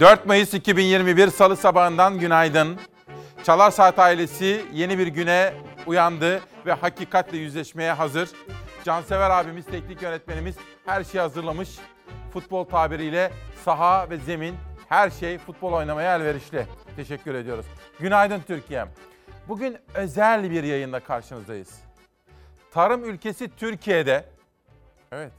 4 0.00 0.26
Mayıs 0.26 0.54
2021 0.54 1.28
Salı 1.28 1.56
sabahından 1.56 2.18
günaydın. 2.18 2.78
Çalar 3.44 3.70
Saat 3.70 3.98
ailesi 3.98 4.64
yeni 4.72 4.98
bir 4.98 5.06
güne 5.06 5.54
uyandı 5.86 6.40
ve 6.66 6.72
hakikatle 6.72 7.38
yüzleşmeye 7.38 7.92
hazır. 7.92 8.28
Cansever 8.84 9.30
abimiz, 9.30 9.66
teknik 9.66 10.02
yönetmenimiz 10.02 10.56
her 10.86 11.04
şeyi 11.04 11.20
hazırlamış. 11.20 11.68
Futbol 12.32 12.64
tabiriyle 12.64 13.32
saha 13.64 14.10
ve 14.10 14.18
zemin 14.18 14.54
her 14.88 15.10
şey 15.10 15.38
futbol 15.38 15.72
oynamaya 15.72 16.16
elverişli. 16.16 16.66
Teşekkür 16.96 17.34
ediyoruz. 17.34 17.66
Günaydın 18.00 18.40
Türkiye. 18.46 18.86
Bugün 19.48 19.78
özel 19.94 20.50
bir 20.50 20.64
yayında 20.64 21.00
karşınızdayız. 21.00 21.80
Tarım 22.70 23.04
ülkesi 23.04 23.56
Türkiye'de, 23.56 24.24
evet, 25.12 25.32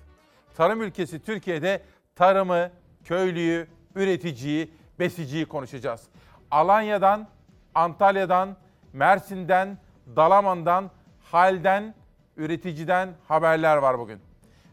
tarım 0.57 0.81
ülkesi 0.81 1.19
Türkiye'de 1.19 1.81
tarımı, 2.15 2.71
köylüyü, 3.03 3.67
üreticiyi, 3.95 4.71
besiciyi 4.99 5.45
konuşacağız. 5.45 6.03
Alanya'dan, 6.51 7.27
Antalya'dan, 7.75 8.57
Mersin'den, 8.93 9.77
Dalaman'dan, 10.15 10.91
Hal'den, 11.31 11.95
üreticiden 12.37 13.09
haberler 13.27 13.77
var 13.77 13.99
bugün. 13.99 14.19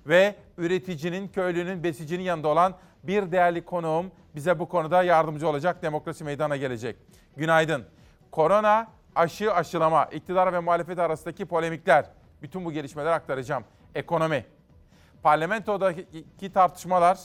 Ve 0.07 0.35
üreticinin, 0.59 1.29
köylünün, 1.29 1.85
besicinin 1.85 2.23
yanında 2.23 2.49
olan 2.49 2.75
bir 3.03 3.33
değerli 3.33 3.65
konuğum 3.65 4.13
bize 4.35 4.59
bu 4.59 4.69
konuda 4.69 5.03
yardımcı 5.03 5.49
olacak. 5.49 5.83
Demokrasi 5.83 6.25
meydana 6.25 6.57
gelecek. 6.57 6.97
Günaydın. 7.37 7.85
Korona, 8.31 8.89
aşı, 9.15 9.55
aşılama, 9.55 10.05
iktidar 10.05 10.53
ve 10.53 10.59
muhalefet 10.59 10.99
arasındaki 10.99 11.47
polemikler. 11.47 12.07
Bütün 12.43 12.65
bu 12.65 12.73
gelişmeleri 12.73 13.15
aktaracağım. 13.15 13.65
Ekonomi. 13.95 14.47
Parlamentodaki 15.23 16.53
tartışmalar, 16.53 17.19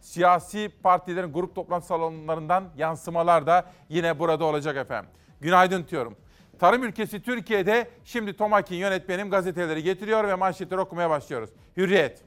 siyasi 0.00 0.72
partilerin 0.82 1.32
grup 1.32 1.54
toplantı 1.54 1.86
salonlarından 1.86 2.64
yansımalar 2.76 3.46
da 3.46 3.66
yine 3.88 4.18
burada 4.18 4.44
olacak 4.44 4.76
efendim. 4.76 5.10
Günaydın 5.40 5.86
diyorum. 5.88 6.16
Tarım 6.58 6.82
ülkesi 6.82 7.22
Türkiye'de 7.22 7.90
şimdi 8.04 8.36
Tomakin 8.36 8.76
yönetmenim 8.76 9.30
gazeteleri 9.30 9.82
getiriyor 9.82 10.28
ve 10.28 10.34
manşetleri 10.34 10.80
okumaya 10.80 11.10
başlıyoruz. 11.10 11.50
Hürriyet. 11.76 12.22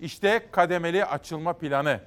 İşte 0.00 0.46
kademeli 0.50 1.04
açılma 1.04 1.52
planı. 1.52 2.00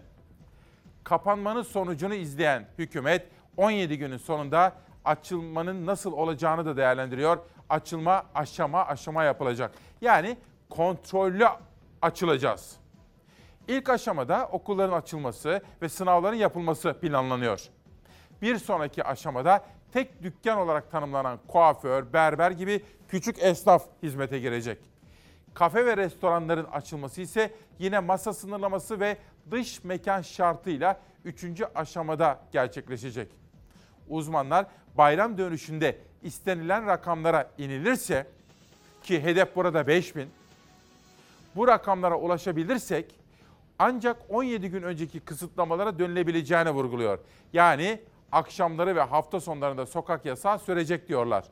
Kapanmanın 1.04 1.62
sonucunu 1.62 2.14
izleyen 2.14 2.68
hükümet 2.78 3.28
17 3.58 3.98
günün 3.98 4.18
sonunda 4.18 4.74
açılmanın 5.06 5.86
nasıl 5.86 6.14
olacağını 6.14 6.66
da 6.66 6.78
değerlendiriyor. 6.78 7.38
Açılma 7.70 8.26
aşama 8.36 8.86
aşama 8.86 9.24
yapılacak. 9.24 9.72
Yani 10.02 10.38
kontrollü 10.70 11.46
açılacağız. 12.02 12.78
İlk 13.68 13.90
aşamada 13.90 14.50
okulların 14.52 14.98
açılması 14.98 15.62
ve 15.82 15.90
sınavların 15.90 16.36
yapılması 16.36 16.94
planlanıyor. 16.94 17.62
Bir 18.42 18.58
sonraki 18.58 19.04
aşamada 19.04 19.66
tek 19.94 20.24
dükkan 20.24 20.58
olarak 20.58 20.92
tanımlanan 20.92 21.40
kuaför, 21.48 22.14
berber 22.14 22.52
gibi 22.52 22.84
küçük 23.08 23.44
esnaf 23.44 23.84
hizmete 24.04 24.40
girecek. 24.40 24.78
Kafe 25.54 25.86
ve 25.86 25.98
restoranların 25.98 26.66
açılması 26.66 27.22
ise 27.22 27.54
yine 27.80 28.00
masa 28.00 28.34
sınırlaması 28.34 29.00
ve 29.00 29.18
dış 29.52 29.84
mekan 29.84 30.22
şartıyla 30.22 31.00
üçüncü 31.26 31.66
aşamada 31.76 32.40
gerçekleşecek. 32.52 33.32
Uzmanlar 34.10 34.66
bayram 34.98 35.38
dönüşünde 35.38 35.98
istenilen 36.24 36.88
rakamlara 36.88 37.52
inilirse 37.58 38.28
ki 39.04 39.24
hedef 39.24 39.56
burada 39.56 39.88
5000 39.88 40.30
bu 41.56 41.68
rakamlara 41.68 42.16
ulaşabilirsek 42.16 43.16
ancak 43.80 44.18
17 44.30 44.70
gün 44.70 44.84
önceki 44.84 45.20
kısıtlamalara 45.20 46.00
dönülebileceğini 46.00 46.72
vurguluyor. 46.72 47.20
Yani 47.54 48.02
akşamları 48.32 48.96
ve 48.96 49.02
hafta 49.02 49.40
sonlarında 49.40 49.86
sokak 49.86 50.26
yasağı 50.26 50.60
sürecek 50.60 51.08
diyorlar. 51.08 51.46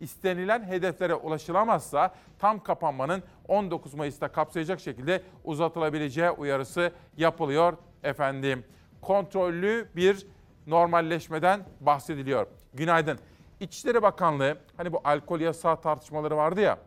İstenilen 0.00 0.64
hedeflere 0.64 1.14
ulaşılamazsa 1.14 2.14
tam 2.38 2.62
kapanmanın 2.62 3.22
19 3.48 3.94
Mayıs'ta 3.94 4.28
kapsayacak 4.28 4.80
şekilde 4.80 5.22
uzatılabileceği 5.44 6.30
uyarısı 6.30 6.92
yapılıyor 7.16 7.76
efendim. 8.02 8.64
Kontrollü 9.00 9.88
bir 9.96 10.26
normalleşmeden 10.66 11.60
bahsediliyor. 11.80 12.46
Günaydın. 12.74 13.18
İçişleri 13.60 14.02
Bakanlığı 14.02 14.58
hani 14.76 14.92
bu 14.92 15.00
alkol 15.04 15.40
yasağı 15.40 15.80
tartışmaları 15.80 16.36
vardı 16.36 16.60
ya. 16.60 16.78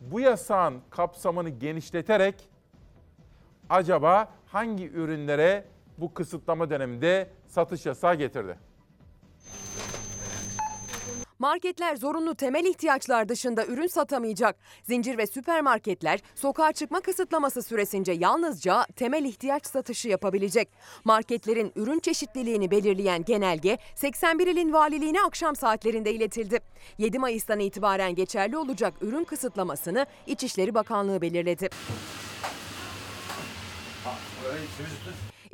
Bu 0.00 0.20
yasağın 0.20 0.80
kapsamını 0.90 1.48
genişleterek 1.48 2.48
acaba 3.70 4.28
hangi 4.46 4.88
ürünlere 4.88 5.64
bu 5.98 6.14
kısıtlama 6.14 6.70
döneminde 6.70 7.30
satış 7.46 7.86
yasağı 7.86 8.14
getirdi? 8.14 8.58
Marketler 11.38 11.96
zorunlu 11.96 12.34
temel 12.34 12.64
ihtiyaçlar 12.64 13.28
dışında 13.28 13.66
ürün 13.66 13.86
satamayacak. 13.86 14.56
Zincir 14.82 15.18
ve 15.18 15.26
süpermarketler 15.26 16.20
sokağa 16.34 16.72
çıkma 16.72 17.00
kısıtlaması 17.00 17.62
süresince 17.62 18.12
yalnızca 18.12 18.86
temel 18.96 19.24
ihtiyaç 19.24 19.66
satışı 19.66 20.08
yapabilecek. 20.08 20.68
Marketlerin 21.04 21.72
ürün 21.76 21.98
çeşitliliğini 21.98 22.70
belirleyen 22.70 23.24
genelge 23.24 23.78
81 23.94 24.46
ilin 24.46 24.72
valiliğine 24.72 25.22
akşam 25.22 25.56
saatlerinde 25.56 26.14
iletildi. 26.14 26.60
7 26.98 27.18
Mayıs'tan 27.18 27.60
itibaren 27.60 28.14
geçerli 28.14 28.56
olacak 28.56 28.94
ürün 29.00 29.24
kısıtlamasını 29.24 30.06
İçişleri 30.26 30.74
Bakanlığı 30.74 31.20
belirledi. 31.20 31.68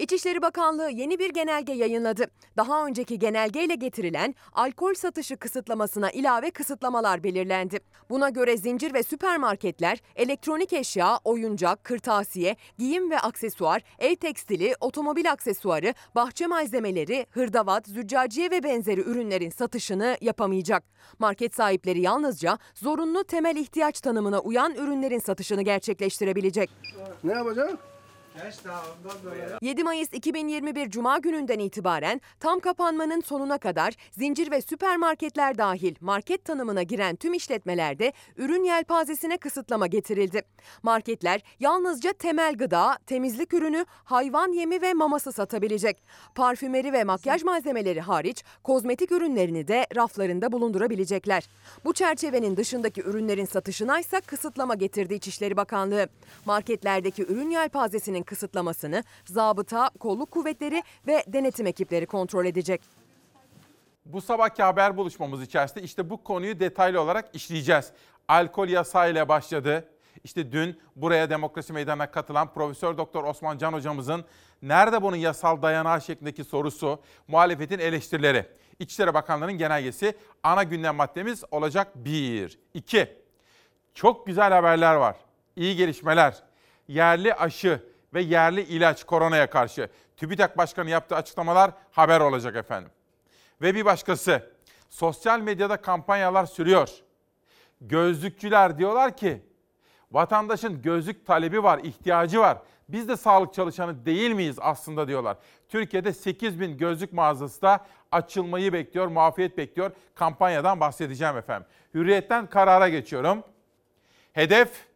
İçişleri 0.00 0.42
Bakanlığı 0.42 0.90
yeni 0.90 1.18
bir 1.18 1.30
genelge 1.30 1.72
yayınladı. 1.72 2.26
Daha 2.56 2.86
önceki 2.86 3.18
genelgeyle 3.18 3.74
getirilen 3.74 4.34
alkol 4.52 4.94
satışı 4.94 5.36
kısıtlamasına 5.36 6.10
ilave 6.10 6.50
kısıtlamalar 6.50 7.24
belirlendi. 7.24 7.78
Buna 8.10 8.28
göre 8.28 8.56
zincir 8.56 8.94
ve 8.94 9.02
süpermarketler 9.02 9.98
elektronik 10.16 10.72
eşya, 10.72 11.18
oyuncak, 11.24 11.84
kırtasiye, 11.84 12.56
giyim 12.78 13.10
ve 13.10 13.18
aksesuar, 13.18 13.82
ev 13.98 14.16
tekstili, 14.16 14.74
otomobil 14.80 15.32
aksesuarı, 15.32 15.94
bahçe 16.14 16.46
malzemeleri, 16.46 17.26
hırdavat, 17.30 17.86
züccaciye 17.86 18.50
ve 18.50 18.62
benzeri 18.62 19.00
ürünlerin 19.00 19.50
satışını 19.50 20.16
yapamayacak. 20.20 20.84
Market 21.18 21.54
sahipleri 21.54 22.00
yalnızca 22.00 22.58
zorunlu 22.74 23.24
temel 23.24 23.56
ihtiyaç 23.56 24.00
tanımına 24.00 24.40
uyan 24.40 24.74
ürünlerin 24.74 25.18
satışını 25.18 25.62
gerçekleştirebilecek. 25.62 26.70
Ne 27.24 27.32
yapacak? 27.32 27.78
7 29.62 29.84
Mayıs 29.84 30.12
2021 30.12 30.90
Cuma 30.90 31.18
gününden 31.18 31.58
itibaren 31.58 32.20
tam 32.40 32.60
kapanmanın 32.60 33.20
sonuna 33.20 33.58
kadar 33.58 33.94
zincir 34.10 34.50
ve 34.50 34.60
süpermarketler 34.60 35.58
dahil 35.58 35.94
market 36.00 36.44
tanımına 36.44 36.82
giren 36.82 37.16
tüm 37.16 37.34
işletmelerde 37.34 38.12
ürün 38.36 38.64
yelpazesine 38.64 39.38
kısıtlama 39.38 39.86
getirildi. 39.86 40.42
Marketler 40.82 41.40
yalnızca 41.60 42.12
temel 42.12 42.54
gıda, 42.56 42.98
temizlik 43.06 43.54
ürünü, 43.54 43.86
hayvan 44.04 44.52
yemi 44.52 44.82
ve 44.82 44.94
maması 44.94 45.32
satabilecek. 45.32 46.02
Parfümeri 46.34 46.92
ve 46.92 47.04
makyaj 47.04 47.42
malzemeleri 47.42 48.00
hariç 48.00 48.44
kozmetik 48.64 49.12
ürünlerini 49.12 49.68
de 49.68 49.86
raflarında 49.96 50.52
bulundurabilecekler. 50.52 51.48
Bu 51.84 51.92
çerçevenin 51.92 52.56
dışındaki 52.56 53.02
ürünlerin 53.02 53.44
satışına 53.44 54.00
ise 54.00 54.20
kısıtlama 54.20 54.74
getirdi 54.74 55.14
İçişleri 55.14 55.56
Bakanlığı. 55.56 56.08
Marketlerdeki 56.44 57.22
ürün 57.22 57.50
yelpazesinin 57.50 58.22
kısıtlamasını 58.30 59.04
zabıta, 59.24 59.90
kolluk 60.00 60.30
kuvvetleri 60.30 60.82
ve 61.06 61.24
denetim 61.26 61.66
ekipleri 61.66 62.06
kontrol 62.06 62.46
edecek. 62.46 62.80
Bu 64.04 64.20
sabahki 64.20 64.62
haber 64.62 64.96
buluşmamız 64.96 65.42
içerisinde 65.42 65.82
işte 65.82 66.10
bu 66.10 66.24
konuyu 66.24 66.60
detaylı 66.60 67.00
olarak 67.00 67.34
işleyeceğiz. 67.34 67.92
Alkol 68.28 68.68
yasağı 68.68 69.10
ile 69.10 69.28
başladı. 69.28 69.88
İşte 70.24 70.52
dün 70.52 70.80
buraya 70.96 71.30
demokrasi 71.30 71.72
meydanına 71.72 72.10
katılan 72.10 72.52
Profesör 72.52 72.98
Doktor 72.98 73.24
Osman 73.24 73.58
Can 73.58 73.72
hocamızın 73.72 74.24
nerede 74.62 75.02
bunun 75.02 75.16
yasal 75.16 75.62
dayanağı 75.62 76.00
şeklindeki 76.00 76.44
sorusu, 76.44 77.00
muhalefetin 77.28 77.78
eleştirileri. 77.78 78.46
İçişleri 78.78 79.14
Bakanlığı'nın 79.14 79.58
genelgesi 79.58 80.14
ana 80.42 80.62
gündem 80.62 80.96
maddemiz 80.96 81.44
olacak. 81.50 81.92
Bir, 81.94 82.58
iki. 82.74 83.16
Çok 83.94 84.26
güzel 84.26 84.52
haberler 84.52 84.94
var. 84.94 85.16
İyi 85.56 85.76
gelişmeler. 85.76 86.42
Yerli 86.88 87.34
aşı 87.34 87.89
ve 88.14 88.20
yerli 88.22 88.62
ilaç 88.62 89.04
koronaya 89.04 89.50
karşı. 89.50 89.88
TÜBİTAK 90.16 90.58
Başkanı 90.58 90.90
yaptığı 90.90 91.16
açıklamalar 91.16 91.70
haber 91.90 92.20
olacak 92.20 92.56
efendim. 92.56 92.90
Ve 93.62 93.74
bir 93.74 93.84
başkası. 93.84 94.50
Sosyal 94.90 95.40
medyada 95.40 95.76
kampanyalar 95.76 96.46
sürüyor. 96.46 96.90
Gözlükçüler 97.80 98.78
diyorlar 98.78 99.16
ki 99.16 99.42
vatandaşın 100.12 100.82
gözlük 100.82 101.26
talebi 101.26 101.62
var, 101.62 101.78
ihtiyacı 101.78 102.40
var. 102.40 102.58
Biz 102.88 103.08
de 103.08 103.16
sağlık 103.16 103.54
çalışanı 103.54 104.06
değil 104.06 104.30
miyiz 104.30 104.56
aslında 104.60 105.08
diyorlar. 105.08 105.36
Türkiye'de 105.68 106.12
8 106.12 106.60
bin 106.60 106.78
gözlük 106.78 107.12
mağazası 107.12 107.62
da 107.62 107.86
açılmayı 108.12 108.72
bekliyor, 108.72 109.06
muafiyet 109.06 109.58
bekliyor. 109.58 109.90
Kampanyadan 110.14 110.80
bahsedeceğim 110.80 111.36
efendim. 111.36 111.68
Hürriyetten 111.94 112.46
karara 112.46 112.88
geçiyorum. 112.88 113.44
Hedef 114.32 114.86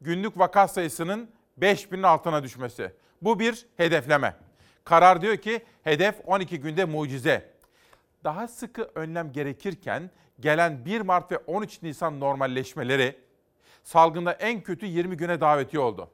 günlük 0.00 0.38
vaka 0.38 0.68
sayısının 0.68 1.30
5000'in 1.60 2.02
altına 2.02 2.42
düşmesi. 2.42 2.92
Bu 3.22 3.40
bir 3.40 3.66
hedefleme. 3.76 4.36
Karar 4.84 5.22
diyor 5.22 5.36
ki 5.36 5.64
hedef 5.82 6.14
12 6.26 6.60
günde 6.60 6.84
mucize. 6.84 7.50
Daha 8.24 8.48
sıkı 8.48 8.90
önlem 8.94 9.32
gerekirken 9.32 10.10
gelen 10.40 10.84
1 10.84 11.00
Mart 11.00 11.32
ve 11.32 11.38
13 11.38 11.82
Nisan 11.82 12.20
normalleşmeleri 12.20 13.18
salgında 13.82 14.32
en 14.32 14.60
kötü 14.60 14.86
20 14.86 15.16
güne 15.16 15.40
daveti 15.40 15.78
oldu. 15.78 16.10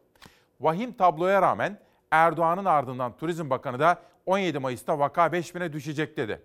Vahim 0.60 0.92
tabloya 0.92 1.42
rağmen 1.42 1.80
Erdoğan'ın 2.10 2.64
ardından 2.64 3.16
Turizm 3.16 3.50
Bakanı 3.50 3.78
da 3.78 4.02
17 4.26 4.58
Mayıs'ta 4.58 4.98
vaka 4.98 5.26
5000'e 5.26 5.72
düşecek 5.72 6.16
dedi. 6.16 6.42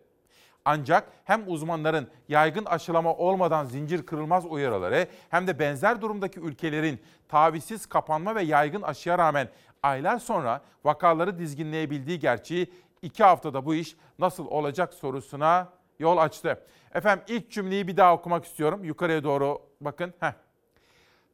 Ancak 0.66 1.08
hem 1.24 1.44
uzmanların 1.48 2.08
yaygın 2.28 2.66
aşılama 2.66 3.14
olmadan 3.14 3.66
zincir 3.66 4.06
kırılmaz 4.06 4.46
uyarıları 4.46 5.08
hem 5.30 5.48
de 5.48 5.60
benzer 5.60 6.02
durumdaki 6.02 6.40
ülkelerin 6.40 7.02
tavizsiz 7.28 7.86
kapanma 7.86 8.36
ve 8.36 8.44
yaygın 8.44 8.82
aşıya 8.82 9.18
rağmen 9.18 9.50
aylar 9.84 10.20
sonra 10.20 10.62
vakaları 10.84 11.40
dizginleyebildiği 11.40 12.20
gerçeği 12.20 12.74
iki 13.02 13.24
haftada 13.24 13.66
bu 13.66 13.76
iş 13.76 13.96
nasıl 14.20 14.46
olacak 14.48 14.94
sorusuna 14.94 15.70
yol 16.00 16.18
açtı. 16.18 16.66
Efendim 16.94 17.26
ilk 17.28 17.52
cümleyi 17.52 17.88
bir 17.88 17.98
daha 17.98 18.14
okumak 18.14 18.46
istiyorum. 18.46 18.84
Yukarıya 18.84 19.24
doğru 19.24 19.62
bakın. 19.82 20.14
Heh. 20.20 20.34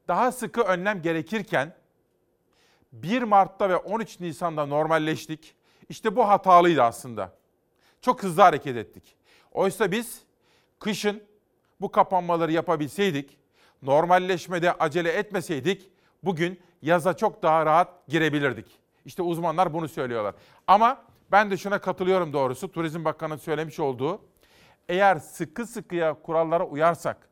Daha 0.07 0.31
sıkı 0.31 0.61
önlem 0.61 1.01
gerekirken 1.01 1.73
1 2.91 3.23
Mart'ta 3.23 3.69
ve 3.69 3.77
13 3.77 4.19
Nisan'da 4.19 4.65
normalleştik. 4.65 5.55
İşte 5.89 6.15
bu 6.15 6.27
hatalıydı 6.29 6.83
aslında. 6.83 7.33
Çok 8.01 8.23
hızlı 8.23 8.41
hareket 8.41 8.77
ettik. 8.77 9.16
Oysa 9.57 9.91
biz 9.91 10.21
kışın 10.79 11.23
bu 11.81 11.91
kapanmaları 11.91 12.51
yapabilseydik, 12.51 13.37
normalleşmede 13.81 14.73
acele 14.73 15.11
etmeseydik 15.11 15.89
bugün 16.23 16.59
yaza 16.81 17.13
çok 17.13 17.43
daha 17.43 17.65
rahat 17.65 18.07
girebilirdik. 18.07 18.79
İşte 19.05 19.21
uzmanlar 19.21 19.73
bunu 19.73 19.87
söylüyorlar. 19.87 20.35
Ama 20.67 21.03
ben 21.31 21.51
de 21.51 21.57
şuna 21.57 21.81
katılıyorum 21.81 22.33
doğrusu. 22.33 22.71
Turizm 22.71 23.05
Bakanı'nın 23.05 23.37
söylemiş 23.37 23.79
olduğu 23.79 24.21
eğer 24.89 25.15
sıkı 25.15 25.67
sıkıya 25.67 26.13
kurallara 26.13 26.65
uyarsak, 26.65 27.29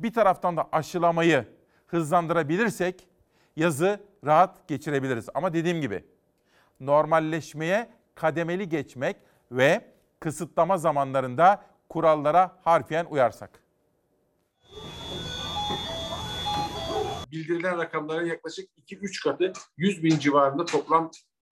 bir 0.00 0.12
taraftan 0.12 0.56
da 0.56 0.68
aşılamayı 0.72 1.46
hızlandırabilirsek 1.86 3.08
yazı 3.56 4.00
rahat 4.24 4.68
geçirebiliriz. 4.68 5.28
Ama 5.34 5.52
dediğim 5.52 5.80
gibi 5.80 6.04
normalleşmeye 6.80 7.88
kademeli 8.14 8.68
geçmek 8.68 9.16
ve 9.52 9.95
kısıtlama 10.20 10.78
zamanlarında 10.78 11.62
kurallara 11.88 12.58
harfiyen 12.64 13.06
uyarsak. 13.10 13.66
bildirilen 17.36 17.78
rakamların 17.78 18.26
yaklaşık 18.26 18.68
2-3 18.86 19.24
katı 19.24 19.52
100 19.76 20.02
bin 20.02 20.18
civarında 20.18 20.64
toplam 20.64 21.10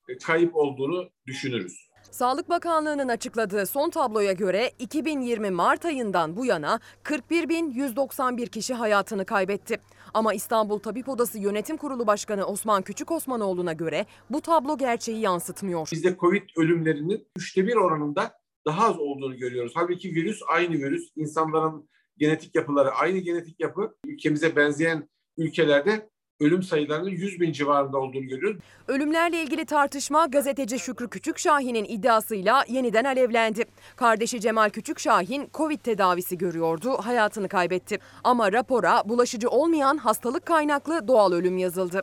e, 0.09 0.19
kayıp 0.19 0.57
olduğunu 0.57 1.09
düşünürüz. 1.27 1.89
Sağlık 2.11 2.49
Bakanlığı'nın 2.49 3.09
açıkladığı 3.09 3.67
son 3.67 3.91
tabloya 3.91 4.33
göre 4.33 4.71
2020 4.79 5.51
Mart 5.51 5.85
ayından 5.85 6.37
bu 6.37 6.45
yana 6.45 6.81
41.191 7.05 8.49
kişi 8.49 8.75
hayatını 8.75 9.25
kaybetti. 9.25 9.81
Ama 10.15 10.35
İstanbul 10.35 10.79
Tabip 10.79 11.09
Odası 11.09 11.39
Yönetim 11.39 11.77
Kurulu 11.77 12.07
Başkanı 12.07 12.45
Osman 12.45 12.83
Küçük 12.83 13.11
Osmanoğlu'na 13.11 13.73
göre 13.73 14.07
bu 14.31 14.41
tablo 14.41 14.79
gerçeği 14.79 15.21
yansıtmıyor. 15.21 15.89
Bizde 15.93 16.17
COVID 16.17 16.43
ölümlerinin 16.57 17.27
üçte 17.37 17.67
bir 17.67 17.77
oranında 17.77 18.44
daha 18.67 18.87
az 18.87 18.99
olduğunu 18.99 19.37
görüyoruz. 19.37 19.73
Halbuki 19.75 20.15
virüs 20.15 20.41
aynı 20.49 20.73
virüs. 20.75 21.09
İnsanların 21.17 21.89
genetik 22.19 22.55
yapıları 22.55 22.91
aynı 22.91 23.19
genetik 23.19 23.61
yapı. 23.61 23.95
Ülkemize 24.07 24.57
benzeyen 24.57 25.09
ülkelerde 25.37 26.09
ölüm 26.41 26.63
sayılarının 26.63 27.11
100 27.11 27.41
bin 27.41 27.53
civarında 27.53 27.99
olduğunu 27.99 28.27
görüyoruz. 28.27 28.61
Ölümlerle 28.89 29.43
ilgili 29.43 29.65
tartışma 29.65 30.27
gazeteci 30.27 30.79
Şükrü 30.79 31.11
Küçükşahin'in 31.11 31.85
iddiasıyla 31.85 32.65
yeniden 32.69 33.05
alevlendi. 33.05 33.65
Kardeşi 33.97 34.41
Cemal 34.41 34.71
Küçükşahin 34.71 35.49
Covid 35.55 35.79
tedavisi 35.79 36.39
görüyordu, 36.39 36.91
hayatını 36.91 37.49
kaybetti. 37.49 37.99
Ama 38.25 38.53
rapora 38.53 39.03
bulaşıcı 39.09 39.49
olmayan 39.49 39.97
hastalık 39.97 40.47
kaynaklı 40.47 41.09
doğal 41.09 41.33
ölüm 41.33 41.59
yazıldı. 41.59 42.03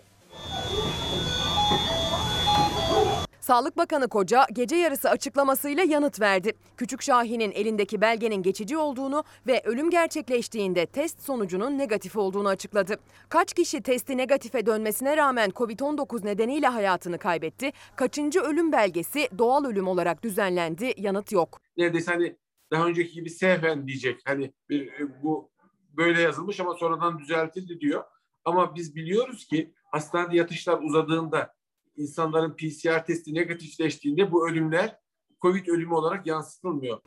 Sağlık 3.41 3.77
Bakanı 3.77 4.07
Koca 4.07 4.45
gece 4.53 4.75
yarısı 4.75 5.09
açıklamasıyla 5.09 5.83
yanıt 5.83 6.21
verdi. 6.21 6.53
Küçük 6.77 7.01
Şahin'in 7.01 7.51
elindeki 7.51 8.01
belgenin 8.01 8.43
geçici 8.43 8.77
olduğunu 8.77 9.23
ve 9.47 9.61
ölüm 9.65 9.89
gerçekleştiğinde 9.89 10.85
test 10.85 11.21
sonucunun 11.21 11.77
negatif 11.77 12.17
olduğunu 12.17 12.47
açıkladı. 12.47 12.95
Kaç 13.29 13.53
kişi 13.53 13.81
testi 13.81 14.17
negatife 14.17 14.65
dönmesine 14.65 15.17
rağmen 15.17 15.49
COVID-19 15.49 16.25
nedeniyle 16.25 16.67
hayatını 16.67 17.17
kaybetti? 17.17 17.71
Kaçıncı 17.95 18.39
ölüm 18.39 18.71
belgesi 18.71 19.27
doğal 19.37 19.65
ölüm 19.65 19.87
olarak 19.87 20.23
düzenlendi? 20.23 20.93
Yanıt 20.97 21.31
yok. 21.31 21.61
Neredeyse 21.77 22.11
hani 22.11 22.37
daha 22.71 22.87
önceki 22.87 23.13
gibi 23.13 23.29
sehven 23.29 23.87
diyecek. 23.87 24.21
Hani 24.25 24.53
bir, 24.69 24.87
e, 24.87 25.23
bu 25.23 25.51
böyle 25.97 26.21
yazılmış 26.21 26.59
ama 26.59 26.73
sonradan 26.73 27.19
düzeltildi 27.19 27.79
diyor. 27.79 28.03
Ama 28.45 28.75
biz 28.75 28.95
biliyoruz 28.95 29.47
ki 29.47 29.73
hastanede 29.91 30.37
yatışlar 30.37 30.79
uzadığında 30.81 31.53
insanların 32.01 32.55
PCR 32.55 33.05
testi 33.05 33.33
negatifleştiğinde 33.33 34.31
bu 34.31 34.49
ölümler 34.49 34.97
COVID 35.41 35.67
ölümü 35.67 35.93
olarak 35.93 36.27
yansıtılmıyor. 36.27 36.99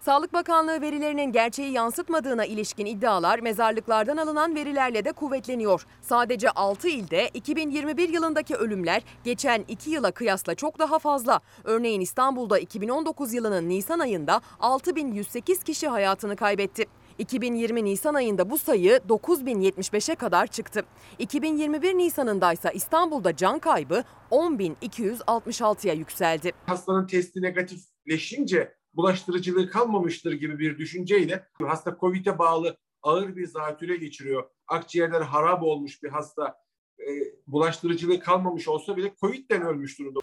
Sağlık 0.00 0.32
Bakanlığı 0.32 0.80
verilerinin 0.80 1.32
gerçeği 1.32 1.72
yansıtmadığına 1.72 2.44
ilişkin 2.44 2.86
iddialar 2.86 3.38
mezarlıklardan 3.38 4.16
alınan 4.16 4.54
verilerle 4.54 5.04
de 5.04 5.12
kuvvetleniyor. 5.12 5.86
Sadece 6.00 6.50
6 6.50 6.88
ilde 6.88 7.28
2021 7.34 8.08
yılındaki 8.08 8.56
ölümler 8.56 9.02
geçen 9.24 9.64
2 9.68 9.90
yıla 9.90 10.10
kıyasla 10.10 10.54
çok 10.54 10.78
daha 10.78 10.98
fazla. 10.98 11.40
Örneğin 11.64 12.00
İstanbul'da 12.00 12.58
2019 12.58 13.34
yılının 13.34 13.68
Nisan 13.68 13.98
ayında 13.98 14.40
6108 14.60 15.62
kişi 15.64 15.88
hayatını 15.88 16.36
kaybetti. 16.36 16.86
2020 17.18 17.84
Nisan 17.84 18.14
ayında 18.14 18.50
bu 18.50 18.58
sayı 18.58 19.00
9075'e 19.08 20.14
kadar 20.14 20.46
çıktı. 20.46 20.82
2021 21.18 21.98
Nisan'ında 21.98 22.52
ise 22.52 22.70
İstanbul'da 22.74 23.36
can 23.36 23.58
kaybı 23.58 24.04
10266'ya 24.30 25.94
yükseldi. 25.94 26.52
Hastanın 26.66 27.06
testi 27.06 27.42
negatifleşince 27.42 28.74
bulaştırıcılığı 28.94 29.70
kalmamıştır 29.70 30.32
gibi 30.32 30.58
bir 30.58 30.78
düşünceyle 30.78 31.46
hasta 31.62 31.96
COVID'e 32.00 32.38
bağlı 32.38 32.76
ağır 33.02 33.36
bir 33.36 33.46
zatüre 33.46 33.96
geçiriyor. 33.96 34.44
Akciğerler 34.68 35.20
harap 35.20 35.62
olmuş 35.62 36.02
bir 36.02 36.08
hasta 36.08 36.56
e, 36.98 37.08
bulaştırıcılığı 37.46 38.20
kalmamış 38.20 38.68
olsa 38.68 38.96
bile 38.96 39.12
COVID'den 39.20 39.62
ölmüş 39.62 39.98
durumda. 39.98 40.20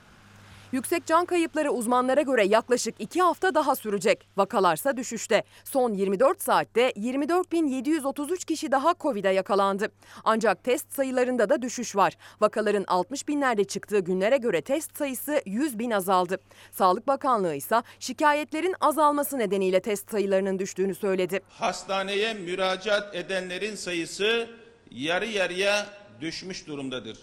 Yüksek 0.71 1.05
can 1.05 1.25
kayıpları 1.25 1.71
uzmanlara 1.71 2.21
göre 2.21 2.45
yaklaşık 2.45 2.95
2 2.99 3.21
hafta 3.21 3.55
daha 3.55 3.75
sürecek. 3.75 4.27
Vakalarsa 4.37 4.97
düşüşte. 4.97 5.43
Son 5.63 5.93
24 5.93 6.41
saatte 6.41 6.89
24.733 6.89 8.45
kişi 8.45 8.71
daha 8.71 8.93
Covid'e 8.99 9.29
yakalandı. 9.29 9.91
Ancak 10.23 10.63
test 10.63 10.93
sayılarında 10.93 11.49
da 11.49 11.61
düşüş 11.61 11.95
var. 11.95 12.17
Vakaların 12.41 12.85
60 12.87 13.27
binlerde 13.27 13.63
çıktığı 13.63 13.99
günlere 13.99 14.37
göre 14.37 14.61
test 14.61 14.97
sayısı 14.97 15.41
100 15.45 15.79
bin 15.79 15.91
azaldı. 15.91 16.37
Sağlık 16.71 17.07
Bakanlığı 17.07 17.55
ise 17.55 17.81
şikayetlerin 17.99 18.75
azalması 18.81 19.39
nedeniyle 19.39 19.79
test 19.79 20.11
sayılarının 20.11 20.59
düştüğünü 20.59 20.95
söyledi. 20.95 21.41
Hastaneye 21.49 22.33
müracaat 22.33 23.15
edenlerin 23.15 23.75
sayısı 23.75 24.49
yarı 24.91 25.25
yarıya 25.25 25.87
düşmüş 26.21 26.67
durumdadır. 26.67 27.17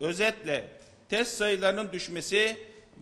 Özetle 0.00 0.68
test 1.08 1.36
sayılarının 1.36 1.92
düşmesi 1.92 2.56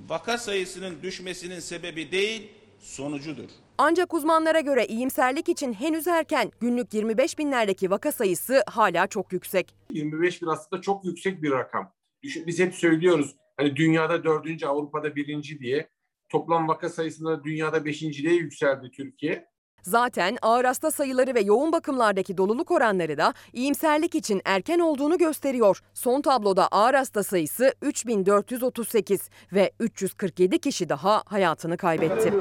vaka 0.09 0.39
sayısının 0.39 1.03
düşmesinin 1.03 1.61
sebebi 1.61 2.13
değil, 2.13 2.49
sonucudur. 2.79 3.49
Ancak 3.79 4.15
uzmanlara 4.15 4.61
göre 4.61 4.87
iyimserlik 4.87 5.49
için 5.49 5.73
henüz 5.73 6.07
erken. 6.07 6.53
Günlük 6.61 6.95
25 6.95 7.39
binlerdeki 7.39 7.91
vaka 7.91 8.13
sayısı 8.13 8.65
hala 8.67 9.07
çok 9.07 9.33
yüksek. 9.33 9.75
25 9.91 10.43
bin 10.43 10.47
aslında 10.47 10.83
çok 10.83 11.05
yüksek 11.05 11.43
bir 11.43 11.51
rakam. 11.51 11.93
Düşün, 12.23 12.47
biz 12.47 12.59
hep 12.59 12.75
söylüyoruz 12.75 13.37
hani 13.57 13.77
dünyada 13.77 14.25
dördüncü, 14.25 14.67
Avrupa'da 14.67 15.17
birinci 15.17 15.59
diye. 15.59 15.89
Toplam 16.29 16.69
vaka 16.69 16.89
sayısında 16.89 17.45
dünyada 17.45 17.85
beşinciliğe 17.85 18.35
yükseldi 18.35 18.91
Türkiye. 18.91 19.52
Zaten 19.83 20.39
ağır 20.43 20.65
hasta 20.65 20.91
sayıları 20.91 21.35
ve 21.35 21.41
yoğun 21.41 21.73
bakımlardaki 21.73 22.37
doluluk 22.37 22.71
oranları 22.71 23.19
da 23.19 23.35
iyimserlik 23.53 24.15
için 24.15 24.43
erken 24.45 24.79
olduğunu 24.79 25.19
gösteriyor. 25.19 25.83
Son 25.95 26.21
tabloda 26.21 26.69
ağır 26.69 26.95
hasta 26.95 27.23
sayısı 27.23 27.75
3438 27.83 29.31
ve 29.53 29.73
347 29.81 30.59
kişi 30.59 30.89
daha 30.89 31.23
hayatını 31.27 31.77
kaybetti. 31.77 32.35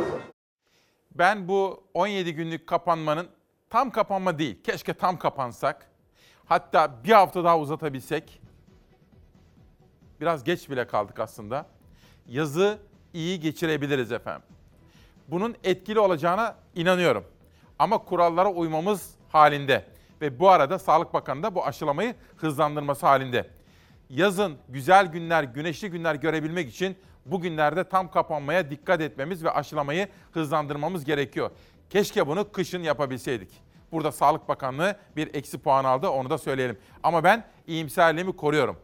Ben 1.12 1.48
bu 1.48 1.84
17 1.94 2.34
günlük 2.34 2.68
kapanmanın 2.68 3.28
tam 3.70 3.92
kapanma 3.92 4.40
değil, 4.40 4.64
keşke 4.64 4.94
tam 4.94 5.20
kapansak. 5.20 5.92
Hatta 6.46 7.04
bir 7.04 7.12
hafta 7.12 7.44
daha 7.44 7.60
uzatabilsek. 7.60 8.42
Biraz 10.22 10.44
geç 10.44 10.70
bile 10.70 10.88
kaldık 10.88 11.20
aslında. 11.20 11.66
Yazı 12.28 12.78
iyi 13.14 13.40
geçirebiliriz 13.40 14.12
efendim. 14.12 14.44
Bunun 15.32 15.56
etkili 15.64 16.00
olacağına 16.00 16.56
inanıyorum. 16.76 17.24
Ama 17.80 17.98
kurallara 17.98 18.52
uymamız 18.52 19.16
halinde 19.30 19.86
ve 20.22 20.40
bu 20.40 20.50
arada 20.50 20.80
Sağlık 20.80 21.14
Bakanı 21.14 21.44
da 21.44 21.56
bu 21.56 21.66
aşılamayı 21.66 22.16
hızlandırması 22.38 23.06
halinde. 23.06 23.50
yazın 24.10 24.58
güzel 24.70 25.06
günler, 25.06 25.44
güneşli 25.44 25.90
günler 25.90 26.16
görebilmek 26.16 26.70
için 26.70 26.98
bugünlerde 27.26 27.84
tam 27.90 28.12
kapanmaya 28.12 28.70
dikkat 28.70 29.02
etmemiz 29.02 29.44
ve 29.44 29.52
aşılamayı 29.52 30.08
hızlandırmamız 30.32 31.06
gerekiyor. 31.06 31.52
Keşke 31.90 32.28
bunu 32.28 32.52
kışın 32.52 32.84
yapabilseydik. 32.84 33.50
Burada 33.92 34.12
Sağlık 34.12 34.48
Bakanlığı 34.48 34.96
bir 35.16 35.36
eksi 35.36 35.58
puan 35.58 35.86
aldı 35.86 36.10
onu 36.10 36.30
da 36.30 36.38
söyleyelim. 36.38 36.78
Ama 37.04 37.24
ben 37.24 37.46
iyimserliğimi 37.68 38.36
koruyorum. 38.36 38.78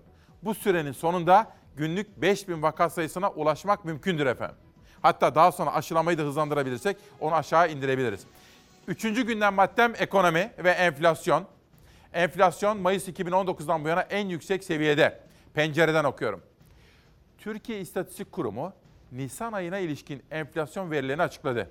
Bu 0.44 0.54
sürenin 0.54 0.92
sonunda 0.92 1.52
günlük 1.76 2.22
5000 2.22 2.62
vaka 2.62 2.90
sayısına 2.90 3.30
ulaşmak 3.30 3.86
mümkündür 3.86 4.26
efendim. 4.26 4.67
Hatta 5.02 5.36
daha 5.36 5.52
sonra 5.52 5.74
aşılamayı 5.74 6.18
da 6.18 6.22
hızlandırabilirsek 6.22 6.98
onu 7.20 7.36
aşağı 7.36 7.72
indirebiliriz. 7.72 8.22
Üçüncü 8.88 9.26
gündem 9.26 9.54
maddem 9.54 9.94
ekonomi 9.98 10.52
ve 10.58 10.70
enflasyon. 10.72 11.46
Enflasyon 12.14 12.78
Mayıs 12.78 13.08
2019'dan 13.08 13.84
bu 13.84 13.88
yana 13.88 14.02
en 14.02 14.28
yüksek 14.28 14.64
seviyede. 14.64 15.20
Pencereden 15.54 16.04
okuyorum. 16.04 16.42
Türkiye 17.38 17.82
İstatistik 17.82 18.32
Kurumu 18.32 18.74
Nisan 19.12 19.54
ayına 19.54 19.78
ilişkin 19.78 20.24
enflasyon 20.32 20.92
verilerini 20.92 21.22
açıkladı. 21.22 21.70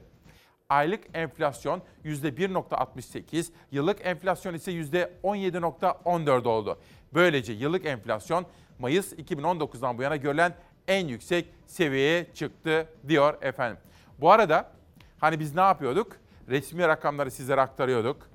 Aylık 0.68 1.04
enflasyon 1.14 1.82
%1.68, 2.04 3.46
yıllık 3.72 4.06
enflasyon 4.06 4.54
ise 4.54 4.72
%17.14 4.72 6.48
oldu. 6.48 6.78
Böylece 7.14 7.52
yıllık 7.52 7.86
enflasyon 7.86 8.46
Mayıs 8.78 9.12
2019'dan 9.12 9.98
bu 9.98 10.02
yana 10.02 10.16
görülen 10.16 10.54
en 10.88 11.06
yüksek 11.08 11.48
seviyeye 11.66 12.26
çıktı 12.34 12.88
diyor 13.08 13.42
efendim. 13.42 13.78
Bu 14.20 14.30
arada 14.30 14.70
hani 15.18 15.40
biz 15.40 15.54
ne 15.54 15.60
yapıyorduk? 15.60 16.16
Resmi 16.48 16.88
rakamları 16.88 17.30
sizlere 17.30 17.60
aktarıyorduk. 17.60 18.28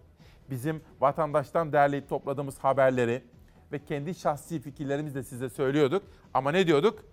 Bizim 0.50 0.82
vatandaştan 1.00 1.74
derleyip 1.74 2.10
topladığımız 2.10 2.60
haberleri 2.60 3.24
ve 3.72 3.86
kendi 3.86 4.16
şahsi 4.16 4.60
fikirlerimizi 4.60 5.16
de 5.16 5.24
size 5.24 5.50
söylüyorduk. 5.50 6.04
Ama 6.34 6.52
ne 6.52 6.68
diyorduk? 6.68 7.06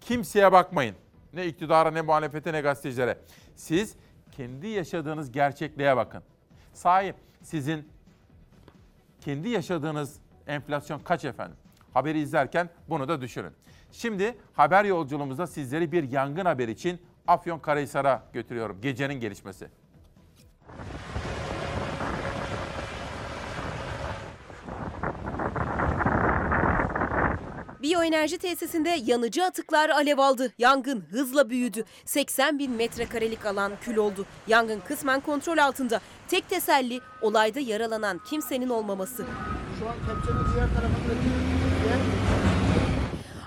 Kimseye 0.00 0.52
bakmayın. 0.52 0.96
Ne 1.32 1.46
iktidara 1.46 1.90
ne 1.90 2.02
muhalefete 2.02 2.52
ne 2.52 2.60
gazetecilere. 2.60 3.18
Siz 3.56 3.94
kendi 4.32 4.66
yaşadığınız 4.68 5.32
gerçekliğe 5.32 5.96
bakın. 5.96 6.22
Sahi 6.72 7.14
sizin 7.42 7.88
kendi 9.20 9.48
yaşadığınız 9.48 10.16
enflasyon 10.46 10.98
kaç 10.98 11.24
efendim? 11.24 11.56
Haberi 11.94 12.20
izlerken 12.20 12.70
bunu 12.88 13.08
da 13.08 13.20
düşünün. 13.20 13.52
Şimdi 13.96 14.38
haber 14.52 14.84
yolculuğumuzda 14.84 15.46
sizleri 15.46 15.92
bir 15.92 16.12
yangın 16.12 16.44
haberi 16.44 16.70
için 16.70 16.98
Afyonkarahisar'a 17.26 18.22
götürüyorum. 18.32 18.80
Gecenin 18.80 19.14
gelişmesi. 19.14 19.68
Biyoenerji 27.82 28.38
tesisinde 28.38 28.88
yanıcı 29.04 29.44
atıklar 29.44 29.90
alev 29.90 30.18
aldı. 30.18 30.52
Yangın 30.58 31.00
hızla 31.10 31.50
büyüdü. 31.50 31.84
80 32.04 32.58
bin 32.58 32.72
metrekarelik 32.72 33.46
alan 33.46 33.72
kül 33.80 33.96
oldu. 33.96 34.26
Yangın 34.46 34.80
kısmen 34.80 35.20
kontrol 35.20 35.58
altında. 35.58 36.00
Tek 36.28 36.48
teselli 36.48 37.00
olayda 37.22 37.60
yaralanan 37.60 38.20
kimsenin 38.30 38.68
olmaması. 38.68 39.26
Şu 39.78 39.88
an 39.88 39.94
kepçenin 39.94 40.54
diğer 40.54 40.68
tarafındaki 40.74 41.28
yer 41.88 42.23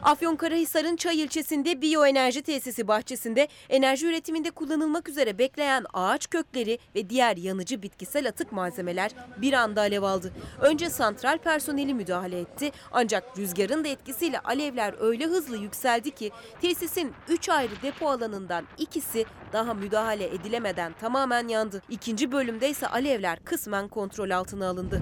Afyonkarahisar'ın 0.08 0.96
Çay 0.96 1.22
ilçesinde 1.22 1.82
biyoenerji 1.82 2.42
tesisi 2.42 2.88
bahçesinde 2.88 3.48
enerji 3.70 4.08
üretiminde 4.08 4.52
kullanılmak 4.52 5.10
üzere 5.10 5.38
bekleyen 5.38 5.86
ağaç 5.94 6.30
kökleri 6.30 6.80
ve 6.96 7.10
diğer 7.10 7.38
yanıcı 7.38 7.82
bitkisel 7.82 8.28
atık 8.28 8.52
malzemeler 8.52 9.12
bir 9.38 9.54
anda 9.54 9.82
alev 9.82 10.04
aldı. 10.04 10.34
Önce 10.62 10.90
santral 10.90 11.38
personeli 11.38 11.94
müdahale 11.94 12.40
etti 12.40 12.72
ancak 12.92 13.38
rüzgarın 13.38 13.84
da 13.84 13.88
etkisiyle 13.88 14.40
alevler 14.40 14.96
öyle 15.00 15.26
hızlı 15.26 15.58
yükseldi 15.58 16.12
ki 16.12 16.32
tesisin 16.62 17.14
3 17.28 17.50
ayrı 17.50 17.82
depo 17.84 18.10
alanından 18.10 18.66
ikisi 18.78 19.26
daha 19.54 19.74
müdahale 19.74 20.26
edilemeden 20.36 20.94
tamamen 21.02 21.48
yandı. 21.48 21.82
İkinci 21.90 22.32
bölümde 22.32 22.70
ise 22.70 22.88
alevler 22.88 23.40
kısmen 23.46 23.88
kontrol 23.88 24.30
altına 24.30 24.70
alındı. 24.70 25.02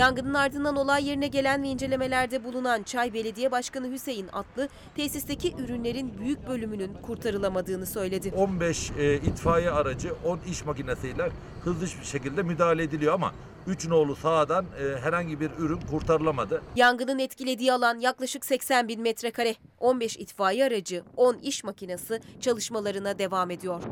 Yangının 0.00 0.34
ardından 0.34 0.76
olay 0.76 1.08
yerine 1.08 1.26
gelen 1.26 1.62
ve 1.62 1.68
incelemelerde 1.68 2.44
bulunan 2.44 2.82
Çay 2.82 3.14
Belediye 3.14 3.50
Başkanı 3.50 3.92
Hüseyin 3.92 4.28
Atlı, 4.32 4.68
tesisteki 4.96 5.54
ürünlerin 5.58 6.18
büyük 6.18 6.48
bölümünün 6.48 6.94
kurtarılamadığını 7.02 7.86
söyledi. 7.86 8.32
15 8.36 8.90
e, 8.90 9.14
itfaiye 9.14 9.70
aracı 9.70 10.14
10 10.24 10.38
iş 10.50 10.64
makinesiyle 10.64 11.30
hızlı 11.64 12.00
bir 12.00 12.06
şekilde 12.06 12.42
müdahale 12.42 12.82
ediliyor 12.82 13.14
ama 13.14 13.34
3 13.66 13.88
nolu 13.88 14.16
sahadan 14.16 14.64
e, 14.64 14.98
herhangi 15.00 15.40
bir 15.40 15.50
ürün 15.58 15.80
kurtarılamadı. 15.90 16.62
Yangının 16.76 17.18
etkilediği 17.18 17.72
alan 17.72 17.98
yaklaşık 17.98 18.44
80 18.46 18.88
bin 18.88 19.00
metrekare. 19.00 19.54
15 19.78 20.16
itfaiye 20.16 20.64
aracı, 20.64 21.02
10 21.16 21.34
iş 21.38 21.64
makinesi 21.64 22.20
çalışmalarına 22.40 23.18
devam 23.18 23.50
ediyor. 23.50 23.82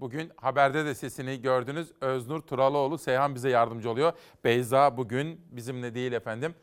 Bugün 0.00 0.32
haberde 0.36 0.84
de 0.84 0.94
sesini 0.94 1.42
gördünüz. 1.42 1.92
Öznur 2.00 2.40
Turaloğlu 2.40 2.98
Seyhan 2.98 3.34
bize 3.34 3.50
yardımcı 3.50 3.90
oluyor. 3.90 4.12
Beyza 4.44 4.96
bugün 4.96 5.40
bizimle 5.50 5.94
değil 5.94 6.12
efendim. 6.12 6.54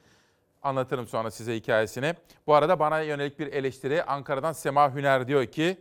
Anlatırım 0.63 1.07
sonra 1.07 1.31
size 1.31 1.55
hikayesini. 1.55 2.13
Bu 2.47 2.55
arada 2.55 2.79
bana 2.79 2.99
yönelik 3.01 3.39
bir 3.39 3.47
eleştiri 3.47 4.03
Ankara'dan 4.03 4.53
Sema 4.53 4.95
Hüner 4.95 5.27
diyor 5.27 5.45
ki 5.45 5.77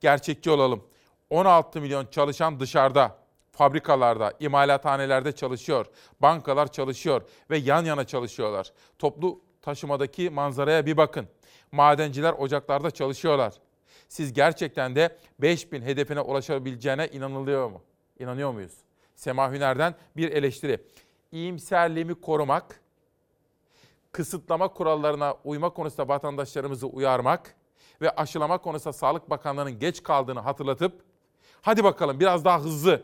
gerçekçi 0.00 0.50
olalım. 0.50 0.84
16 1.30 1.80
milyon 1.80 2.06
çalışan 2.06 2.60
dışarıda, 2.60 3.16
fabrikalarda, 3.52 4.32
imalathanelerde 4.40 5.32
çalışıyor. 5.32 5.86
Bankalar 6.20 6.72
çalışıyor 6.72 7.22
ve 7.50 7.58
yan 7.58 7.84
yana 7.84 8.04
çalışıyorlar. 8.04 8.72
Toplu 8.98 9.40
taşımadaki 9.62 10.30
manzaraya 10.30 10.86
bir 10.86 10.96
bakın. 10.96 11.28
Madenciler 11.72 12.32
ocaklarda 12.32 12.90
çalışıyorlar. 12.90 13.52
Siz 14.14 14.32
gerçekten 14.32 14.96
de 14.96 15.16
5000 15.38 15.82
hedefine 15.82 16.20
ulaşabileceğine 16.20 17.08
inanılıyor 17.08 17.70
mu? 17.70 17.82
İnanıyor 18.18 18.52
muyuz? 18.52 18.72
Sema 19.14 19.52
Hüner'den 19.52 19.94
bir 20.16 20.32
eleştiri. 20.32 20.78
İyimserliğimi 21.32 22.20
korumak, 22.20 22.80
kısıtlama 24.12 24.68
kurallarına 24.68 25.34
uyma 25.44 25.70
konusunda 25.70 26.08
vatandaşlarımızı 26.08 26.86
uyarmak 26.86 27.54
ve 28.00 28.10
aşılama 28.10 28.58
konusunda 28.58 28.92
Sağlık 28.92 29.30
Bakanlığı'nın 29.30 29.78
geç 29.78 30.02
kaldığını 30.02 30.40
hatırlatıp 30.40 31.02
hadi 31.62 31.84
bakalım 31.84 32.20
biraz 32.20 32.44
daha 32.44 32.60
hızlı 32.60 33.02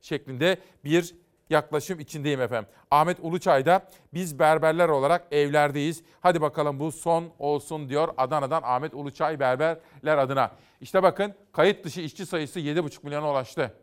şeklinde 0.00 0.58
bir 0.84 1.14
yaklaşım 1.50 2.00
içindeyim 2.00 2.40
efendim. 2.40 2.70
Ahmet 2.90 3.18
Uluçay 3.20 3.66
da 3.66 3.88
biz 4.14 4.38
berberler 4.38 4.88
olarak 4.88 5.26
evlerdeyiz. 5.30 6.02
Hadi 6.20 6.40
bakalım 6.40 6.80
bu 6.80 6.92
son 6.92 7.32
olsun 7.38 7.88
diyor 7.88 8.14
Adana'dan 8.16 8.62
Ahmet 8.64 8.94
Uluçay 8.94 9.40
berberler 9.40 10.18
adına. 10.18 10.50
İşte 10.80 11.02
bakın 11.02 11.34
kayıt 11.52 11.84
dışı 11.84 12.00
işçi 12.00 12.26
sayısı 12.26 12.60
7,5 12.60 12.98
milyona 13.02 13.30
ulaştı. 13.30 13.74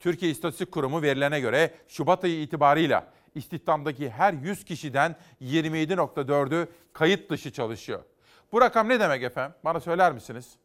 Türkiye 0.00 0.30
İstatistik 0.30 0.72
Kurumu 0.72 1.02
verilerine 1.02 1.40
göre 1.40 1.74
Şubat 1.88 2.24
ayı 2.24 2.42
itibarıyla 2.42 3.12
istihdamdaki 3.34 4.10
her 4.10 4.32
100 4.32 4.64
kişiden 4.64 5.16
27.4'ü 5.42 6.68
kayıt 6.92 7.30
dışı 7.30 7.52
çalışıyor. 7.52 8.02
Bu 8.52 8.60
rakam 8.60 8.88
ne 8.88 9.00
demek 9.00 9.22
efendim? 9.22 9.56
Bana 9.64 9.80
söyler 9.80 10.12
misiniz? 10.12 10.56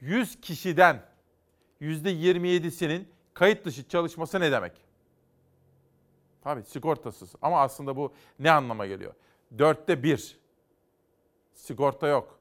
100 0.00 0.40
kişiden 0.40 1.02
%27'sinin 1.80 3.08
kayıt 3.34 3.64
dışı 3.64 3.88
çalışması 3.88 4.40
ne 4.40 4.52
demek? 4.52 4.72
Tabii 6.44 6.62
sigortasız 6.62 7.32
ama 7.42 7.60
aslında 7.60 7.96
bu 7.96 8.12
ne 8.38 8.50
anlama 8.50 8.86
geliyor? 8.86 9.14
Dörtte 9.58 10.02
bir. 10.02 10.38
Sigorta 11.54 12.08
yok. 12.08 12.38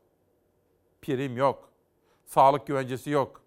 Prim 1.01 1.37
yok. 1.37 1.69
Sağlık 2.25 2.67
güvencesi 2.67 3.09
yok. 3.09 3.41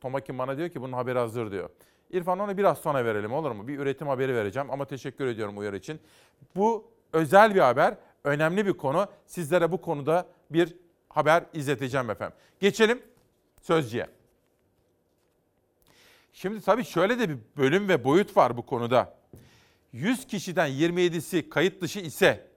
Tomakin 0.00 0.38
bana 0.38 0.56
diyor 0.56 0.68
ki 0.68 0.80
bunun 0.80 0.92
haberi 0.92 1.18
hazır 1.18 1.50
diyor. 1.50 1.70
İrfan 2.10 2.38
onu 2.38 2.58
biraz 2.58 2.78
sonra 2.78 3.04
verelim 3.04 3.32
olur 3.32 3.50
mu? 3.50 3.68
Bir 3.68 3.78
üretim 3.78 4.08
haberi 4.08 4.34
vereceğim 4.34 4.70
ama 4.70 4.84
teşekkür 4.84 5.26
ediyorum 5.26 5.58
uyarı 5.58 5.76
için. 5.76 6.00
Bu 6.56 6.90
özel 7.12 7.54
bir 7.54 7.60
haber, 7.60 7.94
önemli 8.24 8.66
bir 8.66 8.72
konu. 8.72 9.08
Sizlere 9.26 9.72
bu 9.72 9.80
konuda 9.80 10.26
bir 10.50 10.76
haber 11.08 11.44
izleteceğim 11.52 12.10
efendim. 12.10 12.36
Geçelim 12.60 13.02
Sözcü'ye. 13.62 14.19
Şimdi 16.32 16.60
tabii 16.60 16.84
şöyle 16.84 17.18
de 17.18 17.28
bir 17.28 17.38
bölüm 17.56 17.88
ve 17.88 18.04
boyut 18.04 18.36
var 18.36 18.56
bu 18.56 18.66
konuda. 18.66 19.14
100 19.92 20.26
kişiden 20.26 20.70
27'si 20.70 21.48
kayıt 21.48 21.82
dışı 21.82 22.00
ise 22.00 22.48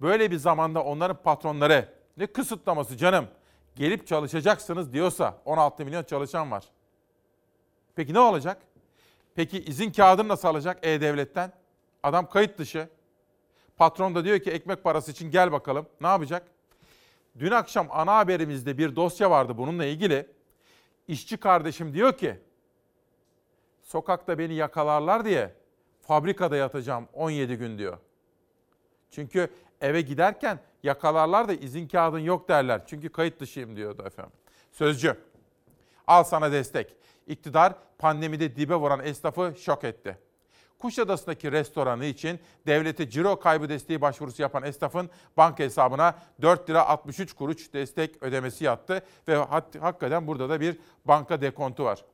böyle 0.00 0.30
bir 0.30 0.36
zamanda 0.36 0.84
onların 0.84 1.22
patronları 1.22 1.88
ne 2.16 2.26
kısıtlaması 2.26 2.96
canım 2.96 3.28
gelip 3.76 4.06
çalışacaksınız 4.06 4.92
diyorsa 4.92 5.38
16 5.44 5.84
milyon 5.84 6.04
çalışan 6.04 6.50
var. 6.50 6.64
Peki 7.96 8.14
ne 8.14 8.18
olacak? 8.18 8.62
Peki 9.34 9.64
izin 9.64 9.92
kağıdını 9.92 10.28
nasıl 10.28 10.48
alacak 10.48 10.86
E-Devlet'ten? 10.86 11.52
Adam 12.02 12.28
kayıt 12.28 12.58
dışı. 12.58 12.88
Patron 13.76 14.14
da 14.14 14.24
diyor 14.24 14.38
ki 14.38 14.50
ekmek 14.50 14.84
parası 14.84 15.10
için 15.10 15.30
gel 15.30 15.52
bakalım. 15.52 15.86
Ne 16.00 16.06
yapacak? 16.06 16.46
Dün 17.38 17.50
akşam 17.50 17.86
ana 17.90 18.16
haberimizde 18.16 18.78
bir 18.78 18.96
dosya 18.96 19.30
vardı 19.30 19.58
bununla 19.58 19.84
ilgili. 19.84 20.26
İşçi 21.08 21.36
kardeşim 21.36 21.94
diyor 21.94 22.18
ki 22.18 22.40
sokakta 23.84 24.38
beni 24.38 24.54
yakalarlar 24.54 25.24
diye 25.24 25.52
fabrikada 26.02 26.56
yatacağım 26.56 27.08
17 27.12 27.54
gün 27.56 27.78
diyor. 27.78 27.98
Çünkü 29.10 29.48
eve 29.80 30.00
giderken 30.00 30.58
yakalarlar 30.82 31.48
da 31.48 31.52
izin 31.52 31.88
kağıdın 31.88 32.18
yok 32.18 32.48
derler. 32.48 32.82
Çünkü 32.86 33.08
kayıt 33.08 33.40
dışıyım 33.40 33.76
diyordu 33.76 34.02
efendim. 34.06 34.32
Sözcü. 34.72 35.16
Al 36.06 36.24
sana 36.24 36.52
destek. 36.52 36.96
İktidar 37.26 37.74
pandemide 37.98 38.56
dibe 38.56 38.74
vuran 38.74 39.00
esnafı 39.04 39.54
şok 39.58 39.84
etti. 39.84 40.18
Kuşadası'ndaki 40.78 41.52
restoranı 41.52 42.04
için 42.04 42.40
devlete 42.66 43.10
ciro 43.10 43.40
kaybı 43.40 43.68
desteği 43.68 44.00
başvurusu 44.00 44.42
yapan 44.42 44.62
esnafın 44.62 45.10
banka 45.36 45.64
hesabına 45.64 46.18
4 46.42 46.70
lira 46.70 46.86
63 46.86 47.32
kuruş 47.32 47.72
destek 47.72 48.22
ödemesi 48.22 48.64
yattı 48.64 49.02
ve 49.28 49.36
hakikaten 49.80 50.26
burada 50.26 50.48
da 50.48 50.60
bir 50.60 50.78
banka 51.04 51.40
dekontu 51.40 51.84
var. 51.84 52.04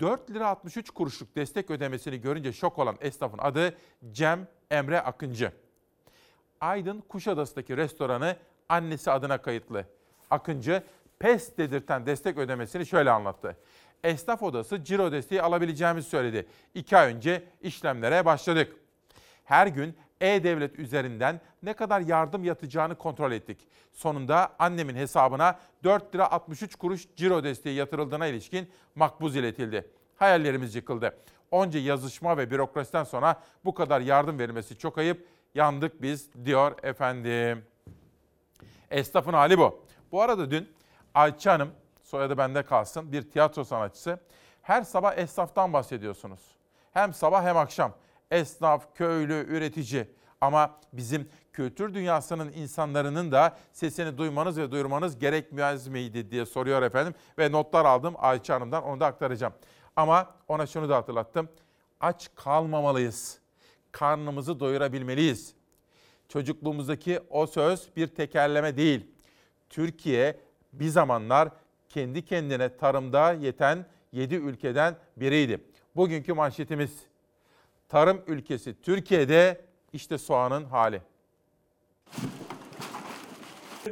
4 0.00 0.30
lira 0.30 0.48
63 0.48 0.90
kuruşluk 0.90 1.36
destek 1.36 1.70
ödemesini 1.70 2.20
görünce 2.20 2.52
şok 2.52 2.78
olan 2.78 2.96
esnafın 3.00 3.38
adı 3.38 3.74
Cem 4.12 4.48
Emre 4.70 5.00
Akıncı. 5.00 5.52
Aydın 6.60 7.00
Kuşadası'ndaki 7.00 7.76
restoranı 7.76 8.36
annesi 8.68 9.10
adına 9.10 9.42
kayıtlı. 9.42 9.84
Akıncı 10.30 10.82
pes 11.18 11.56
dedirten 11.56 12.06
destek 12.06 12.38
ödemesini 12.38 12.86
şöyle 12.86 13.10
anlattı. 13.10 13.56
Esnaf 14.04 14.42
odası 14.42 14.84
ciro 14.84 15.12
desteği 15.12 15.42
alabileceğimizi 15.42 16.08
söyledi. 16.08 16.46
İki 16.74 16.96
ay 16.96 17.12
önce 17.14 17.44
işlemlere 17.60 18.24
başladık. 18.24 18.76
Her 19.44 19.66
gün 19.66 19.96
e-devlet 20.20 20.78
üzerinden 20.78 21.40
ne 21.62 21.72
kadar 21.72 22.00
yardım 22.00 22.44
yatacağını 22.44 22.94
kontrol 22.94 23.32
ettik. 23.32 23.68
Sonunda 23.92 24.52
annemin 24.58 24.94
hesabına 24.96 25.58
4 25.84 26.14
lira 26.14 26.30
63 26.30 26.74
kuruş 26.74 27.06
ciro 27.16 27.44
desteği 27.44 27.76
yatırıldığına 27.76 28.26
ilişkin 28.26 28.70
makbuz 28.94 29.36
iletildi. 29.36 29.90
Hayallerimiz 30.16 30.74
yıkıldı. 30.74 31.16
Onca 31.50 31.80
yazışma 31.80 32.36
ve 32.36 32.50
bürokrasiden 32.50 33.04
sonra 33.04 33.42
bu 33.64 33.74
kadar 33.74 34.00
yardım 34.00 34.38
verilmesi 34.38 34.78
çok 34.78 34.98
ayıp. 34.98 35.28
Yandık 35.54 36.02
biz 36.02 36.44
diyor 36.44 36.72
efendim. 36.82 37.64
Esnafın 38.90 39.32
hali 39.32 39.58
bu. 39.58 39.84
Bu 40.12 40.22
arada 40.22 40.50
dün 40.50 40.68
Ayça 41.14 41.52
Hanım, 41.52 41.70
soyadı 42.02 42.38
bende 42.38 42.62
kalsın, 42.62 43.12
bir 43.12 43.30
tiyatro 43.30 43.64
sanatçısı. 43.64 44.20
Her 44.62 44.82
sabah 44.82 45.18
esnaftan 45.18 45.72
bahsediyorsunuz. 45.72 46.40
Hem 46.92 47.14
sabah 47.14 47.44
hem 47.44 47.56
akşam. 47.56 47.92
Esnaf, 48.34 48.94
köylü, 48.94 49.46
üretici. 49.48 50.06
Ama 50.40 50.78
bizim 50.92 51.28
kültür 51.52 51.94
dünyasının 51.94 52.52
insanların 52.52 53.32
da 53.32 53.56
sesini 53.72 54.18
duymanız 54.18 54.58
ve 54.58 54.70
duyurmanız 54.70 55.18
gerekmez 55.18 55.88
miydi 55.88 56.30
diye 56.30 56.46
soruyor 56.46 56.82
efendim. 56.82 57.14
Ve 57.38 57.52
notlar 57.52 57.84
aldım 57.84 58.14
Ayça 58.18 58.54
Hanım'dan 58.54 58.84
onu 58.84 59.00
da 59.00 59.06
aktaracağım. 59.06 59.52
Ama 59.96 60.34
ona 60.48 60.66
şunu 60.66 60.88
da 60.88 60.96
hatırlattım. 60.96 61.48
Aç 62.00 62.30
kalmamalıyız. 62.34 63.38
Karnımızı 63.92 64.60
doyurabilmeliyiz. 64.60 65.54
Çocukluğumuzdaki 66.28 67.20
o 67.30 67.46
söz 67.46 67.88
bir 67.96 68.06
tekerleme 68.06 68.76
değil. 68.76 69.06
Türkiye 69.70 70.40
bir 70.72 70.88
zamanlar 70.88 71.48
kendi 71.88 72.24
kendine 72.24 72.76
tarımda 72.76 73.32
yeten 73.32 73.86
7 74.12 74.34
ülkeden 74.34 74.96
biriydi. 75.16 75.64
Bugünkü 75.96 76.32
manşetimiz 76.32 77.13
tarım 77.94 78.22
ülkesi 78.26 78.82
Türkiye'de 78.82 79.64
işte 79.92 80.18
soğanın 80.18 80.64
hali. 80.64 81.02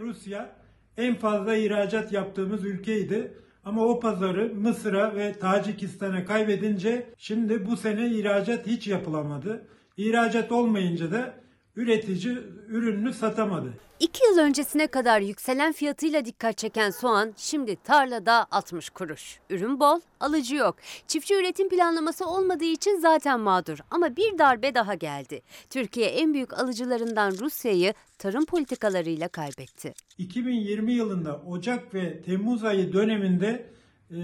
Rusya 0.01 0.57
en 0.97 1.15
fazla 1.15 1.57
ihracat 1.57 2.13
yaptığımız 2.13 2.65
ülkeydi. 2.65 3.39
Ama 3.65 3.85
o 3.85 4.01
pazarı 4.01 4.55
Mısır'a 4.55 5.17
ve 5.17 5.33
Tacikistan'a 5.33 6.25
kaybedince 6.25 7.15
şimdi 7.19 7.67
bu 7.67 7.77
sene 7.77 8.07
ihracat 8.07 8.67
hiç 8.67 8.89
yapılamadı. 8.89 9.67
İhracat 9.97 10.53
olmayınca 10.53 11.13
da 11.13 11.35
üretici 11.77 12.39
ürününü 12.69 13.13
satamadı. 13.13 13.73
İki 14.01 14.25
yıl 14.25 14.39
öncesine 14.39 14.87
kadar 14.87 15.21
yükselen 15.21 15.73
fiyatıyla 15.73 16.25
dikkat 16.25 16.59
çeken 16.59 16.91
soğan 16.91 17.33
şimdi 17.37 17.77
tarlada 17.77 18.47
60 18.51 18.91
kuruş. 18.91 19.41
Ürün 19.51 19.81
bol, 19.81 20.01
alıcı 20.21 20.55
yok. 20.57 20.77
Çiftçi 21.07 21.35
üretim 21.35 21.69
planlaması 21.69 22.27
olmadığı 22.27 22.65
için 22.65 22.99
zaten 23.01 23.41
mağdur. 23.41 23.79
Ama 23.91 24.17
bir 24.17 24.39
darbe 24.39 24.75
daha 24.75 24.95
geldi. 24.95 25.43
Türkiye 25.71 26.07
en 26.07 26.35
büyük 26.35 26.59
alıcılarından 26.59 27.33
Rusya'yı 27.41 27.95
tarım 28.19 28.45
politikalarıyla 28.45 29.29
kaybetti. 29.29 29.95
2020 30.19 30.93
yılında 30.93 31.37
Ocak 31.37 31.95
ve 31.95 32.23
Temmuz 32.23 32.65
ayı 32.65 32.93
döneminde 32.93 33.67
e, 34.11 34.19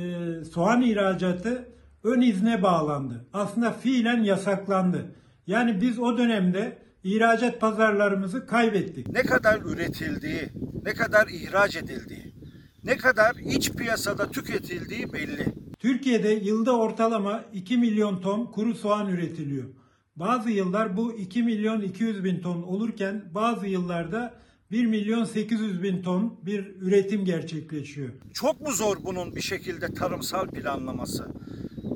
soğan 0.44 0.82
ihracatı 0.82 1.68
ön 2.04 2.20
izne 2.20 2.62
bağlandı. 2.62 3.24
Aslında 3.32 3.72
fiilen 3.72 4.22
yasaklandı. 4.22 5.14
Yani 5.46 5.80
biz 5.80 5.98
o 5.98 6.18
dönemde 6.18 6.87
ihracat 7.08 7.60
pazarlarımızı 7.60 8.46
kaybettik. 8.46 9.08
ne 9.08 9.22
kadar 9.22 9.60
üretildiği, 9.60 10.48
ne 10.84 10.94
kadar 10.94 11.28
ihraç 11.28 11.76
edildiği, 11.76 12.34
ne 12.84 12.96
kadar 12.96 13.34
iç 13.34 13.72
piyasada 13.72 14.30
tüketildiği 14.30 15.12
belli. 15.12 15.46
Türkiye'de 15.78 16.28
yılda 16.28 16.76
ortalama 16.76 17.44
2 17.52 17.78
milyon 17.78 18.20
ton 18.20 18.46
kuru 18.46 18.74
soğan 18.74 19.08
üretiliyor. 19.08 19.64
Bazı 20.16 20.50
yıllar 20.50 20.96
bu 20.96 21.12
2 21.12 21.42
milyon 21.42 21.80
200 21.80 22.24
bin 22.24 22.40
ton 22.40 22.62
olurken 22.62 23.24
bazı 23.34 23.66
yıllarda 23.66 24.34
1 24.70 24.86
milyon 24.86 25.24
800 25.24 25.82
bin 25.82 26.02
ton 26.02 26.40
bir 26.42 26.66
üretim 26.80 27.24
gerçekleşiyor. 27.24 28.08
Çok 28.34 28.60
mu 28.60 28.72
zor 28.72 28.96
bunun 29.04 29.36
bir 29.36 29.40
şekilde 29.40 29.94
tarımsal 29.94 30.48
planlaması? 30.48 31.26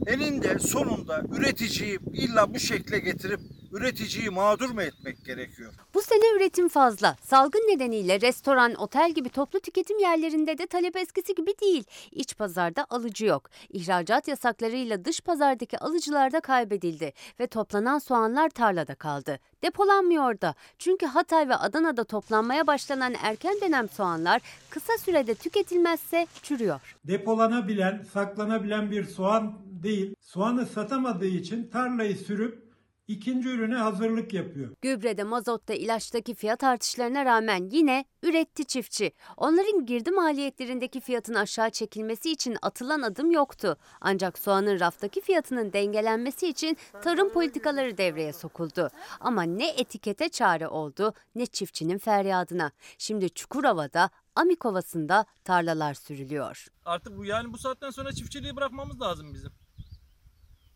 Eninde 0.06 0.58
sonunda 0.58 1.22
üreticiyi 1.38 1.98
illa 2.12 2.54
bu 2.54 2.58
şekle 2.58 2.98
getirip 2.98 3.40
üreticiyi 3.72 4.30
mağdur 4.30 4.70
mu 4.70 4.82
etmek 4.82 5.24
gerekiyor? 5.24 5.72
Bu 5.94 6.02
sene 6.02 6.36
üretim 6.36 6.68
fazla. 6.68 7.16
Salgın 7.22 7.60
nedeniyle 7.60 8.20
restoran, 8.20 8.74
otel 8.74 9.12
gibi 9.12 9.28
toplu 9.28 9.60
tüketim 9.60 9.98
yerlerinde 9.98 10.58
de 10.58 10.66
talep 10.66 10.96
eskisi 10.96 11.34
gibi 11.34 11.52
değil. 11.62 11.84
İç 12.10 12.36
pazarda 12.36 12.86
alıcı 12.90 13.26
yok. 13.26 13.50
İhracat 13.68 14.28
yasaklarıyla 14.28 15.04
dış 15.04 15.20
pazardaki 15.20 15.78
alıcılar 15.78 16.32
da 16.32 16.40
kaybedildi 16.40 17.12
ve 17.40 17.46
toplanan 17.46 17.98
soğanlar 17.98 18.48
tarlada 18.48 18.94
kaldı. 18.94 19.38
Depolanmıyor 19.62 20.40
da. 20.40 20.54
Çünkü 20.78 21.06
Hatay 21.06 21.48
ve 21.48 21.56
Adana'da 21.56 22.04
toplanmaya 22.04 22.66
başlanan 22.66 23.14
erken 23.22 23.60
dönem 23.60 23.88
soğanlar 23.88 24.42
kısa 24.70 24.98
sürede 24.98 25.34
tüketilmezse 25.34 26.26
çürüyor. 26.42 26.80
Depolanabilen, 27.04 28.04
saklanabilen 28.12 28.90
bir 28.90 29.04
soğan 29.04 29.58
değil. 29.64 30.14
Soğanı 30.20 30.66
satamadığı 30.66 31.26
için 31.26 31.70
tarlayı 31.70 32.16
sürüp 32.16 32.71
ikinci 33.08 33.48
ürüne 33.48 33.74
hazırlık 33.76 34.32
yapıyor. 34.32 34.76
Gübrede, 34.82 35.24
mazotta, 35.24 35.74
ilaçtaki 35.74 36.34
fiyat 36.34 36.64
artışlarına 36.64 37.24
rağmen 37.24 37.68
yine 37.72 38.04
üretti 38.22 38.64
çiftçi. 38.64 39.12
Onların 39.36 39.86
girdi 39.86 40.10
maliyetlerindeki 40.10 41.00
fiyatın 41.00 41.34
aşağı 41.34 41.70
çekilmesi 41.70 42.30
için 42.30 42.56
atılan 42.62 43.02
adım 43.02 43.30
yoktu. 43.30 43.76
Ancak 44.00 44.38
soğanın 44.38 44.80
raftaki 44.80 45.20
fiyatının 45.20 45.72
dengelenmesi 45.72 46.48
için 46.48 46.76
tarım 47.02 47.28
politikaları 47.32 47.98
devreye 47.98 48.32
sokuldu. 48.32 48.90
Ama 49.20 49.42
ne 49.42 49.68
etikete 49.68 50.28
çare 50.28 50.68
oldu 50.68 51.14
ne 51.34 51.46
çiftçinin 51.46 51.98
feryadına. 51.98 52.72
Şimdi 52.98 53.30
Çukurova'da 53.30 54.10
Amik 54.34 54.66
Ovası'nda 54.66 55.26
tarlalar 55.44 55.94
sürülüyor. 55.94 56.66
Artık 56.84 57.16
bu 57.16 57.24
yani 57.24 57.52
bu 57.52 57.58
saatten 57.58 57.90
sonra 57.90 58.12
çiftçiliği 58.12 58.56
bırakmamız 58.56 59.00
lazım 59.00 59.34
bizim. 59.34 59.50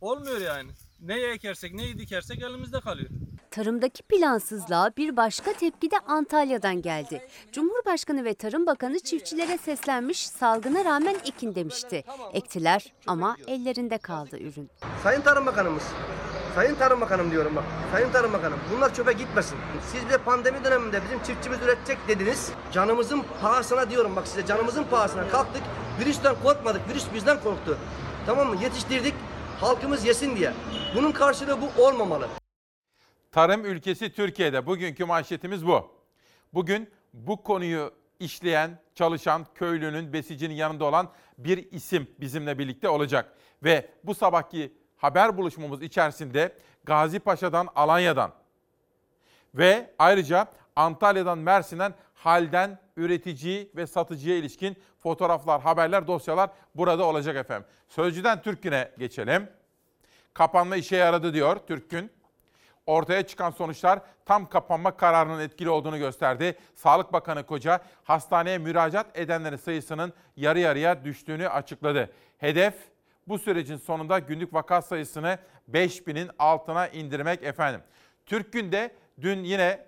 Olmuyor 0.00 0.40
yani. 0.40 0.70
Ne 1.00 1.20
ekersek, 1.20 1.74
neyi 1.74 1.98
dikersek 1.98 2.42
elimizde 2.42 2.80
kalıyor. 2.80 3.10
Tarımdaki 3.50 4.02
plansızlığa 4.02 4.90
bir 4.96 5.16
başka 5.16 5.52
tepki 5.52 5.90
de 5.90 5.98
Antalya'dan 5.98 6.82
geldi. 6.82 7.28
Cumhurbaşkanı 7.52 8.24
ve 8.24 8.34
Tarım 8.34 8.66
Bakanı 8.66 8.98
çiftçilere 8.98 9.58
seslenmiş, 9.58 10.28
salgına 10.28 10.84
rağmen 10.84 11.14
ekin 11.24 11.54
demişti. 11.54 12.04
Ektiler 12.32 12.92
ama 13.06 13.36
ellerinde 13.46 13.98
kaldı 13.98 14.38
ürün. 14.38 14.70
Sayın 15.02 15.20
Tarım 15.20 15.46
Bakanımız, 15.46 15.82
Sayın 16.54 16.74
Tarım 16.74 17.00
Bakanım 17.00 17.30
diyorum 17.30 17.56
bak, 17.56 17.64
Sayın 17.92 18.12
Tarım 18.12 18.32
Bakanım 18.32 18.58
bunlar 18.76 18.94
çöpe 18.94 19.12
gitmesin. 19.12 19.58
Siz 19.92 20.10
de 20.10 20.18
pandemi 20.18 20.64
döneminde 20.64 21.02
bizim 21.04 21.22
çiftçimiz 21.22 21.62
üretecek 21.62 21.98
dediniz. 22.08 22.52
Canımızın 22.72 23.22
pahasına 23.42 23.90
diyorum 23.90 24.16
bak 24.16 24.28
size 24.28 24.46
canımızın 24.46 24.84
pahasına 24.84 25.28
kalktık. 25.28 25.62
Virüsten 26.00 26.34
korkmadık, 26.42 26.88
virüs 26.88 27.04
bizden 27.14 27.40
korktu. 27.40 27.78
Tamam 28.26 28.48
mı? 28.48 28.62
Yetiştirdik, 28.62 29.14
halkımız 29.60 30.04
yesin 30.04 30.36
diye. 30.36 30.52
Bunun 30.94 31.12
karşılığı 31.12 31.60
bu 31.60 31.82
olmamalı. 31.82 32.28
Tarım 33.32 33.64
ülkesi 33.64 34.12
Türkiye'de. 34.12 34.66
Bugünkü 34.66 35.04
manşetimiz 35.04 35.66
bu. 35.66 35.90
Bugün 36.54 36.90
bu 37.12 37.42
konuyu 37.42 37.92
işleyen, 38.20 38.78
çalışan 38.94 39.46
köylünün, 39.54 40.12
besicinin 40.12 40.54
yanında 40.54 40.84
olan 40.84 41.08
bir 41.38 41.72
isim 41.72 42.06
bizimle 42.20 42.58
birlikte 42.58 42.88
olacak. 42.88 43.32
Ve 43.64 43.90
bu 44.04 44.14
sabahki 44.14 44.72
haber 44.96 45.36
buluşmamız 45.36 45.82
içerisinde 45.82 46.52
Gazi 46.84 47.18
Paşa'dan, 47.18 47.68
Alanya'dan 47.74 48.32
ve 49.54 49.90
ayrıca 49.98 50.46
Antalya'dan, 50.76 51.38
Mersin'den 51.38 51.94
halden 52.14 52.78
üretici 52.96 53.70
ve 53.76 53.86
satıcıya 53.86 54.36
ilişkin 54.36 54.76
fotoğraflar, 55.06 55.60
haberler, 55.60 56.06
dosyalar 56.06 56.50
burada 56.74 57.04
olacak 57.04 57.36
efendim. 57.36 57.68
Sözcüden 57.88 58.42
Türk 58.42 58.62
Gün'e 58.62 58.90
geçelim. 58.98 59.48
Kapanma 60.34 60.76
işe 60.76 60.96
yaradı 60.96 61.34
diyor 61.34 61.56
Türk 61.68 61.90
Gün. 61.90 62.10
Ortaya 62.86 63.26
çıkan 63.26 63.50
sonuçlar 63.50 64.00
tam 64.24 64.48
kapanma 64.48 64.96
kararının 64.96 65.40
etkili 65.40 65.70
olduğunu 65.70 65.98
gösterdi. 65.98 66.58
Sağlık 66.74 67.12
Bakanı 67.12 67.46
Koca 67.46 67.80
hastaneye 68.04 68.58
müracaat 68.58 69.18
edenlerin 69.18 69.56
sayısının 69.56 70.12
yarı 70.36 70.58
yarıya 70.58 71.04
düştüğünü 71.04 71.48
açıkladı. 71.48 72.10
Hedef 72.38 72.74
bu 73.28 73.38
sürecin 73.38 73.76
sonunda 73.76 74.18
günlük 74.18 74.54
vaka 74.54 74.82
sayısını 74.82 75.38
5000'in 75.72 76.30
altına 76.38 76.88
indirmek 76.88 77.42
efendim. 77.42 77.80
Türk 78.26 78.52
Gün'de 78.52 78.94
dün 79.20 79.44
yine 79.44 79.86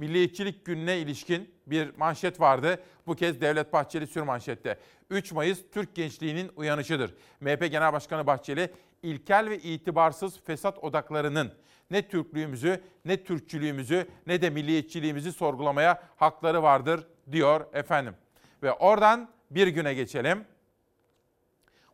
Milliyetçilik 0.00 0.64
Günü'ne 0.64 0.98
ilişkin 0.98 1.54
bir 1.66 1.96
manşet 1.96 2.40
vardı. 2.40 2.82
Bu 3.06 3.14
kez 3.14 3.40
Devlet 3.40 3.72
Bahçeli 3.72 4.06
sür 4.06 4.22
manşette. 4.22 4.78
3 5.10 5.32
Mayıs 5.32 5.60
Türk 5.72 5.94
gençliğinin 5.94 6.50
uyanışıdır. 6.56 7.14
MHP 7.40 7.70
Genel 7.70 7.92
Başkanı 7.92 8.26
Bahçeli, 8.26 8.70
ilkel 9.02 9.50
ve 9.50 9.58
itibarsız 9.58 10.40
fesat 10.44 10.84
odaklarının 10.84 11.52
ne 11.90 12.08
Türklüğümüzü, 12.08 12.82
ne 13.04 13.24
Türkçülüğümüzü, 13.24 14.08
ne 14.26 14.42
de 14.42 14.50
milliyetçiliğimizi 14.50 15.32
sorgulamaya 15.32 16.02
hakları 16.16 16.62
vardır 16.62 17.06
diyor 17.32 17.66
efendim. 17.72 18.14
Ve 18.62 18.72
oradan 18.72 19.30
bir 19.50 19.66
güne 19.66 19.94
geçelim. 19.94 20.44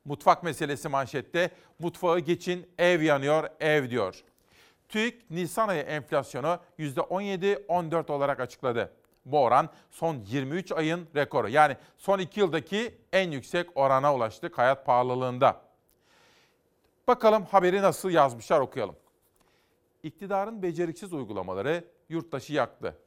Mutfak 0.04 0.42
meselesi 0.42 0.88
manşette. 0.88 1.50
Mutfağı 1.78 2.18
geçin, 2.18 2.66
ev 2.78 3.02
yanıyor, 3.02 3.48
ev 3.60 3.90
diyor. 3.90 4.24
TÜİK 4.88 5.30
Nisan 5.30 5.68
ayı 5.68 5.82
enflasyonu 5.82 6.58
%17-14 6.78 8.12
olarak 8.12 8.40
açıkladı. 8.40 8.92
Bu 9.24 9.42
oran 9.42 9.68
son 9.90 10.16
23 10.26 10.72
ayın 10.72 11.08
rekoru. 11.14 11.48
Yani 11.48 11.76
son 11.98 12.18
2 12.18 12.40
yıldaki 12.40 12.98
en 13.12 13.30
yüksek 13.30 13.68
orana 13.74 14.14
ulaştık 14.14 14.58
hayat 14.58 14.86
pahalılığında. 14.86 15.60
Bakalım 17.08 17.44
haberi 17.44 17.82
nasıl 17.82 18.10
yazmışlar 18.10 18.60
okuyalım. 18.60 18.96
İktidarın 20.02 20.62
beceriksiz 20.62 21.12
uygulamaları 21.12 21.84
yurttaşı 22.08 22.52
yaktı. 22.52 22.98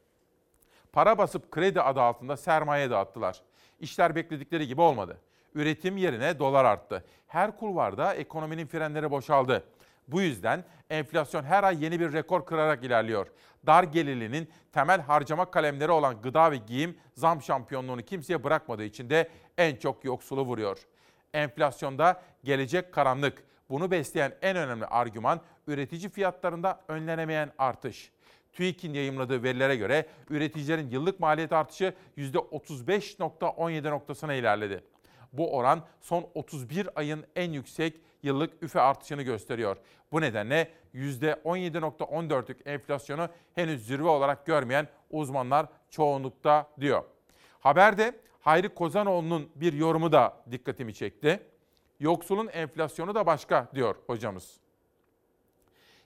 Para 0.94 1.18
basıp 1.18 1.52
kredi 1.52 1.82
adı 1.82 2.02
altında 2.02 2.38
sermaye 2.38 2.90
dağıttılar. 2.90 3.42
İşler 3.80 4.16
bekledikleri 4.16 4.68
gibi 4.68 4.82
olmadı. 4.82 5.18
Üretim 5.56 5.98
yerine 5.98 6.40
dolar 6.40 6.66
arttı. 6.66 7.06
Her 7.28 7.58
kulvarda 7.58 8.14
ekonominin 8.14 8.68
frenleri 8.68 9.12
boşaldı. 9.12 9.64
Bu 10.12 10.22
yüzden 10.22 10.64
enflasyon 10.90 11.44
her 11.44 11.64
ay 11.64 11.84
yeni 11.84 12.00
bir 12.00 12.14
rekor 12.14 12.46
kırarak 12.46 12.84
ilerliyor. 12.84 13.28
Dar 13.66 13.84
gelirlinin 13.84 14.50
temel 14.72 15.02
harcama 15.02 15.52
kalemleri 15.52 15.92
olan 15.92 16.22
gıda 16.22 16.52
ve 16.52 16.58
giyim 16.58 16.98
zam 17.14 17.42
şampiyonluğunu 17.42 18.02
kimseye 18.02 18.44
bırakmadığı 18.44 18.84
için 18.84 19.10
de 19.10 19.30
en 19.58 19.76
çok 19.76 20.06
yoksulu 20.06 20.46
vuruyor. 20.46 20.78
Enflasyonda 21.34 22.22
gelecek 22.44 22.94
karanlık. 22.94 23.44
Bunu 23.70 23.92
besleyen 23.92 24.36
en 24.42 24.58
önemli 24.58 24.86
argüman 24.86 25.42
üretici 25.68 26.10
fiyatlarında 26.10 26.82
önlenemeyen 26.88 27.52
artış. 27.58 28.12
TÜİK'in 28.54 28.94
yayımladığı 28.94 29.44
verilere 29.44 29.76
göre 29.76 30.06
üreticilerin 30.30 30.90
yıllık 30.90 31.20
maliyet 31.20 31.54
artışı 31.54 31.94
%35.17 32.18 33.90
noktasına 33.90 34.34
ilerledi. 34.34 34.84
Bu 35.34 35.56
oran 35.56 35.86
son 36.02 36.30
31 36.34 36.90
ayın 36.96 37.26
en 37.36 37.52
yüksek 37.52 38.02
yıllık 38.24 38.64
üfe 38.64 38.82
artışını 38.82 39.22
gösteriyor. 39.22 39.78
Bu 40.12 40.22
nedenle 40.22 40.72
%17.14'lük 40.96 42.70
enflasyonu 42.70 43.30
henüz 43.56 43.88
zirve 43.88 44.08
olarak 44.08 44.46
görmeyen 44.46 44.88
uzmanlar 45.10 45.66
çoğunlukta 45.90 46.70
diyor. 46.80 47.04
Haberde 47.60 48.16
Hayri 48.42 48.70
Kozanoğlu'nun 48.70 49.50
bir 49.56 49.74
yorumu 49.74 50.12
da 50.12 50.44
dikkatimi 50.52 50.94
çekti. 50.94 51.40
Yoksulun 52.00 52.48
enflasyonu 52.48 53.16
da 53.16 53.26
başka 53.26 53.68
diyor 53.76 53.96
hocamız. 54.08 54.60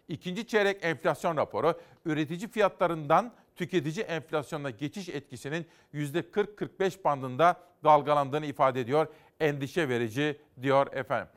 İkinci 0.07 0.47
çeyrek 0.47 0.85
enflasyon 0.85 1.37
raporu 1.37 1.79
üretici 2.05 2.47
fiyatlarından 2.47 3.33
tüketici 3.55 4.05
enflasyonuna 4.05 4.69
geçiş 4.69 5.09
etkisinin 5.09 5.67
%40-45 5.93 7.03
bandında 7.03 7.61
dalgalandığını 7.83 8.45
ifade 8.45 8.81
ediyor. 8.81 9.07
Endişe 9.39 9.89
verici 9.89 10.41
diyor 10.61 10.93
efendim. 10.93 11.27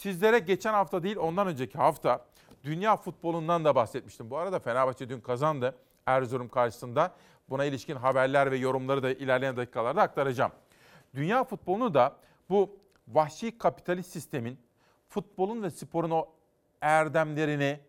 Sizlere 0.00 0.38
geçen 0.38 0.72
hafta 0.72 1.02
değil 1.02 1.16
ondan 1.16 1.46
önceki 1.46 1.78
hafta 1.78 2.24
dünya 2.64 2.96
futbolundan 2.96 3.64
da 3.64 3.74
bahsetmiştim. 3.74 4.30
Bu 4.30 4.36
arada 4.36 4.58
Fenerbahçe 4.58 5.08
dün 5.08 5.20
kazandı 5.20 5.76
Erzurum 6.06 6.48
karşısında. 6.48 7.14
Buna 7.50 7.64
ilişkin 7.64 7.96
haberler 7.96 8.50
ve 8.50 8.56
yorumları 8.56 9.02
da 9.02 9.10
ilerleyen 9.10 9.56
dakikalarda 9.56 10.02
aktaracağım. 10.02 10.52
Dünya 11.14 11.44
futbolunu 11.44 11.94
da 11.94 12.16
bu 12.50 12.78
vahşi 13.08 13.58
kapitalist 13.58 14.12
sistemin 14.12 14.58
futbolun 15.08 15.62
ve 15.62 15.70
sporun 15.70 16.10
o 16.10 16.28
erdemlerini, 16.80 17.80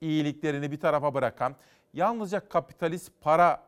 iyiliklerini 0.00 0.72
bir 0.72 0.80
tarafa 0.80 1.14
bırakan, 1.14 1.56
yalnızca 1.94 2.48
kapitalist 2.48 3.12
para 3.20 3.62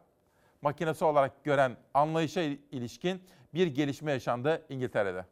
makinesi 0.62 1.04
olarak 1.04 1.44
gören 1.44 1.76
anlayışa 1.94 2.40
ilişkin 2.72 3.22
bir 3.54 3.66
gelişme 3.66 4.12
yaşandı 4.12 4.66
İngiltere'de. 4.68 5.24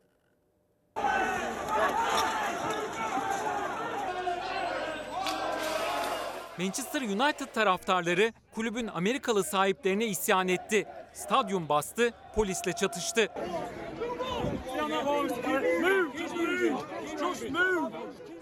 Manchester 6.58 7.02
United 7.02 7.46
taraftarları 7.54 8.32
kulübün 8.54 8.86
Amerikalı 8.86 9.44
sahiplerine 9.44 10.06
isyan 10.06 10.48
etti. 10.48 10.86
Stadyum 11.12 11.68
bastı, 11.68 12.12
polisle 12.34 12.72
çatıştı. 12.72 13.28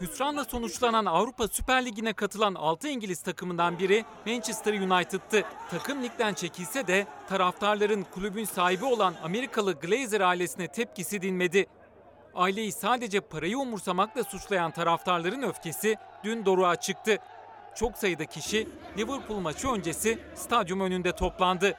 Hüsranla 0.00 0.44
sonuçlanan 0.44 1.04
Avrupa 1.04 1.48
Süper 1.48 1.84
Ligi'ne 1.84 2.12
katılan 2.12 2.54
6 2.54 2.88
İngiliz 2.88 3.22
takımından 3.22 3.78
biri 3.78 4.04
Manchester 4.26 4.72
United'tı. 4.72 5.44
Takım 5.70 6.02
ligden 6.02 6.34
çekilse 6.34 6.86
de 6.86 7.06
taraftarların 7.28 8.06
kulübün 8.14 8.44
sahibi 8.44 8.84
olan 8.84 9.14
Amerikalı 9.24 9.72
Glazer 9.72 10.20
ailesine 10.20 10.68
tepkisi 10.68 11.22
dinmedi. 11.22 11.66
Aileyi 12.34 12.72
sadece 12.72 13.20
parayı 13.20 13.58
umursamakla 13.58 14.24
suçlayan 14.24 14.70
taraftarların 14.70 15.42
öfkesi 15.42 15.96
dün 16.24 16.44
doruğa 16.46 16.76
çıktı. 16.76 17.18
Çok 17.74 17.98
sayıda 17.98 18.24
kişi 18.24 18.68
Liverpool 18.98 19.38
maçı 19.38 19.68
öncesi 19.68 20.18
stadyum 20.34 20.80
önünde 20.80 21.12
toplandı. 21.12 21.74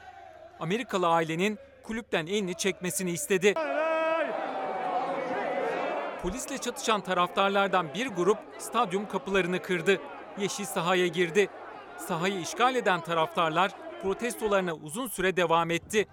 Amerikalı 0.60 1.08
ailenin 1.08 1.58
kulüpten 1.82 2.26
elini 2.26 2.54
çekmesini 2.54 3.10
istedi. 3.10 3.54
Polisle 6.22 6.58
çatışan 6.58 7.00
taraftarlardan 7.00 7.94
bir 7.94 8.06
grup 8.06 8.38
stadyum 8.58 9.08
kapılarını 9.08 9.62
kırdı. 9.62 10.00
Yeşil 10.38 10.64
sahaya 10.64 11.06
girdi. 11.06 11.48
Sahayı 11.98 12.40
işgal 12.40 12.74
eden 12.74 13.00
taraftarlar 13.00 13.70
protestolarına 14.02 14.74
uzun 14.74 15.06
süre 15.06 15.36
devam 15.36 15.70
etti. 15.70 16.06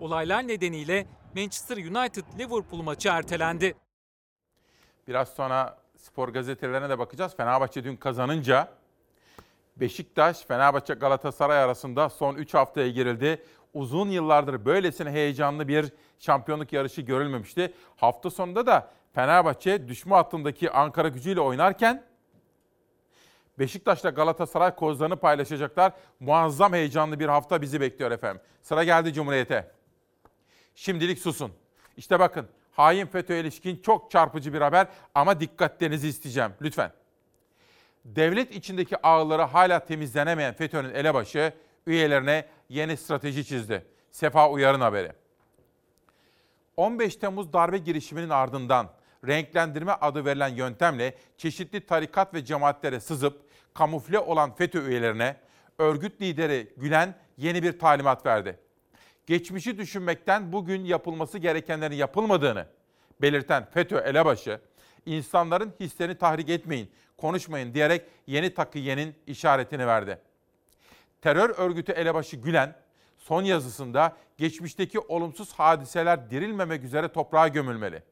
Olaylar 0.00 0.48
nedeniyle 0.48 1.06
Manchester 1.36 1.76
United 1.76 2.24
Liverpool 2.38 2.82
maçı 2.82 3.08
ertelendi. 3.08 3.76
Biraz 5.08 5.28
sonra 5.28 5.78
spor 5.96 6.28
gazetelerine 6.28 6.88
de 6.88 6.98
bakacağız. 6.98 7.36
Fenerbahçe 7.36 7.84
dün 7.84 7.96
kazanınca 7.96 8.68
Beşiktaş, 9.80 10.44
Fenerbahçe, 10.44 10.94
Galatasaray 10.94 11.58
arasında 11.58 12.08
son 12.08 12.34
3 12.34 12.54
haftaya 12.54 12.88
girildi. 12.88 13.42
Uzun 13.74 14.08
yıllardır 14.08 14.64
böylesine 14.64 15.10
heyecanlı 15.10 15.68
bir 15.68 15.92
şampiyonluk 16.18 16.72
yarışı 16.72 17.00
görülmemişti. 17.00 17.74
Hafta 17.96 18.30
sonunda 18.30 18.66
da 18.66 18.90
Fenerbahçe 19.14 19.88
düşme 19.88 20.14
hattındaki 20.14 20.70
Ankara 20.70 21.08
gücüyle 21.08 21.40
oynarken 21.40 22.04
Beşiktaş'la 23.58 24.10
Galatasaray 24.10 24.74
kozlarını 24.74 25.16
paylaşacaklar. 25.16 25.92
Muazzam 26.20 26.72
heyecanlı 26.72 27.20
bir 27.20 27.28
hafta 27.28 27.62
bizi 27.62 27.80
bekliyor 27.80 28.10
efendim. 28.10 28.42
Sıra 28.62 28.84
geldi 28.84 29.12
Cumhuriyet'e. 29.12 29.70
Şimdilik 30.74 31.18
susun. 31.18 31.52
İşte 31.96 32.20
bakın 32.20 32.48
hain 32.72 33.06
FETÖ'ye 33.06 33.40
ilişkin 33.40 33.76
çok 33.76 34.10
çarpıcı 34.10 34.52
bir 34.52 34.60
haber 34.60 34.86
ama 35.14 35.40
dikkatlerinizi 35.40 36.08
isteyeceğim 36.08 36.52
lütfen. 36.62 36.92
Devlet 38.16 38.54
içindeki 38.54 39.02
ağları 39.02 39.42
hala 39.42 39.84
temizlenemeyen 39.84 40.54
FETÖ'nün 40.54 40.94
elebaşı 40.94 41.52
üyelerine 41.86 42.44
yeni 42.68 42.96
strateji 42.96 43.44
çizdi. 43.44 43.86
Sefa 44.10 44.50
Uyar'ın 44.50 44.80
haberi. 44.80 45.12
15 46.76 47.16
Temmuz 47.16 47.52
darbe 47.52 47.78
girişiminin 47.78 48.28
ardından 48.28 48.90
renklendirme 49.26 49.92
adı 49.92 50.24
verilen 50.24 50.48
yöntemle 50.48 51.14
çeşitli 51.36 51.86
tarikat 51.86 52.34
ve 52.34 52.44
cemaatlere 52.44 53.00
sızıp 53.00 53.42
kamufle 53.74 54.18
olan 54.18 54.54
FETÖ 54.54 54.88
üyelerine 54.88 55.36
örgüt 55.78 56.22
lideri 56.22 56.72
Gülen 56.76 57.14
yeni 57.36 57.62
bir 57.62 57.78
talimat 57.78 58.26
verdi. 58.26 58.58
Geçmişi 59.26 59.78
düşünmekten 59.78 60.52
bugün 60.52 60.84
yapılması 60.84 61.38
gerekenlerin 61.38 61.96
yapılmadığını 61.96 62.66
belirten 63.22 63.64
FETÖ 63.70 63.98
elebaşı, 63.98 64.60
insanların 65.06 65.72
hislerini 65.80 66.18
tahrik 66.18 66.48
etmeyin, 66.48 66.90
konuşmayın 67.16 67.74
diyerek 67.74 68.04
yeni 68.26 68.54
takıyenin 68.54 69.14
işaretini 69.26 69.86
verdi. 69.86 70.18
Terör 71.22 71.50
örgütü 71.58 71.92
elebaşı 71.92 72.36
Gülen, 72.36 72.76
son 73.18 73.42
yazısında 73.42 74.16
geçmişteki 74.36 74.98
olumsuz 74.98 75.52
hadiseler 75.52 76.30
dirilmemek 76.30 76.84
üzere 76.84 77.08
toprağa 77.08 77.48
gömülmeli. 77.48 78.02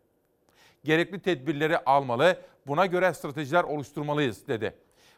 Gerekli 0.85 1.20
tedbirleri 1.20 1.79
almalı, 1.79 2.40
buna 2.66 2.87
göre 2.87 3.14
stratejiler 3.14 3.64
oluşturmalıyız 3.64 4.49
dedi. 4.49 4.75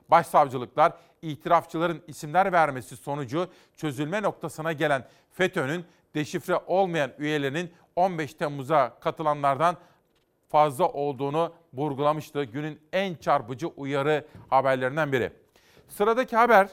Başsavcılıklar 0.08 0.92
itirafçıların 1.22 2.02
isimler 2.06 2.52
vermesi 2.52 2.96
sonucu 2.96 3.48
çözülme 3.76 4.22
noktasına 4.22 4.72
gelen 4.72 5.04
FETÖ'nün 5.30 5.84
deşifre 6.14 6.56
olmayan 6.66 7.12
üyelerinin 7.18 7.72
15 7.96 8.34
Temmuz'a 8.34 8.98
katılanlardan 9.00 9.76
fazla 10.48 10.88
olduğunu 10.88 11.52
vurgulamıştı. 11.74 12.44
Günün 12.44 12.80
en 12.92 13.14
çarpıcı 13.14 13.66
uyarı 13.66 14.26
haberlerinden 14.50 15.12
biri. 15.12 15.32
Sıradaki 15.88 16.36
haber 16.36 16.68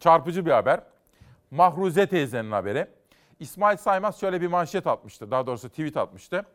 çarpıcı 0.00 0.46
bir 0.46 0.50
haber. 0.50 0.80
Mahruze 1.50 2.06
teyzenin 2.06 2.52
haberi. 2.52 2.86
İsmail 3.40 3.76
Saymaz 3.76 4.20
şöyle 4.20 4.40
bir 4.40 4.46
manşet 4.46 4.86
atmıştı. 4.86 5.30
Daha 5.30 5.46
doğrusu 5.46 5.68
tweet 5.68 5.96
atmıştı. 5.96 6.46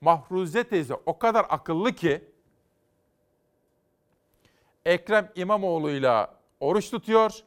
Mahruze 0.00 0.64
teyze 0.64 0.94
o 1.06 1.18
kadar 1.18 1.46
akıllı 1.48 1.92
ki 1.92 2.24
Ekrem 4.84 5.28
İmamoğlu'yla 5.34 6.34
oruç 6.60 6.90
tutuyor. 6.90 7.40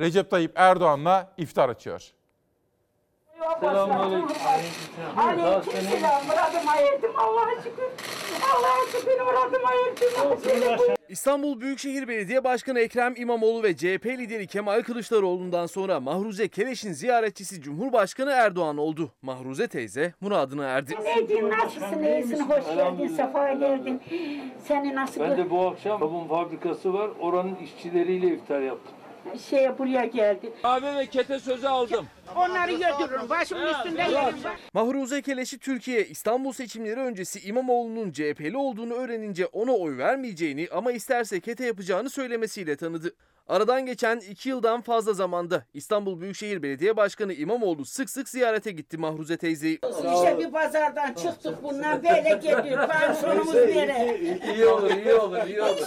Recep 0.00 0.30
Tayyip 0.30 0.52
Erdoğan'la 0.54 1.32
iftar 1.36 1.68
açıyor. 1.68 2.12
Selamünaleyküm. 3.60 4.36
Aleykümselam. 5.16 6.26
Muradıma 6.26 6.76
erdim 6.76 7.10
Allah'a 7.16 7.56
şükür. 7.62 7.84
Allah'a 8.54 8.86
şükür 8.92 9.20
muradıma 9.20 9.70
erdim. 9.72 10.94
İstanbul 11.08 11.60
Büyükşehir 11.60 12.08
Belediye 12.08 12.44
Başkanı 12.44 12.80
Ekrem 12.80 13.14
İmamoğlu 13.16 13.62
ve 13.62 13.76
CHP 13.76 14.06
lideri 14.06 14.46
Kemal 14.46 14.82
Kılıçdaroğlu'ndan 14.82 15.66
sonra 15.66 16.00
Mahruze 16.00 16.48
Keleş'in 16.48 16.92
ziyaretçisi 16.92 17.62
Cumhurbaşkanı 17.62 18.30
Erdoğan 18.30 18.78
oldu. 18.78 19.10
Mahruze 19.22 19.68
teyze 19.68 20.14
muradına 20.20 20.64
erdi. 20.64 20.94
Neydiğin 21.04 21.50
nasılsın, 21.50 22.02
iyisin, 22.02 22.40
hoş 22.40 22.64
geldin, 22.76 23.08
sefa 23.08 23.52
geldin. 23.52 24.02
Seni 24.68 24.94
nasıl 24.94 25.20
Ben 25.20 25.36
de 25.36 25.50
bu 25.50 25.66
akşam 25.68 26.00
sabun 26.00 26.28
fabrikası 26.28 26.94
var. 26.94 27.10
Oranın 27.20 27.54
işçileriyle 27.56 28.26
iftar 28.26 28.60
yaptım. 28.60 28.94
Şeye 29.50 29.78
buraya 29.78 30.04
geldi. 30.04 30.52
Kahve 30.62 30.96
ve 30.96 31.06
kete 31.06 31.38
sözü 31.38 31.66
aldım. 31.66 32.06
Onları 32.36 32.72
götürün, 32.72 33.30
başımın 33.30 33.66
üstünde 33.66 34.02
yerim 34.02 34.44
var. 34.44 34.56
Mahruze 34.74 35.22
Keleş'i 35.22 35.58
Türkiye 35.58 36.06
İstanbul 36.06 36.52
seçimleri 36.52 37.00
öncesi 37.00 37.48
İmamoğlu'nun 37.48 38.12
CHP'li 38.12 38.56
olduğunu 38.56 38.94
öğrenince 38.94 39.46
ona 39.46 39.72
oy 39.72 39.98
vermeyeceğini 39.98 40.68
ama 40.72 40.92
isterse 40.92 41.40
kete 41.40 41.66
yapacağını 41.66 42.10
söylemesiyle 42.10 42.76
tanıdı. 42.76 43.14
Aradan 43.48 43.86
geçen 43.86 44.16
iki 44.20 44.48
yıldan 44.48 44.80
fazla 44.80 45.12
zamanda 45.12 45.64
İstanbul 45.74 46.20
Büyükşehir 46.20 46.62
Belediye 46.62 46.96
Başkanı 46.96 47.32
İmamoğlu 47.34 47.84
sık 47.84 48.10
sık 48.10 48.28
ziyarete 48.28 48.70
gitti 48.70 48.98
Mahruze 48.98 49.36
teyzeyi. 49.36 49.80
İşte 50.14 50.38
bir 50.38 50.50
pazardan 50.50 51.14
çıktık 51.14 51.62
bundan 51.62 52.02
böyle 52.02 52.40
geliyor. 52.42 52.88
Pansiyonumuz 52.88 53.54
nere? 53.54 54.18
İyi 54.54 54.66
olur, 54.66 54.90
iyi 54.90 55.14
olur, 55.14 55.46
iyi 55.46 55.62
olur. 55.62 55.86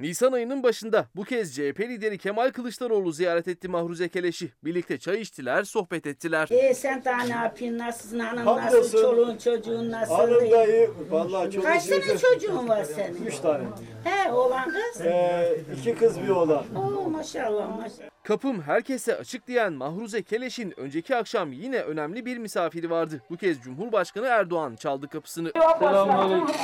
Nisan 0.00 0.32
ayının 0.32 0.62
başında 0.62 1.06
bu 1.16 1.24
kez 1.24 1.54
CHP 1.54 1.80
lideri 1.80 2.18
Kemal 2.18 2.50
Kılıçdaroğlu 2.50 3.12
ziyaret 3.12 3.48
etti 3.48 3.68
Mahruze 3.68 4.08
Keleş'i. 4.08 4.52
Birlikte 4.64 4.98
çay 4.98 5.20
içtiler, 5.20 5.62
sohbet 5.64 6.06
ettiler. 6.06 6.48
E 6.50 6.74
sen 6.74 7.04
daha 7.04 7.22
ne 7.22 7.32
yapıyorsun? 7.32 7.78
Nasılsın? 7.78 8.18
Hanım 8.18 8.46
Hamdolsun. 8.46 8.78
nasıl? 8.78 9.02
Çoluğun 9.02 9.36
çocuğun 9.36 9.90
nasıl? 9.90 10.14
Hanım 10.14 10.50
da 10.50 10.64
iyi. 10.66 10.90
Vallahi 11.10 11.50
çok 11.50 11.64
Kaç 11.64 11.86
tane 11.86 12.18
çocuğun 12.18 12.68
var 12.68 12.84
senin? 12.84 13.26
Üç 13.26 13.38
tane. 13.38 13.64
He 14.04 14.32
oğlan 14.32 14.64
kız? 14.70 15.00
Ee, 15.00 15.60
iki 15.78 15.94
kız 15.94 16.22
bir 16.22 16.28
oğlan. 16.28 16.64
Oo 16.76 17.10
maşallah 17.10 17.76
maşallah. 17.76 18.08
Kapım 18.24 18.62
herkese 18.62 19.16
açık 19.16 19.46
diyen 19.46 19.72
Mahruze 19.72 20.22
Keleş'in 20.22 20.74
önceki 20.80 21.16
akşam 21.16 21.52
yine 21.52 21.80
önemli 21.80 22.26
bir 22.26 22.38
misafiri 22.38 22.90
vardı. 22.90 23.22
Bu 23.30 23.36
kez 23.36 23.60
Cumhurbaşkanı 23.60 24.26
Erdoğan 24.26 24.76
çaldı 24.76 25.08
kapısını. 25.08 25.52
Selamünaleyküm. 25.78 26.54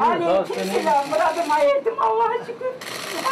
Aleykümselam. 0.00 1.08
Muradıma 1.08 1.58
erdim 1.60 1.94
Allah'a 2.00 2.38
şükür. 2.38 2.51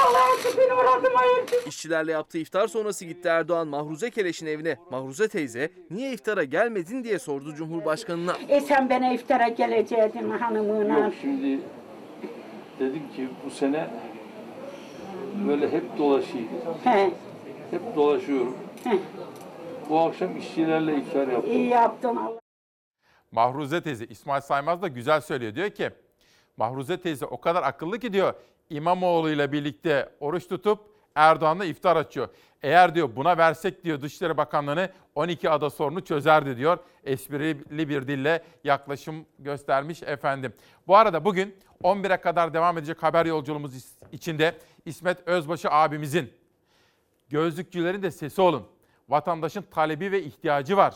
Allah'a 0.07 0.37
şükür 0.43 0.71
muradıma 0.73 1.21
erdim. 1.25 1.59
İşçilerle 1.67 2.13
yaptığı 2.13 2.39
iftar 2.39 2.69
sonrası 2.69 3.05
gitti 3.05 3.29
Erdoğan 3.29 3.69
Mahruze 3.69 4.11
Keleş'in 4.11 4.47
evine. 4.47 4.77
Mahruze 4.91 5.29
teyze 5.29 5.71
niye 5.91 6.13
iftara 6.13 6.45
gelmedin 6.45 7.05
diye 7.05 7.19
sordu 7.19 7.55
Cumhurbaşkanına. 7.55 8.37
E 8.49 8.61
sen 8.61 8.91
bana 8.91 9.13
iftara 9.13 9.49
geleceydin 9.49 10.31
hanımına. 10.31 10.99
Yok 10.99 11.15
şimdi 11.21 11.61
dedim 12.81 13.03
ki 13.17 13.29
bu 13.47 13.51
sene 13.51 13.91
böyle 15.49 15.73
hep 15.73 15.99
dolaşayım. 15.99 16.49
He. 16.85 17.11
Hep 17.71 17.97
dolaşıyorum. 17.97 18.57
Bu 19.89 19.99
akşam 20.01 20.39
işçilerle 20.39 20.97
iftar 20.97 21.29
yaptım. 21.29 21.53
İyi 21.53 21.69
yaptın 21.69 22.17
Allah. 22.17 22.41
Mahruze 23.33 23.83
teyze 23.83 24.05
İsmail 24.05 24.41
Saymaz 24.41 24.83
da 24.83 24.89
güzel 24.89 25.21
söylüyor. 25.21 25.55
Diyor 25.55 25.71
ki 25.71 25.91
Mahruze 26.57 27.01
teyze 27.01 27.27
o 27.27 27.41
kadar 27.41 27.63
akıllı 27.63 27.99
ki 27.99 28.13
diyor 28.13 28.35
İmamoğlu 28.71 29.31
ile 29.31 29.53
birlikte 29.53 30.09
oruç 30.21 30.49
tutup 30.49 30.79
Erdoğan'la 31.15 31.65
iftar 31.65 31.97
açıyor. 31.97 32.29
Eğer 32.63 32.95
diyor 32.95 33.17
buna 33.17 33.39
versek 33.39 33.85
diyor 33.85 34.01
Dışişleri 34.01 34.37
Bakanlığı'nı 34.37 34.89
12 35.15 35.51
ada 35.51 35.71
sorunu 35.71 36.05
çözerdi 36.05 36.57
diyor. 36.57 36.79
Esprili 37.05 37.89
bir 37.89 38.09
dille 38.09 38.43
yaklaşım 38.65 39.27
göstermiş 39.39 40.03
efendim. 40.03 40.53
Bu 40.87 40.97
arada 40.97 41.25
bugün 41.25 41.57
11'e 41.83 42.17
kadar 42.17 42.55
devam 42.55 42.79
edecek 42.79 43.03
haber 43.03 43.27
yolculuğumuz 43.27 43.95
içinde 44.13 44.59
İsmet 44.85 45.29
Özbaşı 45.29 45.71
abimizin 45.71 46.33
Gözlükçülerin 47.29 48.03
de 48.03 48.11
sesi 48.11 48.41
olun. 48.41 48.67
Vatandaşın 49.09 49.63
talebi 49.63 50.13
ve 50.13 50.23
ihtiyacı 50.23 50.77
var. 50.77 50.95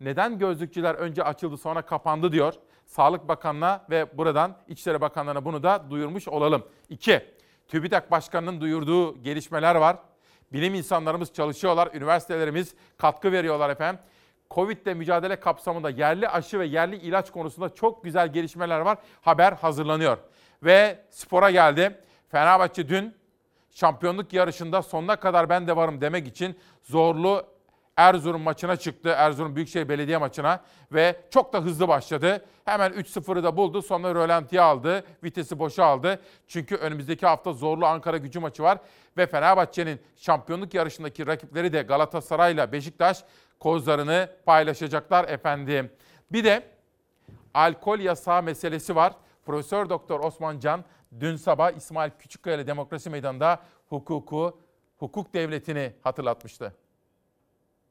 Neden 0.00 0.38
gözlükçüler 0.38 0.94
önce 0.94 1.24
açıldı 1.24 1.56
sonra 1.56 1.82
kapandı 1.82 2.32
diyor. 2.32 2.54
Sağlık 2.92 3.28
Bakanı'na 3.28 3.84
ve 3.90 4.18
buradan 4.18 4.56
İçişleri 4.68 5.00
Bakanlığı'na 5.00 5.44
bunu 5.44 5.62
da 5.62 5.90
duyurmuş 5.90 6.28
olalım. 6.28 6.66
2. 6.88 7.22
TÜBİTAK 7.68 8.10
Başkanı'nın 8.10 8.60
duyurduğu 8.60 9.22
gelişmeler 9.22 9.74
var. 9.74 9.96
Bilim 10.52 10.74
insanlarımız 10.74 11.32
çalışıyorlar, 11.32 11.88
üniversitelerimiz 11.94 12.74
katkı 12.98 13.32
veriyorlar 13.32 13.70
efendim. 13.70 14.00
Covid'le 14.50 14.96
mücadele 14.96 15.40
kapsamında 15.40 15.90
yerli 15.90 16.28
aşı 16.28 16.58
ve 16.58 16.66
yerli 16.66 16.96
ilaç 16.96 17.30
konusunda 17.30 17.74
çok 17.74 18.04
güzel 18.04 18.32
gelişmeler 18.32 18.80
var. 18.80 18.98
Haber 19.20 19.52
hazırlanıyor. 19.52 20.18
Ve 20.62 21.04
spora 21.10 21.50
geldi. 21.50 22.00
Fenerbahçe 22.28 22.88
dün 22.88 23.14
şampiyonluk 23.70 24.32
yarışında 24.32 24.82
sonuna 24.82 25.16
kadar 25.16 25.48
ben 25.48 25.66
de 25.66 25.76
varım 25.76 26.00
demek 26.00 26.26
için 26.26 26.58
zorlu 26.82 27.51
Erzurum 27.96 28.42
maçına 28.42 28.76
çıktı. 28.76 29.14
Erzurum 29.16 29.56
Büyükşehir 29.56 29.88
Belediye 29.88 30.18
maçına 30.18 30.60
ve 30.92 31.20
çok 31.30 31.52
da 31.52 31.60
hızlı 31.60 31.88
başladı. 31.88 32.44
Hemen 32.64 32.92
3-0'ı 32.92 33.42
da 33.42 33.56
buldu. 33.56 33.82
Sonra 33.82 34.14
rölantiye 34.14 34.62
aldı. 34.62 35.04
Vitesi 35.24 35.58
boşa 35.58 35.84
aldı. 35.84 36.20
Çünkü 36.48 36.76
önümüzdeki 36.76 37.26
hafta 37.26 37.52
zorlu 37.52 37.86
Ankara 37.86 38.16
gücü 38.16 38.40
maçı 38.40 38.62
var. 38.62 38.78
Ve 39.16 39.26
Fenerbahçe'nin 39.26 40.00
şampiyonluk 40.16 40.74
yarışındaki 40.74 41.26
rakipleri 41.26 41.72
de 41.72 41.82
Galatasaray'la 41.82 42.72
Beşiktaş 42.72 43.24
kozlarını 43.60 44.30
paylaşacaklar 44.46 45.28
efendim. 45.28 45.90
Bir 46.32 46.44
de 46.44 46.62
alkol 47.54 47.98
yasağı 47.98 48.42
meselesi 48.42 48.96
var. 48.96 49.12
Profesör 49.46 49.88
Doktor 49.88 50.20
Osman 50.20 50.58
Can 50.58 50.84
dün 51.20 51.36
sabah 51.36 51.72
İsmail 51.72 52.10
Küçükkaya 52.18 52.56
ile 52.56 52.66
Demokrasi 52.66 53.10
Meydanı'nda 53.10 53.60
hukuku, 53.88 54.58
hukuk 54.98 55.34
devletini 55.34 55.92
hatırlatmıştı. 56.02 56.81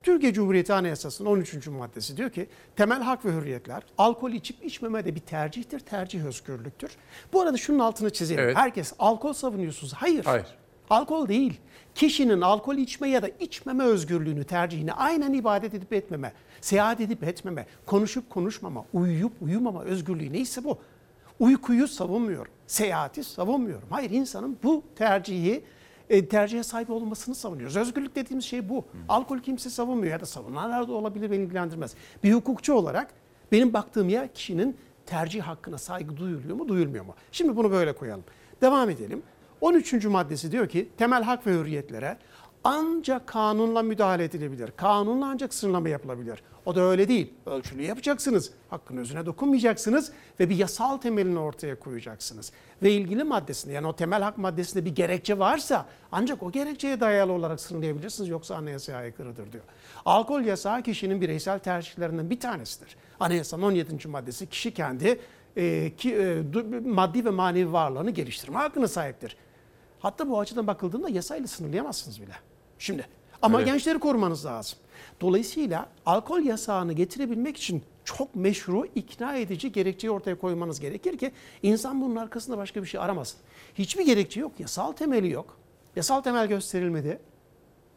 Türkiye 0.03 0.33
Cumhuriyeti 0.33 0.73
Anayasası'nın 0.73 1.29
13. 1.29 1.67
maddesi 1.67 2.17
diyor 2.17 2.29
ki 2.29 2.47
temel 2.75 3.01
hak 3.01 3.25
ve 3.25 3.31
hürriyetler 3.31 3.83
alkol 3.97 4.31
içip 4.31 4.65
içmeme 4.65 5.05
de 5.05 5.15
bir 5.15 5.19
tercihtir, 5.19 5.79
tercih 5.79 6.25
özgürlüktür. 6.25 6.91
Bu 7.33 7.41
arada 7.41 7.57
şunun 7.57 7.79
altını 7.79 8.09
çizelim. 8.09 8.43
Evet. 8.43 8.57
Herkes 8.57 8.93
alkol 8.99 9.33
savunuyorsunuz. 9.33 9.93
Hayır. 9.93 10.25
Hayır. 10.25 10.45
Alkol 10.89 11.27
değil. 11.27 11.59
Kişinin 11.95 12.41
alkol 12.41 12.75
içme 12.77 13.09
ya 13.09 13.21
da 13.21 13.27
içmeme 13.27 13.83
özgürlüğünü, 13.83 14.43
tercihini 14.43 14.93
aynen 14.93 15.33
ibadet 15.33 15.73
edip 15.73 15.93
etmeme, 15.93 16.33
seyahat 16.61 17.01
edip 17.01 17.23
etmeme, 17.23 17.65
konuşup 17.85 18.29
konuşmama, 18.29 18.85
uyuyup 18.93 19.33
uyumama 19.41 19.83
özgürlüğü 19.83 20.33
neyse 20.33 20.63
bu. 20.63 20.77
Uykuyu 21.39 21.87
savunmuyorum, 21.87 22.51
seyahati 22.67 23.23
savunmuyorum. 23.23 23.87
Hayır 23.89 24.09
insanın 24.09 24.57
bu 24.63 24.83
tercihi 24.95 25.63
e, 26.11 26.27
tercihe 26.27 26.63
sahip 26.63 26.89
olmasını 26.89 27.35
savunuyoruz. 27.35 27.77
Özgürlük 27.77 28.15
dediğimiz 28.15 28.45
şey 28.45 28.69
bu. 28.69 28.85
Alkol 29.09 29.39
kimse 29.39 29.69
savunmuyor 29.69 30.11
ya 30.11 30.19
da 30.19 30.25
savunanlar 30.25 30.87
da 30.87 30.93
olabilir 30.93 31.31
beni 31.31 31.43
ilgilendirmez. 31.43 31.95
Bir 32.23 32.33
hukukçu 32.33 32.73
olarak 32.73 33.13
benim 33.51 33.73
baktığım 33.73 34.09
yer 34.09 34.33
kişinin 34.33 34.77
tercih 35.05 35.41
hakkına 35.41 35.77
saygı 35.77 36.17
duyuluyor 36.17 36.55
mu 36.55 36.67
duyulmuyor 36.67 37.05
mu? 37.05 37.15
Şimdi 37.31 37.55
bunu 37.57 37.71
böyle 37.71 37.93
koyalım. 37.93 38.23
Devam 38.61 38.89
edelim. 38.89 39.23
13. 39.61 40.05
maddesi 40.05 40.51
diyor 40.51 40.69
ki 40.69 40.89
temel 40.97 41.23
hak 41.23 41.47
ve 41.47 41.53
hürriyetlere 41.53 42.17
ancak 42.63 43.27
kanunla 43.27 43.81
müdahale 43.81 44.23
edilebilir. 44.23 44.71
Kanunla 44.71 45.25
ancak 45.25 45.53
sınırlama 45.53 45.89
yapılabilir. 45.89 46.43
O 46.65 46.75
da 46.75 46.81
öyle 46.81 47.07
değil. 47.07 47.33
Ölçülü 47.45 47.83
yapacaksınız. 47.83 48.51
Hakkın 48.69 48.97
özüne 48.97 49.25
dokunmayacaksınız 49.25 50.11
ve 50.39 50.49
bir 50.49 50.55
yasal 50.55 50.97
temelini 50.97 51.39
ortaya 51.39 51.79
koyacaksınız. 51.79 52.51
Ve 52.83 52.91
ilgili 52.91 53.23
maddesinde 53.23 53.73
yani 53.73 53.87
o 53.87 53.95
temel 53.95 54.21
hak 54.21 54.37
maddesinde 54.37 54.85
bir 54.85 54.95
gerekçe 54.95 55.39
varsa 55.39 55.85
ancak 56.11 56.43
o 56.43 56.51
gerekçeye 56.51 56.99
dayalı 56.99 57.31
olarak 57.31 57.59
sınırlayabilirsiniz 57.59 58.29
yoksa 58.29 58.55
anayasaya 58.55 58.97
aykırıdır 58.97 59.51
diyor. 59.51 59.63
Alkol 60.05 60.41
yasağı 60.41 60.83
kişinin 60.83 61.21
bireysel 61.21 61.59
tercihlerinden 61.59 62.29
bir 62.29 62.39
tanesidir. 62.39 62.95
Anayasanın 63.19 63.63
17. 63.63 64.07
maddesi 64.07 64.47
kişi 64.47 64.73
kendi 64.73 65.19
e, 65.55 65.95
ki, 65.95 66.15
e, 66.15 66.43
maddi 66.85 67.25
ve 67.25 67.29
manevi 67.29 67.71
varlığını 67.71 68.11
geliştirme 68.11 68.57
hakkına 68.57 68.87
sahiptir. 68.87 69.35
Hatta 69.99 70.29
bu 70.29 70.39
açıdan 70.39 70.67
bakıldığında 70.67 71.09
yasayla 71.09 71.47
sınırlayamazsınız 71.47 72.21
bile. 72.21 72.33
Şimdi 72.79 73.07
ama 73.41 73.57
Evet. 73.57 73.67
gençleri 73.67 73.99
korumanız 73.99 74.45
lazım. 74.45 74.79
Dolayısıyla 75.21 75.85
alkol 76.05 76.39
yasağını 76.39 76.93
getirebilmek 76.93 77.57
için 77.57 77.83
çok 78.05 78.35
meşru, 78.35 78.85
ikna 78.95 79.35
edici 79.35 79.71
gerekçeyi 79.71 80.11
ortaya 80.11 80.35
koymanız 80.35 80.79
gerekir 80.79 81.17
ki 81.17 81.31
insan 81.63 82.01
bunun 82.01 82.15
arkasında 82.15 82.57
başka 82.57 82.81
bir 82.81 82.87
şey 82.87 83.01
aramasın. 83.01 83.39
Hiçbir 83.75 84.05
gerekçe 84.05 84.39
yok, 84.39 84.51
yasal 84.59 84.91
temeli 84.91 85.29
yok. 85.29 85.57
Yasal 85.95 86.21
temel 86.21 86.47
gösterilmedi. 86.47 87.19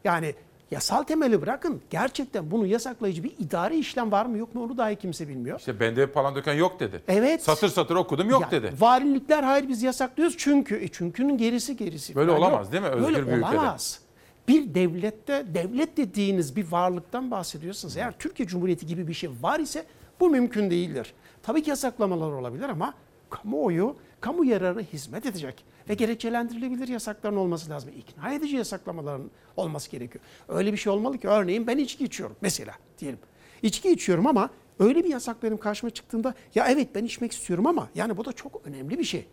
Yani 0.03 0.35
yasal 0.71 1.03
temeli 1.03 1.41
bırakın 1.41 1.81
gerçekten 1.89 2.51
bunu 2.51 2.65
yasaklayıcı 2.65 3.23
bir 3.23 3.31
idari 3.39 3.77
işlem 3.77 4.11
var 4.11 4.25
mı 4.25 4.37
yok 4.37 4.55
mu 4.55 4.63
onu 4.63 4.77
dahi 4.77 4.95
kimse 4.95 5.27
bilmiyor. 5.27 5.59
İşte 5.59 5.79
bende 5.79 6.07
falan 6.07 6.35
döken 6.35 6.53
yok 6.53 6.79
dedi. 6.79 7.01
Evet. 7.07 7.43
Satır 7.43 7.69
satır 7.69 7.95
okudum 7.95 8.29
yok 8.29 8.41
Ya, 8.41 8.51
dedi. 8.51 8.73
Valilikler 8.79 9.43
hayır 9.43 9.67
biz 9.69 9.83
yasaklıyoruz 9.83 10.35
çünkü 10.37 10.75
e, 10.83 10.87
çünkünün 10.87 11.37
gerisi 11.37 11.77
gerisi. 11.77 12.15
Böyle 12.15 12.31
falan 12.31 12.41
olamaz 12.41 12.65
yok. 12.65 12.71
değil 12.71 12.83
mi 12.83 12.89
özgür 12.89 13.05
Böyle 13.05 13.27
bir 13.27 13.31
ülkede? 13.31 14.04
Bir 14.47 14.73
devlette 14.75 15.45
devlet 15.53 15.97
dediğiniz 15.97 16.55
bir 16.55 16.71
varlıktan 16.71 17.31
bahsediyorsunuz. 17.31 17.97
Eğer 17.97 18.19
Türkiye 18.19 18.47
Cumhuriyeti 18.47 18.85
gibi 18.85 19.07
bir 19.07 19.13
şey 19.13 19.29
var 19.41 19.59
ise 19.59 19.85
bu 20.19 20.29
mümkün 20.29 20.69
değildir. 20.71 21.13
Tabii 21.43 21.63
ki 21.63 21.69
yasaklamalar 21.69 22.31
olabilir 22.31 22.69
ama 22.69 22.93
kamuoyu 23.29 23.95
kamu 24.21 24.45
yararı 24.45 24.81
hizmet 24.81 25.25
edecek 25.25 25.65
ve 25.89 25.93
gerekçelendirilebilir 25.93 26.87
yasakların 26.87 27.35
olması 27.35 27.69
lazım. 27.69 27.91
İkna 27.97 28.33
edici 28.33 28.55
yasaklamaların 28.55 29.31
olması 29.57 29.91
gerekiyor. 29.91 30.23
Öyle 30.47 30.73
bir 30.73 30.77
şey 30.77 30.93
olmalı 30.93 31.17
ki 31.17 31.27
örneğin 31.27 31.67
ben 31.67 31.77
içki 31.77 32.03
içiyorum 32.03 32.35
mesela 32.41 32.73
diyelim. 32.99 33.19
İçki 33.61 33.91
içiyorum 33.91 34.27
ama 34.27 34.49
öyle 34.79 35.03
bir 35.03 35.09
yasak 35.09 35.43
benim 35.43 35.57
karşıma 35.57 35.89
çıktığında 35.89 36.33
ya 36.55 36.67
evet 36.67 36.95
ben 36.95 37.05
içmek 37.05 37.31
istiyorum 37.31 37.67
ama 37.67 37.89
yani 37.95 38.17
bu 38.17 38.25
da 38.25 38.33
çok 38.33 38.61
önemli 38.65 38.99
bir 38.99 39.03
şey. 39.03 39.27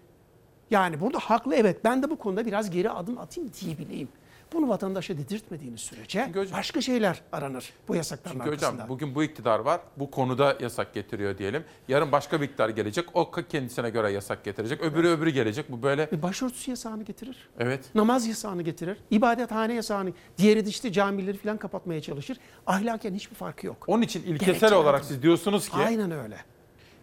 Yani 0.70 1.00
burada 1.00 1.18
haklı 1.18 1.54
evet 1.54 1.84
ben 1.84 2.02
de 2.02 2.10
bu 2.10 2.18
konuda 2.18 2.46
biraz 2.46 2.70
geri 2.70 2.90
adım 2.90 3.18
atayım 3.18 3.50
diyebileyim. 3.60 4.08
Bunu 4.54 4.68
vatandaşa 4.68 5.18
dedirtmediğiniz 5.18 5.80
sürece 5.80 6.30
başka 6.52 6.80
şeyler 6.80 7.20
aranır 7.32 7.72
bu 7.88 7.94
yasakların 7.96 8.34
Çünkü 8.38 8.50
arkasında. 8.50 8.72
hocam 8.72 8.88
bugün 8.88 9.14
bu 9.14 9.22
iktidar 9.22 9.58
var. 9.58 9.80
Bu 9.96 10.10
konuda 10.10 10.56
yasak 10.60 10.94
getiriyor 10.94 11.38
diyelim. 11.38 11.64
Yarın 11.88 12.12
başka 12.12 12.40
bir 12.40 12.46
iktidar 12.46 12.68
gelecek. 12.68 13.04
O 13.14 13.30
kendisine 13.30 13.90
göre 13.90 14.10
yasak 14.12 14.44
getirecek. 14.44 14.80
Öbürü 14.80 15.08
öbürü 15.08 15.30
gelecek. 15.30 15.72
Bu 15.72 15.82
böyle 15.82 16.08
E, 16.12 16.22
Başörtüsü 16.22 16.70
yasağını 16.70 17.02
getirir. 17.02 17.48
evet. 17.58 17.84
Namaz 17.94 18.26
yasağını 18.26 18.62
getirir. 18.62 18.96
ibadethane 19.10 19.74
yasağını. 19.74 20.12
Diğeri 20.38 20.66
de 20.66 20.68
işte 20.68 20.92
camileri 20.92 21.36
falan 21.36 21.56
kapatmaya 21.56 22.00
çalışır. 22.02 22.38
Ahlaken 22.66 23.14
hiçbir 23.14 23.36
farkı 23.36 23.66
yok. 23.66 23.84
Onun 23.86 24.02
için 24.02 24.20
ilkesel 24.22 24.46
Gerekçeler 24.46 24.72
olarak 24.72 25.00
de- 25.02 25.06
siz 25.06 25.22
diyorsunuz 25.22 25.68
ki 25.68 25.76
Aynen 25.76 26.10
öyle. 26.10 26.36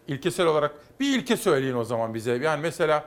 ilkesel 0.08 0.46
olarak 0.46 0.74
bir 1.00 1.18
ilke 1.18 1.36
söyleyin 1.36 1.74
o 1.74 1.84
zaman 1.84 2.14
bize. 2.14 2.32
Yani 2.32 2.60
mesela 2.62 3.04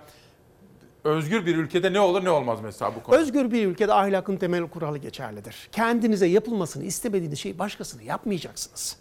özgür 1.04 1.46
bir 1.46 1.56
ülkede 1.56 1.94
ne 1.94 2.00
olur 2.00 2.26
ne 2.26 2.30
olmaz 2.30 2.60
mesela 2.64 2.96
bu 2.96 3.04
konu. 3.04 3.16
Özgür 3.16 3.52
bir 3.52 3.68
ülkede 3.68 3.94
ahlakın 3.94 4.38
temel 4.38 4.68
kuralı 4.68 4.98
geçerlidir. 4.98 5.70
Kendinize 5.72 6.26
yapılmasını 6.26 6.84
istemediğiniz 6.84 7.40
şeyi 7.40 7.60
başkasına 7.60 8.02
yapmayacaksınız. 8.02 8.98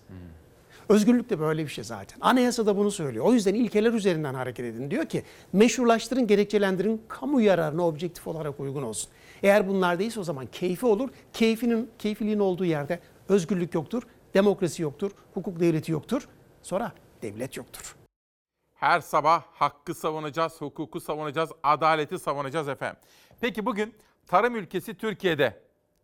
Özgürlük 0.88 1.31
de 1.31 1.41
böyle 1.41 1.65
bir 1.65 1.69
şey 1.69 1.85
zaten. 1.85 2.19
Anayasa 2.21 2.67
da 2.67 2.77
bunu 2.77 2.91
söylüyor. 2.91 3.25
O 3.25 3.33
yüzden 3.33 3.55
ilkeler 3.55 3.93
üzerinden 3.93 4.35
hareket 4.35 4.65
edin. 4.65 4.91
Diyor 4.91 5.07
ki 5.07 5.23
meşrulaştırın, 5.53 6.27
gerekçelendirin, 6.27 7.03
kamu 7.09 7.41
yararına 7.41 7.87
objektif 7.87 8.27
olarak 8.27 8.61
uygun 8.61 8.83
olsun. 8.83 9.11
Eğer 9.43 9.69
bunlar 9.69 9.99
değilse 9.99 10.21
o 10.21 10.25
zaman 10.25 10.47
keyfi 10.47 10.87
olur. 10.87 11.09
Keyfinin, 11.33 11.91
keyfiliğin 11.99 12.38
olduğu 12.38 12.65
yerde 12.65 12.99
özgürlük 13.29 13.75
yoktur, 13.75 14.03
demokrasi 14.35 14.83
yoktur, 14.83 15.11
hukuk 15.35 15.61
devleti 15.61 15.93
yoktur. 15.93 16.29
Sonra 16.62 16.93
devlet 17.23 17.57
yoktur. 17.57 17.97
Her 18.83 19.01
sabah 19.01 19.42
hakkı 19.55 19.95
savunacağız, 19.95 20.61
hukuku 20.61 21.01
savunacağız, 21.01 21.51
adaleti 21.62 22.18
savunacağız 22.18 22.68
efendim. 22.68 23.01
Peki 23.40 23.66
bugün 23.66 23.95
tarım 24.27 24.57
ülkesi 24.57 24.95
Türkiye'de 24.95 25.62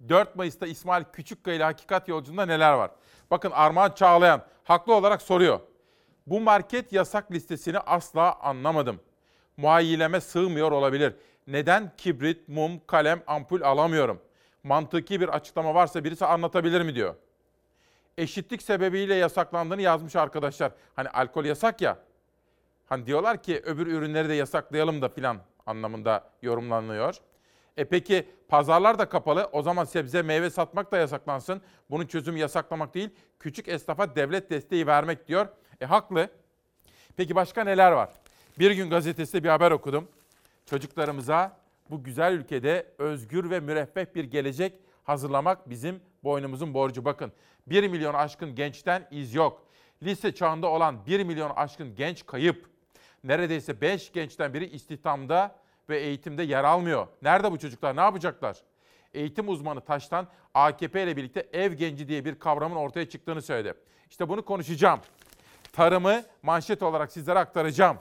4 0.09 0.37
Mayıs'ta 0.37 0.67
İsmail 0.67 1.05
Küçükkaya 1.13 1.57
ile 1.57 1.65
Hakikat 1.65 2.09
Yolculuğu'nda 2.09 2.47
neler 2.47 2.73
var? 2.73 2.91
Bakın 3.31 3.51
Armağan 3.51 3.91
Çağlayan 3.91 4.43
haklı 4.65 4.95
olarak 4.95 5.23
soruyor. 5.23 5.61
Bu 6.27 6.41
market 6.41 6.93
yasak 6.93 7.33
listesini 7.33 7.79
asla 7.79 8.41
anlamadım. 8.41 9.01
Muayyileme 9.57 10.21
sığmıyor 10.21 10.73
olabilir. 10.73 11.15
Neden 11.47 11.93
kibrit, 11.97 12.49
mum, 12.49 12.81
kalem, 12.87 13.23
ampul 13.27 13.63
alamıyorum? 13.63 14.21
Mantıki 14.63 15.21
bir 15.21 15.29
açıklama 15.29 15.75
varsa 15.75 16.05
birisi 16.05 16.27
anlatabilir 16.27 16.81
mi 16.83 16.95
diyor. 16.95 17.15
Eşitlik 18.19 18.63
sebebiyle 18.63 19.15
yasaklandığını 19.15 19.83
yazmış 19.83 20.17
arkadaşlar. 20.17 20.73
Hani 20.97 21.09
alkol 21.09 21.45
yasak 21.45 21.81
ya. 21.81 22.08
Hani 22.89 23.07
diyorlar 23.07 23.43
ki 23.43 23.63
öbür 23.65 23.87
ürünleri 23.87 24.29
de 24.29 24.35
yasaklayalım 24.35 25.03
da 25.03 25.09
filan 25.09 25.39
anlamında 25.67 26.31
yorumlanıyor. 26.43 27.15
E 27.77 27.85
peki 27.85 28.29
pazarlar 28.49 28.99
da 28.99 29.09
kapalı. 29.09 29.49
O 29.53 29.63
zaman 29.63 29.85
sebze 29.85 30.23
meyve 30.23 30.51
satmak 30.51 30.93
da 30.93 30.97
yasaklansın. 30.97 31.63
Bunun 31.91 32.07
çözümü 32.07 32.39
yasaklamak 32.39 32.95
değil, 32.95 33.11
küçük 33.39 33.69
esnafa 33.69 34.17
devlet 34.17 34.51
desteği 34.51 34.87
vermek 34.87 35.29
diyor. 35.29 35.47
E 35.81 35.87
haklı. 35.87 36.31
Peki 37.17 37.35
başka 37.35 37.65
neler 37.65 37.93
var? 37.93 38.11
Bir 38.59 38.71
gün 38.71 38.91
gazetesinde 38.91 39.45
bir 39.45 39.49
haber 39.49 39.71
okudum. 39.71 40.09
Çocuklarımıza 40.67 41.57
bu 41.91 42.05
güzel 42.05 42.33
ülkede 42.33 42.87
özgür 42.99 43.51
ve 43.51 43.61
müreffeh 43.61 44.15
bir 44.15 44.25
gelecek 44.25 44.75
hazırlamak 45.05 45.71
bizim 45.71 46.01
boynumuzun 46.25 46.75
borcu. 46.75 47.05
Bakın 47.05 47.33
1 47.67 47.89
milyon 47.89 48.15
aşkın 48.15 48.55
gençten 48.55 49.09
iz 49.11 49.35
yok. 49.35 49.67
Lise 50.03 50.35
çağında 50.35 50.67
olan 50.67 51.07
1 51.07 51.25
milyon 51.25 51.51
aşkın 51.51 51.95
genç 51.95 52.27
kayıp. 52.27 52.78
Neredeyse 53.25 53.81
5 53.81 54.13
gençten 54.13 54.55
biri 54.55 54.67
istihdamda 54.67 55.57
ve 55.89 55.99
eğitimde 55.99 56.43
yer 56.43 56.65
almıyor. 56.65 57.07
Nerede 57.23 57.53
bu 57.53 57.59
çocuklar? 57.59 57.97
Ne 57.97 58.01
yapacaklar? 58.01 58.57
Eğitim 59.15 59.49
uzmanı 59.49 59.81
Taş'tan 59.81 60.29
AKP 60.55 61.03
ile 61.03 61.17
birlikte 61.17 61.49
ev 61.53 61.73
genci 61.73 62.09
diye 62.09 62.25
bir 62.25 62.39
kavramın 62.39 62.77
ortaya 62.77 63.09
çıktığını 63.09 63.43
söyledi. 63.43 63.75
İşte 64.11 64.29
bunu 64.29 64.45
konuşacağım. 64.45 65.01
Tarımı 65.73 66.23
manşet 66.43 66.83
olarak 66.83 67.13
sizlere 67.13 67.39
aktaracağım. 67.39 67.99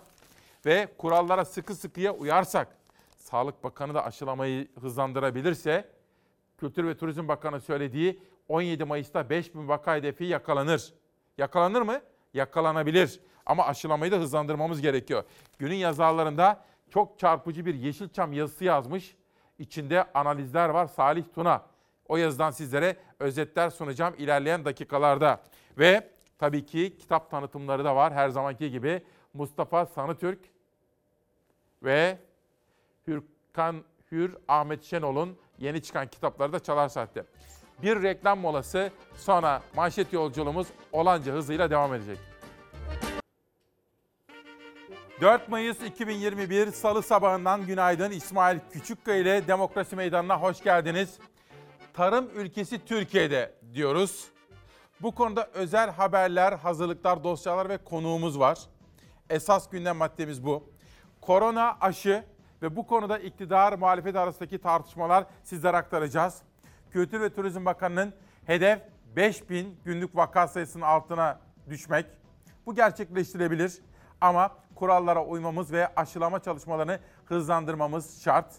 Ve 0.65 0.87
kurallara 0.97 1.45
sıkı 1.45 1.75
sıkıya 1.75 2.13
uyarsak, 2.13 2.77
Sağlık 3.17 3.63
Bakanı 3.63 3.93
da 3.93 4.05
aşılamayı 4.05 4.67
hızlandırabilirse, 4.81 5.89
Kültür 6.57 6.87
ve 6.87 6.97
Turizm 6.97 7.27
Bakanı 7.27 7.61
söylediği 7.61 8.21
17 8.47 8.83
Mayıs'ta 8.83 9.29
5000 9.29 9.67
vaka 9.67 9.95
hedefi 9.95 10.25
yakalanır. 10.25 10.93
Yakalanır 11.37 11.81
mı? 11.81 12.01
Yakalanabilir. 12.33 13.19
Ama 13.47 13.65
aşılamayı 13.65 14.11
da 14.11 14.17
hızlandırmamız 14.17 14.81
gerekiyor. 14.81 15.23
Günün 15.59 15.75
yazarlarında 15.75 16.63
çok 16.89 17.19
çarpıcı 17.19 17.65
bir 17.65 17.75
Yeşilçam 17.75 18.33
yazısı 18.33 18.63
yazmış. 18.63 19.15
İçinde 19.59 20.05
analizler 20.13 20.69
var 20.69 20.87
Salih 20.87 21.23
Tuna. 21.35 21.61
O 22.07 22.17
yazıdan 22.17 22.51
sizlere 22.51 22.95
özetler 23.19 23.69
sunacağım 23.69 24.15
ilerleyen 24.17 24.65
dakikalarda. 24.65 25.41
Ve 25.77 26.09
tabii 26.37 26.65
ki 26.65 26.97
kitap 26.97 27.31
tanıtımları 27.31 27.85
da 27.85 27.95
var 27.95 28.13
her 28.13 28.29
zamanki 28.29 28.71
gibi. 28.71 29.03
Mustafa 29.33 29.85
Sanıtürk 29.85 30.39
ve 31.83 32.17
Hürkan 33.07 33.83
Hür 34.11 34.37
Ahmet 34.47 34.83
Şenol'un 34.83 35.37
yeni 35.57 35.81
çıkan 35.81 36.07
kitapları 36.07 36.53
da 36.53 36.59
Çalar 36.59 36.89
Saat'te. 36.89 37.23
Bir 37.83 38.03
reklam 38.03 38.39
molası 38.39 38.91
sonra 39.15 39.61
manşet 39.75 40.13
yolculuğumuz 40.13 40.67
olanca 40.91 41.33
hızıyla 41.33 41.69
devam 41.69 41.93
edecek. 41.93 42.36
4 45.21 45.49
Mayıs 45.49 45.81
2021 45.81 46.71
Salı 46.71 47.03
sabahından 47.03 47.65
günaydın. 47.65 48.11
İsmail 48.11 48.59
Küçükkaya 48.71 49.17
ile 49.17 49.47
Demokrasi 49.47 49.95
Meydanı'na 49.95 50.41
hoş 50.41 50.63
geldiniz. 50.63 51.19
Tarım 51.93 52.29
ülkesi 52.35 52.85
Türkiye'de 52.85 53.53
diyoruz. 53.73 54.27
Bu 55.01 55.15
konuda 55.15 55.47
özel 55.53 55.91
haberler, 55.91 56.53
hazırlıklar, 56.53 57.23
dosyalar 57.23 57.69
ve 57.69 57.77
konuğumuz 57.77 58.39
var. 58.39 58.59
Esas 59.29 59.69
gündem 59.69 59.97
maddemiz 59.97 60.45
bu. 60.45 60.69
Korona 61.21 61.77
aşı 61.81 62.23
ve 62.61 62.75
bu 62.75 62.87
konuda 62.87 63.19
iktidar 63.19 63.73
muhalefet 63.73 64.15
arasındaki 64.15 64.57
tartışmalar 64.57 65.25
sizlere 65.43 65.77
aktaracağız. 65.77 66.41
Kültür 66.91 67.21
ve 67.21 67.33
Turizm 67.33 67.65
Bakanı'nın 67.65 68.13
hedef 68.45 68.79
5000 69.15 69.79
günlük 69.85 70.15
vaka 70.15 70.47
sayısının 70.47 70.85
altına 70.85 71.39
düşmek. 71.69 72.05
Bu 72.65 72.75
gerçekleştirebilir 72.75 73.81
ama 74.21 74.66
kurallara 74.77 75.25
uymamız 75.25 75.71
ve 75.71 75.95
aşılama 75.95 76.39
çalışmalarını 76.39 76.99
hızlandırmamız 77.25 78.23
şart. 78.23 78.55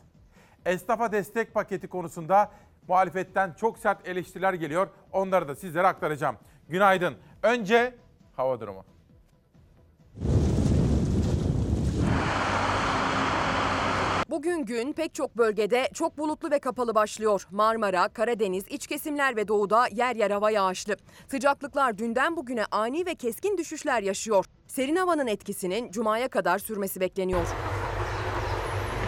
Esnafa 0.67 1.13
destek 1.13 1.55
paketi 1.55 1.89
konusunda 1.89 2.51
muhalefetten 2.89 3.53
çok 3.53 3.79
sert 3.79 4.09
eleştiriler 4.09 4.55
geliyor. 4.55 4.89
Onları 5.13 5.49
da 5.49 5.55
sizlere 5.57 5.87
aktaracağım. 5.87 6.37
Günaydın. 6.69 7.15
Önce 7.43 7.95
hava 8.37 8.61
durumu. 8.61 8.85
Bugün 14.39 14.65
gün 14.65 14.93
pek 14.93 15.15
çok 15.15 15.37
bölgede 15.37 15.89
çok 15.95 16.19
bulutlu 16.19 16.51
ve 16.51 16.59
kapalı 16.59 16.95
başlıyor. 16.95 17.47
Marmara, 17.51 18.09
Karadeniz, 18.09 18.65
iç 18.69 18.87
kesimler 18.87 19.37
ve 19.37 19.49
doğuda 19.49 19.87
yer 19.93 20.17
yer 20.17 20.31
hava 20.31 20.51
yağışlı. 20.51 20.97
Sıcaklıklar 21.31 21.99
dünden 21.99 22.37
bugüne 22.37 22.65
ani 22.71 23.07
ve 23.07 23.15
keskin 23.15 23.59
düşüşler 23.59 24.03
yaşıyor. 24.03 24.45
Serin 24.67 24.97
havanın 24.97 25.27
etkisinin 25.27 25.91
cumaya 25.91 26.29
kadar 26.29 26.59
sürmesi 26.59 27.01
bekleniyor. 27.01 27.47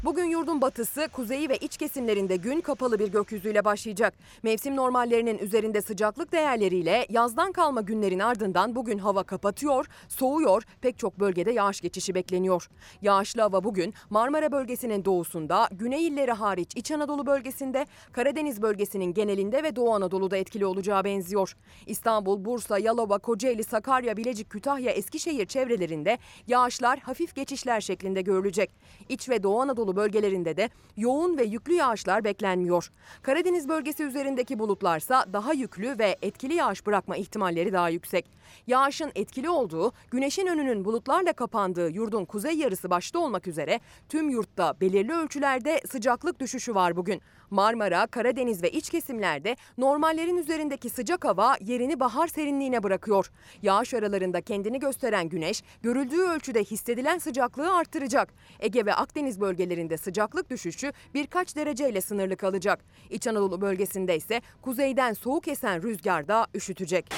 Bugün 0.05 0.24
yurdun 0.24 0.61
batısı, 0.61 1.09
kuzeyi 1.12 1.48
ve 1.48 1.57
iç 1.57 1.76
kesimlerinde 1.76 2.36
gün 2.36 2.61
kapalı 2.61 2.98
bir 2.98 3.09
gökyüzüyle 3.09 3.64
başlayacak. 3.64 4.14
Mevsim 4.42 4.76
normallerinin 4.76 5.38
üzerinde 5.38 5.82
sıcaklık 5.82 6.32
değerleriyle 6.32 7.07
yazdan 7.09 7.53
kalma 7.53 7.80
günlerin 7.80 8.18
ardından 8.18 8.74
bugün 8.74 8.98
hava 8.98 9.22
kapatıyor, 9.22 9.86
soğuyor, 10.09 10.62
pek 10.80 10.98
çok 10.98 11.20
bölgede 11.20 11.51
yağış 11.51 11.80
geçişi 11.80 12.14
bekleniyor. 12.14 12.68
Yağışlı 13.03 13.42
hava 13.42 13.64
bugün 13.64 13.94
Marmara 14.11 14.53
bölgesinin 14.53 15.05
doğusunda, 15.05 15.68
güney 15.72 16.07
illeri 16.07 16.32
hariç 16.32 16.72
İç 16.76 16.90
Anadolu 16.90 17.26
bölgesinde, 17.26 17.86
Karadeniz 18.12 18.62
bölgesinin 18.62 19.14
genelinde 19.14 19.62
ve 19.62 19.76
Doğu 19.76 19.94
Anadolu'da 19.94 20.36
etkili 20.36 20.66
olacağı 20.66 21.05
benziyor. 21.05 21.57
İstanbul, 21.86 22.44
Bursa, 22.44 22.78
Yalova, 22.78 23.18
Kocaeli, 23.18 23.64
Sakarya, 23.64 24.16
Bilecik, 24.16 24.51
Kütahya, 24.51 24.90
Eskişehir 24.92 25.46
çevrelerinde 25.46 26.18
yağışlar 26.46 26.98
hafif 26.98 27.34
geçişler 27.34 27.80
şeklinde 27.80 28.22
görülecek. 28.22 28.70
İç 29.09 29.28
ve 29.28 29.42
Doğu 29.42 29.61
Anadolu 29.61 29.89
bölgelerinde 29.97 30.57
de 30.57 30.70
yoğun 30.97 31.38
ve 31.38 31.45
yüklü 31.45 31.74
yağışlar 31.74 32.24
beklenmiyor. 32.24 32.91
Karadeniz 33.22 33.68
bölgesi 33.68 34.05
üzerindeki 34.05 34.59
bulutlarsa 34.59 35.26
daha 35.32 35.53
yüklü 35.53 35.99
ve 35.99 36.16
etkili 36.22 36.55
yağış 36.55 36.86
bırakma 36.86 37.16
ihtimalleri 37.16 37.72
daha 37.72 37.88
yüksek. 37.88 38.26
Yağışın 38.66 39.12
etkili 39.14 39.51
olduğu, 39.51 39.93
güneşin 40.11 40.47
önünün 40.47 40.84
bulutlarla 40.84 41.32
kapandığı 41.32 41.91
yurdun 41.91 42.24
kuzey 42.24 42.55
yarısı 42.55 42.91
başta 42.91 43.18
olmak 43.18 43.47
üzere 43.47 43.80
tüm 44.09 44.30
yurtta 44.30 44.74
belirli 44.80 45.12
ölçülerde 45.12 45.80
sıcaklık 45.88 46.41
düşüşü 46.41 46.74
var 46.74 46.97
bugün. 46.97 47.22
Marmara, 47.51 48.07
Karadeniz 48.07 48.62
ve 48.62 48.70
iç 48.70 48.90
kesimlerde 48.90 49.57
normallerin 49.78 50.36
üzerindeki 50.36 50.90
sıcak 50.90 51.24
hava 51.24 51.57
yerini 51.61 52.01
bahar 52.01 52.28
serinliğine 52.28 52.82
bırakıyor. 52.82 53.30
Yağış 53.62 53.94
aralarında 53.94 54.40
kendini 54.40 54.78
gösteren 54.78 55.28
güneş 55.28 55.62
görüldüğü 55.82 56.22
ölçüde 56.22 56.64
hissedilen 56.64 57.18
sıcaklığı 57.18 57.76
artıracak. 57.76 58.34
Ege 58.61 58.86
ve 58.86 58.94
Akdeniz 58.94 59.40
bölgelerinde 59.40 59.96
sıcaklık 59.96 60.51
düşüşü 60.51 60.92
birkaç 61.14 61.57
dereceyle 61.57 62.01
sınırlı 62.01 62.36
kalacak. 62.36 62.84
İç 63.11 63.26
Anadolu 63.26 63.61
bölgesinde 63.61 64.16
ise 64.16 64.40
kuzeyden 64.62 65.12
soğuk 65.12 65.48
esen 65.48 65.82
rüzgar 65.82 66.28
da 66.28 66.46
üşütecek. 66.55 67.14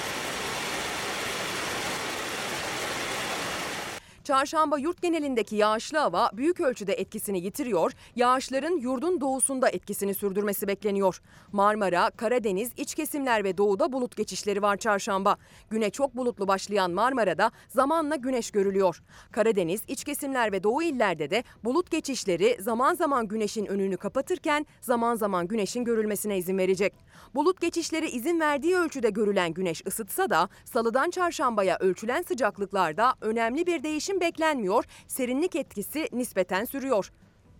Çarşamba 4.23 4.77
yurt 4.77 5.01
genelindeki 5.01 5.55
yağışlı 5.55 5.97
hava 5.97 6.29
büyük 6.33 6.59
ölçüde 6.59 6.93
etkisini 6.93 7.39
yitiriyor. 7.39 7.91
Yağışların 8.15 8.77
yurdun 8.77 9.21
doğusunda 9.21 9.69
etkisini 9.69 10.13
sürdürmesi 10.13 10.67
bekleniyor. 10.67 11.21
Marmara, 11.51 12.09
Karadeniz, 12.09 12.71
iç 12.77 12.95
kesimler 12.95 13.43
ve 13.43 13.57
doğuda 13.57 13.91
bulut 13.91 14.17
geçişleri 14.17 14.61
var 14.61 14.77
çarşamba. 14.77 15.37
Güne 15.69 15.89
çok 15.89 16.17
bulutlu 16.17 16.47
başlayan 16.47 16.91
Marmara'da 16.91 17.51
zamanla 17.69 18.15
güneş 18.15 18.51
görülüyor. 18.51 19.03
Karadeniz, 19.31 19.81
iç 19.87 20.03
kesimler 20.03 20.51
ve 20.51 20.63
doğu 20.63 20.83
illerde 20.83 21.29
de 21.29 21.43
bulut 21.63 21.91
geçişleri 21.91 22.57
zaman 22.59 22.93
zaman 22.93 23.27
güneşin 23.27 23.65
önünü 23.65 23.97
kapatırken 23.97 24.65
zaman 24.81 25.15
zaman 25.15 25.47
güneşin 25.47 25.83
görülmesine 25.83 26.37
izin 26.37 26.57
verecek. 26.57 26.93
Bulut 27.35 27.61
geçişleri 27.61 28.09
izin 28.09 28.39
verdiği 28.39 28.75
ölçüde 28.75 29.09
görülen 29.09 29.53
güneş 29.53 29.83
ısıtsa 29.87 30.29
da 30.29 30.49
salıdan 30.65 31.09
çarşambaya 31.09 31.77
ölçülen 31.79 32.21
sıcaklıklarda 32.21 33.13
önemli 33.21 33.67
bir 33.67 33.83
değişim 33.83 34.12
beklenmiyor. 34.19 34.85
Serinlik 35.07 35.55
etkisi 35.55 36.07
nispeten 36.11 36.65
sürüyor. 36.65 37.11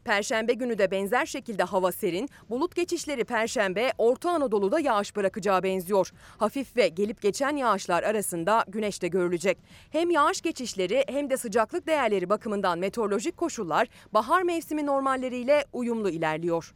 Perşembe 0.06 0.54
günü 0.54 0.78
de 0.78 0.92
benzer 0.92 1.26
şekilde 1.26 1.64
hava 1.64 1.92
serin. 1.92 2.30
Bulut 2.50 2.76
geçişleri 2.76 3.24
Perşembe 3.24 3.92
Orta 3.98 4.32
Anadolu'da 4.32 4.80
yağış 4.80 5.16
bırakacağı 5.16 5.64
benziyor. 5.64 6.12
Hafif 6.38 6.78
ve 6.78 6.88
gelip 6.88 7.22
geçen 7.22 7.56
yağışlar 7.56 8.04
arasında 8.04 8.66
güneş 8.68 9.02
de 9.02 9.08
görülecek. 9.08 9.58
Hem 9.90 10.10
yağış 10.10 10.42
geçişleri 10.42 11.04
hem 11.08 11.30
de 11.30 11.38
sıcaklık 11.38 11.88
değerleri 11.88 12.30
bakımından 12.30 12.80
meteorolojik 12.80 13.38
koşullar 13.38 13.88
bahar 14.14 14.44
mevsimi 14.44 14.86
normalleriyle 14.86 15.66
uyumlu 15.74 16.10
ilerliyor. 16.10 16.74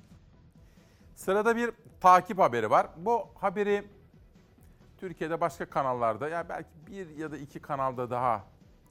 Sırada 1.15 1.55
bir 1.55 1.71
takip 2.01 2.39
haberi 2.39 2.69
var. 2.69 2.87
Bu 2.97 3.27
haberi 3.35 3.83
Türkiye'de 4.97 5.41
başka 5.41 5.65
kanallarda 5.65 6.29
yani 6.29 6.49
belki 6.49 6.69
bir 6.87 7.09
ya 7.17 7.31
da 7.31 7.37
iki 7.37 7.59
kanalda 7.59 8.09
daha 8.09 8.43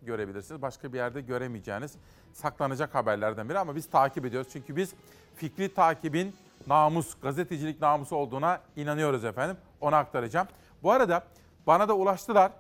görebilirsiniz. 0.03 0.63
Başka 0.63 0.93
bir 0.93 0.99
yerde 0.99 1.21
göremeyeceğiniz 1.21 1.95
saklanacak 2.33 2.95
haberlerden 2.95 3.49
biri 3.49 3.59
ama 3.59 3.77
biz 3.77 3.91
takip 3.91 4.25
ediyoruz. 4.25 4.49
Çünkü 4.53 4.77
biz 4.77 4.95
fikri 5.37 5.75
takibin 5.75 6.35
namus, 6.67 7.15
gazetecilik 7.23 7.81
namusu 7.81 8.17
olduğuna 8.17 8.61
inanıyoruz 8.77 9.25
efendim. 9.25 9.57
Onu 9.81 9.97
aktaracağım. 9.97 10.49
Bu 10.83 10.93
arada 10.93 11.25
bana 11.67 11.89
da 11.89 11.97
ulaştılar. 11.97 12.53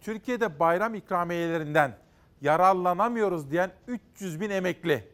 Türkiye'de 0.00 0.58
bayram 0.58 0.94
ikramiyelerinden 0.94 1.96
yararlanamıyoruz 2.40 3.50
diyen 3.50 3.70
300 3.86 4.40
bin 4.40 4.50
emekli. 4.50 5.08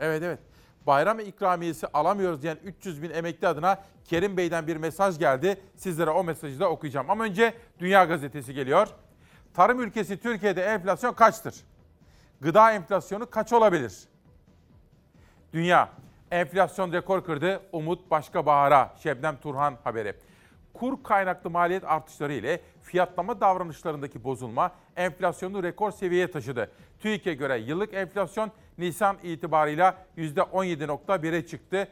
Evet 0.00 0.22
evet. 0.22 0.38
Bayram 0.86 1.20
ikramiyesi 1.20 1.86
alamıyoruz 1.86 2.42
diyen 2.42 2.58
300 2.64 3.02
bin 3.02 3.10
emekli 3.10 3.48
adına 3.48 3.78
Kerim 4.04 4.36
Bey'den 4.36 4.66
bir 4.66 4.76
mesaj 4.76 5.18
geldi. 5.18 5.60
Sizlere 5.76 6.10
o 6.10 6.24
mesajı 6.24 6.60
da 6.60 6.70
okuyacağım. 6.70 7.10
Ama 7.10 7.24
önce 7.24 7.54
Dünya 7.78 8.04
Gazetesi 8.04 8.54
geliyor. 8.54 8.88
Tarım 9.58 9.80
ülkesi 9.80 10.20
Türkiye'de 10.20 10.62
enflasyon 10.62 11.14
kaçtır? 11.14 11.54
Gıda 12.40 12.72
enflasyonu 12.72 13.30
kaç 13.30 13.52
olabilir? 13.52 13.98
Dünya 15.52 15.88
enflasyon 16.30 16.92
rekor 16.92 17.24
kırdı. 17.24 17.60
Umut 17.72 18.10
başka 18.10 18.46
bahara. 18.46 18.94
Şebnem 19.02 19.36
Turhan 19.36 19.78
haberi. 19.84 20.14
Kur 20.74 21.02
kaynaklı 21.02 21.50
maliyet 21.50 21.84
artışları 21.84 22.32
ile 22.32 22.60
fiyatlama 22.82 23.40
davranışlarındaki 23.40 24.24
bozulma 24.24 24.72
enflasyonu 24.96 25.62
rekor 25.62 25.90
seviyeye 25.90 26.30
taşıdı. 26.30 26.70
TÜİK'e 27.00 27.34
göre 27.34 27.58
yıllık 27.58 27.94
enflasyon 27.94 28.52
Nisan 28.78 29.16
itibarıyla 29.22 29.96
%17.1'e 30.16 31.46
çıktı. 31.46 31.88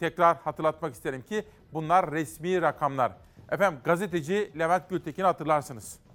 Tekrar 0.00 0.36
hatırlatmak 0.36 0.94
isterim 0.94 1.22
ki 1.22 1.44
bunlar 1.72 2.10
resmi 2.10 2.62
rakamlar. 2.62 3.12
Efendim 3.50 3.80
gazeteci 3.84 4.52
Levent 4.58 4.90
Gültekin'i 4.90 5.26
hatırlarsınız. 5.26 6.07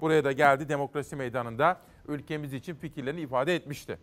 Buraya 0.00 0.24
da 0.24 0.32
geldi 0.32 0.68
demokrasi 0.68 1.16
meydanında 1.16 1.80
ülkemiz 2.08 2.52
için 2.52 2.74
fikirlerini 2.74 3.20
ifade 3.20 3.54
etmişti. 3.54 3.98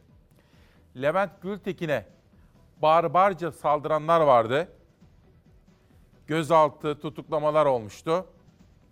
Levent 1.01 1.41
Gültekin'e 1.41 2.05
barbarca 2.81 3.51
saldıranlar 3.51 4.21
vardı. 4.21 4.67
Gözaltı, 6.27 6.99
tutuklamalar 6.99 7.65
olmuştu. 7.65 8.25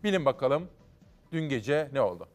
Bilin 0.03 0.25
bakalım 0.25 0.67
dün 1.31 1.49
gece 1.49 1.89
ne 1.93 2.01
oldu? 2.01 2.27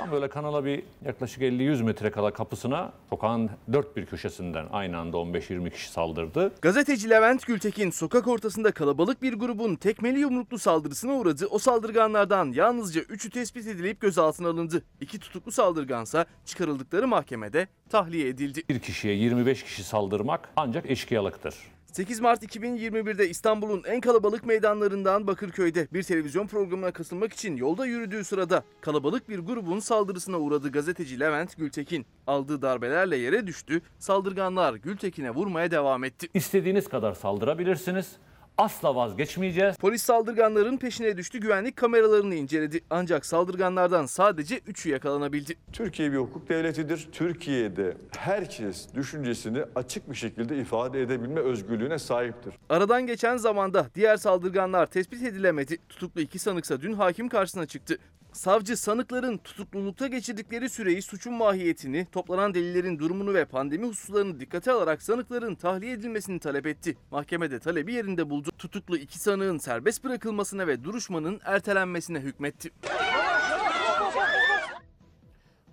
Tam 0.00 0.12
böyle 0.12 0.28
kanala 0.28 0.64
bir 0.64 0.82
yaklaşık 1.04 1.42
50-100 1.42 1.82
metre 1.82 2.10
kala 2.10 2.32
kapısına 2.32 2.92
sokağın 3.10 3.50
dört 3.72 3.96
bir 3.96 4.06
köşesinden 4.06 4.66
aynı 4.72 4.98
anda 4.98 5.16
15-20 5.16 5.70
kişi 5.70 5.90
saldırdı. 5.90 6.52
Gazeteci 6.62 7.10
Levent 7.10 7.46
Gültekin 7.46 7.90
sokak 7.90 8.28
ortasında 8.28 8.72
kalabalık 8.72 9.22
bir 9.22 9.32
grubun 9.34 9.76
tekmeli 9.76 10.18
yumruklu 10.20 10.58
saldırısına 10.58 11.12
uğradı. 11.12 11.46
O 11.46 11.58
saldırganlardan 11.58 12.52
yalnızca 12.52 13.00
3'ü 13.00 13.30
tespit 13.30 13.66
edilip 13.66 14.00
gözaltına 14.00 14.48
alındı. 14.48 14.82
İki 15.00 15.18
tutuklu 15.18 15.52
saldırgansa 15.52 16.26
çıkarıldıkları 16.46 17.08
mahkemede 17.08 17.68
tahliye 17.88 18.28
edildi. 18.28 18.62
Bir 18.68 18.78
kişiye 18.78 19.14
25 19.14 19.62
kişi 19.62 19.84
saldırmak 19.84 20.48
ancak 20.56 20.90
eşkıyalıktır. 20.90 21.54
8 21.92 22.20
Mart 22.20 22.42
2021'de 22.42 23.28
İstanbul'un 23.28 23.82
en 23.86 24.00
kalabalık 24.00 24.46
meydanlarından 24.46 25.26
Bakırköy'de 25.26 25.88
bir 25.92 26.02
televizyon 26.02 26.46
programına 26.46 26.90
katılmak 26.90 27.32
için 27.32 27.56
yolda 27.56 27.86
yürüdüğü 27.86 28.24
sırada 28.24 28.62
kalabalık 28.80 29.28
bir 29.28 29.38
grubun 29.38 29.78
saldırısına 29.78 30.38
uğradı 30.38 30.72
gazeteci 30.72 31.20
Levent 31.20 31.56
Gültekin. 31.56 32.06
Aldığı 32.26 32.62
darbelerle 32.62 33.16
yere 33.16 33.46
düştü. 33.46 33.82
Saldırganlar 33.98 34.74
Gültekin'e 34.74 35.30
vurmaya 35.30 35.70
devam 35.70 36.04
etti. 36.04 36.28
İstediğiniz 36.34 36.88
kadar 36.88 37.14
saldırabilirsiniz. 37.14 38.16
Asla 38.60 38.94
vazgeçmeyeceğiz. 38.94 39.76
Polis 39.76 40.02
saldırganların 40.02 40.76
peşine 40.76 41.16
düştü, 41.16 41.40
güvenlik 41.40 41.76
kameralarını 41.76 42.34
inceledi. 42.34 42.80
Ancak 42.90 43.26
saldırganlardan 43.26 44.06
sadece 44.06 44.58
3'ü 44.58 44.90
yakalanabildi. 44.90 45.54
Türkiye 45.72 46.12
bir 46.12 46.16
hukuk 46.16 46.48
devletidir. 46.48 47.08
Türkiye'de 47.12 47.96
herkes 48.16 48.94
düşüncesini 48.94 49.64
açık 49.74 50.10
bir 50.10 50.14
şekilde 50.14 50.58
ifade 50.58 51.02
edebilme 51.02 51.40
özgürlüğüne 51.40 51.98
sahiptir. 51.98 52.54
Aradan 52.68 53.06
geçen 53.06 53.36
zamanda 53.36 53.86
diğer 53.94 54.16
saldırganlar 54.16 54.86
tespit 54.86 55.22
edilemedi. 55.22 55.78
Tutuklu 55.88 56.20
iki 56.20 56.38
sanıksa 56.38 56.80
dün 56.80 56.92
hakim 56.92 57.28
karşısına 57.28 57.66
çıktı. 57.66 57.98
Savcı 58.32 58.76
sanıkların 58.76 59.38
tutuklulukta 59.38 60.06
geçirdikleri 60.06 60.68
süreyi, 60.68 61.02
suçun 61.02 61.34
mahiyetini, 61.34 62.06
toplanan 62.12 62.54
delillerin 62.54 62.98
durumunu 62.98 63.34
ve 63.34 63.44
pandemi 63.44 63.86
hususlarını 63.86 64.40
dikkate 64.40 64.72
alarak 64.72 65.02
sanıkların 65.02 65.54
tahliye 65.54 65.92
edilmesini 65.92 66.40
talep 66.40 66.66
etti. 66.66 66.96
Mahkemede 67.10 67.58
talebi 67.58 67.92
yerinde 67.92 68.30
buldu. 68.30 68.50
Tutuklu 68.58 68.96
iki 68.96 69.18
sanığın 69.18 69.58
serbest 69.58 70.04
bırakılmasına 70.04 70.66
ve 70.66 70.84
duruşmanın 70.84 71.40
ertelenmesine 71.44 72.20
hükmetti. 72.20 72.70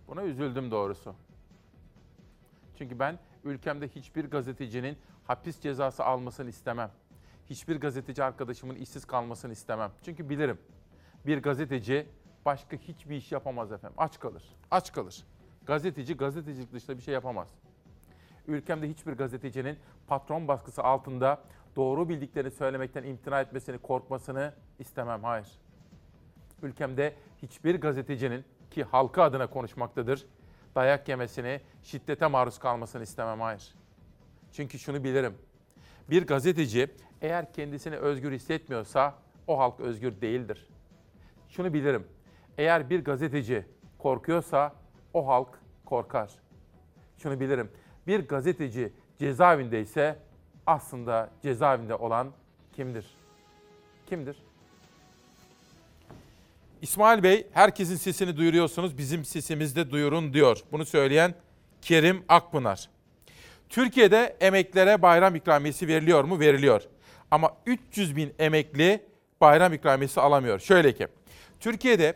Buna 0.08 0.24
üzüldüm 0.24 0.72
doğrusu. 0.72 1.16
Çünkü 2.78 3.00
ben 3.00 3.20
ülkemde 3.44 3.88
hiçbir 3.88 4.26
gazetecinin 4.26 4.98
hapis 5.28 5.60
cezası 5.60 6.04
almasını 6.04 6.50
istemem. 6.50 6.92
Hiçbir 7.50 7.76
gazeteci 7.76 8.24
arkadaşımın 8.24 8.76
işsiz 8.76 9.06
kalmasını 9.06 9.52
istemem. 9.52 9.92
Çünkü 10.06 10.30
bilirim 10.30 10.58
bir 11.26 11.38
gazeteci 11.38 12.08
başka 12.48 12.78
hiçbir 12.78 13.16
iş 13.16 13.32
yapamaz 13.32 13.72
efendim. 13.72 13.96
Aç 13.98 14.20
kalır. 14.20 14.44
Aç 14.72 14.92
kalır. 14.92 15.24
Gazeteci 15.66 16.18
gazetecilik 16.18 16.74
dışında 16.74 16.98
bir 16.98 17.02
şey 17.02 17.14
yapamaz. 17.14 17.48
Ülkemde 18.48 18.90
hiçbir 18.90 19.14
gazetecinin 19.14 19.80
patron 20.08 20.48
baskısı 20.48 20.84
altında 20.84 21.42
doğru 21.76 22.10
bildiklerini 22.10 22.52
söylemekten 22.52 23.04
imtina 23.04 23.42
etmesini, 23.42 23.78
korkmasını 23.78 24.54
istemem. 24.80 25.24
Hayır. 25.24 25.48
Ülkemde 26.62 27.16
hiçbir 27.42 27.82
gazetecinin 27.82 28.46
ki 28.72 28.84
halkı 28.84 29.24
adına 29.24 29.48
konuşmaktadır, 29.48 30.26
dayak 30.76 31.10
yemesini, 31.10 31.62
şiddete 31.84 32.28
maruz 32.28 32.60
kalmasını 32.60 33.04
istemem. 33.04 33.42
Hayır. 33.42 33.76
Çünkü 34.52 34.80
şunu 34.80 35.04
bilirim. 35.04 35.38
Bir 36.10 36.28
gazeteci 36.28 36.92
eğer 37.22 37.54
kendisini 37.54 37.96
özgür 37.96 38.32
hissetmiyorsa 38.32 39.16
o 39.48 39.60
halk 39.60 39.80
özgür 39.80 40.22
değildir. 40.22 40.68
Şunu 41.50 41.74
bilirim. 41.74 42.08
Eğer 42.58 42.90
bir 42.90 43.04
gazeteci 43.04 43.66
korkuyorsa 43.98 44.74
o 45.14 45.28
halk 45.28 45.60
korkar. 45.86 46.30
Şunu 47.18 47.40
bilirim. 47.40 47.72
Bir 48.08 48.20
gazeteci 48.20 48.94
cezaevindeyse 49.20 50.20
aslında 50.68 51.30
cezaevinde 51.44 51.96
olan 51.96 52.32
kimdir? 52.76 53.06
Kimdir? 54.10 54.36
İsmail 56.82 57.24
Bey, 57.24 57.48
herkesin 57.52 57.96
sesini 57.96 58.38
duyuruyorsunuz, 58.38 58.98
bizim 58.98 59.26
sesimizi 59.26 59.76
de 59.76 59.92
duyurun 59.92 60.34
diyor. 60.34 60.60
Bunu 60.72 60.86
söyleyen 60.86 61.34
Kerim 61.82 62.24
Akpınar. 62.30 62.90
Türkiye'de 63.70 64.38
emeklilere 64.40 65.02
bayram 65.02 65.36
ikramiyesi 65.36 65.88
veriliyor 65.88 66.24
mu? 66.24 66.40
Veriliyor. 66.40 66.82
Ama 67.32 67.58
300 67.66 68.16
bin 68.16 68.34
emekli 68.40 69.06
bayram 69.42 69.74
ikramiyesi 69.74 70.22
alamıyor. 70.22 70.60
Şöyle 70.60 70.96
ki, 70.96 71.08
Türkiye'de 71.60 72.16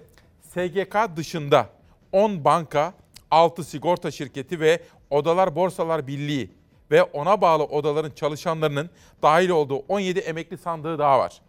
SGK 0.53 0.95
dışında 1.15 1.69
10 2.11 2.45
banka, 2.45 2.93
6 3.31 3.63
sigorta 3.63 4.11
şirketi 4.11 4.59
ve 4.59 4.81
Odalar 5.09 5.55
Borsalar 5.55 6.07
Birliği 6.07 6.51
ve 6.91 7.03
ona 7.03 7.41
bağlı 7.41 7.63
odaların 7.63 8.11
çalışanlarının 8.11 8.89
dahil 9.21 9.49
olduğu 9.49 9.75
17 9.75 10.19
emekli 10.19 10.57
sandığı 10.57 10.99
daha 10.99 11.19
var. 11.19 11.41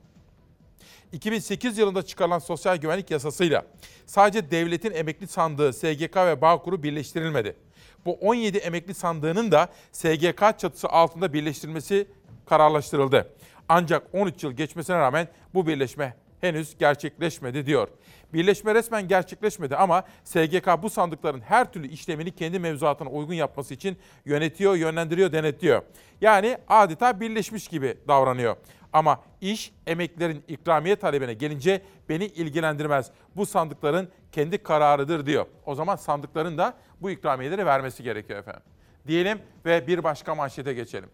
2008 1.13 1.79
yılında 1.79 2.03
çıkarılan 2.03 2.39
sosyal 2.39 2.77
güvenlik 2.77 3.11
yasasıyla 3.11 3.67
sadece 4.07 4.51
devletin 4.51 4.93
emekli 4.93 5.27
sandığı 5.29 5.73
SGK 5.73 6.17
ve 6.17 6.41
Bağkur'u 6.41 6.83
birleştirilmedi. 6.83 7.57
Bu 8.05 8.13
17 8.13 8.59
emekli 8.59 8.95
sandığının 8.95 9.53
da 9.53 9.69
SGK 9.93 10.59
çatısı 10.59 10.89
altında 10.89 11.33
birleştirilmesi 11.33 12.07
kararlaştırıldı. 12.47 13.35
Ancak 13.69 14.15
13 14.15 14.45
yıl 14.45 14.53
geçmesine 14.53 14.97
rağmen 14.97 15.29
bu 15.55 15.67
birleşme 15.67 16.15
henüz 16.41 16.79
gerçekleşmedi 16.79 17.67
diyor. 17.67 17.89
Birleşme 18.33 18.75
resmen 18.75 19.09
gerçekleşmedi 19.09 19.77
ama 19.77 20.05
SGK 20.25 20.83
bu 20.83 20.91
sandıkların 20.91 21.41
her 21.41 21.73
türlü 21.73 21.89
işlemini 21.89 22.31
kendi 22.31 22.59
mevzuatına 22.59 23.09
uygun 23.09 23.35
yapması 23.35 23.75
için 23.75 23.97
yönetiyor, 24.25 24.75
yönlendiriyor, 24.75 25.33
denetliyor. 25.33 25.83
Yani 26.21 26.59
adeta 26.69 27.21
birleşmiş 27.21 27.69
gibi 27.69 27.97
davranıyor. 28.09 28.57
Ama 28.93 29.21
iş 29.41 29.73
emeklilerin 29.87 30.45
ikramiye 30.49 30.97
talebine 30.97 31.35
gelince 31.35 31.83
beni 32.09 32.27
ilgilendirmez. 32.27 33.11
Bu 33.37 33.47
sandıkların 33.47 34.09
kendi 34.33 34.59
kararıdır 34.59 35.27
diyor. 35.27 35.47
O 35.67 35.75
zaman 35.75 35.97
sandıkların 35.97 36.59
da 36.59 36.75
bu 37.01 37.11
ikramiyeleri 37.11 37.67
vermesi 37.67 38.03
gerekiyor 38.03 38.39
efendim. 38.39 38.63
Diyelim 39.07 39.39
ve 39.65 39.87
bir 39.87 40.05
başka 40.05 40.35
manşete 40.35 40.73
geçelim. 40.73 41.09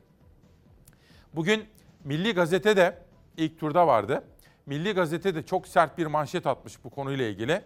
Bugün 1.35 1.65
Milli 2.05 2.35
Gazete'de 2.35 2.99
ilk 3.37 3.61
turda 3.61 3.87
vardı. 3.87 4.25
Milli 4.69 4.93
Gazete'de 4.93 5.47
çok 5.47 5.69
sert 5.69 5.99
bir 5.99 6.07
manşet 6.07 6.47
atmış 6.47 6.85
bu 6.85 6.91
konuyla 6.91 7.25
ilgili. 7.25 7.63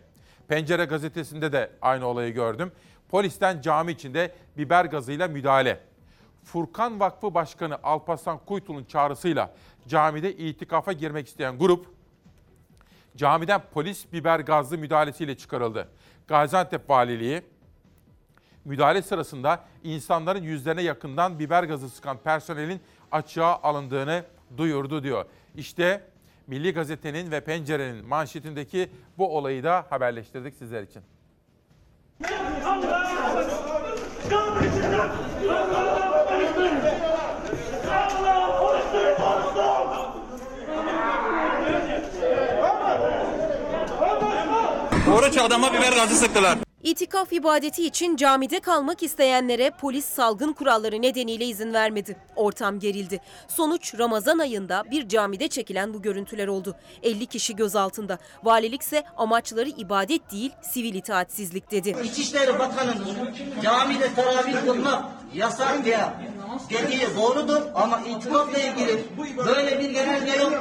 Pencere 0.48 0.84
gazetesinde 0.84 1.52
de 1.52 1.70
aynı 1.82 2.06
olayı 2.06 2.34
gördüm. 2.34 2.72
Polisten 3.08 3.60
cami 3.60 3.92
içinde 3.92 4.34
biber 4.56 4.84
gazıyla 4.84 5.28
müdahale. 5.28 5.80
Furkan 6.44 7.00
Vakfı 7.00 7.34
Başkanı 7.34 7.78
Alparslan 7.82 8.38
Kuytul'un 8.38 8.84
çağrısıyla 8.84 9.54
camide 9.88 10.36
itikafa 10.36 10.92
girmek 10.92 11.28
isteyen 11.28 11.58
grup 11.58 11.86
camiden 13.16 13.62
polis 13.74 14.12
biber 14.12 14.40
gazlı 14.40 14.78
müdahalesiyle 14.78 15.36
çıkarıldı. 15.36 15.88
Gaziantep 16.28 16.90
Valiliği 16.90 17.42
müdahale 18.64 19.02
sırasında 19.02 19.64
insanların 19.84 20.42
yüzlerine 20.42 20.82
yakından 20.82 21.38
biber 21.38 21.64
gazı 21.64 21.90
sıkan 21.90 22.16
personelin 22.18 22.80
açığa 23.12 23.62
alındığını 23.62 24.24
duyurdu 24.56 25.02
diyor. 25.02 25.24
İşte 25.56 26.11
Milli 26.46 26.72
Gazete'nin 26.72 27.30
ve 27.30 27.40
Pencere'nin 27.40 28.06
manşetindeki 28.06 28.90
bu 29.18 29.36
olayı 29.36 29.64
da 29.64 29.86
haberleştirdik 29.90 30.54
sizler 30.54 30.82
için. 30.82 31.02
Oruç 45.16 45.38
adama 45.38 45.72
biber 45.72 45.92
gazı 45.92 46.14
sıktılar. 46.14 46.58
İtikaf 46.82 47.32
ibadeti 47.32 47.86
için 47.86 48.16
camide 48.16 48.60
kalmak 48.60 49.02
isteyenlere 49.02 49.70
polis 49.80 50.04
salgın 50.04 50.52
kuralları 50.52 51.02
nedeniyle 51.02 51.44
izin 51.44 51.72
vermedi. 51.72 52.16
Ortam 52.36 52.78
gerildi. 52.78 53.20
Sonuç 53.48 53.94
Ramazan 53.98 54.38
ayında 54.38 54.84
bir 54.90 55.08
camide 55.08 55.48
çekilen 55.48 55.94
bu 55.94 56.02
görüntüler 56.02 56.48
oldu. 56.48 56.76
50 57.02 57.26
kişi 57.26 57.56
gözaltında. 57.56 58.18
Valilik 58.44 58.82
ise 58.82 59.04
amaçları 59.16 59.68
ibadet 59.68 60.30
değil 60.32 60.52
sivil 60.62 60.94
itaatsizlik 60.94 61.70
dedi. 61.70 61.96
İçişleri 62.04 62.58
Bakanı'nın 62.58 63.34
camide 63.62 64.14
teravih 64.14 64.64
kılmak 64.64 65.04
yasak 65.34 65.84
diye 65.84 66.00
dediği 66.70 67.06
doğrudur 67.16 67.62
ama 67.74 68.00
itikafla 68.00 68.58
ilgili 68.58 69.04
böyle 69.46 69.80
bir 69.80 69.90
genelge 69.90 70.30
yok. 70.42 70.52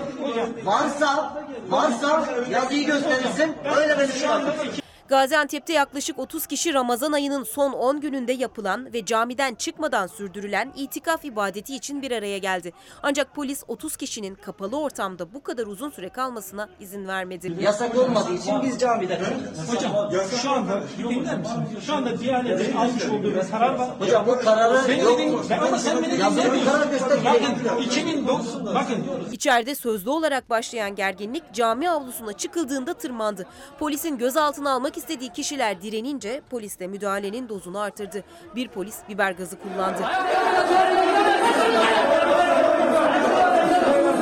Varsa, 0.64 1.44
varsa 1.70 2.26
yazıyı 2.52 2.86
gösterilsin, 2.86 3.56
öyle 3.76 4.00
beni 4.00 4.14
çıkartın. 4.14 4.82
Gaziantep'te 5.12 5.74
yaklaşık 5.74 6.20
30 6.20 6.46
kişi 6.48 6.74
Ramazan 6.74 7.12
ayının 7.12 7.44
son 7.44 7.72
10 7.74 8.02
gününde 8.02 8.32
yapılan 8.32 8.94
ve 8.94 9.06
camiden 9.06 9.56
çıkmadan 9.56 10.08
sürdürülen 10.08 10.74
itikaf 10.76 11.26
ibadeti 11.26 11.76
için 11.76 12.02
bir 12.02 12.12
araya 12.12 12.38
geldi. 12.38 12.74
Ancak 13.04 13.36
polis 13.36 13.64
30 13.68 13.96
kişinin 13.98 14.36
kapalı 14.36 14.80
ortamda 14.80 15.34
bu 15.34 15.44
kadar 15.44 15.68
uzun 15.68 15.90
süre 15.90 16.10
kalmasına 16.10 16.70
izin 16.80 17.08
vermedi. 17.08 17.58
Yasak 17.62 17.98
olmadığı 17.98 18.34
için 18.34 18.64
biz 18.64 18.80
camide 18.80 19.20
kalıyoruz. 19.20 19.70
Hocam 19.74 20.12
şu 20.42 20.50
anda 20.52 20.82
dinler 20.98 21.38
misin? 21.40 21.80
Şu 21.86 21.94
anda 21.96 22.20
Diyanet'in 22.20 22.78
almış 22.78 23.06
olduğu 23.06 23.36
bir 23.36 23.50
karar 23.52 23.76
var. 23.76 23.90
Hocam 24.00 24.28
bu 24.28 24.40
kararı 24.40 24.80
Senin 24.82 25.04
yok. 25.04 25.14
dediğin- 25.14 25.40
Ben 25.50 25.60
ama 25.60 25.78
sen 25.78 26.04
beni 26.04 26.12
dinlemiyorsun. 26.12 27.26
Bakın 27.26 27.82
2009 27.82 28.66
bakın 28.66 29.06
İçeride 29.32 29.76
sözlü 29.76 30.10
olarak 30.10 30.50
başlayan 30.50 30.96
gerginlik 30.96 31.54
cami 31.54 31.90
avlusuna 31.90 32.34
çıkıldığında 32.34 32.94
tırmandı. 32.94 33.46
Polisin 33.80 34.18
gözaltına 34.18 34.72
almak 34.72 34.98
istediği 35.02 35.34
kişiler 35.34 35.82
direnince 35.82 36.42
polis 36.50 36.80
de 36.80 36.88
müdahalenin 36.88 37.50
dozunu 37.50 37.80
artırdı. 37.80 38.24
Bir 38.56 38.68
polis 38.68 38.96
biber 39.10 39.32
gazı 39.32 39.60
kullandı. 39.60 40.02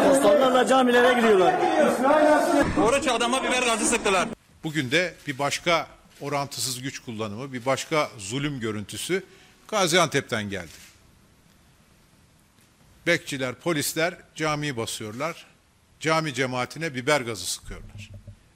Postanlarla 0.08 0.68
camilere 0.68 1.14
gidiyorlar. 1.14 1.56
Oruç 2.84 3.08
adama 3.08 3.44
biber 3.44 3.64
gazı 3.64 3.86
sıktılar. 3.86 4.28
Bugün 4.64 4.92
de 4.92 5.14
bir 5.28 5.40
başka 5.40 5.88
orantısız 6.22 6.82
güç 6.82 7.00
kullanımı, 7.00 7.54
bir 7.54 7.66
başka 7.66 8.10
zulüm 8.18 8.60
görüntüsü 8.60 9.24
Gaziantep'ten 9.68 10.50
geldi. 10.50 10.90
Bekçiler, 13.08 13.56
polisler 13.56 14.18
camiyi 14.36 14.78
basıyorlar. 14.78 15.46
Cami 16.00 16.34
cemaatine 16.34 16.96
biber 16.96 17.22
gazı 17.22 17.46
sıkıyorlar. 17.46 18.10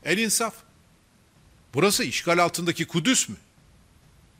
El 0.05 0.17
insaf. 0.17 0.53
Burası 1.73 2.03
işgal 2.03 2.37
altındaki 2.37 2.87
Kudüs 2.87 3.29
mü? 3.29 3.35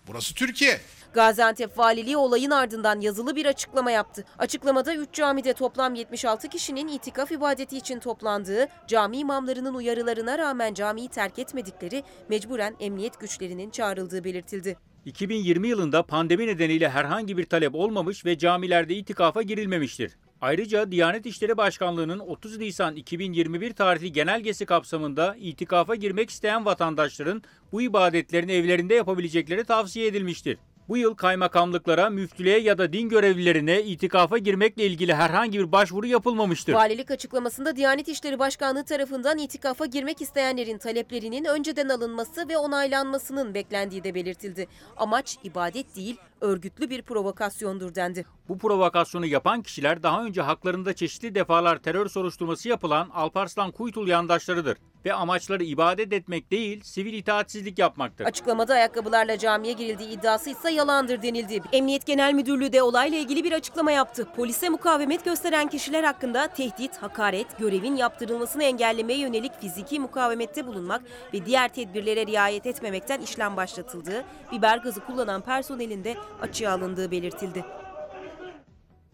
Burası 0.08 0.36
Türkiye. 0.36 0.80
Gaziantep 1.14 1.78
Valiliği 1.78 2.18
olayın 2.18 2.52
ardından 2.52 3.02
yazılı 3.02 3.36
bir 3.36 3.46
açıklama 3.46 3.92
yaptı. 3.92 4.26
Açıklamada 4.38 4.96
3 4.96 5.14
camide 5.14 5.54
toplam 5.54 5.96
76 5.96 6.50
kişinin 6.50 6.88
itikaf 6.88 7.32
ibadeti 7.32 7.78
için 7.78 8.00
toplandığı, 8.00 8.68
cami 8.88 9.18
imamlarının 9.18 9.74
uyarılarına 9.74 10.38
rağmen 10.38 10.74
camiyi 10.74 11.08
terk 11.08 11.40
etmedikleri, 11.40 12.04
mecburen 12.30 12.76
emniyet 12.80 13.20
güçlerinin 13.20 13.70
çağrıldığı 13.70 14.24
belirtildi. 14.24 14.78
2020 15.06 15.68
yılında 15.68 16.04
pandemi 16.04 16.48
nedeniyle 16.48 16.90
herhangi 16.90 17.38
bir 17.38 17.46
talep 17.46 17.76
olmamış 17.76 18.26
ve 18.26 18.38
camilerde 18.38 18.96
itikafa 18.96 19.42
girilmemiştir. 19.42 20.12
Ayrıca 20.44 20.92
Diyanet 20.92 21.26
İşleri 21.26 21.58
Başkanlığı'nın 21.58 22.20
30 22.20 22.58
Nisan 22.58 22.96
2021 22.96 23.74
tarihli 23.74 24.12
genelgesi 24.12 24.66
kapsamında 24.66 25.36
itikafa 25.40 25.96
girmek 25.96 26.30
isteyen 26.30 26.66
vatandaşların 26.66 27.44
bu 27.72 27.82
ibadetlerini 27.82 28.52
evlerinde 28.52 28.94
yapabilecekleri 28.94 29.64
tavsiye 29.64 30.08
edilmiştir. 30.08 30.58
Bu 30.90 30.98
yıl 30.98 31.16
kaymakamlıklara, 31.16 32.10
müftülüğe 32.10 32.60
ya 32.60 32.78
da 32.78 32.94
din 32.94 33.10
görevlilerine 33.10 33.84
itikafa 33.84 34.38
girmekle 34.38 34.86
ilgili 34.86 35.14
herhangi 35.14 35.60
bir 35.60 35.72
başvuru 35.72 36.08
yapılmamıştır. 36.08 36.74
Valilik 36.74 37.12
açıklamasında 37.12 37.76
Diyanet 37.76 38.08
İşleri 38.08 38.40
Başkanlığı 38.40 38.86
tarafından 38.86 39.38
itikafa 39.38 39.86
girmek 39.86 40.22
isteyenlerin 40.22 40.78
taleplerinin 40.78 41.46
önceden 41.46 41.90
alınması 41.90 42.50
ve 42.50 42.58
onaylanmasının 42.58 43.54
beklendiği 43.54 44.04
de 44.04 44.16
belirtildi. 44.16 44.68
Amaç 44.98 45.38
ibadet 45.44 45.96
değil, 45.96 46.18
örgütlü 46.42 46.90
bir 46.90 47.02
provokasyondur 47.02 47.96
dendi. 47.96 48.26
Bu 48.50 48.58
provokasyonu 48.58 49.26
yapan 49.26 49.62
kişiler 49.62 50.04
daha 50.04 50.26
önce 50.26 50.42
haklarında 50.42 50.94
çeşitli 50.94 51.36
defalar 51.36 51.78
terör 51.78 52.10
soruşturması 52.10 52.70
yapılan 52.70 53.10
Alparslan 53.10 53.72
Kuytul 53.72 54.08
yandaşlarıdır 54.08 54.78
ve 55.06 55.14
amaçları 55.14 55.64
ibadet 55.64 56.14
etmek 56.14 56.52
değil, 56.52 56.82
sivil 56.84 57.14
itaatsizlik 57.14 57.80
yapmaktır. 57.80 58.26
Açıklamada 58.26 58.74
ayakkabılarla 58.74 59.38
camiye 59.38 59.74
girildiği 59.74 60.10
iddiası 60.10 60.50
ise 60.50 60.72
yalandır 60.72 61.22
denildi. 61.22 61.62
Emniyet 61.74 62.06
Genel 62.06 62.34
Müdürlüğü 62.34 62.74
de 62.74 62.84
olayla 62.84 63.18
ilgili 63.18 63.44
bir 63.44 63.52
açıklama 63.52 63.92
yaptı. 63.92 64.28
Polise 64.36 64.70
mukavemet 64.70 65.26
gösteren 65.26 65.70
kişiler 65.70 66.04
hakkında 66.04 66.48
tehdit, 66.48 66.98
hakaret, 66.98 67.60
görevin 67.60 67.96
yaptırılmasını 67.96 68.64
engellemeye 68.64 69.20
yönelik 69.20 69.62
fiziki 69.62 70.00
mukavemette 70.00 70.68
bulunmak 70.68 71.02
ve 71.34 71.46
diğer 71.46 71.74
tedbirlere 71.74 72.28
riayet 72.28 72.66
etmemekten 72.66 73.22
işlem 73.22 73.58
başlatıldığı, 73.58 74.24
biber 74.52 74.78
gazı 74.78 75.06
kullanan 75.06 75.42
personelin 75.42 76.04
de 76.04 76.16
açığa 76.42 76.74
alındığı 76.74 77.12
belirtildi. 77.12 77.66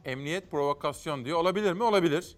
Emniyet 0.05 0.51
provokasyon 0.51 1.25
diyor. 1.25 1.39
Olabilir 1.39 1.73
mi? 1.73 1.83
Olabilir. 1.83 2.37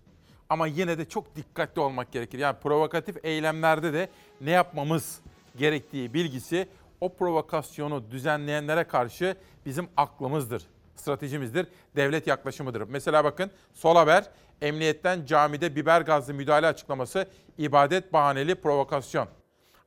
Ama 0.51 0.67
yine 0.67 0.97
de 0.97 1.05
çok 1.05 1.35
dikkatli 1.35 1.81
olmak 1.81 2.11
gerekir. 2.11 2.39
Yani 2.39 2.57
provokatif 2.59 3.25
eylemlerde 3.25 3.93
de 3.93 4.09
ne 4.41 4.51
yapmamız 4.51 5.19
gerektiği 5.57 6.13
bilgisi 6.13 6.67
o 7.01 7.13
provokasyonu 7.13 8.11
düzenleyenlere 8.11 8.83
karşı 8.83 9.35
bizim 9.65 9.87
aklımızdır, 9.97 10.63
stratejimizdir, 10.95 11.67
devlet 11.95 12.27
yaklaşımıdır. 12.27 12.81
Mesela 12.81 13.23
bakın 13.23 13.51
Sol 13.73 13.95
Haber, 13.95 14.29
emniyetten 14.61 15.25
camide 15.25 15.75
biber 15.75 16.01
gazlı 16.01 16.33
müdahale 16.33 16.67
açıklaması 16.67 17.27
ibadet 17.57 18.13
bahaneli 18.13 18.55
provokasyon. 18.55 19.27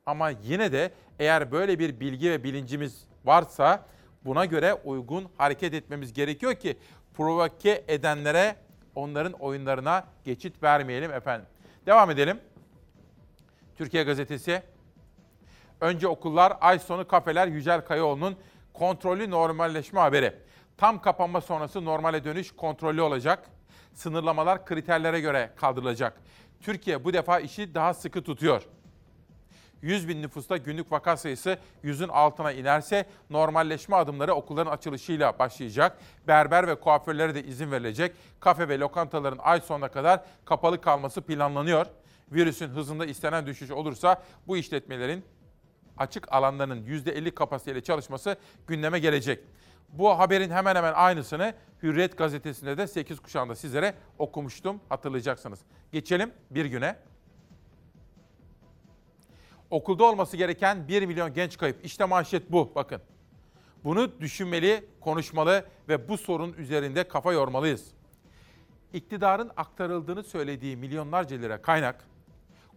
Ama 0.05 0.29
yine 0.29 0.71
de 0.71 0.91
eğer 1.19 1.51
böyle 1.51 1.79
bir 1.79 1.99
bilgi 1.99 2.31
ve 2.31 2.43
bilincimiz 2.43 3.03
varsa 3.25 3.85
buna 4.25 4.45
göre 4.45 4.73
uygun 4.73 5.29
hareket 5.37 5.73
etmemiz 5.73 6.13
gerekiyor 6.13 6.55
ki 6.55 6.77
provoke 7.13 7.83
edenlere 7.87 8.64
onların 8.95 9.33
oyunlarına 9.33 10.03
geçit 10.23 10.63
vermeyelim 10.63 11.11
efendim. 11.13 11.47
Devam 11.85 12.11
edelim. 12.11 12.39
Türkiye 13.77 14.03
Gazetesi. 14.03 14.61
Önce 15.81 16.07
okullar, 16.07 16.53
ay 16.61 16.79
sonu 16.79 17.07
kafeler 17.07 17.47
Yücel 17.47 17.85
Kayaoğlu'nun 17.85 18.35
kontrollü 18.73 19.29
normalleşme 19.29 19.99
haberi. 19.99 20.33
Tam 20.77 21.01
kapanma 21.01 21.41
sonrası 21.41 21.85
normale 21.85 22.23
dönüş 22.23 22.51
kontrollü 22.51 23.01
olacak. 23.01 23.49
Sınırlamalar 23.93 24.65
kriterlere 24.65 25.19
göre 25.19 25.53
kaldırılacak. 25.55 26.21
Türkiye 26.61 27.03
bu 27.03 27.13
defa 27.13 27.39
işi 27.39 27.75
daha 27.75 27.93
sıkı 27.93 28.23
tutuyor. 28.23 28.63
100 29.85 30.07
bin 30.07 30.21
nüfusta 30.21 30.57
günlük 30.57 30.91
vaka 30.91 31.17
sayısı 31.17 31.57
100'ün 31.83 32.07
altına 32.07 32.51
inerse 32.51 33.05
normalleşme 33.29 33.95
adımları 33.95 34.33
okulların 34.33 34.71
açılışıyla 34.71 35.39
başlayacak. 35.39 35.97
Berber 36.27 36.67
ve 36.67 36.79
kuaförlere 36.79 37.35
de 37.35 37.43
izin 37.43 37.71
verilecek. 37.71 38.15
Kafe 38.39 38.69
ve 38.69 38.79
lokantaların 38.79 39.39
ay 39.43 39.61
sonuna 39.61 39.87
kadar 39.87 40.23
kapalı 40.45 40.81
kalması 40.81 41.21
planlanıyor. 41.21 41.85
Virüsün 42.31 42.67
hızında 42.67 43.05
istenen 43.05 43.45
düşüş 43.45 43.71
olursa 43.71 44.23
bu 44.47 44.57
işletmelerin 44.57 45.25
açık 45.97 46.33
alanlarının 46.33 46.83
%50 46.85 47.31
kapasiteyle 47.31 47.81
çalışması 47.81 48.37
gündeme 48.67 48.99
gelecek. 48.99 49.43
Bu 49.89 50.19
haberin 50.19 50.51
hemen 50.51 50.75
hemen 50.75 50.93
aynısını 50.93 51.53
Hürriyet 51.83 52.17
gazetesinde 52.17 52.77
de 52.77 52.87
8 52.87 53.19
kuşağında 53.19 53.55
sizlere 53.55 53.93
okumuştum 54.17 54.81
hatırlayacaksınız. 54.89 55.59
Geçelim 55.91 56.31
bir 56.51 56.65
güne. 56.65 56.95
Okulda 59.69 60.03
olması 60.03 60.37
gereken 60.37 60.87
1 60.87 61.05
milyon 61.05 61.33
genç 61.33 61.57
kayıp. 61.57 61.85
İşte 61.85 62.05
manşet 62.05 62.51
bu 62.51 62.71
bakın. 62.75 63.01
Bunu 63.83 64.19
düşünmeli, 64.19 64.85
konuşmalı 65.01 65.65
ve 65.89 66.09
bu 66.09 66.17
sorun 66.17 66.53
üzerinde 66.53 67.07
kafa 67.07 67.33
yormalıyız. 67.33 67.87
İktidarın 68.93 69.51
aktarıldığını 69.57 70.23
söylediği 70.23 70.77
milyonlarca 70.77 71.37
lira 71.37 71.61
kaynak, 71.61 72.05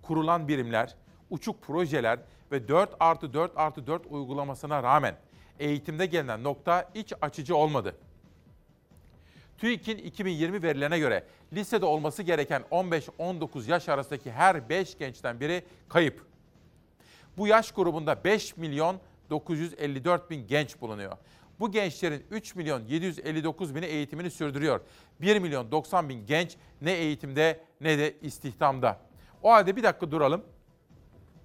kurulan 0.02 0.48
birimler, 0.48 0.94
uçuk 1.30 1.62
projeler 1.62 2.18
ve 2.52 2.68
4 2.68 2.90
artı 3.00 3.34
4 3.34 3.52
artı 3.56 3.86
4 3.86 4.06
uygulamasına 4.06 4.82
rağmen 4.82 5.16
eğitimde 5.58 6.06
gelinen 6.06 6.44
nokta 6.44 6.90
iç 6.94 7.12
açıcı 7.20 7.56
olmadı. 7.56 7.96
TÜİK'in 9.58 9.98
2020 9.98 10.62
verilerine 10.62 10.98
göre 10.98 11.24
lisede 11.52 11.86
olması 11.86 12.22
gereken 12.22 12.62
15-19 12.70 13.70
yaş 13.70 13.88
arasındaki 13.88 14.32
her 14.32 14.68
5 14.68 14.98
gençten 14.98 15.40
biri 15.40 15.64
kayıp. 15.88 16.26
Bu 17.38 17.46
yaş 17.46 17.72
grubunda 17.72 18.24
5 18.24 18.56
milyon 18.56 19.00
954 19.30 20.30
bin 20.30 20.46
genç 20.46 20.80
bulunuyor. 20.80 21.16
Bu 21.60 21.70
gençlerin 21.70 22.26
3 22.30 22.54
milyon 22.54 22.82
759 22.82 23.74
bini 23.74 23.84
eğitimini 23.84 24.30
sürdürüyor. 24.30 24.80
1 25.20 25.38
milyon 25.38 25.70
90 25.70 26.08
bin 26.08 26.26
genç 26.26 26.56
ne 26.80 26.92
eğitimde 26.92 27.60
ne 27.80 27.98
de 27.98 28.20
istihdamda. 28.20 28.98
O 29.42 29.52
halde 29.52 29.76
bir 29.76 29.82
dakika 29.82 30.10
duralım. 30.10 30.44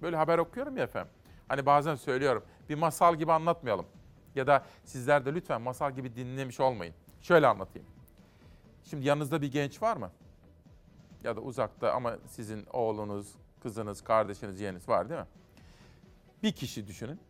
Böyle 0.02 0.16
haber 0.16 0.38
okuyorum 0.38 0.76
ya 0.76 0.82
efendim. 0.84 1.12
Hani 1.48 1.66
bazen 1.66 1.94
söylüyorum 1.94 2.44
bir 2.68 2.74
masal 2.74 3.16
gibi 3.16 3.32
anlatmayalım. 3.32 3.86
Ya 4.34 4.46
da 4.46 4.64
sizler 4.84 5.26
de 5.26 5.34
lütfen 5.34 5.62
masal 5.62 5.92
gibi 5.92 6.16
dinlemiş 6.16 6.60
olmayın. 6.60 6.94
Şöyle 7.20 7.46
anlatayım. 7.46 7.88
Şimdi 8.84 9.06
yanınızda 9.06 9.42
bir 9.42 9.52
genç 9.52 9.82
var 9.82 9.96
mı? 9.96 10.10
Ya 11.24 11.36
da 11.36 11.40
uzakta 11.40 11.92
ama 11.92 12.16
sizin 12.26 12.66
oğlunuz, 12.72 13.34
kızınız, 13.62 14.04
kardeşiniz, 14.04 14.60
yeğeniniz 14.60 14.88
var 14.88 15.08
değil 15.08 15.20
mi? 15.20 15.26
Bir 16.44 16.52
kişi 16.52 16.86
düşünün. 16.86 17.20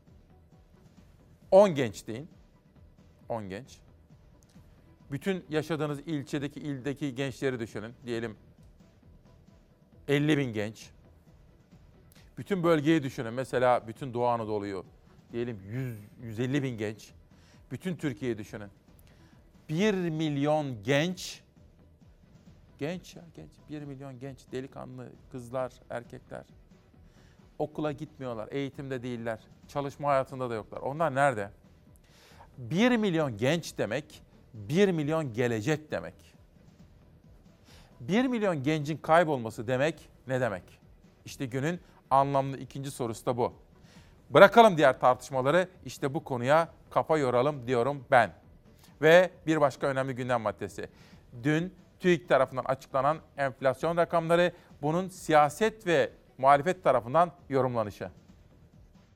10 1.50 1.74
genç 1.74 2.06
deyin. 2.06 2.28
10 3.28 3.48
genç. 3.48 3.78
Bütün 5.10 5.44
yaşadığınız 5.48 6.00
ilçedeki, 6.00 6.60
ildeki 6.60 7.14
gençleri 7.14 7.60
düşünün. 7.60 7.94
Diyelim 8.06 8.36
50 10.08 10.38
bin 10.38 10.52
genç. 10.52 10.90
Bütün 12.38 12.62
bölgeyi 12.62 13.02
düşünün. 13.02 13.34
Mesela 13.34 13.88
bütün 13.88 14.14
Doğu 14.14 14.26
Anadolu'yu. 14.26 14.84
Diyelim 15.32 15.60
100, 15.66 15.98
150 16.22 16.62
bin 16.62 16.78
genç. 16.78 17.12
Bütün 17.70 17.96
Türkiye'yi 17.96 18.38
düşünün. 18.38 18.70
1 19.68 19.94
milyon 19.94 20.82
genç. 20.82 21.42
Genç 22.78 23.16
ya 23.16 23.24
genç. 23.34 23.50
1 23.70 23.82
milyon 23.82 24.18
genç. 24.18 24.38
Delikanlı 24.52 25.12
kızlar, 25.32 25.72
erkekler. 25.90 26.44
Okula 27.58 27.92
gitmiyorlar. 27.92 28.48
Eğitimde 28.50 29.02
değiller. 29.02 29.40
Çalışma 29.68 30.08
hayatında 30.08 30.50
da 30.50 30.54
yoklar. 30.54 30.80
Onlar 30.80 31.14
nerede? 31.14 31.50
1 32.58 32.96
milyon 32.96 33.36
genç 33.36 33.78
demek 33.78 34.22
1 34.54 34.88
milyon 34.88 35.32
gelecek 35.32 35.90
demek. 35.90 36.14
1 38.00 38.24
milyon 38.24 38.62
gencin 38.62 38.96
kaybolması 38.96 39.66
demek 39.66 40.08
ne 40.26 40.40
demek? 40.40 40.62
İşte 41.24 41.46
günün 41.46 41.80
anlamlı 42.10 42.56
ikinci 42.58 42.90
sorusu 42.90 43.26
da 43.26 43.36
bu. 43.36 43.52
Bırakalım 44.30 44.76
diğer 44.76 45.00
tartışmaları 45.00 45.68
işte 45.84 46.14
bu 46.14 46.24
konuya 46.24 46.68
kafa 46.90 47.18
yoralım 47.18 47.66
diyorum 47.66 48.04
ben. 48.10 48.30
Ve 49.02 49.30
bir 49.46 49.60
başka 49.60 49.86
önemli 49.86 50.14
gündem 50.14 50.40
maddesi. 50.40 50.88
Dün 51.42 51.74
TÜİK 52.00 52.28
tarafından 52.28 52.64
açıklanan 52.64 53.18
enflasyon 53.36 53.96
rakamları 53.96 54.52
bunun 54.82 55.08
siyaset 55.08 55.86
ve 55.86 56.10
muhalefet 56.38 56.84
tarafından 56.84 57.32
yorumlanışı. 57.48 58.08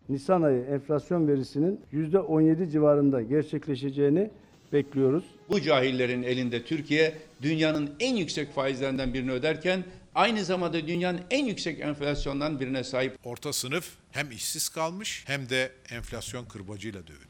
Nisan 0.08 0.42
ayı 0.42 0.64
enflasyon 0.64 1.28
verisinin 1.28 1.80
%17 1.92 2.70
civarında 2.70 3.22
gerçekleşeceğini 3.22 4.30
bekliyoruz. 4.72 5.24
Bu 5.48 5.60
cahillerin 5.60 6.22
elinde 6.22 6.64
Türkiye 6.64 7.14
dünyanın 7.42 7.90
en 8.00 8.16
yüksek 8.16 8.54
faizlerinden 8.54 9.14
birini 9.14 9.32
öderken 9.32 9.84
aynı 10.14 10.44
zamanda 10.44 10.86
dünyanın 10.86 11.20
en 11.30 11.44
yüksek 11.44 11.80
enflasyondan 11.80 12.60
birine 12.60 12.84
sahip. 12.84 13.16
Orta 13.24 13.52
sınıf 13.52 13.96
hem 14.10 14.30
işsiz 14.30 14.68
kalmış 14.68 15.24
hem 15.26 15.48
de 15.48 15.72
enflasyon 15.90 16.44
kırbacıyla 16.44 17.06
dövülmüş. 17.06 17.27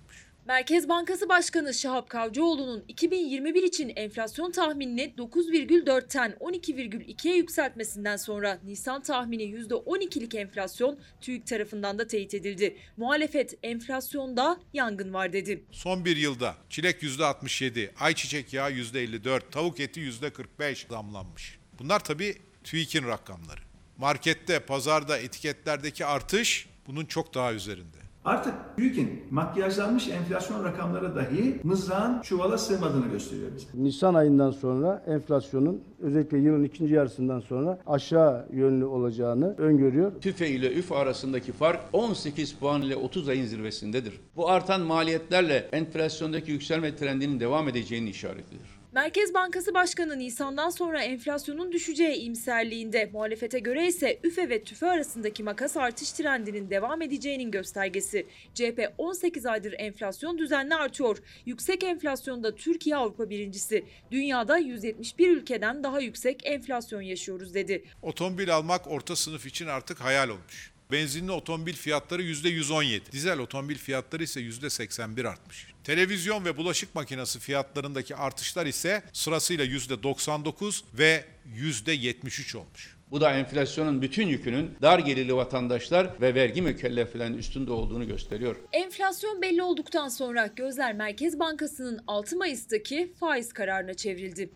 Merkez 0.49 0.89
Bankası 0.89 1.29
Başkanı 1.29 1.75
Şahap 1.75 2.11
Kavcıoğlu'nun 2.11 2.85
2021 2.89 3.63
için 3.63 3.93
enflasyon 3.97 4.53
tahminini 4.53 5.15
9,4'ten 5.19 6.31
12,2'ye 6.41 7.37
yükseltmesinden 7.37 8.17
sonra 8.17 8.59
Nisan 8.65 9.03
tahmini 9.03 9.43
%12'lik 9.43 10.35
enflasyon 10.35 10.99
TÜİK 11.21 11.47
tarafından 11.47 11.99
da 11.99 12.07
teyit 12.07 12.35
edildi. 12.35 12.77
Muhalefet 12.97 13.59
enflasyonda 13.63 14.61
yangın 14.73 15.15
var 15.15 15.33
dedi. 15.33 15.65
Son 15.73 16.05
bir 16.05 16.17
yılda 16.17 16.55
çilek 16.71 17.03
%67, 17.03 17.91
ayçiçek 18.01 18.53
yağı 18.53 18.71
%54, 18.73 19.51
tavuk 19.51 19.81
eti 19.81 20.01
%45 20.01 20.89
zamlanmış. 20.91 21.59
Bunlar 21.79 22.05
tabii 22.05 22.37
TÜİK'in 22.65 23.07
rakamları. 23.07 23.61
Markette, 23.99 24.61
pazarda, 24.61 25.19
etiketlerdeki 25.19 26.07
artış 26.07 26.67
bunun 26.87 27.05
çok 27.05 27.35
daha 27.35 27.53
üzerinde. 27.53 27.98
Artık 28.25 28.55
TÜİK'in 28.77 29.23
makyajlanmış 29.31 30.09
enflasyon 30.09 30.65
rakamları 30.65 31.17
dahi 31.17 31.61
mızrağın 31.63 32.21
çuvala 32.23 32.59
sığmadığını 32.59 33.07
gösteriyor 33.07 33.51
bize. 33.57 33.67
Nisan 33.75 34.15
ayından 34.15 34.51
sonra 34.51 35.05
enflasyonun 35.07 35.85
özellikle 36.01 36.39
yılın 36.39 36.65
ikinci 36.65 36.95
yarısından 36.95 37.41
sonra 37.41 37.79
aşağı 37.87 38.47
yönlü 38.53 38.85
olacağını 38.85 39.55
öngörüyor. 39.59 40.13
TÜFE 40.21 40.49
ile 40.49 40.75
üf 40.75 40.93
arasındaki 40.93 41.53
fark 41.53 41.81
18 41.93 42.53
puan 42.55 42.83
ile 42.83 42.97
30 42.97 43.29
ayın 43.29 43.45
zirvesindedir. 43.45 44.21
Bu 44.37 44.51
artan 44.51 44.81
maliyetlerle 44.81 45.69
enflasyondaki 45.73 46.53
yükselme 46.53 46.97
trendinin 46.97 47.41
devam 47.41 47.69
edeceğini 47.69 48.11
işaretlidir. 48.11 48.78
Merkez 48.93 49.35
Bankası 49.35 49.75
Başkanı 49.75 50.19
Nisan'dan 50.19 50.71
sonra 50.71 51.03
enflasyonun 51.03 51.73
düşeceği 51.73 52.17
imserliğinde. 52.17 53.11
Muhalefete 53.13 53.59
göre 53.59 53.87
ise 53.87 54.21
üfe 54.25 54.49
ve 54.51 54.65
tüfe 54.65 54.87
arasındaki 54.87 55.43
makas 55.43 55.77
artış 55.77 56.13
trendinin 56.13 56.71
devam 56.71 57.03
edeceğinin 57.03 57.51
göstergesi. 57.51 58.27
CHP 58.55 58.93
18 58.99 59.47
aydır 59.47 59.75
enflasyon 59.79 60.39
düzenli 60.39 60.75
artıyor. 60.75 61.19
Yüksek 61.47 61.85
enflasyonda 61.85 62.55
Türkiye 62.55 62.97
Avrupa 62.97 63.31
birincisi. 63.31 63.85
Dünyada 64.11 64.59
171 64.59 65.29
ülkeden 65.31 65.85
daha 65.85 66.01
yüksek 66.01 66.47
enflasyon 66.47 67.03
yaşıyoruz 67.03 67.55
dedi. 67.55 67.85
Otomobil 68.03 68.57
almak 68.57 68.91
orta 68.91 69.17
sınıf 69.17 69.47
için 69.47 69.67
artık 69.67 70.01
hayal 70.01 70.29
olmuş. 70.29 70.78
Benzinli 70.93 71.33
otomobil 71.33 71.73
fiyatları 71.75 72.23
%117, 72.23 73.13
dizel 73.13 73.39
otomobil 73.39 73.77
fiyatları 73.77 74.23
ise 74.23 74.41
%81 74.41 75.29
artmış. 75.29 75.67
Televizyon 75.85 76.45
ve 76.45 76.57
bulaşık 76.57 76.95
makinesi 76.95 77.39
fiyatlarındaki 77.39 78.17
artışlar 78.17 78.67
ise 78.67 79.03
sırasıyla 79.13 79.65
%99 79.65 80.83
ve 80.99 81.25
%73 81.55 82.57
olmuş. 82.57 82.97
Bu 83.11 83.21
da 83.21 83.33
enflasyonun 83.33 84.03
bütün 84.03 84.29
yükünün 84.29 84.71
dar 84.83 84.99
gelirli 84.99 85.37
vatandaşlar 85.37 86.21
ve 86.21 86.35
vergi 86.35 86.63
mükelleflerinin 86.63 87.39
üstünde 87.39 87.73
olduğunu 87.73 88.07
gösteriyor. 88.07 88.57
Enflasyon 88.73 89.43
belli 89.43 89.63
olduktan 89.63 90.09
sonra 90.09 90.47
gözler 90.47 90.95
Merkez 90.95 91.39
Bankası'nın 91.39 92.01
6 92.07 92.37
Mayıs'taki 92.37 93.13
faiz 93.21 93.53
kararına 93.53 93.95
çevrildi. 93.95 94.51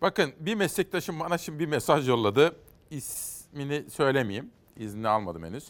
Bakın 0.00 0.32
bir 0.40 0.54
meslektaşım 0.54 1.20
bana 1.20 1.38
şimdi 1.38 1.58
bir 1.58 1.66
mesaj 1.66 2.08
yolladı. 2.08 2.56
İsmini 2.90 3.90
söylemeyeyim. 3.90 4.50
İznini 4.80 5.08
almadım 5.08 5.44
henüz. 5.44 5.64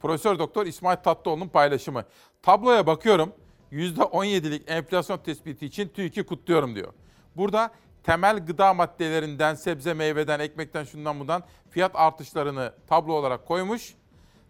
Profesör 0.00 0.38
Doktor 0.38 0.66
İsmail 0.66 0.96
Tatlıoğlu'nun 0.96 1.48
paylaşımı. 1.48 2.04
Tabloya 2.42 2.86
bakıyorum. 2.86 3.32
%17'lik 3.72 4.70
enflasyon 4.70 5.18
tespiti 5.18 5.66
için 5.66 5.88
TÜİK'i 5.88 6.26
kutluyorum 6.26 6.74
diyor. 6.74 6.92
Burada 7.36 7.70
temel 8.02 8.46
gıda 8.46 8.74
maddelerinden, 8.74 9.54
sebze 9.54 9.94
meyveden, 9.94 10.40
ekmekten, 10.40 10.84
şundan 10.84 11.20
bundan 11.20 11.42
fiyat 11.70 11.92
artışlarını 11.94 12.72
tablo 12.86 13.12
olarak 13.12 13.46
koymuş. 13.46 13.94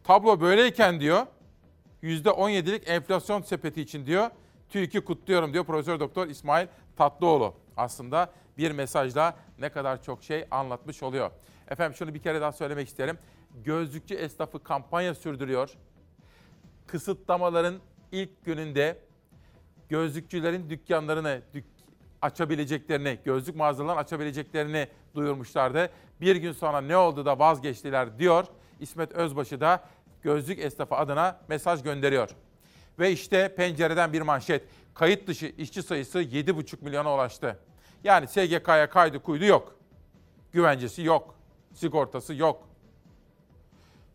Tablo 0.05 0.41
böyleyken 0.41 1.01
diyor 1.01 1.27
%17'lik 2.03 2.89
enflasyon 2.89 3.43
sepeti 3.43 3.81
için 3.81 4.07
diyor 4.07 4.31
TÜİK'i 4.69 5.01
kutluyorum 5.01 5.53
diyor 5.53 5.65
Profesör 5.65 6.01
Doktor 6.01 6.27
İsmail 6.29 6.67
Tatlıoğlu. 6.97 7.55
Aslında 7.77 8.31
bir 8.59 8.71
mesajla 8.71 9.35
ne 9.59 9.69
kadar 9.69 10.03
çok 10.03 10.23
şey 10.23 10.45
anlatmış 10.51 11.03
oluyor. 11.03 11.31
Efendim 11.69 11.97
şunu 11.97 12.15
bir 12.15 12.23
kere 12.23 12.41
daha 12.41 12.53
söylemek 12.53 12.89
isterim. 12.89 13.19
Gözlükçü 13.55 14.15
esnafı 14.15 14.63
kampanya 14.63 15.15
sürdürüyor. 15.15 15.71
Kısıtlamaların 16.87 17.75
ilk 18.13 18.45
gününde 18.45 18.99
gözlükçülerin 19.89 20.71
dükkanlarını 20.71 21.43
dük- 21.55 21.75
açabileceklerini, 22.23 23.19
gözlük 23.25 23.57
mağazalarını 23.57 24.01
açabileceklerini 24.01 24.89
duyurmuşlardı. 25.15 25.91
Bir 26.21 26.37
gün 26.37 26.53
sonra 26.53 26.81
ne 26.81 26.97
oldu 26.97 27.27
da 27.27 27.39
vazgeçtiler 27.39 28.19
diyor. 28.19 28.47
İsmet 28.81 29.13
Özbaşı 29.13 29.61
da 29.61 29.85
gözlük 30.23 30.59
esnafı 30.59 30.95
adına 30.95 31.41
mesaj 31.49 31.83
gönderiyor. 31.83 32.31
Ve 32.99 33.13
işte 33.13 33.55
pencereden 33.55 34.13
bir 34.13 34.23
manşet. 34.23 34.65
Kayıt 34.95 35.27
dışı 35.27 35.47
işçi 35.47 35.83
sayısı 35.83 36.23
7,5 36.23 36.85
milyona 36.85 37.15
ulaştı. 37.15 37.59
Yani 38.05 38.29
SGK'ya 38.29 38.91
kaydı 38.91 39.23
kuydu 39.23 39.45
yok. 39.45 39.77
Güvencesi 40.53 41.03
yok. 41.03 41.35
Sigortası 41.73 42.35
yok. 42.35 42.69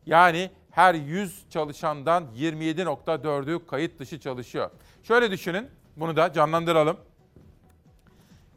Yani 0.05 0.51
her 0.71 0.93
100 0.93 1.45
çalışandan 1.49 2.27
27.4'ü 2.37 3.65
kayıt 3.65 3.99
dışı 3.99 4.19
çalışıyor. 4.19 4.71
Şöyle 5.03 5.31
düşünün, 5.31 5.69
bunu 5.95 6.15
da 6.15 6.33
canlandıralım. 6.33 6.97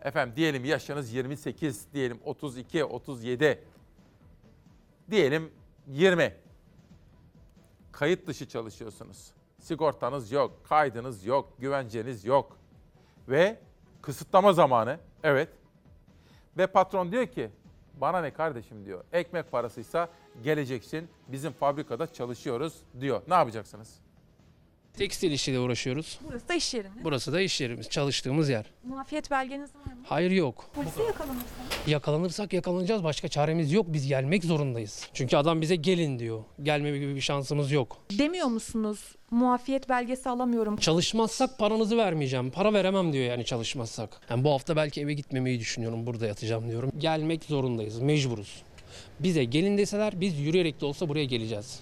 Efendim 0.02 0.36
diyelim 0.36 0.64
yaşınız 0.64 1.12
28, 1.12 1.92
diyelim 1.92 2.20
32, 2.24 2.84
37, 2.84 3.64
diyelim 5.10 5.52
20. 5.86 6.34
Kayıt 7.92 8.26
dışı 8.26 8.48
çalışıyorsunuz. 8.48 9.32
Sigortanız 9.58 10.32
yok, 10.32 10.64
kaydınız 10.68 11.24
yok, 11.24 11.52
güvenceniz 11.58 12.24
yok. 12.24 12.58
Ve 13.28 13.60
kısıtlama 14.02 14.52
zamanı, 14.52 14.98
evet. 15.22 15.48
Ve 16.58 16.66
patron 16.66 17.12
diyor 17.12 17.26
ki, 17.26 17.50
bana 18.00 18.20
ne 18.20 18.32
kardeşim 18.32 18.86
diyor. 18.86 19.04
Ekmek 19.12 19.50
parasıysa 19.52 20.08
geleceksin, 20.42 21.08
bizim 21.28 21.52
fabrikada 21.52 22.12
çalışıyoruz 22.12 22.82
diyor. 23.00 23.22
Ne 23.28 23.34
yapacaksınız? 23.34 24.00
Tekstil 24.96 25.32
işiyle 25.32 25.58
uğraşıyoruz. 25.58 26.18
Burası 26.28 26.48
da 26.48 26.54
iş 26.54 26.74
yeriniz. 26.74 27.04
Burası 27.04 27.32
da 27.32 27.40
iş 27.40 27.60
yerimiz, 27.60 27.88
çalıştığımız 27.88 28.48
yer. 28.48 28.64
Muafiyet 28.84 29.30
belgeniz 29.30 29.70
var 29.74 29.92
mı? 29.92 30.00
Hayır 30.04 30.30
yok. 30.30 30.70
Polise 30.74 31.02
yakalanırsanız. 31.02 31.46
Yakalanırsak 31.86 32.52
yakalanacağız. 32.52 33.04
Başka 33.04 33.28
çaremiz 33.28 33.72
yok. 33.72 33.86
Biz 33.88 34.06
gelmek 34.08 34.44
zorundayız. 34.44 35.08
Çünkü 35.14 35.36
adam 35.36 35.60
bize 35.60 35.76
gelin 35.76 36.18
diyor. 36.18 36.44
Gelme 36.62 36.90
gibi 36.98 37.14
bir 37.16 37.20
şansımız 37.20 37.72
yok. 37.72 37.96
Demiyor 38.18 38.46
musunuz? 38.46 38.98
Muafiyet 39.30 39.88
belgesi 39.88 40.28
alamıyorum. 40.28 40.76
Çalışmazsak 40.76 41.58
paranızı 41.58 41.96
vermeyeceğim. 41.96 42.50
Para 42.50 42.72
veremem 42.72 43.12
diyor 43.12 43.24
yani 43.24 43.44
çalışmazsak. 43.44 44.20
Yani 44.30 44.44
bu 44.44 44.50
hafta 44.50 44.76
belki 44.76 45.00
eve 45.00 45.14
gitmemeyi 45.14 45.60
düşünüyorum. 45.60 46.06
Burada 46.06 46.26
yatacağım 46.26 46.68
diyorum. 46.68 46.92
Gelmek 46.98 47.44
zorundayız. 47.44 47.98
Mecburuz. 48.00 48.62
Bize 49.20 49.44
gelin 49.44 49.78
deseler 49.78 50.20
biz 50.20 50.38
yürüyerek 50.38 50.80
de 50.80 50.84
olsa 50.86 51.08
buraya 51.08 51.24
geleceğiz. 51.24 51.80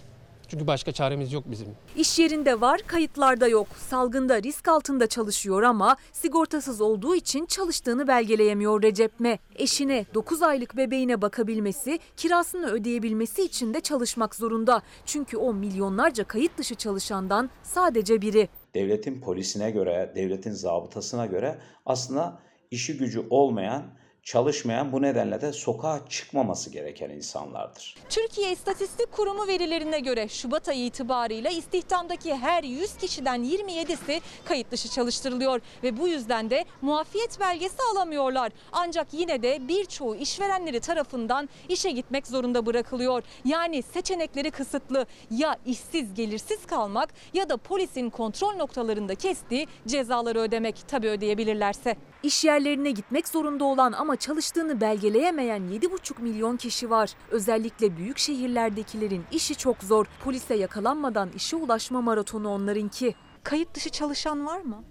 Çünkü 0.51 0.66
başka 0.66 0.92
çaremiz 0.92 1.32
yok 1.32 1.44
bizim. 1.46 1.66
İş 1.96 2.18
yerinde 2.18 2.61
var, 2.61 2.80
kayıtlarda 2.86 3.48
yok. 3.48 3.68
Salgında 3.76 4.42
risk 4.42 4.68
altında 4.68 5.07
çalışıyor 5.07 5.62
ama 5.62 5.96
sigortasız 6.12 6.80
olduğu 6.80 7.14
için 7.16 7.46
çalıştığını 7.46 8.09
belgeleyemiyor 8.09 8.82
Recep 8.82 9.20
M. 9.20 9.38
Eşine 9.57 10.07
9 10.14 10.42
aylık 10.42 10.76
bebeğine 10.76 11.22
bakabilmesi, 11.22 11.98
kirasını 12.16 12.66
ödeyebilmesi 12.66 13.42
için 13.42 13.74
de 13.74 13.80
çalışmak 13.80 14.34
zorunda. 14.34 14.82
Çünkü 15.07 15.36
o 15.36 15.55
milyonlarca 15.55 16.24
kayıt 16.24 16.59
dışı 16.59 16.74
çalışandan 16.74 17.51
sadece 17.62 18.22
biri. 18.22 18.48
devletin 18.74 19.20
polisine 19.20 19.70
göre, 19.70 20.12
devletin 20.16 20.53
zabıtasına 20.53 21.26
göre 21.26 21.59
aslında 21.86 22.38
işi 22.70 22.96
gücü 22.96 23.26
olmayan, 23.30 23.82
çalışmayan 24.23 24.93
bu 24.93 25.03
nedenle 25.03 25.41
de 25.41 25.53
sokağa 25.53 26.01
çıkmaması 26.09 26.71
gereken 26.71 27.11
insanlardır. 27.11 27.95
Türkiye 28.09 28.53
İstatistik 28.53 29.12
Kurumu 29.12 29.47
verilerine 29.47 30.01
göre 30.01 30.29
Şubat 30.29 30.68
ayı 30.68 30.85
itibarıyla 30.85 31.51
istihdamdaki 31.51 32.35
her 32.35 32.62
100 32.64 32.97
kişiden 32.97 33.45
27'si 33.45 34.21
kayıt 34.45 34.71
dışı 34.71 34.89
çalıştırılıyor 34.89 35.61
ve 35.83 35.99
bu 35.99 36.09
yüzden 36.09 36.51
de 36.51 36.64
muafiyet 36.83 37.41
belgesi 37.41 37.77
alamıyorlar. 37.93 38.53
Ancak 38.73 39.07
yine 39.12 39.43
de 39.43 39.68
birçoğu 39.68 40.16
işverenleri 40.16 40.81
tarafından 40.81 41.49
işe 41.68 41.91
gitmek 41.91 42.27
zorunda 42.27 42.66
bırakılıyor. 42.66 43.23
Yani 43.45 43.83
seçenekleri 43.83 44.51
kısıtlı. 44.51 45.07
Ya 45.31 45.57
işsiz 45.66 46.14
gelirsiz 46.14 46.66
kalmak 46.66 47.09
ya 47.35 47.49
da 47.49 47.57
polisin 47.57 48.11
kontrol 48.11 48.55
noktalarında 48.57 49.14
kestiği 49.14 49.66
cezaları 49.87 50.41
ödemek 50.41 50.77
tabii 50.89 51.09
ödeyebilirlerse. 51.09 51.97
İş 52.23 52.45
yerlerine 52.45 52.91
gitmek 52.91 53.29
zorunda 53.29 53.64
olan 53.64 53.93
ama 53.93 54.16
çalıştığını 54.16 54.81
belgeleyemeyen 54.81 55.61
7,5 55.62 56.23
milyon 56.23 56.57
kişi 56.57 56.91
var. 56.91 57.11
Özellikle 57.31 57.97
büyük 57.97 58.18
şehirlerdekilerin 58.18 59.25
işi 59.33 59.55
çok 59.57 59.83
zor. 59.83 60.07
Polise 60.25 60.55
yakalanmadan 60.55 61.31
işe 61.37 61.57
ulaşma 61.57 62.01
maratonu 62.01 62.49
onlarınki. 62.49 63.14
Kayıt 63.43 63.75
dışı 63.75 63.91
çalışan 63.91 64.47
var 64.47 64.61
mı? 64.61 64.85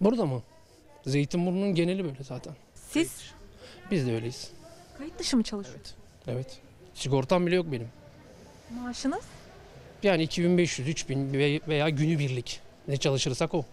Burada 0.00 0.26
mı? 0.26 0.42
Zeytinburnu'nun 1.06 1.74
geneli 1.74 2.04
böyle 2.04 2.22
zaten. 2.24 2.54
Siz 2.74 3.12
Biz 3.90 4.06
de 4.06 4.14
öyleyiz. 4.14 4.50
kayıt 4.98 5.18
dışı 5.18 5.36
mı 5.36 5.42
çalışıyorsunuz? 5.42 5.94
Evet. 6.26 6.58
Sigortam 6.94 7.46
bile 7.46 7.54
yok 7.56 7.66
benim. 7.72 7.88
Maaşınız? 8.82 9.22
Yani 10.02 10.22
2500, 10.22 10.88
3000 10.88 11.32
ve- 11.32 11.60
veya 11.68 11.88
günübirlik. 11.88 12.60
Ne 12.88 12.96
çalışırsak 12.96 13.54
o. 13.54 13.64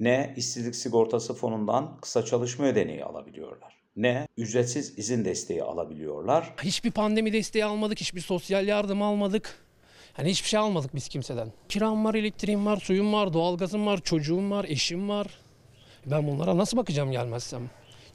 Ne 0.00 0.34
işsizlik 0.36 0.76
sigortası 0.76 1.34
fonundan 1.34 1.96
kısa 2.00 2.24
çalışma 2.24 2.66
ödeneği 2.66 3.04
alabiliyorlar. 3.04 3.82
Ne 3.96 4.28
ücretsiz 4.36 4.98
izin 4.98 5.24
desteği 5.24 5.62
alabiliyorlar. 5.62 6.54
Hiçbir 6.62 6.90
pandemi 6.90 7.32
desteği 7.32 7.64
almadık, 7.64 8.00
hiçbir 8.00 8.20
sosyal 8.20 8.68
yardım 8.68 9.02
almadık. 9.02 9.58
Hani 10.12 10.30
hiçbir 10.30 10.48
şey 10.48 10.60
almadık 10.60 10.94
biz 10.94 11.08
kimseden. 11.08 11.52
Kiram 11.68 12.04
var, 12.04 12.14
elektriğim 12.14 12.66
var, 12.66 12.76
suyum 12.76 13.12
var, 13.12 13.32
doğalgazım 13.32 13.86
var, 13.86 14.00
çocuğum 14.00 14.50
var, 14.50 14.64
eşim 14.68 15.08
var. 15.08 15.26
Ben 16.06 16.26
bunlara 16.26 16.56
nasıl 16.56 16.76
bakacağım 16.76 17.12
gelmezsem? 17.12 17.70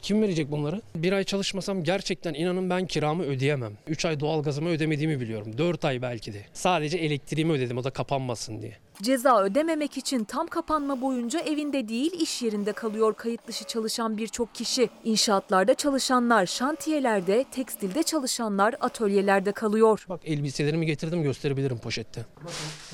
Kim 0.08 0.22
verecek 0.22 0.52
bunları? 0.52 0.82
Bir 0.96 1.14
ay 1.14 1.24
çalışmasam 1.24 1.84
gerçekten 1.84 2.34
inanın 2.34 2.70
ben 2.70 2.86
kiramı 2.86 3.24
ödeyemem. 3.24 3.74
3 3.88 4.06
ay 4.06 4.20
doğalgazımı 4.20 4.70
ödemediğimi 4.70 5.20
biliyorum. 5.20 5.58
4 5.58 5.86
ay 5.86 6.02
belki 6.02 6.34
de. 6.34 6.46
Sadece 6.54 6.98
elektriğimi 6.98 7.54
ödedim 7.54 7.78
o 7.78 7.84
da 7.84 7.90
kapanmasın 7.90 8.62
diye. 8.62 8.78
Ceza 9.02 9.44
ödememek 9.44 9.98
için 9.98 10.24
tam 10.24 10.48
kapanma 10.48 11.02
boyunca 11.02 11.40
evinde 11.40 11.88
değil 11.88 12.12
iş 12.22 12.42
yerinde 12.42 12.74
kalıyor 12.74 13.14
kayıt 13.14 13.48
dışı 13.48 13.66
çalışan 13.66 14.18
birçok 14.18 14.56
kişi. 14.56 14.90
İnşaatlarda 15.04 15.74
çalışanlar, 15.74 16.46
şantiyelerde, 16.46 17.46
tekstilde 17.52 18.04
çalışanlar 18.04 18.76
atölyelerde 18.80 19.52
kalıyor. 19.52 20.06
Bak 20.10 20.22
elbiselerimi 20.26 20.86
getirdim 20.86 21.24
gösterebilirim 21.24 21.78
poşette. 21.78 22.26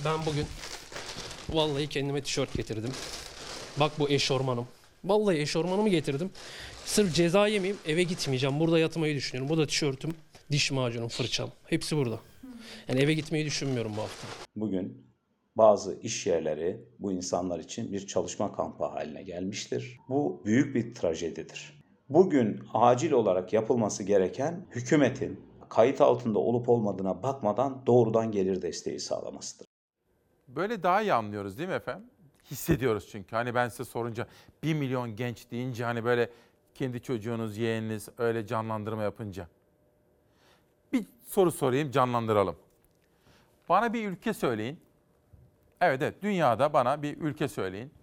Ben 0.06 0.26
bugün 0.26 0.46
vallahi 1.50 1.88
kendime 1.88 2.22
tişört 2.22 2.54
getirdim. 2.54 2.92
Bak 3.80 3.92
bu 4.00 4.10
eşormanım. 4.10 4.68
Vallahi 5.04 5.38
eşormanımı 5.38 5.90
getirdim. 5.90 6.32
Sırf 6.86 7.14
ceza 7.16 7.48
yemeyeyim 7.48 7.80
eve 7.88 8.04
gitmeyeceğim. 8.04 8.60
Burada 8.60 8.80
yatmayı 8.80 9.16
düşünüyorum. 9.16 9.56
Bu 9.56 9.58
da 9.58 9.68
tişörtüm, 9.68 10.12
diş 10.52 10.72
macunum, 10.72 11.08
fırçam. 11.08 11.50
Hepsi 11.66 11.98
burada. 11.98 12.20
Yani 12.88 13.02
eve 13.02 13.14
gitmeyi 13.14 13.46
düşünmüyorum 13.46 13.92
bu 13.98 14.02
hafta. 14.02 14.28
Bugün 14.56 15.06
bazı 15.56 16.00
iş 16.02 16.28
yerleri 16.28 16.86
bu 17.00 17.12
insanlar 17.12 17.60
için 17.60 17.94
bir 17.94 18.08
çalışma 18.08 18.56
kampı 18.56 18.86
haline 18.86 19.24
gelmiştir. 19.24 19.98
Bu 20.10 20.42
büyük 20.46 20.76
bir 20.76 20.96
trajedidir. 20.96 21.84
Bugün 22.10 22.60
acil 22.74 23.12
olarak 23.12 23.54
yapılması 23.54 24.04
gereken 24.04 24.66
hükümetin 24.72 25.40
kayıt 25.70 26.02
altında 26.02 26.40
olup 26.40 26.70
olmadığına 26.70 27.24
bakmadan 27.24 27.86
doğrudan 27.86 28.32
gelir 28.32 28.62
desteği 28.62 29.00
sağlamasıdır. 29.00 29.68
Böyle 30.48 30.84
daha 30.84 31.02
iyi 31.02 31.14
anlıyoruz 31.14 31.58
değil 31.58 31.70
mi 31.70 31.76
efendim? 31.76 32.10
Hissediyoruz 32.52 33.08
çünkü. 33.12 33.36
Hani 33.36 33.56
ben 33.56 33.70
size 33.70 33.86
sorunca 33.86 34.28
1 34.64 34.74
milyon 34.74 35.16
genç 35.16 35.52
deyince 35.52 35.84
hani 35.84 36.04
böyle 36.04 36.30
kendi 36.76 37.02
çocuğunuz, 37.02 37.58
yeğeniniz 37.58 38.10
öyle 38.18 38.48
canlandırma 38.48 39.04
yapınca. 39.04 39.48
Bir 40.94 41.06
soru 41.28 41.52
sorayım, 41.52 41.92
canlandıralım. 41.92 42.56
Bana 43.70 43.94
bir 43.94 44.08
ülke 44.10 44.34
söyleyin. 44.34 44.80
Evet 45.82 46.02
evet 46.02 46.24
dünyada 46.24 46.74
bana 46.74 47.02
bir 47.02 47.18
ülke 47.18 47.48
söyleyin. 47.48 47.94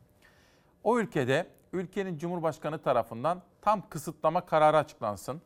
O 0.84 0.98
ülkede 0.98 1.46
ülkenin 1.72 2.18
Cumhurbaşkanı 2.18 2.78
tarafından 2.78 3.42
tam 3.60 3.88
kısıtlama 3.88 4.46
kararı 4.46 4.76
açıklansın. 4.76 5.42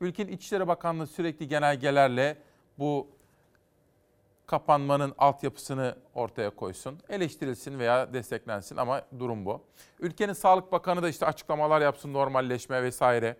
Ülkenin 0.00 0.32
İçişleri 0.32 0.68
Bakanlığı 0.68 1.06
sürekli 1.06 1.48
genelgelerle 1.48 2.38
bu 2.78 3.08
kapanmanın 4.46 5.14
altyapısını 5.18 5.96
ortaya 6.14 6.50
koysun. 6.50 6.98
Eleştirilsin 7.08 7.78
veya 7.78 8.12
desteklensin 8.12 8.76
ama 8.76 9.02
durum 9.18 9.44
bu. 9.44 9.62
Ülkenin 9.98 10.32
Sağlık 10.32 10.72
Bakanı 10.72 11.02
da 11.02 11.08
işte 11.08 11.26
açıklamalar 11.26 11.80
yapsın, 11.80 12.12
normalleşme 12.12 12.82
vesaire. 12.82 13.36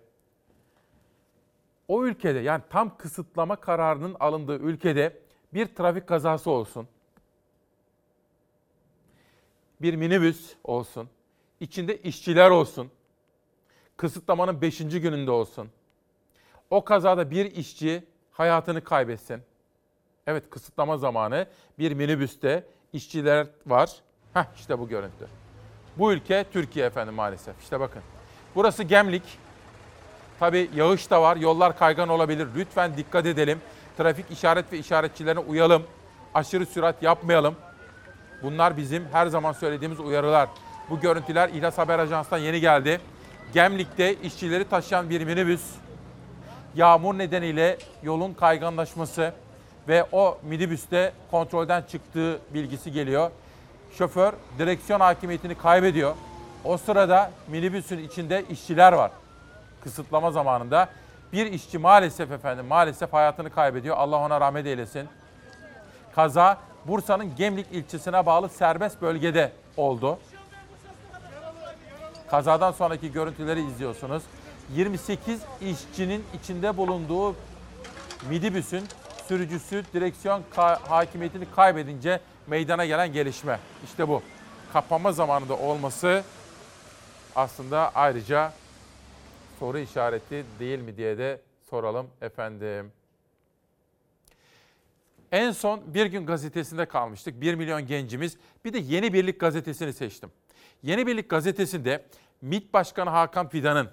O 1.89 2.05
ülkede 2.05 2.39
yani 2.39 2.63
tam 2.71 2.97
kısıtlama 2.97 3.57
kararının 3.57 4.17
alındığı 4.21 4.59
ülkede 4.59 5.19
bir 5.55 5.67
trafik 5.67 6.07
kazası 6.07 6.51
olsun. 6.51 6.89
Bir 9.83 9.95
minibüs 9.95 10.55
olsun. 10.65 11.09
içinde 11.61 12.03
işçiler 12.03 12.51
olsun. 12.51 12.91
Kısıtlamanın 13.97 14.61
5. 14.61 14.79
gününde 14.79 15.31
olsun. 15.31 15.71
O 16.71 16.85
kazada 16.85 17.31
bir 17.31 17.45
işçi 17.45 18.05
hayatını 18.31 18.85
kaybetsin. 18.85 19.43
Evet 20.27 20.51
kısıtlama 20.51 20.97
zamanı 20.97 21.47
bir 21.79 21.93
minibüste 21.93 22.65
işçiler 22.93 23.47
var. 23.67 23.91
Heh 24.35 24.45
işte 24.57 24.79
bu 24.79 24.89
görüntü. 24.89 25.29
Bu 25.97 26.13
ülke 26.13 26.45
Türkiye 26.53 26.87
efendim 26.87 27.15
maalesef. 27.15 27.63
İşte 27.63 27.81
bakın. 27.81 28.03
Burası 28.55 28.83
Gemlik. 28.83 29.23
Tabi 30.41 30.71
yağış 30.75 31.11
da 31.11 31.23
var. 31.23 31.37
Yollar 31.37 31.79
kaygan 31.79 32.09
olabilir. 32.09 32.49
Lütfen 32.57 32.97
dikkat 32.97 33.27
edelim. 33.27 33.61
Trafik 33.97 34.31
işaret 34.31 34.73
ve 34.73 34.79
işaretçilerine 34.79 35.41
uyalım. 35.41 35.83
Aşırı 36.35 36.67
sürat 36.67 37.03
yapmayalım. 37.03 37.55
Bunlar 38.43 38.77
bizim 38.77 39.05
her 39.13 39.27
zaman 39.27 39.53
söylediğimiz 39.53 40.01
uyarılar. 40.01 40.49
Bu 40.91 41.01
görüntüler 41.01 41.49
İhlas 41.49 41.79
Haber 41.79 41.99
Ajansı'ndan 41.99 42.39
yeni 42.39 42.61
geldi. 42.61 43.01
Gemlik'te 43.55 44.15
işçileri 44.15 44.69
taşıyan 44.69 45.11
bir 45.11 45.25
minibüs 45.25 45.63
yağmur 46.75 47.19
nedeniyle 47.19 47.79
yolun 48.03 48.35
kayganlaşması 48.35 49.33
ve 49.89 50.05
o 50.13 50.39
minibüste 50.43 51.13
kontrolden 51.31 51.83
çıktığı 51.83 52.39
bilgisi 52.55 52.93
geliyor. 52.93 53.31
Şoför 53.99 54.33
direksiyon 54.59 55.01
hakimiyetini 55.01 55.55
kaybediyor. 55.55 56.15
O 56.65 56.77
sırada 56.77 57.31
minibüsün 57.49 57.99
içinde 57.99 58.45
işçiler 58.51 58.93
var. 58.93 59.11
Kısıtlama 59.85 60.31
zamanında 60.31 60.89
bir 61.33 61.47
işçi 61.47 61.79
maalesef 61.79 62.31
efendim 62.31 62.67
maalesef 62.67 63.13
hayatını 63.13 63.51
kaybediyor. 63.51 63.97
Allah 63.97 64.17
ona 64.17 64.41
rahmet 64.41 64.67
eylesin. 64.67 65.09
Kaza 66.15 66.59
Bursa'nın 66.85 67.37
Gemlik 67.37 67.67
ilçesine 67.73 68.27
bağlı 68.27 68.49
serbest 68.49 69.03
bölgede 69.03 69.53
oldu. 69.77 70.19
Kazadan 72.31 72.73
sonraki 72.73 73.13
görüntüleri 73.13 73.67
izliyorsunuz. 73.67 74.23
28 74.75 75.41
işçinin 75.61 76.25
içinde 76.43 76.77
bulunduğu 76.77 77.35
minibüsün 78.31 78.85
sürücüsü 79.29 79.83
direksiyon 79.93 80.43
ka- 80.57 80.89
hakimiyetini 80.89 81.51
kaybedince 81.57 82.21
meydana 82.47 82.87
gelen 82.87 83.13
gelişme. 83.13 83.61
İşte 83.85 84.09
bu. 84.09 84.23
Kapanma 84.73 85.13
zamanında 85.13 85.57
olması 85.59 86.23
aslında 87.35 87.91
ayrıca 87.95 88.53
soru 89.59 89.79
işareti 89.79 90.45
değil 90.59 90.79
mi 90.79 90.97
diye 90.97 91.19
de 91.19 91.41
soralım 91.71 92.07
efendim. 92.21 92.93
En 95.33 95.51
son 95.51 95.95
Bir 95.95 96.07
Gün 96.07 96.27
Gazetesi'nde 96.27 96.87
kalmıştık. 96.87 97.41
1 97.41 97.55
milyon 97.55 97.87
gencimiz. 97.87 98.37
Bir 98.65 98.73
de 98.73 98.79
Yeni 98.79 99.13
Birlik 99.13 99.41
Gazetesi'ni 99.41 99.93
seçtim. 99.93 100.31
Yeni 100.83 101.07
Birlik 101.07 101.31
Gazetesi'nde 101.31 102.05
MİT 102.43 102.73
Başkanı 102.73 103.11
Hakan 103.11 103.49
Fidan'ın, 103.49 103.91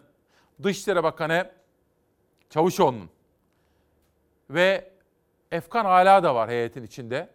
Dışişleri 0.63 1.03
Bakanı 1.03 1.51
Çavuşoğlu'nun 2.49 3.09
ve 4.49 4.92
Efkan 5.53 5.85
Ala 5.85 6.23
da 6.23 6.35
var 6.35 6.49
heyetin 6.49 6.83
içinde. 6.83 7.29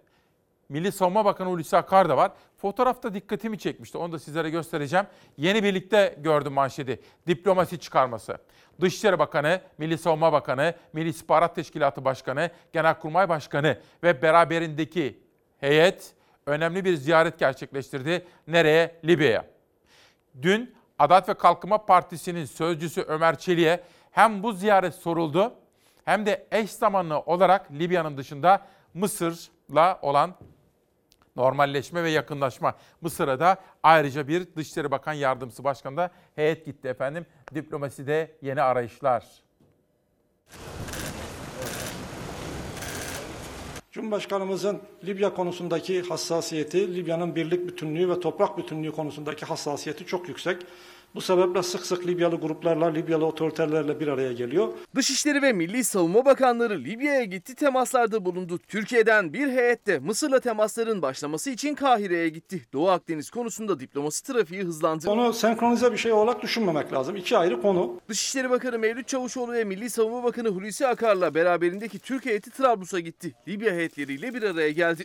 Milli 0.69 0.93
Savunma 0.93 1.25
Bakanı 1.25 1.49
Hulusi 1.49 1.77
Akar 1.77 2.09
da 2.09 2.17
var. 2.17 2.33
Fotoğrafta 2.57 3.15
dikkatimi 3.15 3.59
çekmişti. 3.59 3.99
Onu 3.99 4.13
da 4.13 4.19
sizlere 4.19 4.51
göstereceğim. 4.51 5.07
Yeni 5.37 5.63
birlikte 5.63 6.19
gördüm 6.19 6.53
manşeti. 6.53 7.01
Diplomasi 7.27 7.79
çıkarması. 7.79 8.39
Dışişleri 8.81 9.19
Bakanı, 9.19 9.61
Milli 9.79 9.99
Savunma 9.99 10.33
Bakanı, 10.33 10.75
Milli 10.93 11.09
İstihbarat 11.09 11.55
Teşkilatı 11.55 12.05
Başkanı, 12.05 12.51
Genelkurmay 12.73 13.29
Başkanı 13.29 13.79
ve 14.03 14.23
beraberindeki 14.23 15.23
heyet 15.59 16.13
önemli 16.47 16.85
bir 16.85 16.95
ziyaret 16.95 17.39
gerçekleştirdi. 17.39 18.27
Nereye? 18.47 19.01
Libya'ya. 19.05 19.45
Dün 20.43 20.75
Adalet 20.99 21.29
ve 21.29 21.35
Kalkınma 21.35 21.87
Partisi'nin 21.87 22.45
sözcüsü 22.45 23.03
Ömer 23.03 23.39
Çelik'e 23.39 23.81
hem 24.11 24.43
bu 24.43 24.53
ziyaret 24.53 24.95
soruldu 24.95 25.55
hem 26.09 26.27
de 26.27 26.47
eş 26.53 26.71
zamanlı 26.71 27.19
olarak 27.19 27.73
Libya'nın 27.73 28.17
dışında 28.17 28.67
Mısır'la 28.95 29.99
olan 30.03 30.35
normalleşme 31.37 32.05
ve 32.05 32.11
yakınlaşma. 32.11 32.75
Mısır'a 33.01 33.41
da 33.41 33.57
ayrıca 33.83 34.29
bir 34.29 34.57
Dışişleri 34.57 34.91
Bakan 34.91 35.13
Yardımcısı 35.13 35.65
Başkanı 35.65 35.97
da 35.97 36.11
heyet 36.37 36.67
gitti 36.67 36.89
efendim. 36.89 37.27
Diplomaside 37.55 38.37
yeni 38.43 38.63
arayışlar. 38.63 39.25
Cumhurbaşkanımızın 43.91 44.83
Libya 45.05 45.35
konusundaki 45.35 46.03
hassasiyeti, 46.03 46.95
Libya'nın 46.95 47.37
birlik 47.37 47.69
bütünlüğü 47.69 48.09
ve 48.09 48.21
toprak 48.21 48.59
bütünlüğü 48.59 48.93
konusundaki 48.93 49.47
hassasiyeti 49.47 50.07
çok 50.07 50.29
yüksek. 50.29 50.63
Bu 51.15 51.21
sebeple 51.21 51.63
sık 51.63 51.87
sık 51.87 52.07
Libyalı 52.07 52.37
gruplarla, 52.37 52.87
Libyalı 52.87 53.27
otoriterlerle 53.27 54.01
bir 54.01 54.09
araya 54.09 54.33
geliyor. 54.33 54.69
Dışişleri 54.95 55.43
ve 55.43 55.53
Milli 55.53 55.85
Savunma 55.85 56.25
Bakanları 56.25 56.79
Libya'ya 56.85 57.25
gitti 57.25 57.55
temaslarda 57.55 58.25
bulundu. 58.25 58.59
Türkiye'den 58.59 59.33
bir 59.33 59.49
heyet 59.49 59.87
de 59.87 59.99
Mısır'la 59.99 60.41
temasların 60.41 61.03
başlaması 61.03 61.51
için 61.51 61.75
Kahire'ye 61.75 62.29
gitti. 62.29 62.67
Doğu 62.73 62.89
Akdeniz 62.89 63.31
konusunda 63.31 63.81
diplomasi 63.81 64.25
trafiği 64.25 64.63
hızlandı. 64.63 65.11
Onu 65.11 65.33
senkronize 65.33 65.93
bir 65.93 65.99
şey 65.99 66.13
olarak 66.13 66.43
düşünmemek 66.43 66.93
lazım. 66.93 67.17
İki 67.17 67.37
ayrı 67.39 67.63
konu. 67.63 68.01
Dışişleri 68.09 68.51
Bakanı 68.51 68.79
Mevlüt 68.79 69.09
Çavuşoğlu 69.09 69.53
ve 69.53 69.65
Milli 69.65 69.91
Savunma 69.91 70.25
Bakanı 70.25 70.49
Hulusi 70.49 70.87
Akar'la 70.87 71.35
beraberindeki 71.35 71.99
Türk 71.99 72.27
heyeti 72.27 72.51
Trablus'a 72.51 73.01
gitti. 73.01 73.35
Libya 73.49 73.75
heyetleriyle 73.75 74.35
bir 74.35 74.43
araya 74.43 74.71
geldi. 74.71 75.05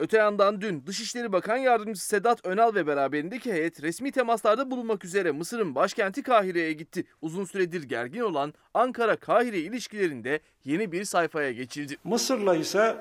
Öte 0.00 0.16
yandan 0.16 0.60
dün 0.60 0.86
Dışişleri 0.86 1.32
Bakan 1.32 1.56
Yardımcısı 1.56 2.06
Sedat 2.06 2.46
Önal 2.46 2.74
ve 2.74 2.86
beraberindeki 2.86 3.52
heyet 3.52 3.82
resmi 3.82 4.12
temaslarda 4.12 4.70
bulunmak 4.70 5.04
üzere 5.04 5.30
Mısır'ın 5.30 5.74
başkenti 5.74 6.22
Kahire'ye 6.22 6.72
gitti. 6.72 7.04
Uzun 7.22 7.44
süredir 7.44 7.82
gergin 7.82 8.20
olan 8.20 8.54
Ankara-Kahire 8.74 9.58
ilişkilerinde 9.58 10.40
yeni 10.64 10.92
bir 10.92 11.04
sayfaya 11.04 11.52
geçildi. 11.52 11.96
Mısır'la 12.04 12.56
ise 12.56 12.96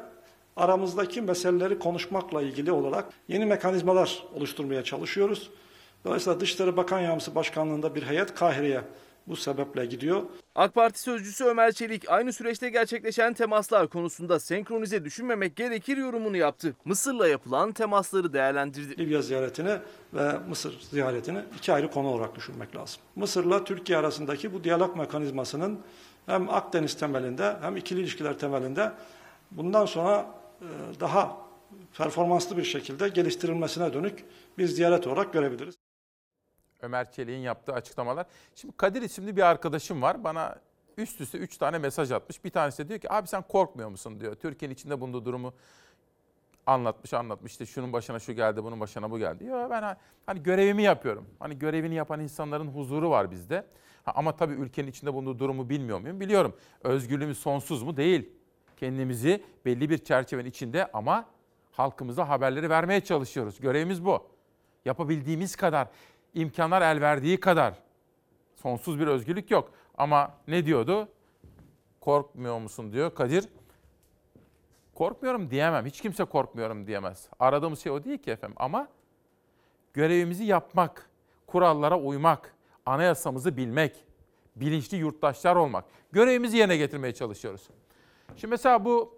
aramızdaki 0.56 1.22
meseleleri 1.22 1.80
konuşmakla 1.80 2.42
ilgili 2.42 2.72
olarak 2.72 3.06
yeni 3.28 3.46
mekanizmalar 3.46 4.24
oluşturmaya 4.34 4.84
çalışıyoruz. 4.84 5.50
Dolayısıyla 6.06 6.40
Dışişleri 6.40 6.78
Bakan 6.78 7.00
Yardımcısı 7.00 7.36
Başkanlığında 7.36 7.96
bir 7.96 8.04
heyet 8.04 8.36
Kahire'ye 8.36 8.82
bu 9.28 9.36
sebeple 9.36 9.86
gidiyor. 9.86 10.24
AK 10.56 10.74
Parti 10.74 11.00
sözcüsü 11.00 11.46
Ömer 11.46 11.72
Çelik 11.72 12.10
aynı 12.10 12.34
süreçte 12.34 12.70
gerçekleşen 12.70 13.34
temaslar 13.34 13.88
konusunda 13.88 14.40
senkronize 14.40 15.06
düşünmemek 15.06 15.56
gerekir 15.56 15.98
yorumunu 15.98 16.38
yaptı. 16.38 16.76
Mısır'la 16.86 17.28
yapılan 17.28 17.72
temasları 17.72 18.34
değerlendirdi. 18.34 18.98
Libya 18.98 19.22
ziyaretini 19.22 19.78
ve 20.14 20.32
Mısır 20.50 20.80
ziyaretini 20.92 21.40
iki 21.58 21.74
ayrı 21.74 21.92
konu 21.92 22.08
olarak 22.08 22.36
düşünmek 22.36 22.76
lazım. 22.76 23.02
Mısır'la 23.16 23.64
Türkiye 23.64 23.98
arasındaki 23.98 24.54
bu 24.54 24.64
diyalog 24.64 24.98
mekanizmasının 24.98 25.80
hem 26.26 26.50
Akdeniz 26.50 26.94
temelinde 26.94 27.58
hem 27.62 27.78
ikili 27.78 28.00
ilişkiler 28.00 28.40
temelinde 28.40 28.92
bundan 29.52 29.86
sonra 29.86 30.26
e, 30.62 30.68
daha 31.00 31.38
performanslı 31.98 32.58
bir 32.58 32.64
şekilde 32.64 33.10
geliştirilmesine 33.10 33.94
dönük 33.94 34.24
bir 34.58 34.68
ziyaret 34.68 35.08
olarak 35.08 35.34
görebiliriz. 35.34 35.76
Ömer 36.82 37.12
Çelik'in 37.12 37.40
yaptığı 37.40 37.74
açıklamalar. 37.74 38.26
Şimdi 38.56 38.78
Kadir 38.78 39.02
isimli 39.02 39.38
bir 39.38 39.42
arkadaşım 39.42 40.02
var. 40.02 40.24
Bana 40.24 40.56
üst 40.98 41.22
üste 41.22 41.38
3 41.38 41.58
tane 41.58 41.78
mesaj 41.78 42.12
atmış. 42.12 42.44
Bir 42.46 42.50
tanesi 42.50 42.84
de 42.86 42.90
diyor 42.90 43.00
ki 43.00 43.14
abi 43.14 43.28
sen 43.28 43.42
korkmuyor 43.42 43.90
musun 43.90 44.20
diyor. 44.20 44.36
Türkiye'nin 44.36 44.74
içinde 44.74 45.02
bulunduğu 45.02 45.26
durumu 45.26 45.54
anlatmış 46.66 47.14
anlatmış. 47.14 47.52
İşte 47.52 47.66
şunun 47.66 47.94
başına 47.94 48.20
şu 48.20 48.34
geldi, 48.34 48.64
bunun 48.64 48.80
başına 48.80 49.12
bu 49.12 49.20
geldi. 49.20 49.46
Yo 49.46 49.70
ben 49.70 49.82
ha- 49.82 49.98
hani 50.26 50.44
görevimi 50.44 50.84
yapıyorum. 50.84 51.26
Hani 51.40 51.60
görevini 51.60 51.96
yapan 51.96 52.20
insanların 52.20 52.68
huzuru 52.68 53.10
var 53.10 53.32
bizde. 53.32 53.66
Ha, 54.06 54.12
ama 54.16 54.36
tabii 54.36 54.54
ülkenin 54.54 54.88
içinde 54.88 55.14
bulunduğu 55.14 55.40
durumu 55.40 55.70
bilmiyor 55.70 56.00
muyum? 56.00 56.20
Biliyorum. 56.20 56.56
Özgürlüğümüz 56.84 57.38
sonsuz 57.40 57.84
mu? 57.84 57.98
Değil. 57.98 58.30
Kendimizi 58.78 59.44
belli 59.66 59.90
bir 59.90 59.98
çerçevenin 59.98 60.50
içinde 60.50 60.92
ama 60.94 61.26
halkımıza 61.72 62.30
haberleri 62.30 62.70
vermeye 62.70 63.02
çalışıyoruz. 63.02 63.60
Görevimiz 63.60 64.06
bu. 64.06 64.28
Yapabildiğimiz 64.86 65.56
kadar, 65.56 65.88
imkanlar 66.34 66.82
el 66.82 67.02
verdiği 67.02 67.40
kadar. 67.40 67.74
Sonsuz 68.56 69.00
bir 69.00 69.08
özgürlük 69.08 69.52
yok. 69.52 69.72
Ama 69.98 70.34
ne 70.48 70.66
diyordu? 70.66 71.10
Korkmuyor 72.02 72.60
musun 72.60 72.94
diyor 72.94 73.16
Kadir. 73.16 73.50
Korkmuyorum 74.96 75.52
diyemem. 75.52 75.86
Hiç 75.86 76.02
kimse 76.02 76.26
korkmuyorum 76.26 76.88
diyemez. 76.88 77.30
Aradığımız 77.40 77.80
şey 77.80 77.92
o 77.92 78.04
değil 78.04 78.18
ki 78.18 78.32
efendim. 78.32 78.56
Ama 78.60 78.88
görevimizi 79.94 80.44
yapmak, 80.44 81.10
kurallara 81.48 82.00
uymak, 82.00 82.56
anayasamızı 82.86 83.58
bilmek, 83.58 84.04
bilinçli 84.56 84.98
yurttaşlar 84.98 85.56
olmak. 85.56 85.86
Görevimizi 86.12 86.58
yerine 86.58 86.78
getirmeye 86.78 87.14
çalışıyoruz. 87.14 87.70
Şimdi 88.36 88.52
mesela 88.52 88.86
bu 88.86 89.18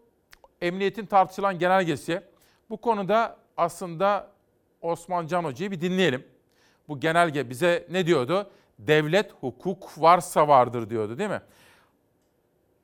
emniyetin 0.61 1.05
tartışılan 1.05 1.59
genelgesi. 1.59 2.21
Bu 2.69 2.77
konuda 2.77 3.37
aslında 3.57 4.31
Osman 4.81 5.27
Can 5.27 5.43
Hoca'yı 5.43 5.71
bir 5.71 5.81
dinleyelim. 5.81 6.23
Bu 6.89 6.99
genelge 6.99 7.49
bize 7.49 7.87
ne 7.89 8.05
diyordu? 8.05 8.51
Devlet 8.79 9.33
hukuk 9.33 10.01
varsa 10.01 10.47
vardır 10.47 10.89
diyordu 10.89 11.17
değil 11.17 11.29
mi? 11.29 11.41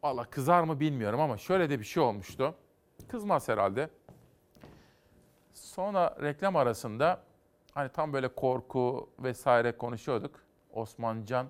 Valla 0.04 0.24
kızar 0.24 0.64
mı 0.64 0.80
bilmiyorum 0.80 1.20
ama 1.20 1.38
şöyle 1.38 1.70
de 1.70 1.80
bir 1.80 1.84
şey 1.86 2.04
olmuştu. 2.04 2.56
Kızmaz 3.08 3.48
herhalde. 3.48 3.90
Sonra 5.54 6.18
reklam 6.22 6.56
arasında 6.56 7.24
hani 7.74 7.90
tam 7.90 8.14
böyle 8.14 8.28
korku 8.28 9.10
vesaire 9.20 9.78
konuşuyorduk. 9.78 10.40
Osman 10.74 11.26
Can 11.26 11.48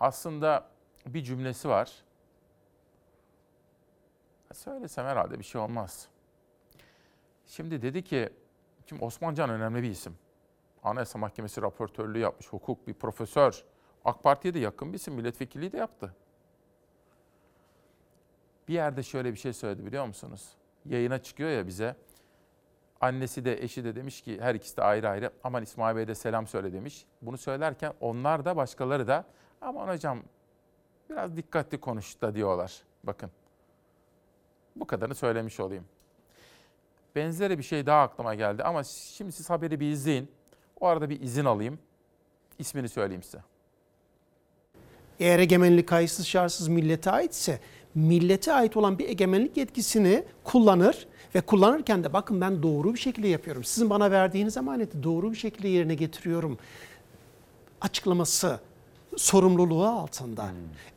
aslında 0.00 0.68
bir 1.06 1.22
cümlesi 1.22 1.68
var. 1.68 1.92
Söylesem 4.52 5.06
herhalde 5.06 5.38
bir 5.38 5.44
şey 5.44 5.60
olmaz. 5.60 6.08
Şimdi 7.46 7.82
dedi 7.82 8.04
ki, 8.04 8.28
şimdi 8.86 9.04
Osman 9.04 9.34
Can 9.34 9.50
önemli 9.50 9.82
bir 9.82 9.90
isim. 9.90 10.18
Anayasa 10.82 11.18
Mahkemesi 11.18 11.62
raportörlüğü 11.62 12.18
yapmış, 12.18 12.48
hukuk 12.48 12.86
bir 12.86 12.94
profesör. 12.94 13.64
AK 14.04 14.22
Parti'ye 14.22 14.54
de 14.54 14.58
yakın 14.58 14.92
bir 14.92 14.98
isim, 14.98 15.14
milletvekilliği 15.14 15.72
de 15.72 15.76
yaptı. 15.76 16.14
Bir 18.68 18.74
yerde 18.74 19.02
şöyle 19.02 19.32
bir 19.32 19.38
şey 19.38 19.52
söyledi 19.52 19.86
biliyor 19.86 20.06
musunuz? 20.06 20.48
Yayına 20.84 21.22
çıkıyor 21.22 21.50
ya 21.50 21.66
bize. 21.66 21.96
Annesi 23.00 23.44
de 23.44 23.62
eşi 23.62 23.84
de 23.84 23.96
demiş 23.96 24.22
ki 24.22 24.40
her 24.40 24.54
ikisi 24.54 24.76
de 24.76 24.82
ayrı 24.82 25.08
ayrı 25.08 25.32
aman 25.44 25.62
İsmail 25.62 25.96
Bey 25.96 26.08
de 26.08 26.14
selam 26.14 26.46
söyle 26.46 26.72
demiş. 26.72 27.06
Bunu 27.22 27.38
söylerken 27.38 27.92
onlar 28.00 28.44
da 28.44 28.56
başkaları 28.56 29.08
da 29.08 29.24
aman 29.60 29.88
hocam 29.88 30.22
biraz 31.10 31.36
dikkatli 31.36 31.80
konuş 31.80 32.22
da 32.22 32.34
diyorlar. 32.34 32.82
Bakın 33.04 33.30
bu 34.76 34.86
kadarını 34.86 35.14
söylemiş 35.14 35.60
olayım. 35.60 35.84
Benzeri 37.14 37.58
bir 37.58 37.62
şey 37.62 37.86
daha 37.86 38.02
aklıma 38.02 38.34
geldi 38.34 38.62
ama 38.62 38.84
şimdi 38.84 39.32
siz 39.32 39.50
haberi 39.50 39.80
bir 39.80 39.90
izleyin. 39.90 40.30
O 40.80 40.86
arada 40.86 41.10
bir 41.10 41.20
izin 41.20 41.44
alayım. 41.44 41.78
İsmini 42.58 42.88
söyleyeyim 42.88 43.22
size. 43.22 43.38
Eğer 45.20 45.38
egemenlik 45.38 45.88
kayıtsız 45.88 46.26
şartsız 46.26 46.68
millete 46.68 47.10
aitse 47.10 47.60
millete 47.94 48.52
ait 48.52 48.76
olan 48.76 48.98
bir 48.98 49.08
egemenlik 49.08 49.56
yetkisini 49.56 50.24
kullanır 50.44 51.06
ve 51.34 51.40
kullanırken 51.40 52.04
de 52.04 52.12
bakın 52.12 52.40
ben 52.40 52.62
doğru 52.62 52.94
bir 52.94 52.98
şekilde 52.98 53.28
yapıyorum. 53.28 53.64
Sizin 53.64 53.90
bana 53.90 54.10
verdiğiniz 54.10 54.56
emaneti 54.56 55.02
doğru 55.02 55.30
bir 55.30 55.36
şekilde 55.36 55.68
yerine 55.68 55.94
getiriyorum. 55.94 56.58
Açıklaması 57.80 58.60
sorumluluğu 59.18 59.86
altında. 59.86 60.46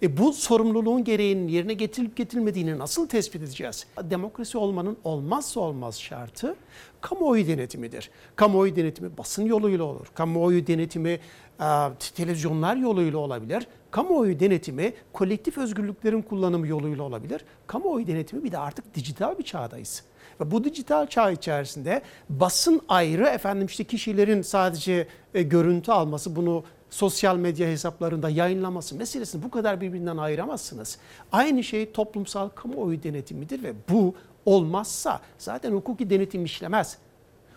E 0.01 0.17
bu 0.17 0.34
sorumluluğun 0.34 1.03
gereğinin 1.03 1.47
yerine 1.47 1.74
getirilip 1.74 2.17
getirilmediğini 2.17 2.80
nasıl 2.80 3.07
tespit 3.07 3.41
edeceğiz? 3.41 3.86
Demokrasi 4.03 4.57
olmanın 4.57 4.97
olmazsa 5.03 5.59
olmaz 5.59 5.99
şartı 5.99 6.55
kamuoyu 7.01 7.47
denetimidir. 7.47 8.09
Kamuoyu 8.36 8.76
denetimi 8.76 9.17
basın 9.17 9.45
yoluyla 9.45 9.84
olur. 9.84 10.07
Kamuoyu 10.15 10.67
denetimi 10.67 11.19
e, 11.61 11.67
televizyonlar 12.15 12.76
yoluyla 12.76 13.19
olabilir. 13.19 13.67
Kamuoyu 13.91 14.39
denetimi 14.39 14.93
kolektif 15.13 15.57
özgürlüklerin 15.57 16.22
kullanımı 16.22 16.67
yoluyla 16.67 17.03
olabilir. 17.03 17.45
Kamuoyu 17.67 18.07
denetimi 18.07 18.43
bir 18.43 18.51
de 18.51 18.57
artık 18.57 18.95
dijital 18.95 19.38
bir 19.38 19.43
çağdayız. 19.43 20.03
Ve 20.41 20.51
bu 20.51 20.63
dijital 20.63 21.07
çağ 21.07 21.32
içerisinde 21.32 22.01
basın 22.30 22.82
ayrı 22.89 23.28
efendim 23.28 23.67
işte 23.67 23.84
kişilerin 23.84 24.41
sadece 24.41 25.07
e, 25.34 25.41
görüntü 25.41 25.91
alması 25.91 26.36
bunu 26.36 26.63
sosyal 26.92 27.38
medya 27.38 27.68
hesaplarında 27.68 28.30
yayınlaması 28.30 28.96
meselesini 28.96 29.44
bu 29.44 29.52
kadar 29.52 29.82
birbirinden 29.82 30.18
ayıramazsınız. 30.18 30.98
Aynı 31.32 31.64
şey 31.64 31.92
toplumsal 31.92 32.50
kamuoyu 32.50 33.04
denetimidir 33.04 33.64
ve 33.64 33.74
bu 33.89 34.16
olmazsa 34.46 35.22
zaten 35.38 35.72
hukuki 35.72 36.10
denetim 36.10 36.46
işlemez. 36.46 36.98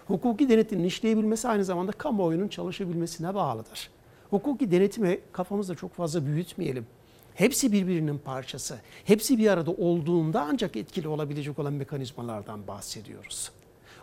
Hukuki 0.06 0.48
denetimin 0.48 0.84
işleyebilmesi 0.84 1.48
aynı 1.48 1.64
zamanda 1.64 1.92
kamuoyunun 1.92 2.48
çalışabilmesine 2.48 3.34
bağlıdır. 3.34 3.90
Hukuki 4.30 4.70
denetimi 4.70 5.20
kafamızda 5.32 5.74
çok 5.74 5.94
fazla 5.94 6.26
büyütmeyelim. 6.26 6.86
Hepsi 7.34 7.72
birbirinin 7.72 8.18
parçası. 8.18 8.78
Hepsi 9.04 9.38
bir 9.38 9.48
arada 9.48 9.70
olduğunda 9.70 10.46
ancak 10.50 10.76
etkili 10.76 11.08
olabilecek 11.08 11.58
olan 11.58 11.72
mekanizmalardan 11.72 12.66
bahsediyoruz. 12.66 13.50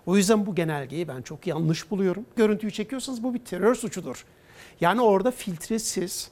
O 0.05 0.17
yüzden 0.17 0.45
bu 0.45 0.55
genelgeyi 0.55 1.07
ben 1.07 1.21
çok 1.21 1.47
yanlış 1.47 1.91
buluyorum. 1.91 2.25
Görüntüyü 2.35 2.71
çekiyorsanız 2.71 3.23
bu 3.23 3.33
bir 3.33 3.39
terör 3.39 3.75
suçudur. 3.75 4.25
Yani 4.81 5.01
orada 5.01 5.31
filtresiz, 5.31 6.31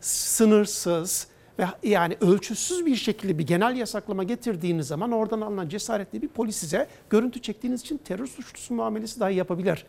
sınırsız 0.00 1.28
ve 1.58 1.66
yani 1.82 2.16
ölçüsüz 2.20 2.86
bir 2.86 2.96
şekilde 2.96 3.38
bir 3.38 3.46
genel 3.46 3.76
yasaklama 3.76 4.24
getirdiğiniz 4.24 4.86
zaman 4.86 5.12
oradan 5.12 5.40
alınan 5.40 5.68
cesaretli 5.68 6.22
bir 6.22 6.28
polis 6.28 6.56
size 6.56 6.88
görüntü 7.10 7.42
çektiğiniz 7.42 7.80
için 7.80 7.98
terör 7.98 8.26
suçlusu 8.26 8.74
muamelesi 8.74 9.20
dahi 9.20 9.34
yapabilir. 9.34 9.86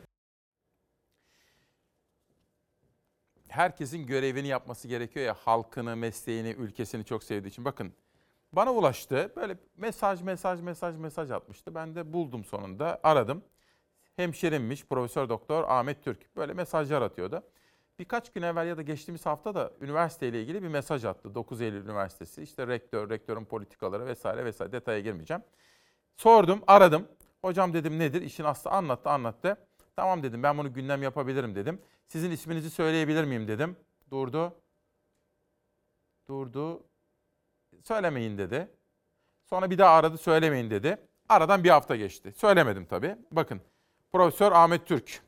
herkesin 3.56 4.06
görevini 4.06 4.48
yapması 4.48 4.88
gerekiyor 4.88 5.26
ya 5.26 5.34
halkını, 5.34 5.96
mesleğini, 5.96 6.50
ülkesini 6.50 7.06
çok 7.06 7.24
sevdiği 7.24 7.52
için. 7.52 7.66
Bakın 7.66 7.94
bana 8.54 8.74
ulaştı. 8.74 9.34
Böyle 9.36 9.58
mesaj, 9.78 10.22
mesaj, 10.22 10.62
mesaj, 10.62 10.98
mesaj 10.98 11.32
atmıştı. 11.32 11.76
Ben 11.76 11.96
de 11.96 12.14
buldum 12.14 12.46
sonunda. 12.46 13.00
Aradım. 13.04 13.44
Hemşerimmiş 14.16 14.86
Profesör 14.86 15.30
Doktor 15.30 15.64
Ahmet 15.64 16.04
Türk. 16.04 16.36
Böyle 16.36 16.54
mesajlar 16.54 17.02
atıyordu. 17.02 17.44
Birkaç 18.00 18.32
gün 18.34 18.42
evvel 18.42 18.68
ya 18.68 18.78
da 18.78 18.82
geçtiğimiz 18.82 19.26
hafta 19.26 19.56
da 19.56 19.72
üniversiteyle 19.82 20.42
ilgili 20.42 20.64
bir 20.64 20.68
mesaj 20.68 21.06
attı. 21.06 21.36
9 21.36 21.62
Eylül 21.62 21.84
Üniversitesi. 21.84 22.42
İşte 22.44 22.68
rektör, 22.68 23.10
rektörün 23.10 23.46
politikaları 23.46 24.06
vesaire 24.06 24.46
vesaire 24.46 24.72
detaya 24.72 25.00
girmeyeceğim. 25.00 25.44
Sordum, 26.18 26.64
aradım. 26.68 27.08
Hocam 27.42 27.74
dedim 27.74 28.00
nedir? 28.00 28.22
İşin 28.22 28.44
aslı 28.44 28.72
anlattı, 28.72 29.10
anlattı. 29.10 29.58
Tamam 29.96 30.24
dedim 30.24 30.44
ben 30.44 30.58
bunu 30.58 30.74
gündem 30.74 31.04
yapabilirim 31.04 31.56
dedim. 31.56 31.82
Sizin 32.08 32.32
isminizi 32.32 32.70
söyleyebilir 32.70 33.24
miyim 33.24 33.48
dedim. 33.48 33.78
Durdu. 34.12 34.54
Durdu. 36.28 36.84
Söylemeyin 37.84 38.38
dedi. 38.38 38.68
Sonra 39.46 39.70
bir 39.70 39.78
daha 39.78 39.96
aradı 39.96 40.18
söylemeyin 40.18 40.70
dedi. 40.70 40.98
Aradan 41.30 41.64
bir 41.64 41.70
hafta 41.70 41.96
geçti. 41.96 42.32
Söylemedim 42.32 42.86
tabii. 42.86 43.16
Bakın 43.32 43.62
Profesör 44.12 44.52
Ahmet 44.52 44.88
Türk. 44.88 45.22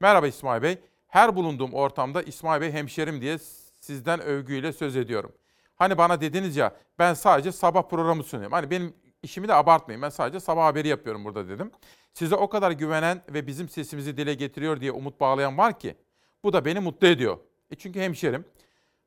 Merhaba 0.00 0.26
İsmail 0.26 0.62
Bey. 0.62 0.78
Her 1.12 1.36
bulunduğum 1.36 1.74
ortamda 1.74 2.22
İsmail 2.22 2.60
Bey 2.60 2.72
hemşerim 2.72 3.20
diye 3.20 3.38
sizden 3.80 4.20
övgüyle 4.20 4.72
söz 4.72 4.96
ediyorum. 4.96 5.32
Hani 5.76 5.98
bana 5.98 6.20
dediniz 6.20 6.56
ya 6.56 6.76
ben 6.98 7.14
sadece 7.14 7.52
sabah 7.52 7.82
programı 7.82 8.24
sunuyorum. 8.24 8.52
Hani 8.52 8.70
benim 8.70 8.94
işimi 9.22 9.48
de 9.48 9.54
abartmayın. 9.54 10.02
Ben 10.02 10.08
sadece 10.08 10.40
sabah 10.40 10.64
haberi 10.64 10.88
yapıyorum 10.88 11.24
burada 11.24 11.48
dedim. 11.48 11.70
Size 12.14 12.36
o 12.36 12.48
kadar 12.48 12.70
güvenen 12.70 13.22
ve 13.28 13.46
bizim 13.46 13.68
sesimizi 13.68 14.16
dile 14.16 14.34
getiriyor 14.34 14.80
diye 14.80 14.92
umut 14.92 15.20
bağlayan 15.20 15.58
var 15.58 15.78
ki 15.78 15.96
bu 16.44 16.52
da 16.52 16.64
beni 16.64 16.80
mutlu 16.80 17.06
ediyor. 17.06 17.38
E 17.70 17.74
çünkü 17.74 18.00
hemşerim. 18.00 18.44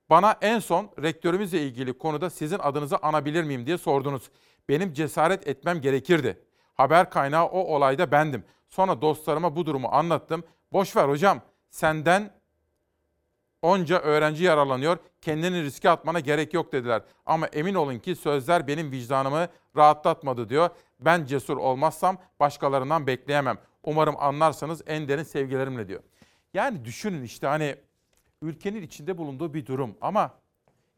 Bana 0.09 0.37
en 0.41 0.59
son 0.59 0.91
rektörümüzle 1.03 1.61
ilgili 1.61 1.97
konuda 1.97 2.29
sizin 2.29 2.59
adınızı 2.59 2.97
anabilir 2.97 3.43
miyim 3.43 3.65
diye 3.65 3.77
sordunuz. 3.77 4.29
Benim 4.69 4.93
cesaret 4.93 5.47
etmem 5.47 5.81
gerekirdi. 5.81 6.43
Haber 6.73 7.09
kaynağı 7.09 7.45
o 7.45 7.59
olayda 7.59 8.11
bendim. 8.11 8.43
Sonra 8.69 9.01
dostlarıma 9.01 9.55
bu 9.55 9.65
durumu 9.65 9.87
anlattım. 9.91 10.43
Boş 10.73 10.95
ver 10.95 11.09
hocam. 11.09 11.41
Senden 11.75 12.31
onca 13.61 13.99
öğrenci 13.99 14.43
yararlanıyor. 14.43 14.97
Kendini 15.21 15.63
riske 15.63 15.89
atmana 15.89 16.19
gerek 16.19 16.53
yok 16.53 16.71
dediler. 16.71 17.01
Ama 17.25 17.47
emin 17.47 17.73
olun 17.73 17.99
ki 17.99 18.15
sözler 18.15 18.67
benim 18.67 18.91
vicdanımı 18.91 19.47
rahatlatmadı 19.75 20.49
diyor. 20.49 20.69
Ben 20.99 21.25
cesur 21.25 21.57
olmazsam 21.57 22.17
başkalarından 22.39 23.07
bekleyemem. 23.07 23.57
Umarım 23.83 24.15
anlarsanız 24.19 24.81
en 24.87 25.07
derin 25.07 25.23
sevgilerimle 25.23 25.87
diyor. 25.87 26.03
Yani 26.53 26.85
düşünün 26.85 27.23
işte 27.23 27.47
hani 27.47 27.75
ülkenin 28.41 28.81
içinde 28.81 29.17
bulunduğu 29.17 29.53
bir 29.53 29.65
durum 29.65 29.97
ama 30.01 30.31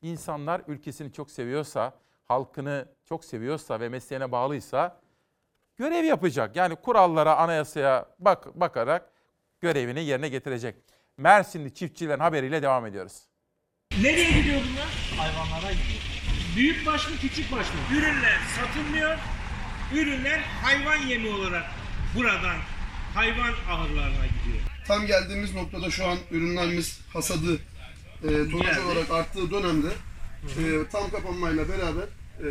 insanlar 0.02 0.62
ülkesini 0.68 1.14
çok 1.14 1.32
seviyorsa, 1.32 1.94
halkını 2.26 2.88
çok 3.06 3.26
seviyorsa 3.26 3.80
ve 3.80 3.90
mesleğine 3.90 4.32
bağlıysa 4.32 5.00
görev 5.76 6.04
yapacak. 6.04 6.56
Yani 6.56 6.76
kurallara, 6.76 7.38
anayasaya 7.38 8.06
bak 8.20 8.60
bakarak 8.60 9.17
görevini 9.62 10.04
yerine 10.04 10.30
getirecek. 10.30 10.76
Mersinli 11.18 11.74
çiftçilerin 11.74 12.20
haberiyle 12.20 12.62
devam 12.62 12.86
ediyoruz. 12.86 13.14
Nereye 14.02 14.32
gidiyor 14.32 14.62
bunlar? 14.72 14.88
Hayvanlara 15.18 15.72
gidiyor. 15.72 16.02
Büyük 16.56 16.86
baş 16.86 17.10
mı 17.10 17.16
küçük 17.22 17.52
baş 17.52 17.68
mı? 17.68 17.98
Ürünler 17.98 18.40
satılmıyor. 18.60 19.18
Ürünler 19.94 20.40
hayvan 20.40 20.98
yemi 21.08 21.30
olarak 21.30 21.64
buradan 22.16 22.58
hayvan 23.14 23.54
ahırlarına 23.70 24.26
gidiyor. 24.26 24.64
Tam 24.88 25.06
geldiğimiz 25.08 25.54
noktada 25.56 25.90
şu 25.92 26.06
an 26.06 26.18
ürünlerimiz 26.32 27.00
hasadı 27.14 27.56
e, 28.24 28.28
tonaj 28.52 28.78
olarak 28.78 29.12
arttığı 29.12 29.52
dönemde 29.52 29.88
e, 30.44 30.90
tam 30.92 31.10
kapanmayla 31.12 31.70
beraber 31.70 32.08
e, 32.40 32.48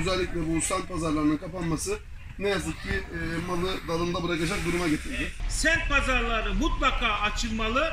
özellikle 0.00 0.54
bu 0.54 0.60
sent 0.60 0.88
pazarlarının 0.88 1.36
kapanması 1.36 1.98
ne 2.38 2.48
yazık 2.48 2.82
ki 2.82 2.88
e, 2.90 3.46
malı 3.46 3.88
dalında 3.88 4.22
bırakacak 4.28 4.58
duruma 4.66 4.88
getirdi. 4.88 5.30
Sent 5.48 5.88
pazarları 5.88 6.54
mutlaka 6.54 7.06
açılmalı. 7.08 7.90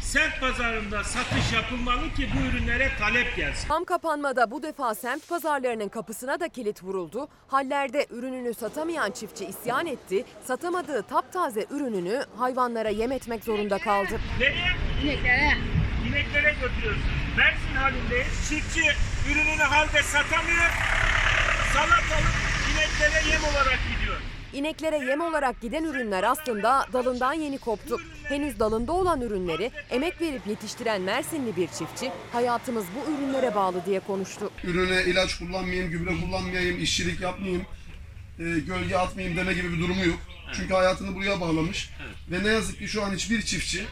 Sent 0.00 0.40
pazarında 0.40 1.04
satış 1.04 1.52
yapılmalı 1.52 2.14
ki 2.14 2.28
bu 2.36 2.46
ürünlere 2.48 2.90
talep 2.98 3.36
gelsin. 3.36 3.68
Tam 3.68 3.84
kapanmada 3.84 4.50
bu 4.50 4.62
defa 4.62 4.94
semt 4.94 5.28
pazarlarının 5.28 5.88
kapısına 5.88 6.40
da 6.40 6.48
kilit 6.48 6.84
vuruldu. 6.84 7.28
Hallerde 7.48 8.06
ürününü 8.10 8.54
satamayan 8.54 9.10
çiftçi 9.10 9.44
isyan 9.46 9.86
etti. 9.86 10.24
Satamadığı 10.44 11.02
taptaze 11.02 11.66
ürününü 11.70 12.24
hayvanlara 12.36 12.88
yem 12.88 13.12
etmek 13.12 13.44
zorunda 13.44 13.78
kaldı. 13.78 14.20
Nereye? 14.40 14.76
İneklere. 15.04 15.52
İneklere 16.08 16.54
götürüyoruz. 16.60 17.02
Mersin 17.36 17.74
halindeyiz. 17.74 18.48
Çiftçi 18.48 18.82
ürününü 19.32 19.62
halde 19.62 20.02
satamıyor. 20.02 20.70
Salatalık 21.74 22.57
ineklere 22.88 23.30
yem 23.30 23.44
olarak 23.44 23.78
gidiyor. 23.98 24.16
İneklere 24.52 24.98
yem 24.98 25.20
olarak 25.20 25.60
giden 25.60 25.84
ürünler 25.84 26.24
aslında 26.24 26.86
dalından 26.92 27.32
yeni 27.32 27.58
koptu. 27.58 27.96
Henüz 28.24 28.58
dalında 28.58 28.92
olan 28.92 29.20
ürünleri 29.20 29.70
emek 29.90 30.20
verip 30.20 30.46
yetiştiren 30.46 31.00
Mersinli 31.02 31.56
bir 31.56 31.66
çiftçi 31.66 32.12
hayatımız 32.32 32.84
bu 32.96 33.12
ürünlere 33.12 33.54
bağlı 33.54 33.86
diye 33.86 34.00
konuştu. 34.00 34.50
Ürüne 34.64 35.02
ilaç 35.02 35.38
kullanmayayım, 35.38 35.90
gübre 35.90 36.20
kullanmayayım, 36.20 36.82
işçilik 36.82 37.20
yapmayayım, 37.20 37.62
e, 38.38 38.42
gölge 38.42 38.96
atmayayım 38.96 39.36
deme 39.36 39.54
gibi 39.54 39.72
bir 39.72 39.80
durumu 39.80 40.04
yok. 40.04 40.18
Çünkü 40.52 40.74
hayatını 40.74 41.14
buraya 41.14 41.40
bağlamış. 41.40 41.90
Ve 42.30 42.44
ne 42.44 42.48
yazık 42.48 42.78
ki 42.78 42.88
şu 42.88 43.04
an 43.04 43.14
hiçbir 43.14 43.42
çiftçi 43.42 43.84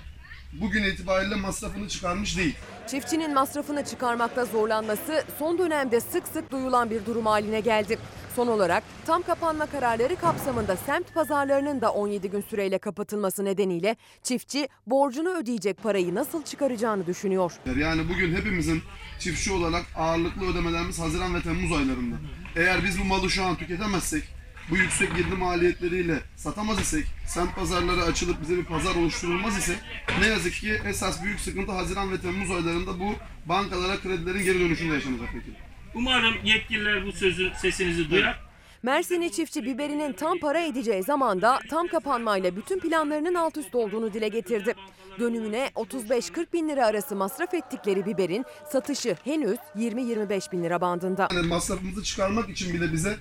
bugün 0.61 0.85
itibariyle 0.85 1.35
masrafını 1.35 1.89
çıkarmış 1.89 2.37
değil. 2.37 2.55
Çiftçinin 2.87 3.35
masrafını 3.35 3.85
çıkarmakta 3.85 4.45
zorlanması 4.45 5.25
son 5.39 5.59
dönemde 5.59 6.01
sık 6.01 6.29
sık 6.29 6.51
duyulan 6.51 6.91
bir 6.91 7.07
durum 7.07 7.27
haline 7.27 7.61
geldi. 7.61 7.99
Son 8.37 8.47
olarak 8.47 8.83
tam 9.07 9.23
kapanma 9.23 9.67
kararları 9.67 10.17
kapsamında 10.17 10.77
semt 10.77 11.15
pazarlarının 11.15 11.81
da 11.81 11.93
17 11.93 12.31
gün 12.31 12.41
süreyle 12.41 12.79
kapatılması 12.79 13.45
nedeniyle 13.45 13.97
çiftçi 14.23 14.69
borcunu 14.87 15.29
ödeyecek 15.37 15.83
parayı 15.83 16.15
nasıl 16.15 16.43
çıkaracağını 16.43 17.07
düşünüyor. 17.07 17.53
Yani 17.79 18.09
bugün 18.09 18.35
hepimizin 18.35 18.83
çiftçi 19.19 19.53
olarak 19.53 19.85
ağırlıklı 19.97 20.51
ödemelerimiz 20.51 20.99
Haziran 20.99 21.35
ve 21.35 21.43
Temmuz 21.43 21.73
aylarında. 21.73 22.17
Eğer 22.57 22.85
biz 22.85 23.01
bu 23.01 23.05
malı 23.05 23.31
şu 23.31 23.45
an 23.45 23.57
tüketemezsek, 23.57 24.25
bu 24.71 24.77
yüksek 24.77 25.17
girdi 25.17 25.35
maliyetleriyle 25.39 26.21
satamaz 26.37 26.81
isek, 26.81 27.05
semt 27.27 27.57
pazarları 27.57 28.03
açılıp 28.03 28.43
bize 28.43 28.57
bir 28.57 28.65
pazar 28.65 28.95
oluşturulmaz 28.95 29.59
ise 29.59 29.75
ne 30.21 30.27
yazık 30.27 30.55
ki 30.55 30.81
esas 30.87 31.23
büyük 31.23 31.41
sıkıntı 31.41 31.73
Haziran 31.73 32.13
ve 32.13 32.21
Temmuz 32.21 32.51
aylarında 32.51 33.01
bu 33.01 33.15
bankalara 33.47 33.97
kredilerin 34.01 34.45
geri 34.45 34.61
dönüşünde 34.61 34.95
yaşanacak 34.95 35.29
peki. 35.33 35.51
Umarım 35.95 36.35
yetkililer 36.45 37.07
bu 37.07 37.13
sözü 37.13 37.53
sesinizi 37.61 38.11
duyar. 38.11 38.47
Mersinli 38.83 39.33
çiftçi 39.33 39.65
biberinin 39.65 40.13
tam 40.13 40.39
para 40.39 40.61
edeceği 40.61 41.03
zamanda 41.03 41.61
tam 41.71 41.89
kapanmayla 41.89 42.57
bütün 42.57 42.81
planlarının 42.81 43.35
alt 43.35 43.57
üst 43.57 43.75
olduğunu 43.75 44.13
dile 44.15 44.29
getirdi. 44.29 44.75
Dönümüne 45.19 45.71
35-40 45.75 46.53
bin 46.53 46.69
lira 46.69 46.87
arası 46.87 47.17
masraf 47.17 47.55
ettikleri 47.55 48.07
biberin 48.07 48.45
satışı 48.73 49.17
henüz 49.25 49.59
20-25 49.77 50.53
bin 50.53 50.65
lira 50.65 50.81
bandında. 50.81 51.29
Yani 51.35 51.47
masrafımızı 51.47 52.03
çıkarmak 52.05 52.51
için 52.51 52.75
bile 52.75 52.93
bize 52.93 53.17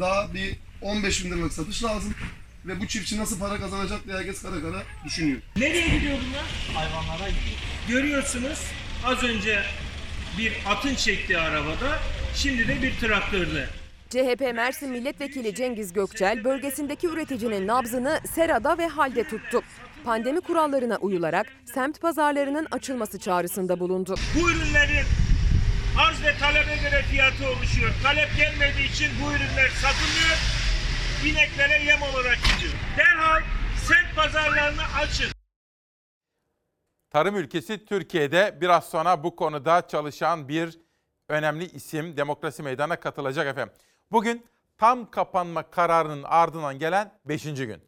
daha 0.00 0.34
bir 0.34 0.56
15 0.82 1.24
bin 1.24 1.30
liralık 1.30 1.52
satış 1.52 1.84
lazım. 1.84 2.14
Ve 2.64 2.80
bu 2.80 2.86
çiftçi 2.86 3.18
nasıl 3.18 3.38
para 3.38 3.58
kazanacak 3.58 4.06
diye 4.06 4.16
herkes 4.16 4.42
kara 4.42 4.60
kara 4.60 4.82
düşünüyor. 5.04 5.38
Nereye 5.56 5.88
gidiyor 5.88 6.18
bunlar? 6.28 6.44
Hayvanlara 6.74 7.28
gidiyor. 7.28 7.56
Görüyorsunuz 7.88 8.58
az 9.04 9.24
önce 9.24 9.62
bir 10.38 10.52
atın 10.66 10.94
çektiği 10.94 11.38
arabada, 11.38 11.98
şimdi 12.34 12.68
de 12.68 12.82
bir 12.82 12.96
traktörde. 13.00 13.66
CHP 14.10 14.40
Mersin 14.54 14.90
Milletvekili 14.90 15.54
Cengiz 15.54 15.92
Gökçel 15.92 16.44
bölgesindeki 16.44 17.06
üreticinin 17.06 17.66
nabzını 17.66 18.20
serada 18.34 18.78
ve 18.78 18.86
halde 18.86 19.24
tuttu. 19.28 19.62
Pandemi 20.04 20.40
kurallarına 20.40 20.96
uyularak 20.96 21.46
semt 21.74 22.00
pazarlarının 22.00 22.66
açılması 22.70 23.18
çağrısında 23.18 23.80
bulundu. 23.80 24.14
Bu 24.34 24.50
ürünlerin 24.50 25.06
arz 25.98 26.22
ve 26.22 26.38
talebe 26.40 26.76
göre 26.76 27.02
fiyatı 27.10 27.48
oluşuyor. 27.48 27.90
Talep 28.02 28.28
gelmediği 28.36 28.92
için 28.92 29.08
bu 29.22 29.30
ürünler 29.30 29.68
satılmıyor. 29.68 30.36
İneklere 31.24 31.84
yem 31.84 32.02
olarak 32.02 32.36
gidiyor. 32.36 32.72
Derhal 32.98 33.42
semt 33.76 34.16
pazarlarını 34.16 34.82
açın. 35.00 35.26
Tarım 37.10 37.36
ülkesi 37.36 37.84
Türkiye'de 37.84 38.58
biraz 38.60 38.88
sonra 38.88 39.24
bu 39.24 39.36
konuda 39.36 39.88
çalışan 39.88 40.48
bir 40.48 40.78
önemli 41.28 41.64
isim 41.64 42.16
Demokrasi 42.16 42.62
Meydanı'na 42.62 43.00
katılacak 43.00 43.46
efendim. 43.46 43.74
Bugün 44.12 44.46
tam 44.78 45.10
kapanma 45.10 45.70
kararının 45.70 46.22
ardından 46.22 46.78
gelen 46.78 47.12
5. 47.24 47.44
gün. 47.44 47.82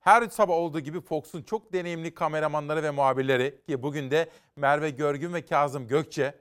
Her 0.00 0.28
sabah 0.28 0.54
olduğu 0.54 0.80
gibi 0.80 1.00
Fox'un 1.00 1.42
çok 1.42 1.72
deneyimli 1.72 2.14
kameramanları 2.14 2.82
ve 2.82 2.90
muhabirleri 2.90 3.60
ki 3.66 3.82
bugün 3.82 4.10
de 4.10 4.30
Merve 4.56 4.90
Görgün 4.90 5.34
ve 5.34 5.46
Kazım 5.46 5.88
Gökçe 5.88 6.34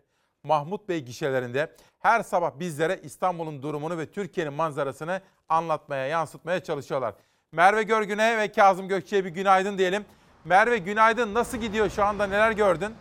Mahmut 0.44 0.90
Bey 0.90 1.00
gişelerinde 1.00 1.76
her 2.00 2.24
sabah 2.24 2.52
bizlere 2.60 3.00
İstanbul'un 3.04 3.62
durumunu 3.64 3.98
ve 3.98 4.12
Türkiye'nin 4.12 4.54
manzarasını 4.54 5.22
anlatmaya, 5.50 6.08
yansıtmaya 6.08 6.64
çalışıyorlar. 6.64 7.14
Merve 7.52 7.84
Görgün'e 7.84 8.38
ve 8.38 8.52
Kazım 8.52 8.88
Gökçe'ye 8.88 9.26
bir 9.26 9.30
günaydın 9.30 9.78
diyelim. 9.78 10.06
Merve 10.46 10.78
günaydın. 10.78 11.34
Nasıl 11.34 11.58
gidiyor 11.58 11.90
şu 11.90 12.04
anda? 12.06 12.28
Neler 12.28 12.52
gördün? 12.52 12.94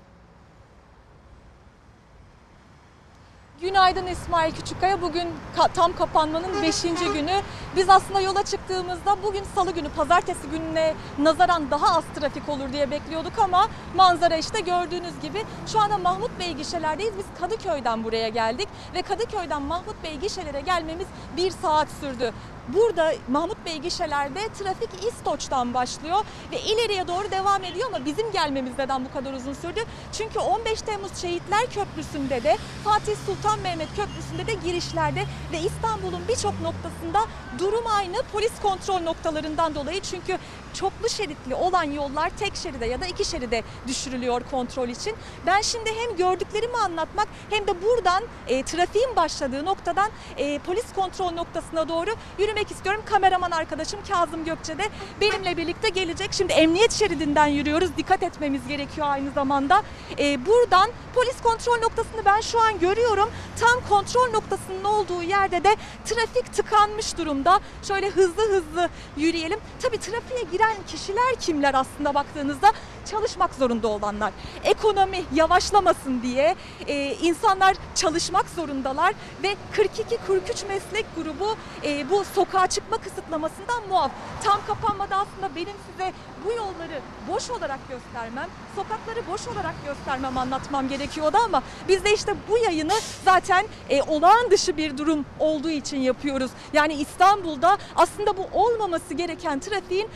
Günaydın 3.60 4.06
İsmail 4.06 4.55
Küçükkaya. 4.55 5.02
Bugün 5.02 5.28
ka- 5.56 5.72
tam 5.74 5.97
kapanmanın 5.97 6.62
5. 6.62 6.82
günü. 7.14 7.40
Biz 7.76 7.89
aslında 7.90 8.20
yola 8.20 8.43
çıktığımızda 8.43 9.22
bugün 9.22 9.44
salı 9.55 9.70
günü, 9.70 9.89
pazartesi 9.89 10.48
gününe 10.51 10.94
nazaran 11.18 11.70
daha 11.70 11.97
az 11.97 12.05
trafik 12.14 12.48
olur 12.48 12.72
diye 12.72 12.90
bekliyorduk 12.90 13.39
ama 13.39 13.68
manzara 13.97 14.36
işte 14.36 14.60
gördüğünüz 14.60 15.20
gibi. 15.22 15.44
Şu 15.72 15.80
anda 15.80 15.98
Mahmut 15.98 16.30
Bey 16.40 16.52
gişelerdeyiz. 16.52 17.12
Biz 17.18 17.26
Kadıköy'den 17.40 18.05
buraya 18.05 18.28
geldik 18.28 18.68
ve 18.94 19.02
Kadıköy'den 19.02 19.62
Mahmut 19.62 20.02
Bey 20.05 20.16
gişelere 20.16 20.60
gelmemiz 20.60 21.06
bir 21.36 21.51
saat 21.51 21.89
sürdü. 22.01 22.32
Burada 22.74 23.12
Mahmut 23.28 23.66
Bey 23.66 23.78
gişelerde 23.78 24.49
trafik 24.49 25.05
İstoç'tan 25.09 25.74
başlıyor 25.74 26.24
ve 26.53 26.61
ileriye 26.61 27.09
doğru 27.09 27.31
devam 27.31 27.65
ediyor 27.65 27.86
ama 27.95 28.05
bizim 28.05 28.32
gelmemiz 28.32 28.73
neden 28.78 29.05
bu 29.05 29.12
kadar 29.12 29.32
uzun 29.32 29.53
sürdü? 29.53 29.81
Çünkü 30.12 30.39
15 30.39 30.82
Temmuz 30.82 31.16
Şehitler 31.16 31.66
Köprüsü'nde 31.70 32.43
de 32.43 32.57
Fatih 32.85 33.16
Sultan 33.27 33.59
Mehmet 33.59 33.89
Köprüsü'nde 33.97 34.47
de 34.47 34.55
girişlerde 34.69 35.24
ve 35.53 35.61
İstanbul'un 35.61 36.28
birçok 36.28 36.61
noktasında 36.61 37.20
durum 37.59 37.86
aynı 37.86 38.23
polis 38.32 38.53
kontrol 38.62 39.01
noktalarından 39.01 39.74
dolayı 39.74 40.01
çünkü 40.01 40.39
çoklu 40.79 41.09
şeritli 41.09 41.55
olan 41.55 41.83
yollar 41.83 42.31
tek 42.39 42.57
şeride 42.57 42.87
ya 42.87 43.01
da 43.01 43.07
iki 43.07 43.25
şeride 43.25 43.63
düşürülüyor 43.87 44.43
kontrol 44.51 44.89
için. 44.89 45.17
Ben 45.47 45.61
şimdi 45.61 45.91
hem 45.91 46.17
gördüklerimi 46.17 46.77
anlatmak 46.77 47.29
hem 47.51 47.67
de 47.67 47.83
buradan 47.83 48.23
e, 48.49 48.63
trafiğin 48.63 49.17
başladığı 49.17 49.65
noktadan 49.65 50.11
e, 50.37 50.59
polis 50.59 50.93
kontrol 50.95 51.33
noktasına 51.33 51.89
doğru 51.89 52.11
yürümek 52.39 52.71
istiyorum. 52.71 53.03
Kameraman 53.07 53.51
arkadaşım 53.51 54.01
Kazım 54.09 54.45
Gökçe 54.45 54.79
de 54.79 54.83
benimle 55.21 55.57
birlikte 55.57 55.89
gelecek. 55.89 56.33
Şimdi 56.33 56.53
emniyet 56.53 56.93
şeridinden 56.93 57.47
yürüyoruz. 57.47 57.97
Dikkat 57.97 58.23
etmemiz 58.23 58.69
gerekiyor 58.69 59.07
aynı 59.11 59.31
zamanda. 59.31 59.83
E, 60.19 60.47
buradan 60.47 60.91
polis 61.15 61.43
kontrol 61.43 61.79
noktasını 61.79 62.25
ben 62.25 62.41
şu 62.41 62.61
an 62.61 62.79
görüyorum. 62.79 63.31
Tam 63.60 63.89
kontrol 63.89 64.30
noktasının 64.30 64.85
olduğu 64.85 65.22
yerde 65.22 65.64
de 65.64 65.76
trafik 66.05 66.52
tıkanmış 66.52 67.18
durumda. 67.18 67.60
Şöyle 67.82 68.10
hızlı 68.10 68.43
hızlı 68.43 68.89
yürüyelim. 69.16 69.60
Tabii 69.82 69.98
trafiğe 69.98 70.43
giren 70.52 70.76
kişiler 70.86 71.35
kimler 71.40 71.74
aslında 71.74 72.14
baktığınızda 72.14 72.72
çalışmak 73.10 73.55
zorunda 73.55 73.89
olanlar. 73.89 74.32
Ekonomi 74.64 75.24
yavaşlamasın 75.35 76.22
diye 76.22 76.56
e, 76.86 77.14
insanlar 77.14 77.76
çalışmak 77.94 78.48
zorundalar 78.48 79.14
ve 79.43 79.56
42-43 79.76 80.68
meslek 80.68 81.06
grubu 81.16 81.56
e, 81.85 82.10
bu 82.10 82.24
sokağa 82.24 82.66
çıkma 82.66 82.98
kısıtlamasından 82.98 83.89
muaf. 83.89 84.10
Tam 84.44 84.60
kapanmada 84.66 85.16
aslında 85.16 85.56
benim 85.56 85.76
size 85.90 86.12
bu 86.47 86.52
yolları 86.52 87.01
boş 87.28 87.51
olarak 87.51 87.78
göstermem, 87.89 88.48
sokakları 88.76 89.26
boş 89.26 89.48
olarak 89.48 89.74
göstermem 89.86 90.39
anlatmam 90.39 90.89
gerekiyordu 90.89 91.36
ama 91.44 91.62
biz 91.89 92.05
de 92.05 92.14
işte 92.14 92.35
bu 92.48 92.59
yayını 92.59 92.94
zaten 93.24 93.48
e, 93.91 94.03
olağan 94.03 94.51
dışı 94.51 94.77
bir 94.77 94.99
durum 94.99 95.25
olduğu 95.41 95.70
için 95.70 95.99
yapıyoruz. 95.99 96.51
Yani 96.73 96.95
İstanbul'da 96.95 97.79
aslında 97.97 98.37
bu 98.37 98.47
olmaması 98.53 99.15
gereken 99.15 99.61
trafiğin 99.61 100.09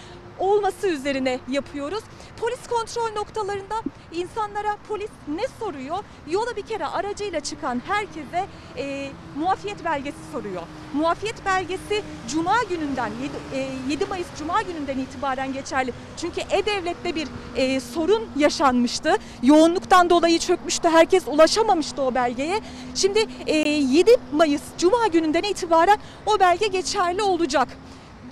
olması 0.42 0.88
üzerine 0.88 1.38
yapıyoruz. 1.48 2.04
Polis 2.40 2.66
kontrol 2.68 3.12
noktalarında 3.16 3.74
insanlara 4.12 4.76
polis 4.88 5.10
ne 5.28 5.42
soruyor? 5.58 5.98
Yola 6.30 6.56
bir 6.56 6.62
kere 6.62 6.86
aracıyla 6.86 7.40
çıkan 7.40 7.82
herkese 7.86 8.46
e, 8.78 9.10
muafiyet 9.36 9.84
belgesi 9.84 10.18
soruyor. 10.32 10.62
Muafiyet 10.92 11.46
belgesi 11.46 12.02
Cuma 12.28 12.62
gününden 12.68 13.10
7, 13.52 13.62
e, 13.62 13.92
7 13.92 14.06
Mayıs 14.06 14.26
Cuma 14.38 14.62
gününden 14.62 14.98
itibaren 14.98 15.52
geçerli. 15.52 15.92
Çünkü 16.16 16.40
E-Devlet'te 16.40 17.14
bir 17.14 17.28
e, 17.56 17.80
sorun 17.80 18.28
yaşanmıştı. 18.36 19.16
Yoğunluktan 19.42 20.10
dolayı 20.10 20.38
çökmüştü. 20.38 20.88
Herkes 20.88 21.28
ulaşamamıştı 21.28 22.02
o 22.02 22.14
belgeye. 22.14 22.60
Şimdi 22.94 23.26
e, 23.46 23.58
7 23.58 24.10
Mayıs 24.32 24.62
Cuma 24.78 25.06
gününden 25.06 25.42
itibaren 25.42 25.98
o 26.26 26.40
belge 26.40 26.66
geçerli 26.66 27.22
olacak. 27.22 27.68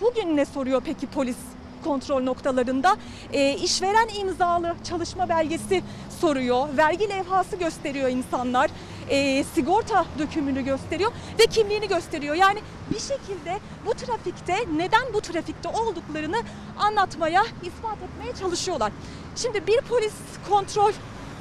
Bugün 0.00 0.36
ne 0.36 0.44
soruyor 0.44 0.82
peki 0.84 1.06
polis? 1.06 1.36
Kontrol 1.85 2.23
noktalarında 2.23 2.97
e, 3.32 3.55
işveren 3.55 4.09
imzalı 4.20 4.74
çalışma 4.85 5.28
belgesi 5.28 5.82
soruyor. 6.20 6.69
Vergi 6.77 7.09
levhası 7.09 7.57
gösteriyor 7.57 8.09
insanlar. 8.09 8.70
E, 9.09 9.44
sigorta 9.44 10.05
dökümünü 10.19 10.65
gösteriyor 10.65 11.12
ve 11.39 11.47
kimliğini 11.47 11.89
gösteriyor. 11.89 12.35
Yani 12.35 12.61
bir 12.90 13.01
şekilde 13.01 13.59
bu 13.86 13.94
trafikte 13.94 14.57
neden 14.77 15.12
bu 15.15 15.20
trafikte 15.20 15.69
olduklarını 15.69 16.36
anlatmaya, 16.78 17.43
ispat 17.43 17.97
etmeye 18.02 18.35
çalışıyorlar. 18.40 18.93
Şimdi 19.36 19.66
bir 19.66 19.81
polis 19.81 20.12
kontrol 20.48 20.93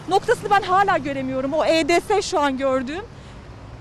noktasını 0.10 0.49
ben 0.49 0.61
hala 0.61 0.98
göremiyorum. 0.98 1.53
O 1.53 1.66
EDS 1.66 2.26
şu 2.26 2.40
an 2.40 2.57
gördüğüm. 2.57 3.03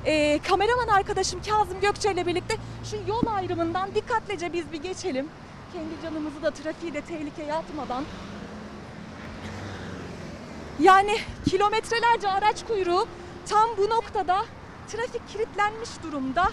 E, 0.05 0.39
kameraman 0.49 0.89
arkadaşım 0.89 1.41
Kazım 1.43 1.81
Gökçe 1.81 2.13
ile 2.13 2.27
birlikte 2.27 2.57
şu 2.91 2.97
yol 3.09 3.23
ayrımından 3.27 3.95
dikkatlice 3.95 4.53
biz 4.53 4.73
bir 4.73 4.83
geçelim 4.83 5.29
kendi 5.73 6.03
canımızı 6.03 6.43
da 6.43 6.51
trafiği 6.51 6.95
de 6.95 7.01
tehlikeye 7.01 7.55
atmadan. 7.55 8.05
Yani 10.81 11.19
kilometrelerce 11.51 12.29
araç 12.29 12.67
kuyruğu 12.67 13.09
tam 13.49 13.69
bu 13.79 13.91
noktada 13.91 14.45
trafik 14.89 15.29
kilitlenmiş 15.29 15.91
durumda. 16.03 16.49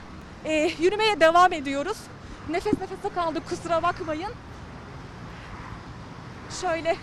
Ee, 0.45 0.71
yürümeye 0.79 1.19
devam 1.19 1.53
ediyoruz. 1.53 1.97
Nefes 2.49 2.73
nefese 2.73 3.09
kaldık 3.15 3.49
kusura 3.49 3.83
bakmayın. 3.83 4.31
Şöyle 6.61 6.95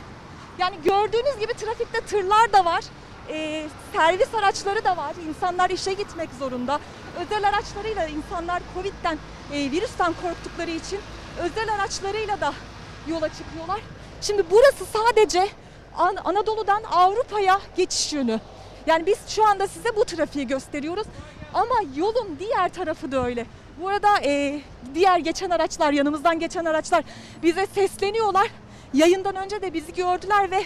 yani 0.59 0.77
gördüğünüz 0.85 1.39
gibi 1.41 1.53
trafikte 1.55 2.01
tırlar 2.01 2.53
da 2.53 2.65
var. 2.65 2.85
Ee, 3.29 3.69
servis 3.93 4.35
araçları 4.35 4.85
da 4.85 4.97
var. 4.97 5.15
İnsanlar 5.29 5.71
işe 5.71 5.93
gitmek 5.93 6.29
zorunda. 6.39 6.81
Özel 7.21 7.49
araçlarıyla 7.49 8.07
insanlar 8.07 8.63
Covid'den, 8.75 9.19
e, 9.53 9.71
virüsten 9.71 10.13
korktukları 10.23 10.71
için 10.71 11.01
özel 11.41 11.75
araçlarıyla 11.75 12.41
da 12.41 12.53
yola 13.09 13.29
çıkıyorlar. 13.29 13.81
Şimdi 14.21 14.45
burası 14.51 14.85
sadece 14.93 15.49
An- 15.97 16.17
Anadolu'dan 16.25 16.83
Avrupa'ya 16.83 17.61
geçiş 17.77 18.13
yönü. 18.13 18.41
Yani 18.87 19.07
biz 19.07 19.19
şu 19.29 19.47
anda 19.47 19.69
size 19.69 19.97
bu 19.97 20.05
trafiği 20.05 20.47
gösteriyoruz. 20.47 21.07
Ama 21.55 21.75
yolun 21.97 22.37
diğer 22.39 22.69
tarafı 22.73 23.13
da 23.13 23.27
öyle. 23.27 23.47
Bu 23.81 23.89
arada 23.89 24.19
e, 24.25 24.61
diğer 24.95 25.19
geçen 25.19 25.51
araçlar, 25.51 25.93
yanımızdan 25.93 26.39
geçen 26.39 26.65
araçlar 26.65 27.05
bize 27.43 27.67
sesleniyorlar. 27.67 28.51
Yayından 28.95 29.37
önce 29.37 29.63
de 29.63 29.75
bizi 29.75 29.95
gördüler 29.95 30.51
ve 30.51 30.65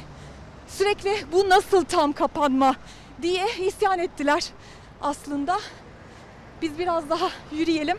sürekli 0.68 1.16
bu 1.32 1.48
nasıl 1.48 1.84
tam 1.84 2.12
kapanma 2.12 2.74
diye 3.22 3.46
isyan 3.58 3.98
ettiler 3.98 4.44
aslında. 5.02 5.58
Biz 6.62 6.78
biraz 6.78 7.10
daha 7.10 7.28
yürüyelim. 7.52 7.98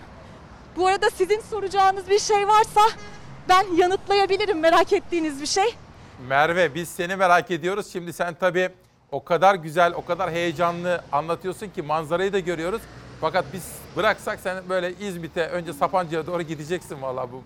Bu 0.77 0.87
arada 0.87 1.09
sizin 1.09 1.39
soracağınız 1.39 2.09
bir 2.09 2.19
şey 2.19 2.47
varsa 2.47 2.81
ben 3.49 3.65
yanıtlayabilirim 3.77 4.59
merak 4.59 4.93
ettiğiniz 4.93 5.41
bir 5.41 5.45
şey. 5.47 5.75
Merve 6.27 6.75
biz 6.75 6.89
seni 6.89 7.15
merak 7.15 7.51
ediyoruz. 7.51 7.93
Şimdi 7.93 8.13
sen 8.13 8.33
tabii 8.33 8.69
o 9.11 9.23
kadar 9.23 9.55
güzel, 9.55 9.93
o 9.93 10.05
kadar 10.05 10.31
heyecanlı 10.31 11.01
anlatıyorsun 11.11 11.67
ki 11.69 11.81
manzarayı 11.81 12.33
da 12.33 12.39
görüyoruz. 12.39 12.81
Fakat 13.21 13.45
biz 13.53 13.63
bıraksak 13.95 14.39
sen 14.39 14.69
böyle 14.69 14.93
İzmit'e 14.99 15.47
önce 15.47 15.73
Sapanca'ya 15.73 16.27
doğru 16.27 16.41
gideceksin 16.41 17.01
vallahi 17.01 17.31
bu 17.31 17.43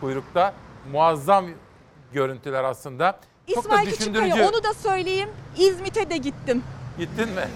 kuyrukta. 0.00 0.54
Muazzam 0.92 1.46
görüntüler 2.12 2.64
aslında. 2.64 3.20
Çok 3.54 3.64
İsmail. 3.64 3.90
Küçükkaya 3.90 4.48
onu 4.48 4.64
da 4.64 4.74
söyleyeyim. 4.74 5.28
İzmit'e 5.58 6.10
de 6.10 6.16
gittim. 6.16 6.62
Gittin 6.98 7.28
mi? 7.28 7.48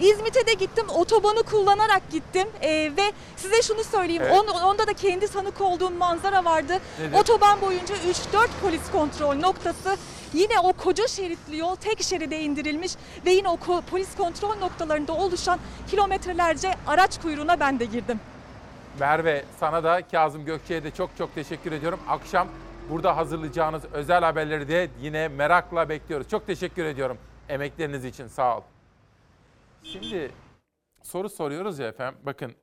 İzmit'e 0.00 0.46
de 0.46 0.52
gittim. 0.54 0.86
Otobanı 0.88 1.42
kullanarak 1.42 2.02
gittim. 2.10 2.48
Ee, 2.62 2.92
ve 2.96 3.12
size 3.36 3.62
şunu 3.62 3.84
söyleyeyim. 3.84 4.22
Evet. 4.26 4.34
On- 4.38 4.60
onda 4.60 4.86
da 4.86 4.92
kendi 4.92 5.28
tanık 5.28 5.60
olduğum 5.60 5.90
manzara 5.90 6.44
vardı. 6.44 6.72
Nedir? 7.00 7.16
Otoban 7.18 7.60
boyunca 7.60 7.94
3-4 7.94 8.48
polis 8.62 8.90
kontrol 8.92 9.34
noktası. 9.34 9.96
Yine 10.34 10.60
o 10.60 10.72
koca 10.72 11.06
şeritli 11.08 11.56
yol 11.58 11.76
tek 11.76 12.02
şeride 12.02 12.40
indirilmiş 12.40 12.92
ve 13.26 13.30
yine 13.30 13.48
o 13.48 13.54
ko- 13.54 13.82
polis 13.82 14.16
kontrol 14.16 14.56
noktalarında 14.56 15.12
oluşan 15.12 15.58
kilometrelerce 15.90 16.74
araç 16.86 17.20
kuyruğuna 17.20 17.60
ben 17.60 17.80
de 17.80 17.84
girdim. 17.84 18.20
Merve 19.00 19.44
sana 19.60 19.84
da 19.84 20.02
Kazım 20.10 20.44
Gökçe'ye 20.44 20.84
de 20.84 20.90
çok 20.90 21.10
çok 21.18 21.34
teşekkür 21.34 21.72
ediyorum. 21.72 22.00
Akşam 22.08 22.48
burada 22.90 23.16
hazırlayacağınız 23.16 23.82
özel 23.92 24.20
haberleri 24.24 24.68
de 24.68 24.88
yine 25.00 25.28
merakla 25.28 25.88
bekliyoruz. 25.88 26.28
Çok 26.28 26.46
teşekkür 26.46 26.84
ediyorum 26.84 27.18
emekleriniz 27.48 28.04
için 28.04 28.26
sağ 28.28 28.56
ol. 28.56 28.60
Şimdi 29.82 30.32
soru 31.02 31.28
soruyoruz 31.28 31.78
ya 31.78 31.88
efendim. 31.88 32.20
Bakın 32.26 32.54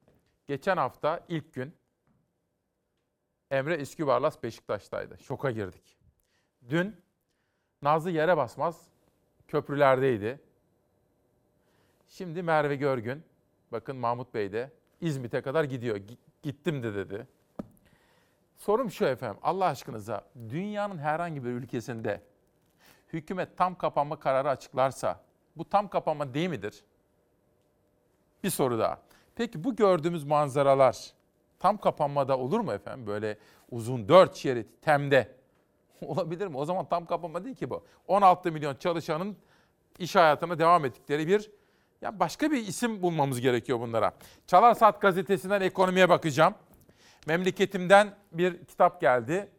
geçen 0.48 0.78
hafta 0.78 1.20
ilk 1.28 1.54
gün 1.54 1.74
Emre 3.52 3.78
Üskübarlas 3.78 4.44
Beşiktaş'taydı. 4.44 5.18
Şoka 5.24 5.52
girdik. 5.52 5.98
Dün 6.70 6.96
Nazlı 7.82 8.12
yere 8.12 8.38
basmaz 8.38 8.88
köprülerdeydi. 9.48 10.42
Şimdi 12.08 12.44
Merve 12.44 12.76
Görgün, 12.76 13.24
bakın 13.72 13.96
Mahmut 13.96 14.34
Bey 14.34 14.52
de 14.52 14.72
İzmit'e 15.02 15.42
kadar 15.42 15.64
gidiyor. 15.64 15.98
Gi- 15.98 16.18
Gittim 16.44 16.84
de 16.84 16.96
dedi. 16.96 17.28
Sorum 18.56 18.92
şu 18.92 19.06
efendim, 19.06 19.40
Allah 19.44 19.66
aşkınıza 19.66 20.26
dünyanın 20.50 20.98
herhangi 20.98 21.44
bir 21.46 21.50
ülkesinde 21.50 22.22
hükümet 23.14 23.58
tam 23.58 23.78
kapanma 23.78 24.20
kararı 24.20 24.50
açıklarsa 24.50 25.24
bu 25.58 25.70
tam 25.70 25.90
kapanma 25.90 26.34
değil 26.34 26.50
midir? 26.50 26.84
Bir 28.44 28.50
soru 28.50 28.80
daha. 28.80 29.02
Peki 29.36 29.64
bu 29.64 29.76
gördüğümüz 29.76 30.24
manzaralar 30.24 31.14
tam 31.60 31.78
kapanmada 31.78 32.38
olur 32.38 32.60
mu 32.60 32.74
efendim? 32.74 33.08
Böyle 33.08 33.38
uzun 33.72 34.08
dört 34.08 34.36
şerit 34.36 34.82
temde 34.82 35.36
olabilir 36.02 36.48
mi? 36.48 36.58
O 36.58 36.66
zaman 36.66 36.86
tam 36.90 37.06
kapanma 37.06 37.46
değil 37.46 37.56
ki 37.56 37.70
bu. 37.70 37.84
16 38.08 38.52
milyon 38.52 38.76
çalışanın 38.76 39.38
iş 40.00 40.16
hayatına 40.16 40.60
devam 40.60 40.86
ettikleri 40.86 41.28
bir 41.28 41.52
ya 42.02 42.20
başka 42.20 42.52
bir 42.52 42.68
isim 42.68 43.02
bulmamız 43.02 43.42
gerekiyor 43.42 43.80
bunlara. 43.80 44.14
Çalar 44.48 44.74
Saat 44.74 45.02
gazetesinden 45.02 45.62
ekonomiye 45.62 46.10
bakacağım. 46.10 46.54
Memleketimden 47.28 48.16
bir 48.32 48.66
kitap 48.66 49.02
geldi. 49.02 49.50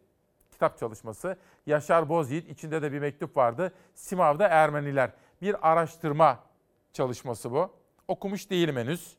Kitap 0.51 0.77
çalışması. 0.77 1.37
Yaşar 1.65 2.09
Bozyiğit 2.09 2.49
içinde 2.49 2.81
de 2.81 2.91
bir 2.91 2.99
mektup 2.99 3.37
vardı. 3.37 3.73
Simav'da 3.95 4.47
Ermeniler. 4.47 5.11
Bir 5.41 5.71
araştırma 5.71 6.39
çalışması 6.93 7.51
bu. 7.51 7.78
Okumuş 8.09 8.49
değilim 8.49 8.75
henüz. 8.77 9.13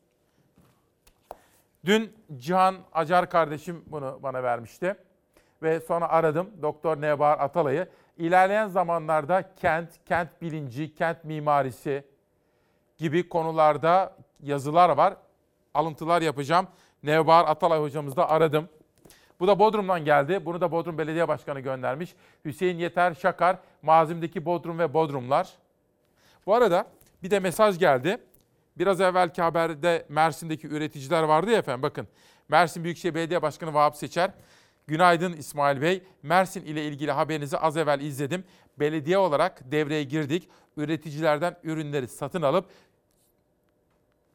Dün 1.85 2.13
Cihan 2.37 2.75
Acar 2.93 3.29
kardeşim 3.29 3.83
bunu 3.87 4.19
bana 4.23 4.43
vermişti. 4.43 4.95
Ve 5.63 5.79
sonra 5.79 6.09
aradım 6.09 6.49
Doktor 6.61 7.01
Nebar 7.01 7.39
Atalay'ı. 7.39 7.87
İlerleyen 8.17 8.67
zamanlarda 8.67 9.55
kent, 9.55 9.89
kent 10.05 10.41
bilinci, 10.41 10.95
kent 10.95 11.23
mimarisi 11.23 12.03
gibi 12.97 13.29
konularda 13.29 14.17
yazılar 14.43 14.89
var. 14.89 15.15
Alıntılar 15.73 16.21
yapacağım. 16.21 16.67
Nebar 17.03 17.45
Atalay 17.47 17.79
hocamızı 17.79 18.15
da 18.15 18.29
aradım. 18.29 18.69
Bu 19.39 19.47
da 19.47 19.59
Bodrum'dan 19.59 20.05
geldi. 20.05 20.45
Bunu 20.45 20.61
da 20.61 20.71
Bodrum 20.71 20.97
Belediye 20.97 21.27
Başkanı 21.27 21.59
göndermiş. 21.59 22.15
Hüseyin 22.45 22.77
Yeter 22.77 23.13
Şakar, 23.13 23.57
Mazim'deki 23.81 24.45
Bodrum 24.45 24.79
ve 24.79 24.93
Bodrumlar. 24.93 25.49
Bu 26.45 26.55
arada 26.55 26.87
bir 27.23 27.31
de 27.31 27.39
mesaj 27.39 27.79
geldi. 27.79 28.17
Biraz 28.77 29.01
evvelki 29.01 29.41
haberde 29.41 30.05
Mersin'deki 30.09 30.67
üreticiler 30.67 31.23
vardı 31.23 31.51
ya 31.51 31.57
efendim 31.57 31.81
bakın. 31.81 32.07
Mersin 32.49 32.83
Büyükşehir 32.83 33.15
Belediye 33.15 33.41
Başkanı 33.41 33.73
Vahap 33.73 33.95
Seçer. 33.95 34.31
Günaydın 34.87 35.33
İsmail 35.33 35.81
Bey. 35.81 36.03
Mersin 36.23 36.65
ile 36.65 36.85
ilgili 36.85 37.11
haberinizi 37.11 37.57
az 37.57 37.77
evvel 37.77 38.01
izledim. 38.01 38.43
Belediye 38.79 39.17
olarak 39.17 39.71
devreye 39.71 40.03
girdik. 40.03 40.49
Üreticilerden 40.77 41.55
ürünleri 41.63 42.07
satın 42.07 42.41
alıp 42.41 42.65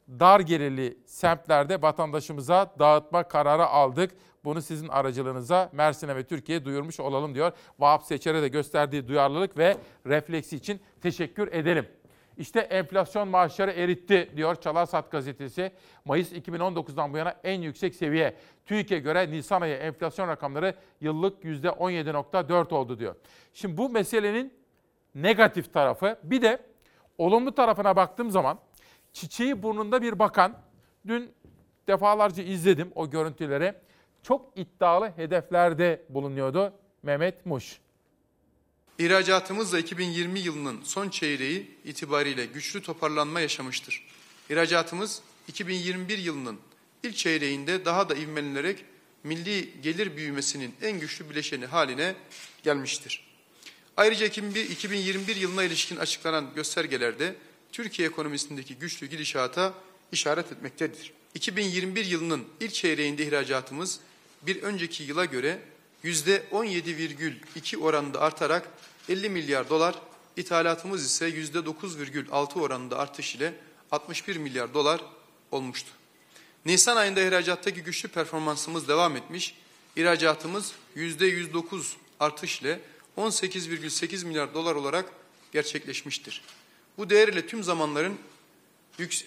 dar 0.09 0.39
gelirli 0.39 0.97
semtlerde 1.05 1.81
vatandaşımıza 1.81 2.73
dağıtma 2.79 3.23
kararı 3.23 3.65
aldık. 3.65 4.11
Bunu 4.43 4.61
sizin 4.61 4.87
aracılığınıza 4.87 5.69
Mersin'e 5.73 6.15
ve 6.15 6.23
Türkiye'ye 6.23 6.65
duyurmuş 6.65 6.99
olalım 6.99 7.35
diyor. 7.35 7.51
Vahap 7.79 8.03
Seçer'e 8.03 8.41
de 8.41 8.47
gösterdiği 8.47 9.07
duyarlılık 9.07 9.57
ve 9.57 9.77
refleksi 10.05 10.55
için 10.55 10.79
teşekkür 11.01 11.53
edelim. 11.53 11.87
İşte 12.37 12.59
enflasyon 12.59 13.27
maaşları 13.27 13.71
eritti 13.71 14.31
diyor 14.35 14.55
Çalarsat 14.55 15.11
gazetesi. 15.11 15.71
Mayıs 16.05 16.31
2019'dan 16.31 17.13
bu 17.13 17.17
yana 17.17 17.35
en 17.43 17.61
yüksek 17.61 17.95
seviye. 17.95 18.35
TÜİK'e 18.65 18.99
göre 18.99 19.31
Nisan 19.31 19.61
ayı 19.61 19.75
enflasyon 19.75 20.27
rakamları 20.27 20.75
yıllık 21.01 21.43
%17.4 21.43 22.73
oldu 22.73 22.99
diyor. 22.99 23.15
Şimdi 23.53 23.77
bu 23.77 23.89
meselenin 23.89 24.53
negatif 25.15 25.73
tarafı 25.73 26.19
bir 26.23 26.41
de 26.41 26.59
olumlu 27.17 27.51
tarafına 27.55 27.95
baktığım 27.95 28.31
zaman 28.31 28.59
çiçeği 29.13 29.63
burnunda 29.63 30.01
bir 30.01 30.19
bakan 30.19 30.57
dün 31.07 31.31
defalarca 31.87 32.43
izledim 32.43 32.91
o 32.95 33.09
görüntüleri. 33.09 33.73
Çok 34.23 34.57
iddialı 34.57 35.11
hedeflerde 35.15 36.05
bulunuyordu 36.09 36.73
Mehmet 37.03 37.45
Muş. 37.45 37.81
İhracatımız 38.99 39.73
da 39.73 39.79
2020 39.79 40.39
yılının 40.39 40.81
son 40.83 41.09
çeyreği 41.09 41.71
itibariyle 41.85 42.45
güçlü 42.45 42.81
toparlanma 42.81 43.39
yaşamıştır. 43.39 44.03
İhracatımız 44.49 45.21
2021 45.47 46.17
yılının 46.17 46.59
ilk 47.03 47.17
çeyreğinde 47.17 47.85
daha 47.85 48.09
da 48.09 48.15
ivmelenerek 48.15 48.85
milli 49.23 49.81
gelir 49.81 50.17
büyümesinin 50.17 50.73
en 50.81 50.99
güçlü 50.99 51.29
bileşeni 51.29 51.65
haline 51.65 52.15
gelmiştir. 52.63 53.27
Ayrıca 53.97 54.25
2021 54.25 55.35
yılına 55.35 55.63
ilişkin 55.63 55.97
açıklanan 55.97 56.53
göstergelerde 56.55 57.35
Türkiye 57.71 58.07
ekonomisindeki 58.07 58.75
güçlü 58.75 59.07
gidişata 59.07 59.73
işaret 60.11 60.51
etmektedir. 60.51 61.13
2021 61.35 62.05
yılının 62.05 62.45
ilk 62.59 62.73
çeyreğinde 62.73 63.27
ihracatımız 63.27 63.99
bir 64.41 64.63
önceki 64.63 65.03
yıla 65.03 65.25
göre 65.25 65.59
%17,2 66.03 67.77
oranında 67.77 68.21
artarak 68.21 68.69
50 69.09 69.29
milyar 69.29 69.69
dolar, 69.69 69.95
ithalatımız 70.37 71.05
ise 71.05 71.29
%9,6 71.29 72.59
oranında 72.59 72.97
artış 72.97 73.35
ile 73.35 73.53
61 73.91 74.35
milyar 74.35 74.73
dolar 74.73 75.01
olmuştu. 75.51 75.89
Nisan 76.65 76.97
ayında 76.97 77.21
ihracattaki 77.21 77.83
güçlü 77.83 78.09
performansımız 78.09 78.87
devam 78.87 79.15
etmiş, 79.15 79.55
ihracatımız 79.95 80.71
%109 80.95 81.83
artış 82.19 82.61
ile 82.61 82.79
18,8 83.17 84.25
milyar 84.25 84.53
dolar 84.53 84.75
olarak 84.75 85.05
gerçekleşmiştir. 85.51 86.41
Bu 86.97 87.09
değer 87.09 87.27
ile 87.27 87.47
tüm 87.47 87.63
zamanların 87.63 88.17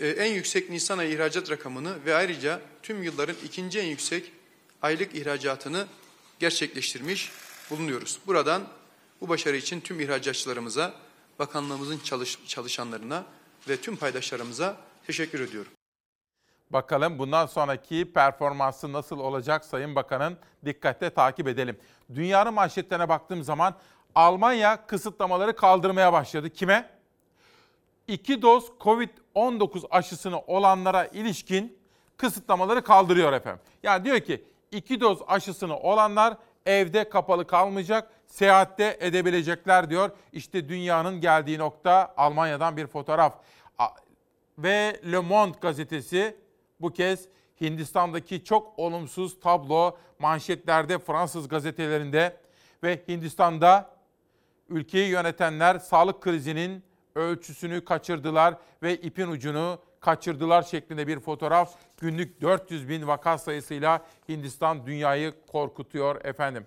en 0.01 0.33
yüksek 0.33 0.71
Nisan 0.71 0.99
ayı 0.99 1.15
ihracat 1.15 1.51
rakamını 1.51 2.05
ve 2.05 2.15
ayrıca 2.15 2.61
tüm 2.83 3.03
yılların 3.03 3.37
ikinci 3.45 3.79
en 3.79 3.87
yüksek 3.87 4.33
aylık 4.83 5.15
ihracatını 5.15 5.87
gerçekleştirmiş 6.41 7.33
bulunuyoruz. 7.71 8.19
Buradan 8.27 8.63
bu 9.21 9.29
başarı 9.29 9.57
için 9.57 9.81
tüm 9.81 10.01
ihracatçılarımıza, 10.01 10.95
bakanlığımızın 11.39 11.99
çalış, 11.99 12.39
çalışanlarına 12.47 13.25
ve 13.69 13.77
tüm 13.77 13.97
paydaşlarımıza 13.97 14.77
teşekkür 15.07 15.41
ediyorum. 15.41 15.73
Bakalım 16.71 17.19
bundan 17.19 17.47
sonraki 17.47 18.13
performansı 18.13 18.93
nasıl 18.93 19.19
olacak 19.19 19.65
Sayın 19.65 19.95
Bakan'ın 19.95 20.39
dikkatle 20.65 21.11
takip 21.11 21.49
edelim. 21.49 21.77
Dünyanın 22.15 22.55
manşetlerine 22.55 23.09
baktığım 23.09 23.43
zaman 23.43 23.75
Almanya 24.15 24.87
kısıtlamaları 24.87 25.57
kaldırmaya 25.57 26.13
başladı. 26.13 26.51
Kime? 26.51 26.91
İki 28.09 28.43
doz 28.43 28.65
Covid-19 28.81 29.89
aşısını 29.91 30.41
olanlara 30.41 31.07
ilişkin 31.07 31.79
kısıtlamaları 32.17 32.85
kaldırıyor 32.85 33.33
efendim. 33.33 33.61
Yani 33.83 34.05
diyor 34.05 34.21
ki 34.21 34.45
iki 34.73 35.01
doz 35.01 35.19
aşısını 35.27 35.77
olanlar 35.79 36.37
evde 36.67 37.09
kapalı 37.09 37.47
kalmayacak, 37.47 38.11
seyahatte 38.27 38.97
edebilecekler 39.01 39.91
diyor. 39.91 40.11
İşte 40.33 40.69
dünyanın 40.69 41.21
geldiği 41.21 41.59
nokta 41.59 42.15
Almanya'dan 42.17 42.77
bir 42.77 42.87
fotoğraf. 42.87 43.35
Ve 44.59 45.01
Le 45.13 45.19
Monde 45.19 45.59
gazetesi 45.61 46.37
bu 46.81 46.93
kez 46.93 47.29
Hindistan'daki 47.61 48.45
çok 48.45 48.79
olumsuz 48.79 49.41
tablo 49.41 49.97
manşetlerde 50.19 50.99
Fransız 50.99 51.49
gazetelerinde 51.49 52.37
ve 52.83 53.03
Hindistan'da 53.09 53.91
ülkeyi 54.69 55.11
yönetenler 55.11 55.79
sağlık 55.79 56.21
krizinin 56.21 56.85
ölçüsünü 57.15 57.85
kaçırdılar 57.85 58.55
ve 58.83 58.97
ipin 58.97 59.29
ucunu 59.29 59.79
kaçırdılar 60.01 60.63
şeklinde 60.63 61.07
bir 61.07 61.21
fotoğraf. 61.21 61.75
Günlük 61.97 62.41
400 62.41 62.89
bin 62.89 63.07
vaka 63.07 63.39
sayısıyla 63.39 64.07
Hindistan 64.29 64.87
dünyayı 64.87 65.35
korkutuyor 65.53 66.25
efendim. 66.25 66.67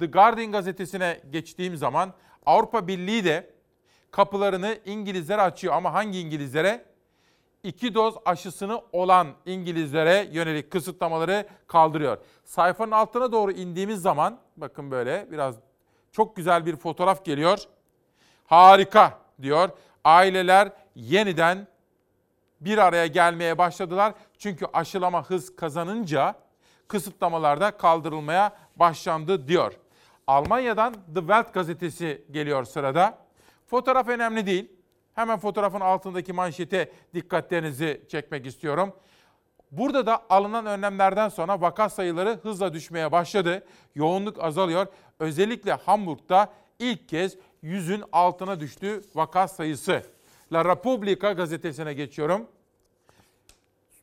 The 0.00 0.06
Guardian 0.06 0.52
gazetesine 0.52 1.20
geçtiğim 1.30 1.76
zaman 1.76 2.12
Avrupa 2.46 2.88
Birliği 2.88 3.24
de 3.24 3.50
kapılarını 4.10 4.78
İngilizlere 4.84 5.42
açıyor 5.42 5.74
ama 5.74 5.92
hangi 5.92 6.20
İngilizlere? 6.20 6.84
İki 7.62 7.94
doz 7.94 8.14
aşısını 8.24 8.82
olan 8.92 9.28
İngilizlere 9.46 10.28
yönelik 10.32 10.70
kısıtlamaları 10.70 11.46
kaldırıyor. 11.66 12.18
Sayfanın 12.44 12.90
altına 12.90 13.32
doğru 13.32 13.52
indiğimiz 13.52 14.02
zaman 14.02 14.38
bakın 14.56 14.90
böyle 14.90 15.26
biraz 15.30 15.54
çok 16.12 16.36
güzel 16.36 16.66
bir 16.66 16.76
fotoğraf 16.76 17.24
geliyor. 17.24 17.58
Harika 18.46 19.18
diyor. 19.42 19.68
Aileler 20.04 20.72
yeniden 20.94 21.66
bir 22.64 22.78
araya 22.78 23.06
gelmeye 23.06 23.58
başladılar. 23.58 24.14
Çünkü 24.38 24.66
aşılama 24.72 25.30
hız 25.30 25.56
kazanınca 25.56 26.34
kısıtlamalar 26.88 27.60
da 27.60 27.70
kaldırılmaya 27.76 28.56
başlandı 28.76 29.48
diyor. 29.48 29.72
Almanya'dan 30.26 30.92
The 30.92 31.20
Welt 31.20 31.54
gazetesi 31.54 32.24
geliyor 32.30 32.64
sırada. 32.64 33.18
Fotoğraf 33.66 34.08
önemli 34.08 34.46
değil. 34.46 34.72
Hemen 35.14 35.38
fotoğrafın 35.38 35.80
altındaki 35.80 36.32
manşete 36.32 36.92
dikkatlerinizi 37.14 38.02
çekmek 38.08 38.46
istiyorum. 38.46 38.92
Burada 39.70 40.06
da 40.06 40.22
alınan 40.30 40.66
önlemlerden 40.66 41.28
sonra 41.28 41.60
vaka 41.60 41.88
sayıları 41.88 42.38
hızla 42.42 42.72
düşmeye 42.72 43.12
başladı. 43.12 43.66
Yoğunluk 43.94 44.44
azalıyor. 44.44 44.86
Özellikle 45.18 45.72
Hamburg'da 45.72 46.52
ilk 46.78 47.08
kez 47.08 47.36
yüzün 47.62 48.04
altına 48.12 48.60
düştü 48.60 49.02
vaka 49.14 49.48
sayısı. 49.48 50.13
La 50.54 50.64
Repubblica 50.64 51.32
gazetesine 51.32 51.94
geçiyorum. 51.94 52.46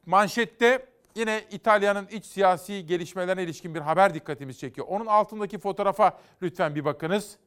Manşette 0.05 0.85
yine 1.15 1.43
İtalya'nın 1.51 2.07
iç 2.07 2.25
siyasi 2.25 2.85
gelişmelerine 2.85 3.43
ilişkin 3.43 3.75
bir 3.75 3.79
haber 3.79 4.13
dikkatimizi 4.13 4.59
çekiyor. 4.59 4.87
Onun 4.89 5.05
altındaki 5.05 5.59
fotoğrafa 5.59 6.19
lütfen 6.41 6.75
bir 6.75 6.85
bakınız. 6.85 7.37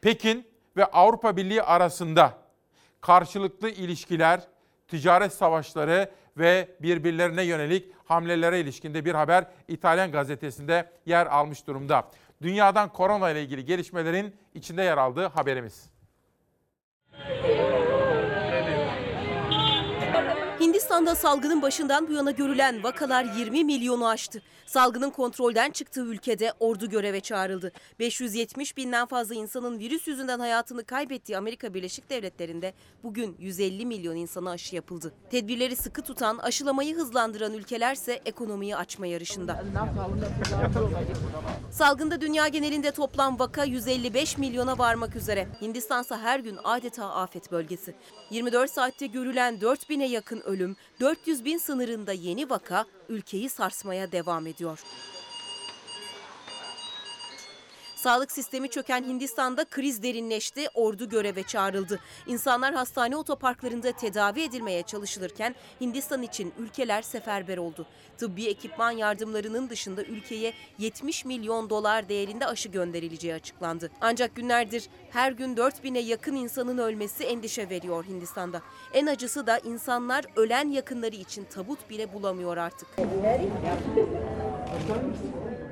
Pekin 0.00 0.46
ve 0.76 0.84
Avrupa 0.84 1.36
Birliği 1.36 1.62
arasında 1.62 2.34
karşılıklı 3.00 3.70
ilişkiler, 3.70 4.40
ticaret 4.88 5.32
savaşları 5.32 6.10
ve 6.36 6.68
birbirlerine 6.80 7.42
yönelik 7.42 7.92
hamlelere 8.04 8.60
ilişkinde 8.60 9.04
bir 9.04 9.14
haber 9.14 9.46
İtalyan 9.68 10.12
gazetesinde 10.12 10.90
yer 11.06 11.26
almış 11.26 11.66
durumda. 11.66 12.08
Dünyadan 12.42 12.92
korona 12.92 13.30
ile 13.30 13.42
ilgili 13.42 13.64
gelişmelerin 13.64 14.36
içinde 14.54 14.82
yer 14.82 14.98
aldığı 14.98 15.26
haberimiz. 15.26 15.92
Hindistan 20.60 20.81
Hindistan'da 20.92 21.14
salgının 21.14 21.62
başından 21.62 22.08
bu 22.08 22.12
yana 22.12 22.30
görülen 22.30 22.82
vakalar 22.82 23.24
20 23.24 23.64
milyonu 23.64 24.08
aştı. 24.08 24.42
Salgının 24.66 25.10
kontrolden 25.10 25.70
çıktığı 25.70 26.00
ülkede 26.00 26.52
ordu 26.60 26.88
göreve 26.90 27.20
çağrıldı. 27.20 27.72
570 27.98 28.76
binden 28.76 29.06
fazla 29.06 29.34
insanın 29.34 29.78
virüs 29.78 30.06
yüzünden 30.08 30.38
hayatını 30.38 30.84
kaybettiği 30.84 31.38
Amerika 31.38 31.74
Birleşik 31.74 32.10
Devletleri'nde 32.10 32.74
bugün 33.02 33.36
150 33.38 33.86
milyon 33.86 34.16
insana 34.16 34.50
aşı 34.50 34.76
yapıldı. 34.76 35.12
Tedbirleri 35.30 35.76
sıkı 35.76 36.02
tutan, 36.02 36.38
aşılamayı 36.38 36.96
hızlandıran 36.96 37.54
ülkelerse 37.54 38.20
ekonomiyi 38.24 38.76
açma 38.76 39.06
yarışında. 39.06 39.64
Salgında 41.70 42.20
dünya 42.20 42.48
genelinde 42.48 42.90
toplam 42.90 43.38
vaka 43.38 43.64
155 43.64 44.38
milyona 44.38 44.78
varmak 44.78 45.16
üzere. 45.16 45.48
Hindistansa 45.60 46.18
her 46.18 46.40
gün 46.40 46.58
adeta 46.64 47.14
afet 47.14 47.52
bölgesi. 47.52 47.94
24 48.30 48.70
saatte 48.70 49.06
görülen 49.06 49.54
4000'e 49.54 50.06
yakın 50.06 50.40
ölüm, 50.40 50.76
400 51.00 51.44
bin 51.44 51.58
sınırında 51.58 52.12
yeni 52.12 52.50
vaka 52.50 52.84
ülkeyi 53.08 53.48
sarsmaya 53.48 54.12
devam 54.12 54.46
ediyor. 54.46 54.78
Sağlık 58.02 58.32
sistemi 58.32 58.68
çöken 58.68 59.04
Hindistan'da 59.04 59.64
kriz 59.64 60.02
derinleşti, 60.02 60.66
ordu 60.74 61.08
göreve 61.08 61.42
çağrıldı. 61.42 62.00
İnsanlar 62.26 62.74
hastane 62.74 63.16
otoparklarında 63.16 63.92
tedavi 63.92 64.42
edilmeye 64.42 64.82
çalışılırken 64.82 65.54
Hindistan 65.80 66.22
için 66.22 66.52
ülkeler 66.58 67.02
seferber 67.02 67.58
oldu. 67.58 67.86
Tıbbi 68.18 68.46
ekipman 68.46 68.90
yardımlarının 68.90 69.70
dışında 69.70 70.02
ülkeye 70.02 70.52
70 70.78 71.24
milyon 71.24 71.70
dolar 71.70 72.08
değerinde 72.08 72.46
aşı 72.46 72.68
gönderileceği 72.68 73.34
açıklandı. 73.34 73.90
Ancak 74.00 74.34
günlerdir 74.36 74.88
her 75.12 75.32
gün 75.32 75.56
4000'e 75.56 76.00
yakın 76.00 76.36
insanın 76.36 76.78
ölmesi 76.78 77.24
endişe 77.24 77.70
veriyor 77.70 78.04
Hindistan'da. 78.04 78.62
En 78.92 79.06
acısı 79.06 79.46
da 79.46 79.58
insanlar 79.58 80.24
ölen 80.36 80.68
yakınları 80.68 81.16
için 81.16 81.44
tabut 81.44 81.90
bile 81.90 82.12
bulamıyor 82.12 82.56
artık. 82.56 82.88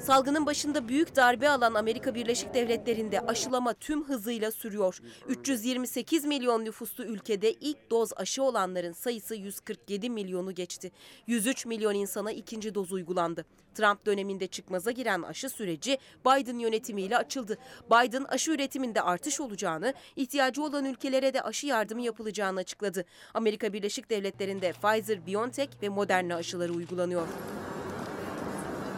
Salgının 0.01 0.47
başında 0.47 0.89
büyük 0.89 1.17
darbe 1.17 1.49
alan 1.49 1.75
Amerika 1.75 2.15
Birleşik 2.15 2.55
Devletleri'nde 2.55 3.21
aşılama 3.21 3.75
tüm 3.75 4.05
hızıyla 4.05 4.51
sürüyor. 4.51 5.01
328 5.29 6.25
milyon 6.25 6.65
nüfuslu 6.65 7.05
ülkede 7.05 7.53
ilk 7.53 7.91
doz 7.91 8.11
aşı 8.17 8.43
olanların 8.43 8.93
sayısı 8.93 9.35
147 9.35 10.11
milyonu 10.11 10.55
geçti. 10.55 10.93
103 11.27 11.67
milyon 11.67 11.95
insana 11.95 12.33
ikinci 12.33 12.75
doz 12.75 12.93
uygulandı. 12.93 13.45
Trump 13.75 14.07
döneminde 14.07 14.47
çıkmaza 14.47 14.91
giren 14.91 15.23
aşı 15.23 15.51
süreci 15.51 15.99
Biden 16.27 16.59
yönetimiyle 16.59 17.17
açıldı. 17.17 17.59
Biden 17.91 18.25
aşı 18.25 18.53
üretiminde 18.53 19.03
artış 19.03 19.30
olacağını, 19.39 19.94
ihtiyacı 20.16 20.62
olan 20.62 20.85
ülkelere 20.85 21.35
de 21.35 21.43
aşı 21.43 21.66
yardımı 21.66 22.02
yapılacağını 22.02 22.61
açıkladı. 22.61 23.05
Amerika 23.35 23.73
Birleşik 23.73 24.11
Devletleri'nde 24.11 24.73
Pfizer, 24.73 25.27
BioNTech 25.27 25.70
ve 25.82 25.89
Moderna 25.89 26.35
aşıları 26.35 26.73
uygulanıyor. 26.73 27.27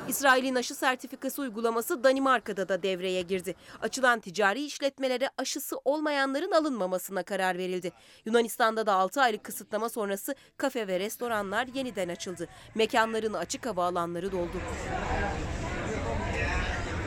İsrail'in 0.09 0.55
aşı 0.55 0.75
sertifikası 0.75 1.43
uygulaması 1.43 2.05
Danimarka'da 2.05 2.69
da 2.69 2.83
devreye 2.83 3.23
girdi. 3.23 3.55
Açılan 3.83 4.21
ticari 4.21 4.65
işletmelere 4.65 5.31
aşısı 5.39 5.77
olmayanların 5.85 6.53
alınmamasına 6.53 7.23
karar 7.23 7.59
verildi. 7.59 7.93
Yunanistan'da 8.25 8.87
da 8.87 8.93
6 8.93 9.21
aylık 9.21 9.45
kısıtlama 9.45 9.89
sonrası 9.89 10.35
kafe 10.57 10.87
ve 10.87 11.01
restoranlar 11.01 11.67
yeniden 11.75 12.09
açıldı. 12.09 12.49
Mekanların 12.75 13.35
açık 13.35 13.67
hava 13.67 13.85
alanları 13.87 14.33
doldu. 14.33 14.57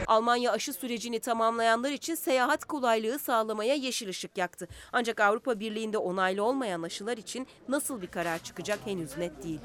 Almanya 0.08 0.52
aşı 0.52 0.74
sürecini 0.74 1.20
tamamlayanlar 1.20 1.92
için 1.92 2.16
seyahat 2.16 2.66
kolaylığı 2.66 3.20
sağlamaya 3.20 3.76
yeşil 3.76 4.10
ışık 4.10 4.38
yaktı. 4.38 4.68
Ancak 4.94 5.20
Avrupa 5.20 5.60
Birliği'nde 5.60 5.98
onaylı 5.98 6.44
olmayan 6.44 6.82
aşılar 6.82 7.18
için 7.18 7.48
nasıl 7.68 8.02
bir 8.02 8.08
karar 8.08 8.40
çıkacak 8.40 8.80
henüz 8.86 9.18
net 9.18 9.44
değil. 9.44 9.60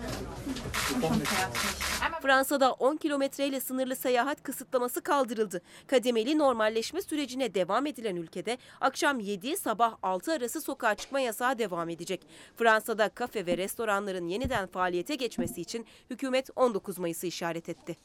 Fransa'da 2.23 2.73
10 2.73 2.97
kilometreyle 2.97 3.61
sınırlı 3.61 3.97
seyahat 3.97 4.43
kısıtlaması 4.43 5.01
kaldırıldı. 5.01 5.63
Kademeli 5.87 6.39
normalleşme 6.39 7.03
sürecine 7.03 7.55
devam 7.55 7.87
edilen 7.87 8.17
ülkede 8.17 8.59
akşam 8.81 9.21
7 9.21 9.57
sabah 9.57 9.97
6 10.03 10.33
arası 10.33 10.61
sokağa 10.61 10.95
çıkma 10.95 11.21
yasağı 11.21 11.59
devam 11.59 11.89
edecek. 11.89 12.27
Fransa'da 12.57 13.09
kafe 13.09 13.47
ve 13.47 13.57
restoranların 13.57 14.29
yeniden 14.29 14.67
faaliyete 14.67 15.15
geçmesi 15.15 15.61
için 15.61 15.87
hükümet 16.11 16.51
19 16.57 16.99
Mayıs'ı 16.99 17.27
işaret 17.27 17.69
etti. 17.69 17.97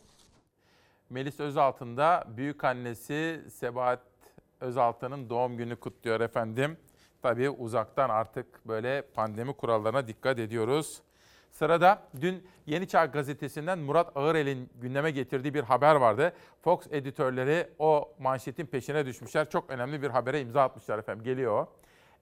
Melis 1.09 1.39
Özaltın 1.39 1.97
da 1.97 2.23
büyük 2.27 2.63
annesi 2.63 3.41
Sebahat 3.51 3.99
Özaltı'nın 4.59 5.29
doğum 5.29 5.57
günü 5.57 5.75
kutluyor 5.75 6.21
efendim. 6.21 6.77
Tabii 7.21 7.49
uzaktan 7.49 8.09
artık 8.09 8.67
böyle 8.67 9.01
pandemi 9.01 9.53
kurallarına 9.53 10.07
dikkat 10.07 10.39
ediyoruz. 10.39 11.01
Sırada 11.51 12.01
dün 12.21 12.47
Yeni 12.65 12.87
Çağ 12.87 13.05
gazetesinden 13.05 13.79
Murat 13.79 14.17
Ağırel'in 14.17 14.69
gündeme 14.81 15.11
getirdiği 15.11 15.53
bir 15.53 15.63
haber 15.63 15.95
vardı. 15.95 16.33
Fox 16.61 16.79
editörleri 16.91 17.69
o 17.79 18.13
manşetin 18.19 18.65
peşine 18.65 19.05
düşmüşler. 19.05 19.49
Çok 19.49 19.69
önemli 19.69 20.01
bir 20.01 20.09
habere 20.09 20.41
imza 20.41 20.63
atmışlar 20.63 20.99
efendim. 20.99 21.23
Geliyor. 21.23 21.67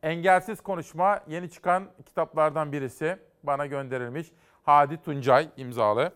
Engelsiz 0.03 0.61
konuşma 0.61 1.19
yeni 1.27 1.49
çıkan 1.49 1.89
kitaplardan 2.05 2.72
birisi. 2.72 3.18
Bana 3.43 3.65
gönderilmiş. 3.65 4.31
Hadi 4.64 5.01
Tuncay 5.01 5.49
imzalı. 5.57 6.11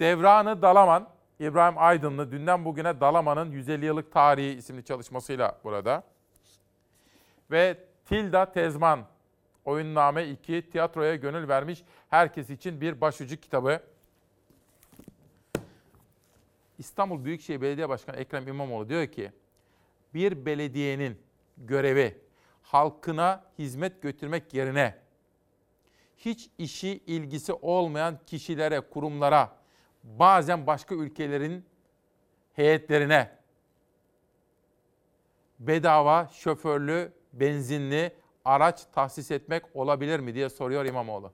Devranı 0.00 0.62
Dalaman, 0.62 1.08
İbrahim 1.42 1.78
Aydınlı 1.78 2.32
dünden 2.32 2.64
bugüne 2.64 3.00
Dalaman'ın 3.00 3.50
150 3.50 3.84
yıllık 3.86 4.12
tarihi 4.12 4.56
isimli 4.56 4.84
çalışmasıyla 4.84 5.58
burada. 5.64 6.04
Ve 7.50 7.78
Tilda 8.04 8.52
Tezman, 8.52 9.06
Oyunname 9.64 10.28
2, 10.28 10.70
tiyatroya 10.70 11.14
gönül 11.14 11.48
vermiş 11.48 11.84
herkes 12.10 12.50
için 12.50 12.80
bir 12.80 13.00
başucu 13.00 13.36
kitabı. 13.36 13.80
İstanbul 16.78 17.24
Büyükşehir 17.24 17.60
Belediye 17.60 17.88
Başkanı 17.88 18.16
Ekrem 18.16 18.48
İmamoğlu 18.48 18.88
diyor 18.88 19.06
ki, 19.06 19.32
bir 20.14 20.46
belediyenin 20.46 21.22
görevi 21.56 22.18
halkına 22.62 23.44
hizmet 23.58 24.02
götürmek 24.02 24.54
yerine 24.54 24.98
hiç 26.16 26.50
işi 26.58 26.88
ilgisi 26.88 27.52
olmayan 27.52 28.18
kişilere, 28.26 28.80
kurumlara, 28.80 29.61
bazen 30.04 30.66
başka 30.66 30.94
ülkelerin 30.94 31.64
heyetlerine 32.52 33.30
bedava 35.60 36.30
şoförlü, 36.32 37.12
benzinli 37.32 38.12
araç 38.44 38.80
tahsis 38.94 39.30
etmek 39.30 39.62
olabilir 39.74 40.20
mi 40.20 40.34
diye 40.34 40.50
soruyor 40.50 40.84
İmamoğlu. 40.84 41.32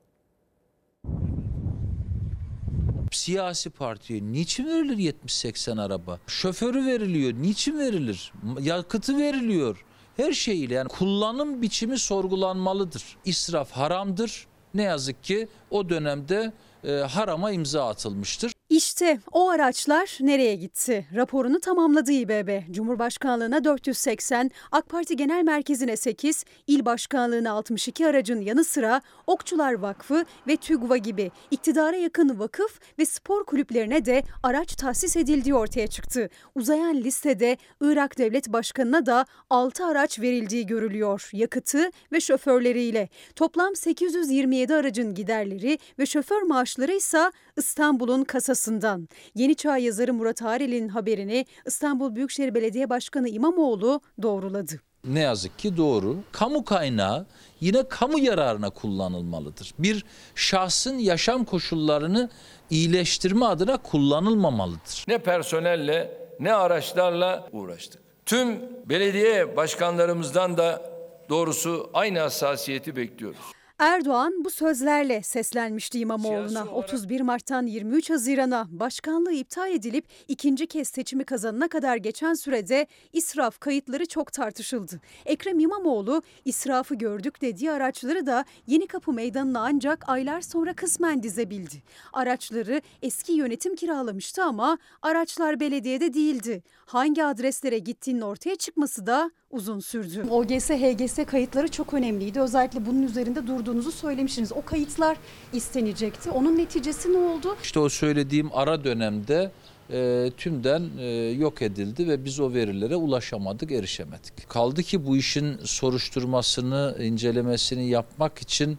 Siyasi 3.13 3.71
partiye 3.71 4.23
niçin 4.23 4.67
verilir 4.67 5.15
70-80 5.27 5.83
araba? 5.83 6.19
Şoförü 6.27 6.87
veriliyor. 6.87 7.33
Niçin 7.33 7.79
verilir? 7.79 8.33
Yakıtı 8.61 9.19
veriliyor. 9.19 9.85
Her 10.17 10.33
şeyiyle 10.33 10.75
yani 10.75 10.89
kullanım 10.89 11.63
biçimi 11.63 11.99
sorgulanmalıdır. 11.99 13.17
İsraf 13.25 13.71
haramdır. 13.71 14.47
Ne 14.75 14.83
yazık 14.83 15.25
ki 15.25 15.49
o 15.71 15.89
dönemde 15.89 16.53
e, 16.85 16.93
harama 16.93 17.51
imza 17.51 17.89
atılmıştır. 17.89 18.53
İşte 18.79 19.19
o 19.33 19.49
araçlar 19.49 20.19
nereye 20.21 20.55
gitti? 20.55 21.07
Raporunu 21.15 21.61
tamamladı 21.61 22.13
İBB. 22.13 22.73
Cumhurbaşkanlığına 22.75 23.65
480, 23.65 24.51
AK 24.73 24.89
Parti 24.89 25.17
Genel 25.17 25.43
Merkezi'ne 25.43 25.97
8, 25.97 26.45
İl 26.67 26.85
Başkanlığına 26.85 27.53
62 27.53 28.07
aracın 28.07 28.41
yanı 28.41 28.65
sıra 28.65 29.01
Okçular 29.27 29.73
Vakfı 29.73 30.25
ve 30.49 30.57
TÜGVA 30.57 30.97
gibi 30.97 31.31
iktidara 31.51 31.97
yakın 31.97 32.39
vakıf 32.39 32.81
ve 32.99 33.07
spor 33.07 33.45
kulüplerine 33.45 34.05
de 34.05 34.23
araç 34.43 34.77
tahsis 34.77 35.17
edildiği 35.17 35.55
ortaya 35.55 35.87
çıktı. 35.87 36.29
Uzayan 36.55 36.97
listede 36.97 37.57
Irak 37.81 38.19
Devlet 38.19 38.49
Başkanı'na 38.53 39.07
da 39.07 39.27
6 39.51 39.87
araç 39.87 40.21
verildiği 40.21 40.67
görülüyor. 40.67 41.31
Yakıtı 41.33 41.91
ve 42.13 42.21
şoförleriyle. 42.21 43.09
Toplam 43.37 43.77
827 43.77 44.75
aracın 44.75 45.15
giderleri 45.15 45.79
ve 45.99 46.07
şoför 46.07 46.43
maaşları 46.43 46.93
ise 46.93 47.31
İstanbul'un 47.59 48.25
kasasından. 48.25 49.09
Yeni 49.35 49.55
Çağ 49.55 49.79
yazarı 49.79 50.15
Murat 50.15 50.43
Arel'in 50.43 50.89
haberini 50.89 51.47
İstanbul 51.67 52.15
Büyükşehir 52.15 52.55
Belediye 52.55 52.91
Başkanı 52.91 53.29
İmamoğlu 53.29 54.01
doğruladı. 54.23 54.81
Ne 55.05 55.21
yazık 55.21 55.59
ki 55.59 55.77
doğru. 55.77 56.17
Kamu 56.33 56.65
kaynağı 56.65 57.27
yine 57.61 57.89
kamu 57.89 58.19
yararına 58.19 58.71
kullanılmalıdır. 58.71 59.75
Bir 59.79 60.05
şahsın 60.35 60.99
yaşam 60.99 61.45
koşullarını 61.45 62.31
iyileştirme 62.71 63.47
adına 63.47 63.77
kullanılmamalıdır. 63.77 65.05
Ne 65.09 65.19
personelle 65.19 66.19
ne 66.41 66.53
araçlarla 66.53 67.49
uğraştık. 67.53 68.03
Tüm 68.27 68.61
belediye 68.89 69.57
başkanlarımızdan 69.57 70.57
da 70.57 70.93
doğrusu 71.29 71.91
aynı 71.95 72.19
hassasiyeti 72.19 72.97
bekliyoruz. 72.97 73.58
Erdoğan 73.79 74.45
bu 74.45 74.51
sözlerle 74.51 75.23
seslenmişti 75.23 75.99
İmamoğlu'na. 76.01 76.49
Siyasi 76.49 76.69
olarak- 76.71 76.85
31 76.85 77.21
Mart'tan 77.21 77.67
23 77.67 78.11
Haziran'a 78.11 78.67
başkanlığı 78.71 79.33
iptal 79.33 79.71
edilip 79.73 80.05
ikinci 80.29 80.67
kez 80.67 80.89
seçimi 80.89 81.25
kazanana 81.25 81.69
kadar 81.69 81.97
geçen 81.97 82.35
sürede 82.35 82.87
israf 83.13 83.59
kayıtları 83.61 84.07
çok 84.07 84.33
tartışıldı. 84.33 85.01
Ekrem 85.27 85.59
İmamoğlu 85.59 86.23
israfı 86.45 86.95
gördük 86.95 87.41
dediği 87.43 87.71
araçları 87.73 88.27
da 88.27 88.45
Yeni 88.67 88.87
Kapı 88.87 89.13
Meydanı'na 89.13 89.61
ancak 89.61 90.09
aylar 90.09 90.41
sonra 90.41 90.73
kısmen 90.75 91.23
dizebildi. 91.23 91.83
Araçları 92.13 92.83
eski 93.03 93.33
yönetim 93.33 93.77
kiralamıştı 93.77 94.43
ama 94.45 94.79
araçlar 95.03 95.61
belediyede 95.61 96.15
değildi. 96.15 96.63
Hangi 96.87 97.25
adreslere 97.25 97.79
gittiğinin 97.79 98.21
ortaya 98.21 98.57
çıkması 98.57 99.07
da 99.07 99.31
uzun 99.51 99.81
sürdü. 99.81 100.27
OGS, 100.31 100.71
HGS 100.71 101.25
kayıtları 101.27 101.69
çok 101.69 101.95
önemliydi. 101.95 102.41
Özellikle 102.41 102.87
bunun 102.87 103.03
üzerinde 103.03 103.47
durduğunuzu 103.69 103.93
söylemiştiniz. 103.93 104.53
O 104.53 104.65
kayıtlar 104.65 105.17
istenecekti. 105.53 106.31
Onun 106.31 106.59
neticesi 106.59 107.13
ne 107.13 107.19
oldu? 107.19 107.57
İşte 107.63 107.81
o 107.81 107.89
söylediğim 107.89 108.51
ara 108.53 108.85
dönemde 108.85 109.51
e, 109.91 110.31
tümden 110.37 110.83
e, 110.99 111.07
yok 111.31 111.63
edildi 111.63 112.09
ve 112.09 112.25
biz 112.25 112.41
o 112.41 112.55
verilere 112.55 112.97
ulaşamadık, 112.97 113.73
erişemedik. 113.73 114.49
Kaldı 114.49 114.83
ki 114.83 115.07
bu 115.07 115.17
işin 115.17 115.59
soruşturmasını, 115.65 116.97
incelemesini 117.01 117.89
yapmak 117.89 118.39
için 118.39 118.79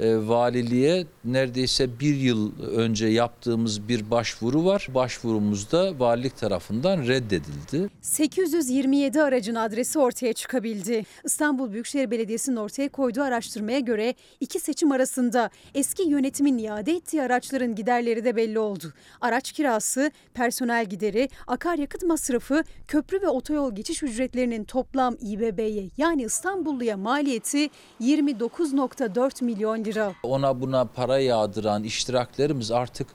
e, 0.00 0.28
valiliğe 0.28 1.06
neredeyse 1.24 2.00
bir 2.00 2.14
yıl 2.14 2.60
önce 2.60 3.06
yaptığımız 3.06 3.88
bir 3.88 4.10
başvuru 4.10 4.64
var. 4.64 4.88
Başvurumuz 4.94 5.72
da 5.72 5.98
valilik 5.98 6.36
tarafından 6.36 7.06
reddedildi. 7.06 7.90
827 8.00 9.22
aracın 9.22 9.54
adresi 9.54 9.98
ortaya 9.98 10.32
çıkabildi. 10.32 11.04
İstanbul 11.24 11.72
Büyükşehir 11.72 12.10
Belediyesi'nin 12.10 12.56
ortaya 12.56 12.88
koyduğu 12.88 13.22
araştırmaya 13.22 13.78
göre 13.78 14.14
iki 14.40 14.60
seçim 14.60 14.92
arasında 14.92 15.50
eski 15.74 16.02
yönetimin 16.02 16.58
iade 16.58 16.92
ettiği 16.92 17.22
araçların 17.22 17.74
giderleri 17.74 18.24
de 18.24 18.36
belli 18.36 18.58
oldu. 18.58 18.92
Araç 19.20 19.52
kirası, 19.52 20.10
personel 20.34 20.86
gideri, 20.86 21.28
akaryakıt 21.46 22.02
masrafı, 22.02 22.64
köprü 22.88 23.22
ve 23.22 23.28
otoyol 23.28 23.74
geçiş 23.74 24.02
ücretlerinin 24.02 24.64
toplam 24.64 25.16
İBB'ye 25.20 25.88
yani 25.96 26.22
İstanbulluya 26.22 26.96
maliyeti 26.96 27.70
29.4 28.00 29.44
milyon 29.44 29.84
lira. 29.84 29.89
Ona 30.22 30.60
buna 30.60 30.84
para 30.84 31.18
yağdıran 31.18 31.84
iştiraklerimiz 31.84 32.70
artık 32.70 33.06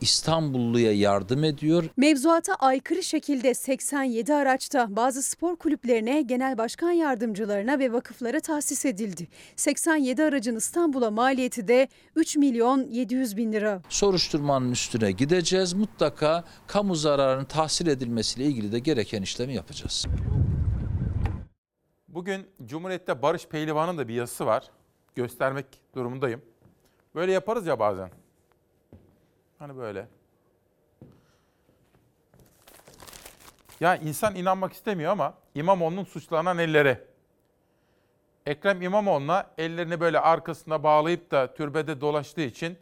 İstanbulluya 0.00 0.92
yardım 0.92 1.44
ediyor. 1.44 1.84
Mevzuata 1.96 2.54
aykırı 2.54 3.02
şekilde 3.02 3.54
87 3.54 4.34
araçta 4.34 4.96
bazı 4.96 5.22
spor 5.22 5.56
kulüplerine, 5.56 6.22
genel 6.22 6.58
başkan 6.58 6.90
yardımcılarına 6.90 7.78
ve 7.78 7.92
vakıflara 7.92 8.40
tahsis 8.40 8.84
edildi. 8.84 9.28
87 9.56 10.22
aracın 10.22 10.56
İstanbul'a 10.56 11.10
maliyeti 11.10 11.68
de 11.68 11.88
3 12.16 12.36
milyon 12.36 12.86
700 12.90 13.36
bin 13.36 13.52
lira. 13.52 13.82
Soruşturmanın 13.88 14.72
üstüne 14.72 15.12
gideceğiz. 15.12 15.72
Mutlaka 15.72 16.44
kamu 16.66 16.94
zararının 16.94 17.44
tahsil 17.44 17.86
edilmesiyle 17.86 18.48
ilgili 18.48 18.72
de 18.72 18.78
gereken 18.78 19.22
işlemi 19.22 19.54
yapacağız. 19.54 20.06
Bugün 22.08 22.46
Cumhuriyet'te 22.64 23.22
Barış 23.22 23.46
Pehlivan'ın 23.46 23.98
da 23.98 24.08
bir 24.08 24.14
yazısı 24.14 24.46
var. 24.46 24.70
Göstermek 25.14 25.66
durumundayım. 25.94 26.42
Böyle 27.14 27.32
yaparız 27.32 27.66
ya 27.66 27.78
bazen. 27.78 28.10
Hani 29.58 29.76
böyle. 29.76 30.08
Ya 33.80 33.96
insan 33.96 34.34
inanmak 34.34 34.72
istemiyor 34.72 35.12
ama 35.12 35.34
İmamoğlu'nun 35.54 36.04
suçlanan 36.04 36.58
elleri. 36.58 36.98
Ekrem 38.46 38.82
İmamoğlu'na 38.82 39.50
ellerini 39.58 40.00
böyle 40.00 40.20
arkasına 40.20 40.82
bağlayıp 40.82 41.30
da 41.30 41.54
türbede 41.54 42.00
dolaştığı 42.00 42.40
için 42.40 42.78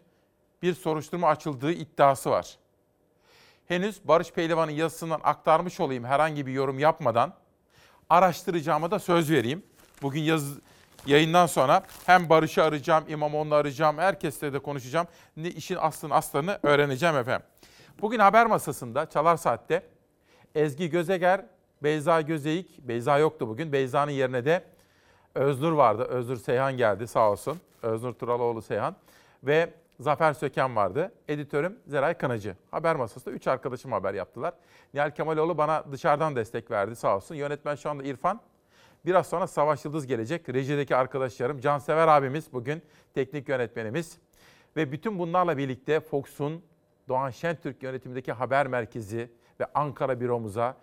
bir 0.62 0.74
soruşturma 0.74 1.28
açıldığı 1.28 1.72
iddiası 1.72 2.30
var. 2.30 2.56
Henüz 3.68 4.08
Barış 4.08 4.32
Pehlivan'ın 4.32 4.72
yazısından 4.72 5.20
aktarmış 5.24 5.80
olayım 5.80 6.04
herhangi 6.04 6.46
bir 6.46 6.52
yorum 6.52 6.78
yapmadan 6.78 7.34
araştıracağıma 8.10 8.90
da 8.90 8.98
söz 8.98 9.30
vereyim. 9.30 9.62
Bugün 10.02 10.20
yaz, 10.20 10.58
yayından 11.06 11.46
sonra 11.46 11.82
hem 12.06 12.28
Barış'ı 12.28 12.62
arayacağım, 12.62 13.04
İmamoğlu'nu 13.08 13.54
arayacağım, 13.54 13.98
herkesle 13.98 14.52
de 14.52 14.58
konuşacağım. 14.58 15.06
Ne 15.36 15.48
işin 15.48 15.76
aslını 15.76 16.14
aslarını 16.14 16.58
öğreneceğim 16.62 17.16
efendim. 17.16 17.46
Bugün 18.00 18.18
haber 18.18 18.46
masasında 18.46 19.06
Çalar 19.06 19.36
Saat'te 19.36 19.82
Ezgi 20.54 20.90
Gözeger, 20.90 21.44
Beyza 21.82 22.20
Gözeyik, 22.20 22.78
Beyza 22.78 23.18
yoktu 23.18 23.48
bugün. 23.48 23.72
Beyza'nın 23.72 24.10
yerine 24.10 24.44
de 24.44 24.64
Öznur 25.34 25.72
vardı. 25.72 26.02
Öznur 26.02 26.36
Seyhan 26.36 26.76
geldi 26.76 27.06
sağ 27.06 27.30
olsun. 27.30 27.60
Öznur 27.82 28.14
Turaloğlu 28.14 28.62
Seyhan. 28.62 28.96
Ve 29.42 29.74
Zafer 30.00 30.32
Söken 30.32 30.76
vardı. 30.76 31.12
Editörüm 31.28 31.78
Zeray 31.86 32.14
Kanacı. 32.14 32.56
Haber 32.70 32.96
masasında 32.96 33.34
3 33.34 33.46
arkadaşım 33.46 33.92
haber 33.92 34.14
yaptılar. 34.14 34.54
Nihal 34.94 35.10
Kemaloğlu 35.10 35.58
bana 35.58 35.84
dışarıdan 35.92 36.36
destek 36.36 36.70
verdi 36.70 36.96
sağ 36.96 37.16
olsun. 37.16 37.34
Yönetmen 37.34 37.74
şu 37.74 37.90
anda 37.90 38.02
İrfan. 38.02 38.40
Biraz 39.06 39.26
sonra 39.26 39.46
Savaş 39.46 39.84
Yıldız 39.84 40.06
gelecek. 40.06 40.48
Rejideki 40.48 40.96
arkadaşlarım. 40.96 41.60
Cansever 41.60 42.08
abimiz 42.08 42.52
bugün 42.52 42.82
teknik 43.14 43.48
yönetmenimiz. 43.48 44.18
Ve 44.76 44.92
bütün 44.92 45.18
bunlarla 45.18 45.58
birlikte 45.58 46.00
Fox'un 46.00 46.62
Doğan 47.08 47.30
Şentürk 47.30 47.82
yönetimindeki 47.82 48.32
haber 48.32 48.66
merkezi 48.66 49.30
ve 49.60 49.66
Ankara 49.74 50.20
büromuza 50.20 50.76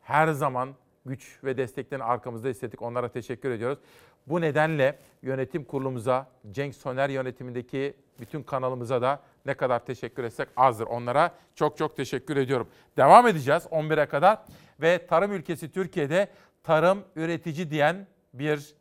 her 0.00 0.28
zaman 0.28 0.74
güç 1.06 1.38
ve 1.44 1.56
desteklerini 1.56 2.04
arkamızda 2.04 2.48
hissettik. 2.48 2.82
Onlara 2.82 3.08
teşekkür 3.08 3.50
ediyoruz. 3.50 3.78
Bu 4.26 4.40
nedenle 4.40 4.98
yönetim 5.22 5.64
kurulumuza, 5.64 6.26
Cenk 6.50 6.74
Soner 6.74 7.08
yönetimindeki 7.08 7.96
bütün 8.20 8.42
kanalımıza 8.42 9.02
da 9.02 9.22
ne 9.46 9.54
kadar 9.54 9.84
teşekkür 9.84 10.24
etsek 10.24 10.48
azdır. 10.56 10.86
Onlara 10.86 11.34
çok 11.54 11.76
çok 11.76 11.96
teşekkür 11.96 12.36
ediyorum. 12.36 12.68
Devam 12.96 13.26
edeceğiz 13.26 13.64
11'e 13.64 14.06
kadar 14.06 14.38
ve 14.80 15.06
tarım 15.06 15.32
ülkesi 15.32 15.72
Türkiye'de 15.72 16.28
tarım 16.62 17.04
üretici 17.16 17.70
diyen 17.70 18.06
bir 18.34 18.74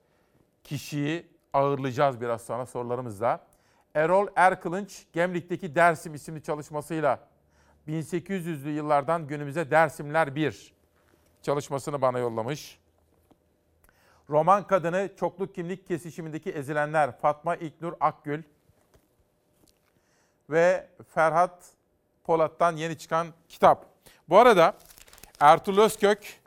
kişiyi 0.63 1.27
ağırlayacağız 1.53 2.21
biraz 2.21 2.41
sonra 2.41 2.65
sorularımızla. 2.65 3.47
Erol 3.95 4.27
Erkılınç 4.35 5.05
Gemlik'teki 5.13 5.75
Dersim 5.75 6.13
isimli 6.13 6.43
çalışmasıyla 6.43 7.19
1800'lü 7.87 8.69
yıllardan 8.69 9.27
günümüze 9.27 9.71
Dersimler 9.71 10.35
1 10.35 10.73
çalışmasını 11.41 12.01
bana 12.01 12.19
yollamış. 12.19 12.79
Roman 14.29 14.67
kadını 14.67 15.09
çokluk 15.19 15.55
kimlik 15.55 15.87
kesişimindeki 15.87 16.51
ezilenler 16.51 17.17
Fatma 17.17 17.55
İlknur 17.55 17.93
Akgül 17.99 18.43
ve 20.49 20.87
Ferhat 21.13 21.69
Polat'tan 22.23 22.75
yeni 22.75 22.97
çıkan 22.97 23.27
kitap. 23.49 23.85
Bu 24.29 24.37
arada 24.37 24.77
Ertuğrul 25.39 25.77
Özkök 25.77 26.40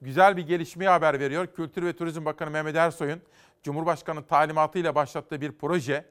güzel 0.00 0.36
bir 0.36 0.46
gelişmeyi 0.46 0.88
haber 0.88 1.20
veriyor. 1.20 1.46
Kültür 1.46 1.82
ve 1.82 1.92
Turizm 1.92 2.24
Bakanı 2.24 2.50
Mehmet 2.50 2.76
Ersoy'un 2.76 3.22
Cumhurbaşkanı 3.62 4.26
talimatıyla 4.26 4.94
başlattığı 4.94 5.40
bir 5.40 5.52
proje 5.52 6.04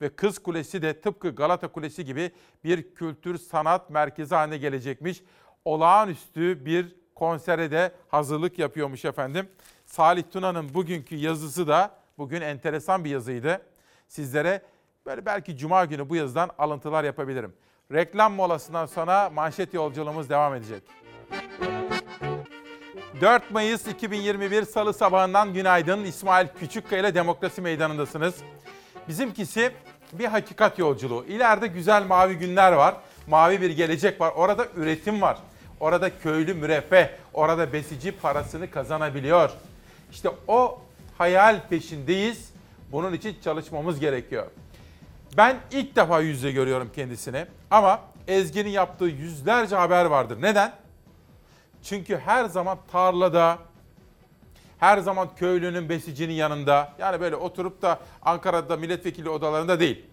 ve 0.00 0.16
Kız 0.16 0.38
Kulesi 0.38 0.82
de 0.82 1.00
tıpkı 1.00 1.30
Galata 1.30 1.68
Kulesi 1.68 2.04
gibi 2.04 2.30
bir 2.64 2.94
kültür 2.94 3.38
sanat 3.38 3.90
merkezi 3.90 4.34
haline 4.34 4.58
gelecekmiş. 4.58 5.22
Olağanüstü 5.64 6.66
bir 6.66 6.96
konsere 7.14 7.70
de 7.70 7.92
hazırlık 8.08 8.58
yapıyormuş 8.58 9.04
efendim. 9.04 9.48
Salih 9.86 10.22
Tuna'nın 10.32 10.74
bugünkü 10.74 11.16
yazısı 11.16 11.68
da 11.68 11.90
bugün 12.18 12.40
enteresan 12.40 13.04
bir 13.04 13.10
yazıydı. 13.10 13.62
Sizlere 14.08 14.62
böyle 15.06 15.26
belki 15.26 15.56
cuma 15.56 15.84
günü 15.84 16.08
bu 16.08 16.16
yazıdan 16.16 16.50
alıntılar 16.58 17.04
yapabilirim. 17.04 17.54
Reklam 17.92 18.32
molasından 18.32 18.86
sonra 18.86 19.30
manşet 19.30 19.74
yolculuğumuz 19.74 20.30
devam 20.30 20.54
edecek. 20.54 20.82
4 23.20 23.50
Mayıs 23.50 23.86
2021 23.86 24.62
Salı 24.62 24.94
sabahından 24.94 25.54
günaydın. 25.54 26.04
İsmail 26.04 26.46
Küçükkaya 26.60 27.02
ile 27.02 27.14
Demokrasi 27.14 27.60
Meydanı'ndasınız. 27.60 28.34
Bizimkisi 29.08 29.72
bir 30.12 30.24
hakikat 30.24 30.78
yolculuğu. 30.78 31.24
İleride 31.24 31.66
güzel 31.66 32.06
mavi 32.06 32.34
günler 32.34 32.72
var. 32.72 32.94
Mavi 33.26 33.60
bir 33.60 33.70
gelecek 33.70 34.20
var. 34.20 34.32
Orada 34.36 34.66
üretim 34.76 35.22
var. 35.22 35.38
Orada 35.80 36.18
köylü 36.18 36.54
müreffeh, 36.54 37.08
orada 37.34 37.72
besici 37.72 38.12
parasını 38.12 38.70
kazanabiliyor. 38.70 39.50
İşte 40.12 40.30
o 40.48 40.82
hayal 41.18 41.60
peşindeyiz. 41.68 42.50
Bunun 42.92 43.12
için 43.12 43.36
çalışmamız 43.44 44.00
gerekiyor. 44.00 44.46
Ben 45.36 45.56
ilk 45.70 45.96
defa 45.96 46.20
yüz 46.20 46.36
yüze 46.36 46.52
görüyorum 46.52 46.90
kendisini. 46.94 47.46
Ama 47.70 48.00
Ezgi'nin 48.28 48.70
yaptığı 48.70 49.04
yüzlerce 49.04 49.76
haber 49.76 50.04
vardır. 50.04 50.42
Neden? 50.42 50.72
Çünkü 51.82 52.16
her 52.18 52.44
zaman 52.44 52.78
tarlada, 52.92 53.58
her 54.78 54.98
zaman 54.98 55.28
köylünün, 55.36 55.88
besicinin 55.88 56.32
yanında. 56.34 56.92
Yani 56.98 57.20
böyle 57.20 57.36
oturup 57.36 57.82
da 57.82 57.98
Ankara'da 58.22 58.76
milletvekili 58.76 59.28
odalarında 59.28 59.80
değil. 59.80 60.06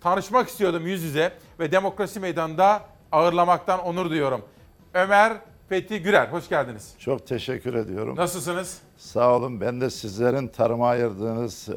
Tanışmak 0.00 0.48
istiyordum 0.48 0.86
yüz 0.86 1.02
yüze 1.02 1.32
ve 1.58 1.72
demokrasi 1.72 2.20
meydanında 2.20 2.82
ağırlamaktan 3.12 3.80
onur 3.80 4.10
duyuyorum. 4.10 4.42
Ömer 4.94 5.32
Fethi 5.68 6.02
Gürer, 6.02 6.28
hoş 6.28 6.48
geldiniz. 6.48 6.94
Çok 6.98 7.26
teşekkür 7.26 7.74
ediyorum. 7.74 8.16
Nasılsınız? 8.16 8.78
Sağ 8.96 9.36
olun. 9.36 9.60
Ben 9.60 9.80
de 9.80 9.90
sizlerin 9.90 10.48
tarıma 10.48 10.88
ayırdığınız 10.88 11.68
e, 11.68 11.74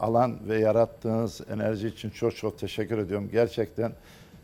alan 0.00 0.48
ve 0.48 0.58
yarattığınız 0.58 1.40
enerji 1.50 1.88
için 1.88 2.10
çok 2.10 2.36
çok 2.36 2.58
teşekkür 2.58 2.98
ediyorum. 2.98 3.28
Gerçekten 3.32 3.92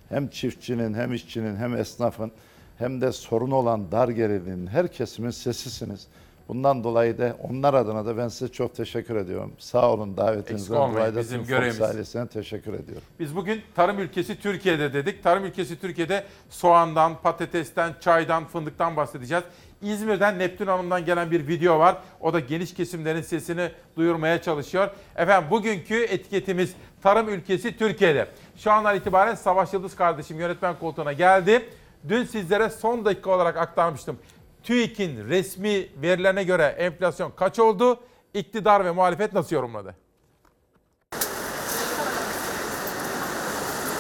hem 0.09 0.29
çiftçinin 0.29 0.95
hem 0.95 1.13
işçinin 1.15 1.57
hem 1.57 1.77
esnafın 1.77 2.33
hem 2.79 3.01
de 3.01 3.13
sorunu 3.13 3.55
olan 3.55 3.93
dar 3.93 4.09
gelirliğin 4.09 4.67
her 4.67 4.89
kesimin 4.93 5.31
sesisiniz. 5.31 6.07
Bundan 6.49 6.85
dolayı 6.85 7.19
da 7.19 7.37
onlar 7.43 7.75
adına 7.75 8.07
da 8.07 8.17
ben 8.17 8.29
size 8.29 8.53
çok 8.53 8.75
teşekkür 8.77 9.17
ediyorum. 9.17 9.53
Sağ 9.59 9.93
olun 9.93 10.17
davetinizden 10.17 10.77
dolayı 10.93 11.15
da 11.15 11.21
bizim 11.21 11.45
görevimiz. 11.45 11.83
Ailesine 11.83 12.27
teşekkür 12.27 12.75
ediyorum. 12.75 13.03
Biz 13.21 13.37
bugün 13.37 13.63
tarım 13.75 13.99
ülkesi 13.99 14.41
Türkiye'de 14.41 14.93
dedik. 14.93 15.23
Tarım 15.23 15.45
ülkesi 15.45 15.81
Türkiye'de 15.81 16.25
soğandan, 16.51 17.23
patatesten, 17.23 17.95
çaydan, 18.01 18.45
fındıktan 18.45 18.97
bahsedeceğiz. 18.97 19.45
İzmir'den 19.83 20.39
Neptün 20.39 20.67
Hanım'dan 20.67 21.05
gelen 21.05 21.31
bir 21.31 21.49
video 21.49 21.79
var. 21.79 21.97
O 22.21 22.33
da 22.33 22.41
geniş 22.41 22.75
kesimlerin 22.75 23.23
sesini 23.23 23.71
duyurmaya 23.97 24.43
çalışıyor. 24.43 24.91
Efendim 25.17 25.51
bugünkü 25.51 26.05
etiketimiz 26.05 26.75
tarım 27.03 27.29
ülkesi 27.29 27.77
Türkiye'de. 27.77 28.29
Şu 28.57 28.73
andan 28.73 28.97
itibaren 28.97 29.35
Savaş 29.35 29.73
Yıldız 29.73 29.97
kardeşim 29.97 30.41
yönetmen 30.41 30.79
koltuğuna 30.79 31.13
geldi. 31.13 31.69
Dün 32.09 32.25
sizlere 32.25 32.71
son 32.71 33.05
dakika 33.05 33.31
olarak 33.31 33.57
aktarmıştım. 33.57 34.19
TÜİK'in 34.63 35.29
resmi 35.29 35.87
verilerine 36.03 36.45
göre 36.45 36.65
enflasyon 36.65 37.31
kaç 37.37 37.59
oldu? 37.59 38.01
İktidar 38.35 38.85
ve 38.85 38.91
muhalefet 38.91 39.33
nasıl 39.33 39.57
yorumladı? 39.57 39.95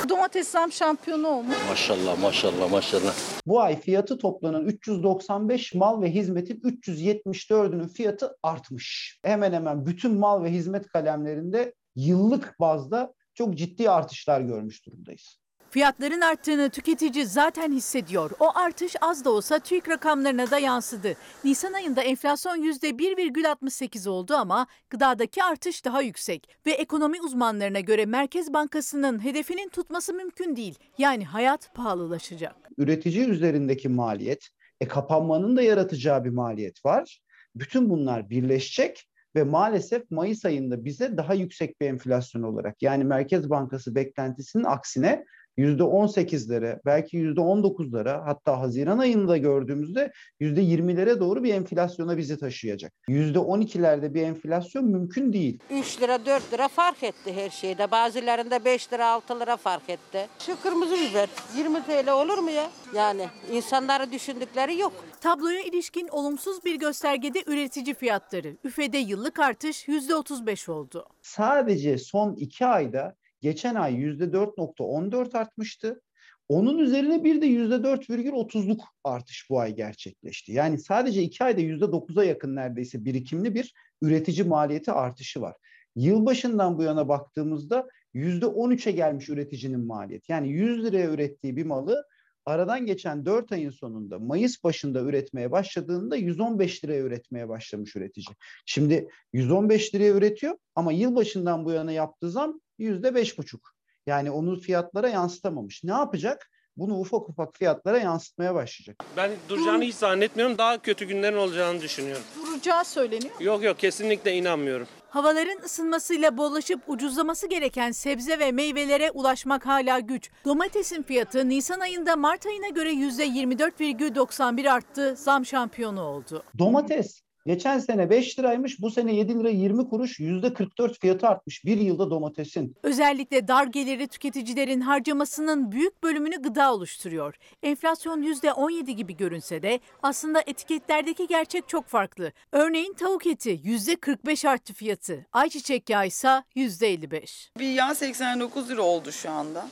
Domates 0.08 0.48
zam 0.48 0.72
şampiyonu 0.72 1.28
olmuş. 1.28 1.56
Maşallah 1.68 2.18
maşallah 2.18 2.70
maşallah. 2.70 3.14
Bu 3.46 3.60
ay 3.60 3.80
fiyatı 3.80 4.18
toplanan 4.18 4.66
395 4.66 5.74
mal 5.74 6.02
ve 6.02 6.10
hizmetin 6.10 6.60
374'ünün 6.60 7.88
fiyatı 7.88 8.36
artmış. 8.42 9.18
Hemen 9.24 9.52
hemen 9.52 9.86
bütün 9.86 10.18
mal 10.18 10.44
ve 10.44 10.50
hizmet 10.50 10.88
kalemlerinde 10.88 11.74
yıllık 11.96 12.56
bazda 12.60 13.14
çok 13.34 13.54
ciddi 13.54 13.90
artışlar 13.90 14.40
görmüş 14.40 14.86
durumdayız. 14.86 15.38
Fiyatların 15.70 16.20
arttığını 16.20 16.70
tüketici 16.70 17.26
zaten 17.26 17.72
hissediyor. 17.72 18.30
O 18.40 18.58
artış 18.58 18.96
az 19.00 19.24
da 19.24 19.30
olsa 19.30 19.58
TÜİK 19.58 19.88
rakamlarına 19.88 20.50
da 20.50 20.58
yansıdı. 20.58 21.14
Nisan 21.44 21.72
ayında 21.72 22.02
enflasyon 22.02 22.56
%1,68 22.56 24.08
oldu 24.08 24.34
ama 24.34 24.66
gıdadaki 24.90 25.44
artış 25.44 25.84
daha 25.84 26.02
yüksek. 26.02 26.48
Ve 26.66 26.70
ekonomi 26.70 27.20
uzmanlarına 27.20 27.80
göre 27.80 28.06
Merkez 28.06 28.52
Bankası'nın 28.52 29.24
hedefinin 29.24 29.68
tutması 29.68 30.14
mümkün 30.14 30.56
değil. 30.56 30.78
Yani 30.98 31.24
hayat 31.24 31.74
pahalılaşacak. 31.74 32.56
Üretici 32.78 33.28
üzerindeki 33.28 33.88
maliyet, 33.88 34.48
e 34.80 34.88
kapanmanın 34.88 35.56
da 35.56 35.62
yaratacağı 35.62 36.24
bir 36.24 36.30
maliyet 36.30 36.84
var. 36.84 37.20
Bütün 37.54 37.90
bunlar 37.90 38.30
birleşecek 38.30 39.08
ve 39.36 39.44
maalesef 39.44 40.10
Mayıs 40.10 40.44
ayında 40.44 40.84
bize 40.84 41.16
daha 41.16 41.34
yüksek 41.34 41.80
bir 41.80 41.86
enflasyon 41.86 42.42
olarak 42.42 42.82
yani 42.82 43.04
Merkez 43.04 43.50
Bankası 43.50 43.94
beklentisinin 43.94 44.64
aksine 44.64 45.24
%18'lere 45.58 46.80
belki 46.86 47.18
%19'lara 47.18 48.24
hatta 48.24 48.60
Haziran 48.60 48.98
ayında 48.98 49.36
gördüğümüzde 49.36 50.12
%20'lere 50.40 51.20
doğru 51.20 51.42
bir 51.42 51.54
enflasyona 51.54 52.16
bizi 52.16 52.38
taşıyacak. 52.38 52.92
%12'lerde 53.08 54.14
bir 54.14 54.22
enflasyon 54.22 54.84
mümkün 54.84 55.32
değil. 55.32 55.58
3 55.70 56.02
lira 56.02 56.26
4 56.26 56.52
lira 56.52 56.68
fark 56.68 57.02
etti 57.02 57.32
her 57.34 57.50
şeyde. 57.50 57.90
Bazılarında 57.90 58.64
5 58.64 58.92
lira 58.92 59.06
6 59.06 59.40
lira 59.40 59.56
fark 59.56 59.90
etti. 59.90 60.26
Şu 60.38 60.62
kırmızı 60.62 60.94
biber 60.94 61.28
20 61.56 61.82
TL 61.82 62.12
olur 62.12 62.38
mu 62.38 62.50
ya? 62.50 62.70
Yani 62.94 63.26
insanları 63.52 64.12
düşündükleri 64.12 64.78
yok. 64.78 64.92
Tabloya 65.20 65.60
ilişkin 65.62 66.08
olumsuz 66.08 66.64
bir 66.64 66.78
göstergede 66.78 67.42
üretici 67.46 67.94
fiyatları. 67.94 68.56
Üfede 68.64 68.98
yıllık 68.98 69.38
artış 69.38 69.88
%35 69.88 70.70
oldu. 70.70 71.06
Sadece 71.22 71.98
son 71.98 72.32
iki 72.34 72.66
ayda 72.66 73.14
geçen 73.40 73.74
ay 73.74 73.94
%4.14 73.94 75.38
artmıştı. 75.38 76.00
Onun 76.48 76.78
üzerine 76.78 77.24
bir 77.24 77.42
de 77.42 77.46
%4,30'luk 77.46 78.80
artış 79.04 79.46
bu 79.50 79.60
ay 79.60 79.74
gerçekleşti. 79.74 80.52
Yani 80.52 80.78
sadece 80.78 81.22
iki 81.22 81.44
ayda 81.44 81.60
%9'a 81.60 82.24
yakın 82.24 82.56
neredeyse 82.56 83.04
birikimli 83.04 83.54
bir 83.54 83.74
üretici 84.02 84.46
maliyeti 84.46 84.92
artışı 84.92 85.40
var. 85.40 85.56
Yılbaşından 85.96 86.78
bu 86.78 86.82
yana 86.82 87.08
baktığımızda 87.08 87.88
%13'e 88.14 88.92
gelmiş 88.92 89.28
üreticinin 89.28 89.86
maliyeti. 89.86 90.32
Yani 90.32 90.48
100 90.48 90.84
liraya 90.84 91.10
ürettiği 91.10 91.56
bir 91.56 91.66
malı 91.66 92.04
aradan 92.46 92.86
geçen 92.86 93.26
4 93.26 93.52
ayın 93.52 93.70
sonunda 93.70 94.18
Mayıs 94.18 94.64
başında 94.64 95.00
üretmeye 95.00 95.50
başladığında 95.50 96.16
115 96.16 96.84
liraya 96.84 97.02
üretmeye 97.02 97.48
başlamış 97.48 97.96
üretici. 97.96 98.26
Şimdi 98.66 99.08
115 99.32 99.94
liraya 99.94 100.12
üretiyor 100.12 100.54
ama 100.74 100.92
yılbaşından 100.92 101.64
bu 101.64 101.72
yana 101.72 101.92
yaptığı 101.92 102.30
zam 102.30 102.60
%5,5. 102.78 103.58
Yani 104.06 104.30
onu 104.30 104.60
fiyatlara 104.60 105.08
yansıtamamış. 105.08 105.84
Ne 105.84 105.92
yapacak? 105.92 106.50
Bunu 106.76 106.98
ufak 106.98 107.28
ufak 107.28 107.56
fiyatlara 107.56 107.98
yansıtmaya 107.98 108.54
başlayacak. 108.54 109.04
Ben 109.16 109.30
duracağını 109.48 109.84
hiç 109.84 109.94
zannetmiyorum. 109.94 110.58
Daha 110.58 110.82
kötü 110.82 111.04
günlerin 111.04 111.36
olacağını 111.36 111.80
düşünüyorum. 111.80 112.22
Duracağı 112.46 112.84
söyleniyor. 112.84 113.40
Yok 113.40 113.62
yok 113.62 113.78
kesinlikle 113.78 114.32
inanmıyorum. 114.32 114.86
Havaların 115.10 115.58
ısınmasıyla 115.64 116.36
bollaşıp 116.36 116.80
ucuzlaması 116.86 117.46
gereken 117.48 117.90
sebze 117.90 118.38
ve 118.38 118.52
meyvelere 118.52 119.10
ulaşmak 119.10 119.66
hala 119.66 119.98
güç. 119.98 120.30
Domatesin 120.44 121.02
fiyatı 121.02 121.48
Nisan 121.48 121.80
ayında 121.80 122.16
Mart 122.16 122.46
ayına 122.46 122.68
göre 122.68 122.92
%24,91 122.92 124.70
arttı, 124.70 125.16
zam 125.16 125.46
şampiyonu 125.46 126.02
oldu. 126.02 126.42
Domates 126.58 127.22
geçen 127.48 127.78
sene 127.78 128.10
5 128.10 128.38
liraymış, 128.38 128.80
bu 128.80 128.90
sene 128.90 129.14
7 129.14 129.38
lira 129.38 129.48
20 129.48 129.88
kuruş, 129.88 130.20
%44 130.20 131.00
fiyatı 131.00 131.28
artmış 131.28 131.64
bir 131.64 131.78
yılda 131.78 132.10
domatesin. 132.10 132.76
Özellikle 132.82 133.48
dar 133.48 133.66
gelirli 133.66 134.08
tüketicilerin 134.08 134.80
harcamasının 134.80 135.72
büyük 135.72 136.02
bölümünü 136.02 136.42
gıda 136.42 136.74
oluşturuyor. 136.74 137.34
Enflasyon 137.62 138.22
%17 138.22 138.90
gibi 138.90 139.16
görünse 139.16 139.62
de 139.62 139.80
aslında 140.02 140.42
etiketlerdeki 140.46 141.26
gerçek 141.26 141.68
çok 141.68 141.86
farklı. 141.86 142.32
Örneğin 142.52 142.92
tavuk 142.92 143.26
eti 143.26 143.50
%45 143.50 144.48
arttı 144.48 144.74
fiyatı. 144.74 145.26
Ayçiçek 145.32 145.90
yağı 145.90 146.06
ise 146.06 146.42
%55. 146.56 147.50
Bir 147.58 147.72
yağ 147.72 147.94
89 147.94 148.70
lira 148.70 148.82
oldu 148.82 149.12
şu 149.12 149.30
anda. 149.30 149.66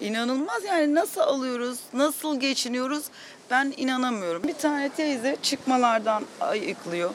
İnanılmaz 0.00 0.64
yani 0.64 0.94
nasıl 0.94 1.20
alıyoruz, 1.20 1.78
nasıl 1.92 2.40
geçiniyoruz 2.40 3.04
ben 3.50 3.74
inanamıyorum. 3.76 4.42
Bir 4.42 4.54
tane 4.54 4.88
teyze 4.88 5.36
çıkmalardan 5.42 6.24
ayıklıyor. 6.40 7.10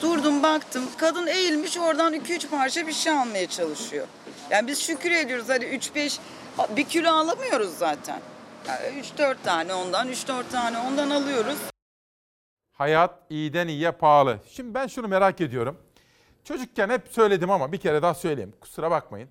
Durdum 0.00 0.42
baktım 0.42 0.82
kadın 0.96 1.26
eğilmiş 1.26 1.78
oradan 1.78 2.14
2-3 2.14 2.48
parça 2.48 2.86
bir 2.86 2.92
şey 2.92 3.12
almaya 3.12 3.46
çalışıyor. 3.48 4.06
Yani 4.50 4.66
biz 4.68 4.82
şükür 4.82 5.10
ediyoruz 5.10 5.46
hadi 5.48 5.64
3-5 5.64 6.18
bir 6.76 6.84
kilo 6.84 7.10
alamıyoruz 7.10 7.78
zaten. 7.78 8.20
Yani 8.68 9.02
3-4 9.18 9.36
tane 9.44 9.74
ondan 9.74 10.08
3-4 10.08 10.42
tane 10.52 10.78
ondan 10.78 11.10
alıyoruz. 11.10 11.58
Hayat 12.72 13.14
iyiden 13.30 13.68
iyiye 13.68 13.92
pahalı. 13.92 14.38
Şimdi 14.50 14.74
ben 14.74 14.86
şunu 14.86 15.08
merak 15.08 15.40
ediyorum. 15.40 15.78
Çocukken 16.44 16.88
hep 16.90 17.08
söyledim 17.10 17.50
ama 17.50 17.72
bir 17.72 17.78
kere 17.78 18.02
daha 18.02 18.14
söyleyeyim. 18.14 18.52
Kusura 18.60 18.90
bakmayın. 18.90 19.28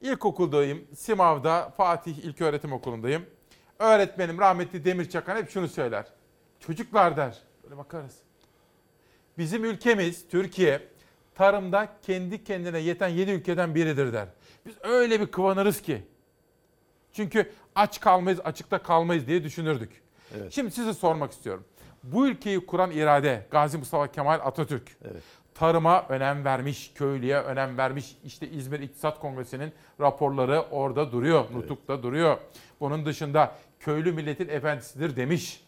İlkokuldayım. 0.00 0.86
Simav'da 0.96 1.72
Fatih 1.76 2.18
İlköğretim 2.18 2.72
Okulu'ndayım. 2.72 3.26
Öğretmenim 3.78 4.38
rahmetli 4.38 4.84
Demir 4.84 5.10
Çakan 5.10 5.36
hep 5.36 5.50
şunu 5.50 5.68
söyler. 5.68 6.06
Çocuklar 6.60 7.16
der. 7.16 7.38
Böyle 7.64 7.76
bakarız. 7.76 8.18
Bizim 9.38 9.64
ülkemiz 9.64 10.28
Türkiye 10.28 10.88
tarımda 11.34 11.88
kendi 12.02 12.44
kendine 12.44 12.78
yeten 12.78 13.08
7 13.08 13.30
ülkeden 13.30 13.74
biridir 13.74 14.12
der. 14.12 14.28
Biz 14.66 14.74
öyle 14.82 15.20
bir 15.20 15.26
kıvanırız 15.26 15.82
ki. 15.82 16.02
Çünkü 17.12 17.52
aç 17.74 18.00
kalmayız, 18.00 18.40
açıkta 18.44 18.82
kalmayız 18.82 19.26
diye 19.26 19.44
düşünürdük. 19.44 20.02
Evet. 20.38 20.52
Şimdi 20.52 20.70
size 20.70 20.94
sormak 20.94 21.32
istiyorum. 21.32 21.64
Bu 22.02 22.28
ülkeyi 22.28 22.66
kuran 22.66 22.90
irade 22.90 23.46
Gazi 23.50 23.78
Mustafa 23.78 24.12
Kemal 24.12 24.40
Atatürk. 24.44 24.96
Evet. 25.04 25.22
Tarıma 25.60 26.06
önem 26.08 26.44
vermiş, 26.44 26.92
köylüye 26.94 27.36
önem 27.36 27.78
vermiş. 27.78 28.16
İşte 28.24 28.50
İzmir 28.50 28.80
İktisat 28.80 29.20
Kongresi'nin 29.20 29.72
raporları 30.00 30.60
orada 30.60 31.12
duruyor, 31.12 31.44
nutukta 31.54 32.02
duruyor. 32.02 32.36
Bunun 32.80 33.06
dışında 33.06 33.52
köylü 33.80 34.12
milletin 34.12 34.48
efendisidir 34.48 35.16
demiş. 35.16 35.64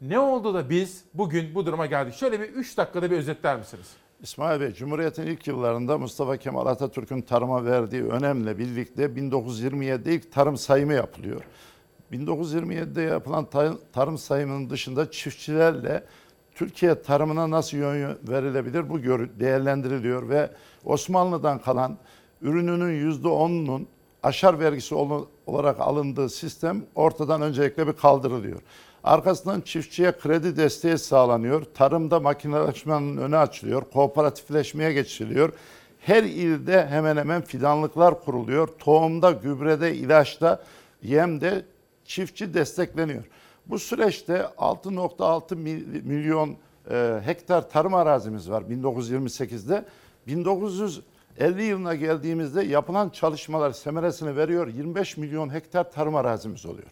Ne 0.00 0.18
oldu 0.18 0.54
da 0.54 0.70
biz 0.70 1.04
bugün 1.14 1.54
bu 1.54 1.66
duruma 1.66 1.86
geldik? 1.86 2.14
Şöyle 2.14 2.40
bir 2.40 2.48
3 2.48 2.76
dakikada 2.76 3.10
bir 3.10 3.16
özetler 3.16 3.56
misiniz? 3.56 3.86
İsmail 4.22 4.60
Bey, 4.60 4.72
Cumhuriyet'in 4.72 5.22
ilk 5.22 5.46
yıllarında 5.46 5.98
Mustafa 5.98 6.36
Kemal 6.36 6.66
Atatürk'ün 6.66 7.20
tarıma 7.20 7.64
verdiği 7.64 8.04
önemle 8.04 8.58
birlikte 8.58 9.04
1927'de 9.04 10.14
ilk 10.14 10.32
tarım 10.32 10.56
sayımı 10.56 10.92
yapılıyor. 10.92 11.40
1927'de 12.12 13.02
yapılan 13.02 13.44
tar- 13.44 13.78
tarım 13.92 14.18
sayımının 14.18 14.70
dışında 14.70 15.10
çiftçilerle 15.10 16.04
Türkiye 16.54 17.02
tarımına 17.02 17.50
nasıl 17.50 17.76
yön 17.76 18.18
verilebilir 18.28 18.88
bu 18.88 19.02
değerlendiriliyor 19.40 20.28
ve 20.28 20.50
Osmanlı'dan 20.84 21.58
kalan 21.58 21.98
ürününün 22.42 23.12
%10'unun 23.12 23.86
aşar 24.22 24.60
vergisi 24.60 24.94
ol- 24.94 25.26
olarak 25.46 25.80
alındığı 25.80 26.28
sistem 26.28 26.82
ortadan 26.94 27.42
öncelikle 27.42 27.86
bir 27.86 27.92
kaldırılıyor. 27.92 28.60
Arkasından 29.04 29.60
çiftçiye 29.60 30.12
kredi 30.12 30.56
desteği 30.56 30.98
sağlanıyor. 30.98 31.64
Tarımda 31.74 32.20
makinelaşmanın 32.20 33.16
önü 33.16 33.36
açılıyor. 33.36 33.82
Kooperatifleşmeye 33.92 34.92
geçiliyor. 34.92 35.52
Her 36.00 36.22
ilde 36.22 36.86
hemen 36.86 37.16
hemen 37.16 37.42
fidanlıklar 37.42 38.20
kuruluyor. 38.24 38.68
Tohumda, 38.68 39.30
gübrede, 39.30 39.94
ilaçta, 39.94 40.62
yemde 41.02 41.64
çiftçi 42.04 42.54
destekleniyor. 42.54 43.24
Bu 43.66 43.78
süreçte 43.78 44.46
6.6 44.58 45.54
mil- 45.56 46.02
milyon 46.04 46.56
e, 46.90 47.20
hektar 47.24 47.70
tarım 47.70 47.94
arazimiz 47.94 48.50
var 48.50 48.62
1928'de. 48.62 49.84
1950 50.26 51.62
yılına 51.62 51.94
geldiğimizde 51.94 52.62
yapılan 52.62 53.08
çalışmalar 53.08 53.70
semeresini 53.70 54.36
veriyor. 54.36 54.68
25 54.68 55.16
milyon 55.16 55.54
hektar 55.54 55.92
tarım 55.92 56.14
arazimiz 56.16 56.66
oluyor. 56.66 56.88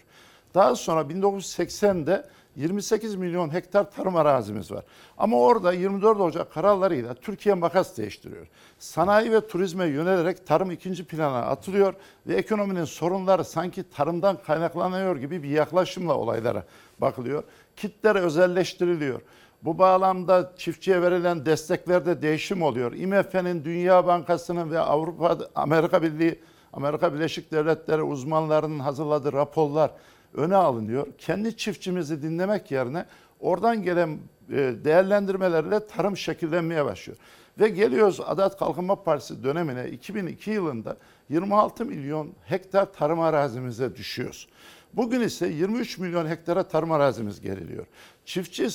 Daha 0.55 0.77
sonra 0.77 1.01
1980'de 1.01 2.25
28 2.57 3.15
milyon 3.15 3.55
hektar 3.55 3.91
tarım 3.91 4.17
arazimiz 4.17 4.71
var. 4.71 4.85
Ama 5.19 5.41
orada 5.41 5.73
24 5.73 6.21
Ocak 6.21 6.53
kararlarıyla 6.53 7.15
Türkiye 7.15 7.55
makas 7.55 7.99
değiştiriyor. 7.99 8.47
Sanayi 8.79 9.33
ve 9.33 9.47
turizme 9.47 9.87
yönelerek 9.87 10.47
tarım 10.47 10.71
ikinci 10.71 11.05
plana 11.05 11.39
atılıyor 11.39 11.95
ve 12.27 12.35
ekonominin 12.35 12.85
sorunları 12.85 13.45
sanki 13.45 13.91
tarımdan 13.91 14.39
kaynaklanıyor 14.47 15.17
gibi 15.17 15.43
bir 15.43 15.49
yaklaşımla 15.49 16.15
olaylara 16.15 16.65
bakılıyor. 16.99 17.43
Kitlere 17.77 18.19
özelleştiriliyor. 18.19 19.21
Bu 19.63 19.79
bağlamda 19.79 20.53
çiftçiye 20.57 21.03
verilen 21.03 21.47
desteklerde 21.47 22.23
değişim 22.23 22.63
oluyor. 22.63 22.93
IMF'nin, 22.93 23.65
Dünya 23.65 24.07
Bankası'nın 24.07 24.71
ve 24.71 24.79
Avrupa 24.79 25.39
Amerika 25.55 26.03
Birliği, 26.03 26.41
Amerika 26.73 27.15
Birleşik 27.15 27.53
Devletleri 27.53 28.03
uzmanlarının 28.03 28.79
hazırladığı 28.79 29.33
raporlar 29.33 29.91
öne 30.35 30.57
alınıyor. 30.57 31.07
Kendi 31.19 31.57
çiftçimizi 31.57 32.23
dinlemek 32.23 32.71
yerine 32.71 33.05
oradan 33.41 33.83
gelen 33.83 34.19
e, 34.51 34.57
değerlendirmelerle 34.85 35.87
tarım 35.87 36.17
şekillenmeye 36.17 36.85
başlıyor. 36.85 37.19
Ve 37.61 37.69
geliyoruz 37.69 38.21
Adalet 38.27 38.57
Kalkınma 38.57 39.03
Partisi 39.03 39.45
dönemine 39.45 39.89
2002 39.91 40.51
yılında 40.51 40.97
26 41.29 41.85
milyon 41.85 42.33
hektar 42.45 42.93
tarım 42.93 43.21
arazimize 43.21 43.97
düşüyoruz. 43.97 44.49
Bugün 44.93 45.21
ise 45.21 45.49
23 45.49 45.99
milyon 45.99 46.27
hektara 46.27 46.63
tarım 46.63 46.93
arazimiz 46.93 47.41
geriliyor. 47.41 47.87
Çiftçi 48.25 48.69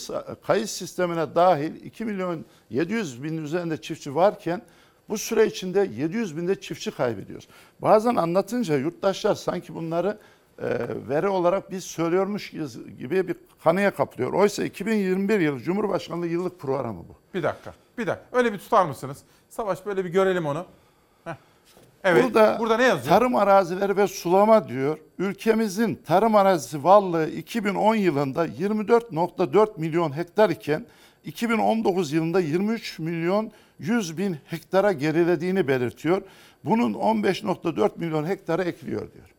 kayıt 0.48 0.70
sistemine 0.70 1.36
dahil 1.36 1.76
2 1.86 2.06
milyon 2.06 2.46
700 2.70 3.24
bin 3.24 3.38
üzerinde 3.38 3.82
çiftçi 3.82 4.16
varken 4.16 4.62
bu 5.10 5.18
süre 5.18 5.46
içinde 5.46 5.90
700 5.98 6.38
binde 6.38 6.62
çiftçi 6.62 6.92
kaybediyoruz. 6.92 7.48
Bazen 7.80 8.16
anlatınca 8.16 8.78
yurttaşlar 8.78 9.36
sanki 9.36 9.76
bunları 9.76 10.18
veri 11.10 11.28
olarak 11.28 11.72
biz 11.72 11.84
söylüyormuş 11.84 12.52
gibi 13.00 13.28
bir 13.28 13.36
kanıya 13.64 13.94
kapılıyor. 13.94 14.34
Oysa 14.34 14.64
2021 14.64 15.40
yılı 15.40 15.60
Cumhurbaşkanlığı 15.60 16.28
yıllık 16.28 16.60
programı 16.60 17.00
bu. 17.00 17.16
Bir 17.34 17.44
dakika. 17.44 17.74
Bir 17.98 18.08
dakika. 18.08 18.38
Öyle 18.38 18.54
bir 18.54 18.58
tutar 18.58 18.86
mısınız? 18.86 19.18
Savaş 19.50 19.86
böyle 19.86 20.06
bir 20.06 20.10
görelim 20.10 20.46
onu. 20.46 20.66
Heh. 21.24 21.36
Evet. 22.04 22.24
Burada, 22.24 22.58
Burada 22.60 22.78
ne 22.78 22.84
yazıyor? 22.84 23.16
Tarım 23.16 23.36
arazileri 23.36 23.98
ve 23.98 24.08
sulama 24.08 24.68
diyor. 24.68 24.98
Ülkemizin 25.18 25.96
tarım 26.06 26.36
arazisi 26.36 26.84
varlığı 26.84 27.30
2010 27.30 27.96
yılında 27.96 28.48
24.4 28.48 29.80
milyon 29.80 30.18
hektar 30.18 30.50
iken 30.50 30.86
2019 31.26 32.12
yılında 32.12 32.40
23 32.40 33.00
milyon 33.00 33.52
100 33.80 34.18
bin 34.18 34.38
hektara 34.46 34.92
gerilediğini 34.92 35.68
belirtiyor. 35.68 36.22
Bunun 36.64 36.94
15.4 36.94 37.90
milyon 37.96 38.28
hektara 38.28 38.64
ekliyor 38.64 39.12
diyor. 39.14 39.35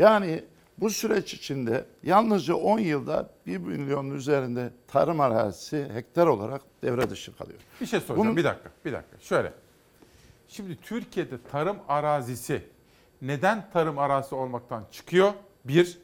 Yani 0.00 0.44
bu 0.78 0.90
süreç 0.90 1.34
içinde 1.34 1.84
yalnızca 2.02 2.54
10 2.54 2.78
yılda 2.78 3.30
1 3.46 3.56
milyonun 3.58 4.14
üzerinde 4.14 4.70
tarım 4.88 5.20
arazisi 5.20 5.88
hektar 5.94 6.26
olarak 6.26 6.62
devre 6.82 7.10
dışı 7.10 7.36
kalıyor. 7.36 7.58
Bir 7.80 7.86
şey 7.86 8.00
soracağım. 8.00 8.18
Bunun- 8.20 8.36
Bir 8.36 8.44
dakika. 8.44 8.70
Bir 8.84 8.92
dakika. 8.92 9.18
Şöyle. 9.20 9.52
Şimdi 10.48 10.76
Türkiye'de 10.76 11.34
tarım 11.52 11.76
arazisi 11.88 12.62
neden 13.22 13.70
tarım 13.70 13.98
arazisi 13.98 14.34
olmaktan 14.34 14.84
çıkıyor? 14.92 15.32
Bir, 15.64 15.98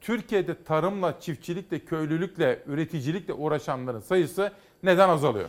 Türkiye'de 0.00 0.62
tarımla, 0.64 1.20
çiftçilikle, 1.20 1.78
köylülükle, 1.78 2.62
üreticilikle 2.66 3.32
uğraşanların 3.32 4.00
sayısı 4.00 4.52
neden 4.82 5.08
azalıyor? 5.08 5.48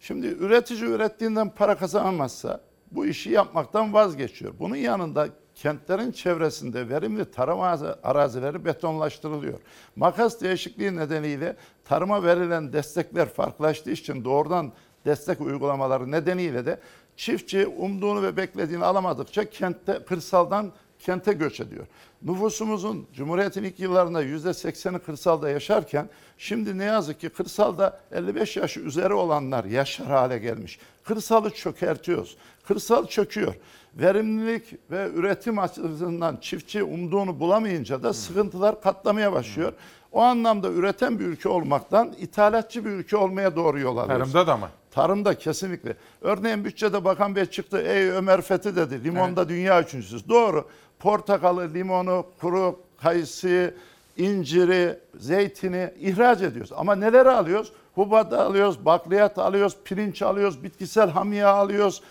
Şimdi 0.00 0.26
üretici 0.26 0.84
ürettiğinden 0.90 1.50
para 1.54 1.76
kazanamazsa 1.76 2.60
bu 2.90 3.06
işi 3.06 3.30
yapmaktan 3.30 3.92
vazgeçiyor. 3.92 4.54
Bunun 4.58 4.76
yanında 4.76 5.28
kentlerin 5.62 6.12
çevresinde 6.12 6.88
verimli 6.88 7.24
tarım 7.30 7.58
arazi- 7.60 7.96
arazileri 8.02 8.64
betonlaştırılıyor. 8.64 9.58
Makas 9.96 10.40
değişikliği 10.40 10.96
nedeniyle 10.96 11.56
tarıma 11.84 12.24
verilen 12.24 12.72
destekler 12.72 13.28
farklılaştığı 13.28 13.90
için 13.90 14.24
doğrudan 14.24 14.72
destek 15.06 15.40
uygulamaları 15.40 16.10
nedeniyle 16.10 16.66
de 16.66 16.80
çiftçi 17.16 17.66
umduğunu 17.66 18.22
ve 18.22 18.36
beklediğini 18.36 18.84
alamadıkça 18.84 19.50
kentte 19.50 20.04
kırsaldan 20.04 20.72
kente 20.98 21.32
göç 21.32 21.60
ediyor. 21.60 21.86
Nüfusumuzun 22.22 23.06
Cumhuriyet'in 23.14 23.64
ilk 23.64 23.80
yıllarında 23.80 24.24
%80'i 24.24 24.98
kırsalda 24.98 25.50
yaşarken 25.50 26.08
şimdi 26.38 26.78
ne 26.78 26.84
yazık 26.84 27.20
ki 27.20 27.28
kırsalda 27.28 28.00
55 28.12 28.56
yaş 28.56 28.76
üzeri 28.76 29.14
olanlar 29.14 29.64
yaşar 29.64 30.06
hale 30.06 30.38
gelmiş. 30.38 30.78
Kırsalı 31.04 31.50
çökertiyoruz. 31.50 32.36
Kırsal 32.66 33.06
çöküyor. 33.06 33.54
Verimlilik 33.94 34.90
ve 34.90 35.10
üretim 35.14 35.58
açısından 35.58 36.38
çiftçi 36.40 36.82
umduğunu 36.82 37.40
bulamayınca 37.40 38.02
da 38.02 38.12
sıkıntılar 38.12 38.80
katlamaya 38.80 39.32
başlıyor. 39.32 39.72
O 40.12 40.20
anlamda 40.20 40.68
üreten 40.68 41.18
bir 41.18 41.24
ülke 41.24 41.48
olmaktan 41.48 42.12
ithalatçı 42.18 42.84
bir 42.84 42.90
ülke 42.90 43.16
olmaya 43.16 43.56
doğru 43.56 43.80
yol 43.80 43.96
alıyoruz. 43.96 44.32
Tarımda 44.32 44.52
da 44.52 44.56
mı? 44.56 44.68
Tarımda 44.90 45.38
kesinlikle. 45.38 45.96
Örneğin 46.20 46.64
bütçede 46.64 47.04
Bakan 47.04 47.36
Bey 47.36 47.46
çıktı. 47.46 47.78
Ey 47.78 48.10
Ömer 48.10 48.40
Fethi 48.40 48.76
dedi. 48.76 49.04
Limonda 49.04 49.48
dünya 49.48 49.82
üçüncüsüz. 49.82 50.28
Doğru. 50.28 50.68
Portakalı, 50.98 51.74
limonu, 51.74 52.26
kuru 52.40 52.80
kayısı, 53.02 53.74
inciri, 54.16 54.98
zeytini 55.18 55.90
ihraç 56.00 56.42
ediyoruz. 56.42 56.72
Ama 56.76 56.94
neleri 56.94 57.30
alıyoruz? 57.30 57.72
Hubat 57.94 58.32
alıyoruz, 58.32 58.84
bakliyat 58.84 59.38
alıyoruz, 59.38 59.76
pirinç 59.84 60.22
alıyoruz, 60.22 60.62
bitkisel 60.64 61.10
hamya 61.10 61.48
alıyoruz, 61.48 62.02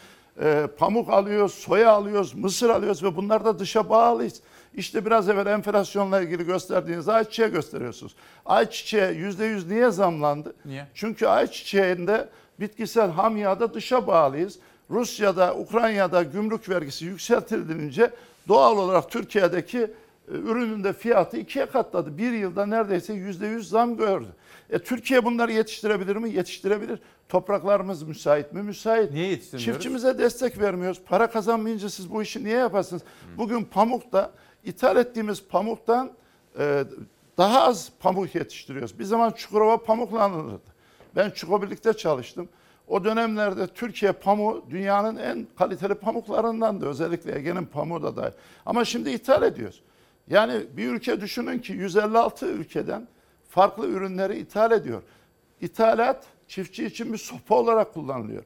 e, 0.41 0.67
pamuk 0.77 1.09
alıyoruz, 1.09 1.53
soya 1.53 1.91
alıyoruz, 1.91 2.33
mısır 2.33 2.69
alıyoruz 2.69 3.03
ve 3.03 3.15
bunlar 3.15 3.45
da 3.45 3.59
dışa 3.59 3.89
bağlıyız. 3.89 4.41
İşte 4.75 5.05
biraz 5.05 5.29
evvel 5.29 5.45
enflasyonla 5.45 6.21
ilgili 6.21 6.45
gösterdiğiniz 6.45 7.09
ayçiçeği 7.09 7.51
gösteriyorsunuz. 7.51 8.15
Ayçiçeği 8.45 9.03
%100 9.03 9.69
niye 9.69 9.91
zamlandı? 9.91 10.53
Niye? 10.65 10.87
Çünkü 10.93 11.27
ayçiçeğinde 11.27 12.29
bitkisel 12.59 13.11
hamyada 13.11 13.73
dışa 13.73 14.07
bağlıyız. 14.07 14.59
Rusya'da, 14.89 15.55
Ukrayna'da 15.55 16.23
gümrük 16.23 16.69
vergisi 16.69 17.05
yükseltilince 17.05 18.11
doğal 18.47 18.77
olarak 18.77 19.11
Türkiye'deki 19.11 19.79
e, 19.79 19.89
ürünün 20.27 20.83
de 20.83 20.93
fiyatı 20.93 21.37
ikiye 21.37 21.65
katladı. 21.65 22.17
Bir 22.17 22.31
yılda 22.31 22.65
neredeyse 22.65 23.13
yüzde 23.13 23.47
yüz 23.47 23.69
zam 23.69 23.97
gördü. 23.97 24.27
E, 24.71 24.79
Türkiye 24.79 25.25
bunları 25.25 25.51
yetiştirebilir 25.51 26.15
mi? 26.15 26.29
Yetiştirebilir. 26.33 26.99
Topraklarımız 27.29 28.03
müsait 28.03 28.53
mi? 28.53 28.63
Müsait. 28.63 29.11
Niye 29.11 29.27
yetiştirmiyoruz? 29.27 29.65
Çiftçimize 29.65 30.17
destek 30.17 30.59
vermiyoruz. 30.59 31.01
Para 31.05 31.29
kazanmayınca 31.29 31.89
siz 31.89 32.11
bu 32.11 32.21
işi 32.21 32.43
niye 32.43 32.57
yaparsınız? 32.57 33.01
Bugün 33.37 33.63
pamukta 33.63 34.31
ithal 34.63 34.97
ettiğimiz 34.97 35.43
pamuktan 35.47 36.11
e, 36.59 36.83
daha 37.37 37.61
az 37.63 37.91
pamuk 37.99 38.35
yetiştiriyoruz. 38.35 38.99
Bir 38.99 39.03
zaman 39.03 39.31
Çukurova 39.31 39.83
pamuklanırdı. 39.83 40.61
Ben 41.15 41.29
Çukurobirlik'te 41.29 41.93
çalıştım. 41.93 42.49
O 42.87 43.03
dönemlerde 43.03 43.67
Türkiye 43.67 44.11
pamuğu 44.11 44.65
dünyanın 44.69 45.15
en 45.15 45.47
kaliteli 45.57 45.95
pamuklarındandı. 45.95 46.85
Özellikle 46.85 47.37
Ege'nin 47.37 47.65
pamuğu 47.65 48.03
da 48.03 48.15
dahil. 48.15 48.31
Ama 48.65 48.85
şimdi 48.85 49.09
ithal 49.09 49.43
ediyoruz. 49.43 49.81
Yani 50.27 50.63
bir 50.77 50.89
ülke 50.89 51.21
düşünün 51.21 51.59
ki 51.59 51.73
156 51.73 52.45
ülkeden 52.45 53.07
farklı 53.51 53.87
ürünleri 53.87 54.37
ithal 54.37 54.71
ediyor. 54.71 55.01
İthalat 55.61 56.25
çiftçi 56.47 56.85
için 56.85 57.13
bir 57.13 57.17
sopa 57.17 57.55
olarak 57.55 57.93
kullanılıyor. 57.93 58.43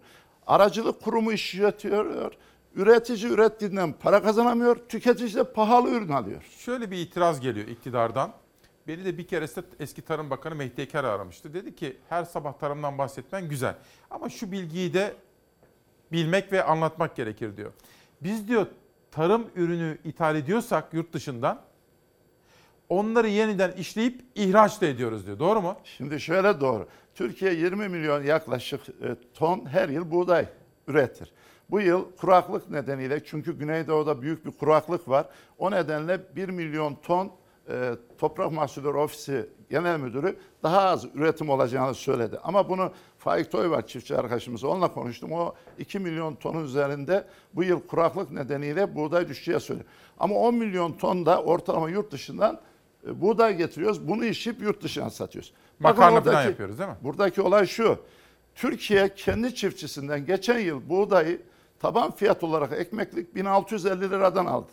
Aracılık 0.47 1.01
kurumu 1.01 1.31
işletiyor. 1.31 2.33
Üretici 2.75 3.31
ürettiğinden 3.31 3.93
para 3.93 4.23
kazanamıyor. 4.23 4.75
Tüketici 4.89 5.35
de 5.35 5.43
pahalı 5.43 5.89
ürün 5.89 6.09
alıyor. 6.09 6.41
Şöyle 6.57 6.91
bir 6.91 6.97
itiraz 6.97 7.39
geliyor 7.39 7.67
iktidardan. 7.67 8.33
Beni 8.87 9.05
de 9.05 9.17
bir 9.17 9.27
keresinde 9.27 9.65
eski 9.79 10.01
Tarım 10.01 10.29
Bakanı 10.29 10.55
Mehdi 10.55 10.81
Eker 10.81 11.03
aramıştı. 11.03 11.53
Dedi 11.53 11.75
ki 11.75 11.97
her 12.09 12.23
sabah 12.23 12.53
tarımdan 12.53 12.97
bahsetmen 12.97 13.49
güzel. 13.49 13.75
Ama 14.11 14.29
şu 14.29 14.51
bilgiyi 14.51 14.93
de 14.93 15.13
bilmek 16.11 16.51
ve 16.51 16.63
anlatmak 16.63 17.15
gerekir 17.15 17.57
diyor. 17.57 17.71
Biz 18.21 18.47
diyor 18.47 18.67
tarım 19.11 19.47
ürünü 19.55 19.97
ithal 20.03 20.35
ediyorsak 20.35 20.93
yurt 20.93 21.13
dışından 21.13 21.61
onları 22.89 23.27
yeniden 23.27 23.71
işleyip 23.71 24.21
ihraç 24.35 24.81
da 24.81 24.85
ediyoruz 24.85 25.25
diyor. 25.25 25.39
Doğru 25.39 25.61
mu? 25.61 25.75
Şimdi 25.83 26.19
şöyle 26.19 26.61
doğru. 26.61 26.87
Türkiye 27.15 27.53
20 27.53 27.89
milyon 27.89 28.23
yaklaşık 28.23 28.81
e, 28.89 29.15
ton 29.33 29.65
her 29.65 29.89
yıl 29.89 30.11
buğday 30.11 30.45
üretir. 30.87 31.33
Bu 31.69 31.81
yıl 31.81 32.05
kuraklık 32.11 32.69
nedeniyle 32.69 33.23
çünkü 33.25 33.57
Güneydoğu'da 33.57 34.21
büyük 34.21 34.45
bir 34.45 34.51
kuraklık 34.51 35.09
var. 35.09 35.25
O 35.57 35.71
nedenle 35.71 36.35
1 36.35 36.49
milyon 36.49 36.95
ton 36.95 37.31
e, 37.69 37.91
Toprak 38.17 38.51
Mahsulleri 38.51 38.97
Ofisi 38.97 39.49
Genel 39.69 39.99
Müdürü 39.99 40.37
daha 40.63 40.81
az 40.81 41.05
üretim 41.15 41.49
olacağını 41.49 41.93
söyledi. 41.93 42.39
Ama 42.43 42.69
bunu 42.69 42.91
Faik 43.17 43.51
Toy 43.51 43.69
var 43.69 43.87
çiftçi 43.87 44.15
arkadaşımız 44.15 44.63
onunla 44.63 44.93
konuştum. 44.93 45.31
O 45.31 45.53
2 45.79 45.99
milyon 45.99 46.35
tonun 46.35 46.65
üzerinde 46.65 47.27
bu 47.53 47.63
yıl 47.63 47.87
kuraklık 47.87 48.31
nedeniyle 48.31 48.95
buğday 48.95 49.27
düşeceği 49.27 49.59
söylüyor. 49.59 49.87
Ama 50.19 50.35
10 50.35 50.55
milyon 50.55 50.93
ton 50.93 51.25
da 51.25 51.43
ortalama 51.43 51.89
yurt 51.89 52.11
dışından 52.11 52.59
buğday 53.05 53.57
getiriyoruz. 53.57 54.07
Bunu 54.07 54.25
işip 54.25 54.61
yurt 54.61 54.83
dışına 54.83 55.09
satıyoruz. 55.09 55.53
Makarna 55.79 56.21
falan 56.21 56.43
yapıyoruz 56.43 56.79
değil 56.79 56.89
mi? 56.89 56.95
Buradaki 57.01 57.41
olay 57.41 57.67
şu. 57.67 57.99
Türkiye 58.55 59.15
kendi 59.15 59.55
çiftçisinden 59.55 60.25
geçen 60.25 60.59
yıl 60.59 60.89
buğdayı 60.89 61.41
taban 61.79 62.11
fiyat 62.11 62.43
olarak 62.43 62.71
ekmeklik 62.73 63.35
1650 63.35 64.01
liradan 64.01 64.45
aldı. 64.45 64.71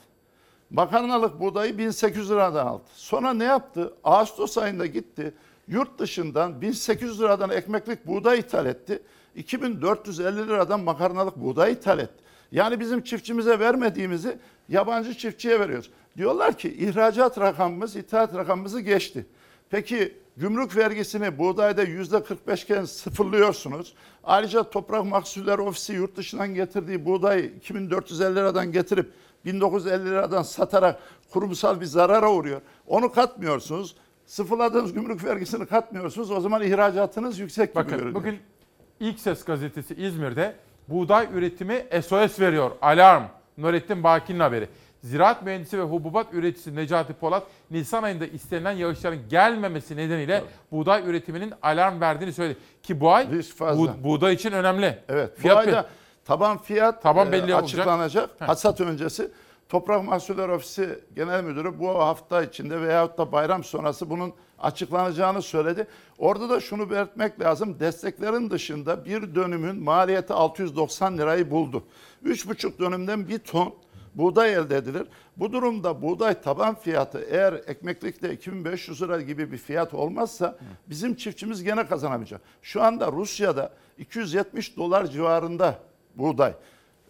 Makarnalık 0.71 1.41
buğdayı 1.41 1.79
1800 1.79 2.31
liradan 2.31 2.67
aldı. 2.67 2.85
Sonra 2.95 3.35
ne 3.35 3.45
yaptı? 3.45 3.95
Ağustos 4.05 4.59
ayında 4.59 4.87
gitti. 4.87 5.35
Yurt 5.69 5.99
dışından 5.99 6.61
1800 6.61 7.21
liradan 7.21 7.51
ekmeklik 7.51 8.07
buğday 8.07 8.39
ithal 8.39 8.67
etti. 8.67 9.03
2450 9.35 10.49
liradan 10.49 10.81
makarnalık 10.81 11.37
buğday 11.37 11.73
ithal 11.73 11.99
etti. 11.99 12.23
Yani 12.53 12.81
bizim 12.81 13.03
çiftçimize 13.03 13.59
vermediğimizi 13.59 14.39
yabancı 14.69 15.15
çiftçiye 15.15 15.61
veriyoruz. 15.61 15.91
Diyorlar 16.17 16.59
ki 16.59 16.75
ihracat 16.75 17.41
rakamımız 17.41 17.97
ithalat 17.97 18.35
rakamımızı 18.35 18.81
geçti. 18.81 19.27
Peki 19.71 20.15
gümrük 20.37 20.77
vergisini 20.77 21.39
buğdayda 21.39 21.83
yüzde 21.83 22.23
45 22.25 22.63
iken 22.63 22.85
sıfırlıyorsunuz. 22.85 23.95
Ayrıca 24.25 24.63
Toprak 24.63 25.05
Mahsulleri 25.05 25.61
Ofisi 25.61 25.93
yurt 25.93 26.17
dışından 26.17 26.55
getirdiği 26.55 27.05
buğdayı 27.05 27.45
2450 27.45 28.35
liradan 28.37 28.73
getirip 28.73 29.13
1950 29.45 30.05
liradan 30.07 30.43
satarak 30.43 30.99
kurumsal 31.31 31.81
bir 31.81 31.87
zarara 31.87 32.33
uğruyor. 32.33 32.61
Onu 32.87 33.13
katmıyorsunuz. 33.13 33.97
Sıfırladığınız 34.27 34.93
gümrük 34.93 35.25
vergisini 35.25 35.67
katmıyorsunuz. 35.67 36.31
O 36.31 36.41
zaman 36.41 36.63
ihracatınız 36.63 37.39
yüksek 37.39 37.69
gibi 37.69 37.77
Bakın 37.77 37.91
görünüyor. 37.99 38.15
bugün 38.15 38.39
İlk 39.01 39.21
Ses 39.21 39.45
gazetesi 39.45 39.95
İzmir'de 39.95 40.55
buğday 40.89 41.29
üretimi 41.35 41.87
SOS 42.07 42.41
veriyor. 42.41 42.71
Alarm. 42.83 43.23
Nurettin 43.59 44.05
Baki'nin 44.05 44.41
haberi. 44.41 44.69
Ziraat 45.03 45.43
mühendisi 45.43 45.79
ve 45.79 45.83
hububat 45.83 46.35
üreticisi 46.35 46.77
Necati 46.77 47.13
Polat, 47.13 47.43
Nisan 47.71 48.03
ayında 48.03 48.27
istenilen 48.27 48.73
yağışların 48.73 49.19
gelmemesi 49.29 49.97
nedeniyle 49.97 50.45
buğday 50.73 51.03
üretiminin 51.11 51.53
alarm 51.63 52.01
verdiğini 52.01 52.33
söyledi. 52.33 52.59
Ki 52.83 53.01
bu 53.01 53.13
ay 53.13 53.27
bu, 53.61 53.91
buğday 54.05 54.35
için 54.35 54.53
önemli. 54.53 54.99
Evet. 55.09 55.39
Fiyat 55.39 55.57
bu 55.57 55.61
ayda 55.61 55.87
taban 56.25 56.59
fiyat 56.59 57.03
Taban 57.03 57.29
e, 57.29 57.33
belli 57.33 57.55
olacak. 57.55 57.63
açıklanacak. 57.65 58.31
Heh. 58.39 58.49
Hasat 58.49 58.81
öncesi 58.81 59.31
Toprak 59.69 60.05
Mahsulleri 60.05 60.53
Ofisi 60.53 60.99
Genel 61.17 61.45
Müdürü 61.45 61.79
bu 61.79 61.89
hafta 61.89 62.43
içinde 62.43 62.81
veyahut 62.83 63.19
da 63.19 63.33
bayram 63.33 63.65
sonrası 63.65 64.11
bunun 64.11 64.33
açıklanacağını 64.59 65.43
söyledi. 65.43 65.87
Orada 66.19 66.49
da 66.49 66.61
şunu 66.61 66.91
belirtmek 66.91 67.41
lazım. 67.41 67.81
Desteklerin 67.81 68.51
dışında 68.51 69.05
bir 69.05 69.35
dönümün 69.35 69.83
maliyeti 69.83 70.33
690 70.33 71.19
lirayı 71.19 71.51
buldu. 71.51 71.85
3,5 72.25 72.79
dönümden 72.79 73.29
bir 73.29 73.39
ton 73.39 73.75
buğday 74.15 74.55
elde 74.55 74.77
edilir. 74.77 75.07
Bu 75.37 75.53
durumda 75.53 76.03
buğday 76.03 76.43
taban 76.43 76.75
fiyatı 76.75 77.21
eğer 77.31 77.53
ekmeklikte 77.53 78.33
2500 78.33 79.03
lira 79.03 79.21
gibi 79.21 79.53
bir 79.53 79.59
fiyat 79.59 79.95
olmazsa 79.95 80.59
bizim 80.87 81.15
çiftçimiz 81.15 81.65
gene 81.65 81.87
kazanamayacak. 81.87 82.41
Şu 82.63 82.83
anda 82.83 83.13
Rusya'da 83.13 83.73
270 83.99 84.77
dolar 84.77 85.07
civarında 85.07 85.79
buğday. 86.17 86.55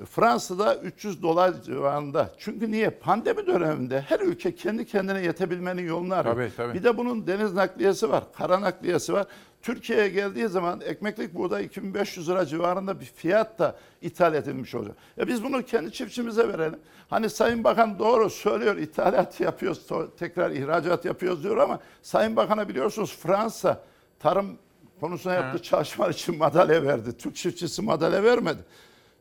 Fransa'da 0.04 0.76
300 0.76 1.22
dolar 1.22 1.62
civarında. 1.62 2.30
Çünkü 2.38 2.70
niye? 2.70 2.90
Pandemi 2.90 3.46
döneminde 3.46 4.00
her 4.00 4.20
ülke 4.20 4.54
kendi 4.54 4.86
kendine 4.86 5.20
yetebilmenin 5.22 5.86
yolunu 5.86 6.14
arıyor. 6.14 6.34
Tabii, 6.34 6.50
tabii. 6.56 6.74
Bir 6.74 6.84
de 6.84 6.98
bunun 6.98 7.26
deniz 7.26 7.52
nakliyesi 7.54 8.10
var, 8.10 8.24
kara 8.32 8.60
nakliyesi 8.60 9.12
var. 9.12 9.26
Türkiye'ye 9.62 10.08
geldiği 10.08 10.48
zaman 10.48 10.80
ekmeklik 10.80 11.34
buğday 11.34 11.64
2500 11.64 12.28
lira 12.28 12.46
civarında 12.46 13.00
bir 13.00 13.04
fiyat 13.04 13.58
da 13.58 13.76
ithal 14.02 14.34
edilmiş 14.34 14.74
olacak. 14.74 14.96
E 15.18 15.28
biz 15.28 15.44
bunu 15.44 15.64
kendi 15.64 15.92
çiftçimize 15.92 16.48
verelim. 16.48 16.78
Hani 17.10 17.30
Sayın 17.30 17.64
Bakan 17.64 17.98
doğru 17.98 18.30
söylüyor 18.30 18.76
ithalat 18.76 19.40
yapıyoruz, 19.40 19.86
tekrar 20.18 20.50
ihracat 20.50 21.04
yapıyoruz 21.04 21.42
diyor 21.42 21.56
ama 21.56 21.80
Sayın 22.02 22.36
Bakan'a 22.36 22.68
biliyorsunuz 22.68 23.16
Fransa 23.22 23.84
tarım 24.18 24.58
konusunda 25.00 25.34
yaptığı 25.34 25.62
çalışmalar 25.62 26.10
için 26.10 26.38
madalya 26.38 26.82
verdi. 26.82 27.16
Türk 27.16 27.36
çiftçisi 27.36 27.82
madalya 27.82 28.22
vermedi. 28.22 28.60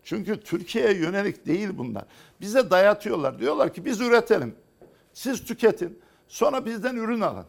Çünkü 0.04 0.40
Türkiye'ye 0.40 0.94
yönelik 0.94 1.46
değil 1.46 1.70
bunlar. 1.74 2.04
Bize 2.42 2.70
dayatıyorlar. 2.70 3.40
Diyorlar 3.40 3.74
ki 3.74 3.86
biz 3.86 4.02
üretelim. 4.02 4.56
Siz 5.14 5.46
tüketin. 5.46 6.00
Sonra 6.28 6.66
bizden 6.66 6.96
ürün 6.96 7.22
alın. 7.22 7.46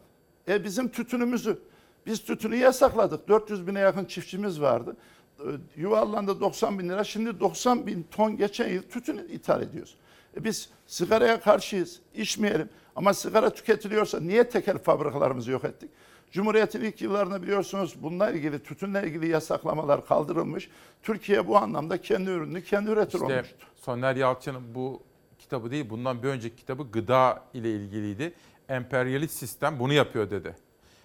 E 0.47 0.63
bizim 0.63 0.89
tütünümüzü 0.89 1.59
biz 2.05 2.23
tütünü 2.25 2.55
yasakladık. 2.55 3.27
400 3.27 3.67
bine 3.67 3.79
yakın 3.79 4.05
çiftçimiz 4.05 4.61
vardı. 4.61 4.95
E, 5.39 5.43
Yuvarlandı 5.75 6.39
90 6.39 6.79
bin 6.79 6.89
lira. 6.89 7.03
Şimdi 7.03 7.39
90 7.39 7.87
bin 7.87 8.03
ton 8.11 8.37
geçen 8.37 8.69
yıl 8.69 8.81
tütün 8.81 9.17
ithal 9.17 9.61
ediyoruz. 9.61 9.95
E 10.37 10.43
biz 10.43 10.69
sigaraya 10.87 11.39
karşıyız. 11.39 11.99
İçmeyelim. 12.15 12.69
Ama 12.95 13.13
sigara 13.13 13.49
tüketiliyorsa 13.49 14.19
niye 14.19 14.49
tekel 14.49 14.77
fabrikalarımızı 14.77 15.51
yok 15.51 15.63
ettik? 15.63 15.89
Cumhuriyet'in 16.31 16.81
ilk 16.81 17.01
yıllarında 17.01 17.41
biliyorsunuz 17.41 17.95
bununla 18.01 18.31
ilgili 18.31 18.63
tütünle 18.63 19.07
ilgili 19.07 19.27
yasaklamalar 19.27 20.05
kaldırılmış. 20.05 20.69
Türkiye 21.03 21.47
bu 21.47 21.57
anlamda 21.57 22.01
kendi 22.01 22.29
ürününü 22.29 22.63
kendi 22.63 22.91
üretir 22.91 23.13
İşte 23.13 23.25
olmuştu. 23.25 23.67
Soner 23.75 24.15
Yalçın'ın 24.15 24.75
bu 24.75 25.01
kitabı 25.39 25.71
değil, 25.71 25.89
bundan 25.89 26.23
bir 26.23 26.27
önceki 26.27 26.55
kitabı 26.55 26.83
gıda 26.91 27.43
ile 27.53 27.71
ilgiliydi. 27.71 28.33
Emperyalist 28.69 29.37
sistem 29.37 29.79
bunu 29.79 29.93
yapıyor 29.93 30.29
dedi. 30.29 30.55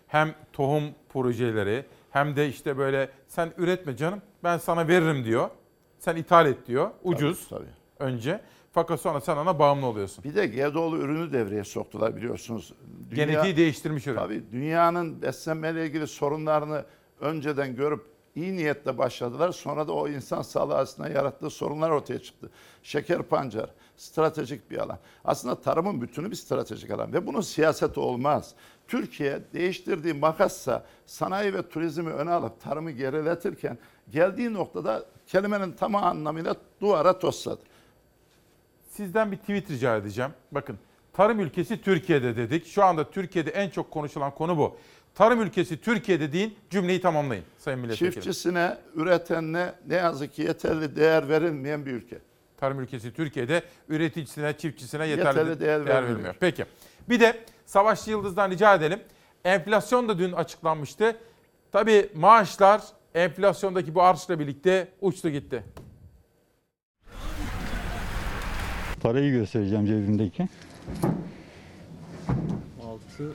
Hem 0.09 0.35
tohum 0.53 0.83
projeleri 1.09 1.85
hem 2.11 2.37
de 2.37 2.49
işte 2.49 2.79
böyle 2.79 3.11
sen 3.29 3.53
üretme 3.59 3.97
canım 3.97 4.23
ben 4.45 4.59
sana 4.59 4.89
veririm 4.89 5.25
diyor. 5.25 5.51
Sen 5.99 6.17
ithal 6.17 6.47
et 6.47 6.67
diyor. 6.67 6.91
Ucuz 7.05 7.49
Tabii, 7.49 7.65
önce. 7.99 8.41
Fakat 8.73 9.01
sonra 9.01 9.21
sen 9.21 9.37
ona 9.37 9.59
bağımlı 9.59 9.87
oluyorsun. 9.87 10.25
Bir 10.25 10.35
de 10.35 10.47
GDO'lu 10.47 10.99
ürünü 10.99 11.33
devreye 11.33 11.65
soktular 11.65 12.17
biliyorsunuz. 12.17 12.73
Genetiği 13.15 13.57
değiştirmiş 13.57 14.07
ürün. 14.07 14.17
Tabii 14.17 14.43
dünyanın 14.53 15.23
beslenmeyle 15.23 15.87
ilgili 15.87 16.07
sorunlarını 16.07 16.85
önceden 17.21 17.77
görüp 17.77 18.07
iyi 18.35 18.57
niyetle 18.57 18.99
başladılar. 18.99 19.53
Sonra 19.53 19.89
da 19.89 19.93
o 19.93 20.09
insan 20.09 20.43
sağlığı 20.43 20.75
açısından 20.75 21.11
yarattığı 21.11 21.51
sorunlar 21.51 21.91
ortaya 21.91 22.19
çıktı. 22.19 22.51
Şeker 22.83 23.23
pancar, 23.23 23.71
stratejik 23.97 24.71
bir 24.71 24.79
alan. 24.79 24.99
Aslında 25.25 25.61
tarımın 25.61 26.01
bütünü 26.01 26.31
bir 26.31 26.37
stratejik 26.37 26.91
alan 26.91 27.13
ve 27.13 27.27
bunun 27.27 27.41
siyaseti 27.41 28.01
olmaz. 28.01 28.55
Türkiye 28.89 29.40
değiştirdiği 29.55 30.15
makassa 30.15 30.86
sanayi 31.06 31.55
ve 31.55 31.69
turizmi 31.69 32.10
öne 32.10 32.31
alıp 32.31 32.60
tarımı 32.60 32.90
geriletirken 32.90 33.78
geldiği 34.10 34.52
noktada 34.52 35.05
kelimenin 35.27 35.73
tam 35.73 35.94
anlamıyla 35.94 36.55
duvara 36.81 37.19
tosladı. 37.19 37.60
Sizden 38.90 39.32
bir 39.32 39.36
tweet 39.36 39.70
rica 39.70 39.97
edeceğim. 39.97 40.31
Bakın 40.52 40.78
tarım 41.12 41.40
ülkesi 41.40 41.82
Türkiye'de 41.82 42.36
dedik. 42.36 42.66
Şu 42.66 42.85
anda 42.85 43.10
Türkiye'de 43.10 43.51
en 43.51 43.70
çok 43.70 43.90
konuşulan 43.90 44.35
konu 44.35 44.59
bu. 44.59 44.77
Tarım 45.15 45.43
ülkesi 45.43 45.81
Türkiye'de 45.81 46.32
deyin 46.32 46.55
cümleyi 46.70 47.01
tamamlayın 47.01 47.44
Sayın 47.59 47.81
Milletvekili. 47.81 48.12
Çiftçisine, 48.15 48.78
üretenine 48.94 49.73
ne 49.89 49.94
yazık 49.94 50.32
ki 50.35 50.43
yeterli 50.43 50.97
değer 50.97 51.28
verilmeyen 51.28 51.86
bir 51.86 51.93
ülke. 51.93 52.19
Tarım 52.56 52.81
ülkesi 52.81 53.12
Türkiye'de 53.12 53.62
üreticisine, 53.89 54.56
çiftçisine 54.59 55.06
yeterli, 55.06 55.39
Yeterli 55.39 55.60
değer 55.60 55.60
değer, 55.60 55.86
verilmiyor. 55.86 56.02
verilmiyor. 56.09 56.35
Peki. 56.40 56.65
Bir 57.09 57.20
de 57.20 57.44
Savaşçı 57.69 58.11
Yıldız'dan 58.11 58.51
rica 58.51 58.74
edelim. 58.74 59.01
Enflasyon 59.45 60.09
da 60.09 60.19
dün 60.19 60.32
açıklanmıştı. 60.32 61.16
Tabii 61.73 62.11
maaşlar 62.15 62.82
enflasyondaki 63.15 63.95
bu 63.95 64.03
artışla 64.03 64.39
birlikte 64.39 64.89
uçtu 65.01 65.28
gitti. 65.28 65.65
Parayı 69.03 69.32
göstereceğim 69.32 69.86
cebimdeki. 69.86 70.49
6, 72.82 73.32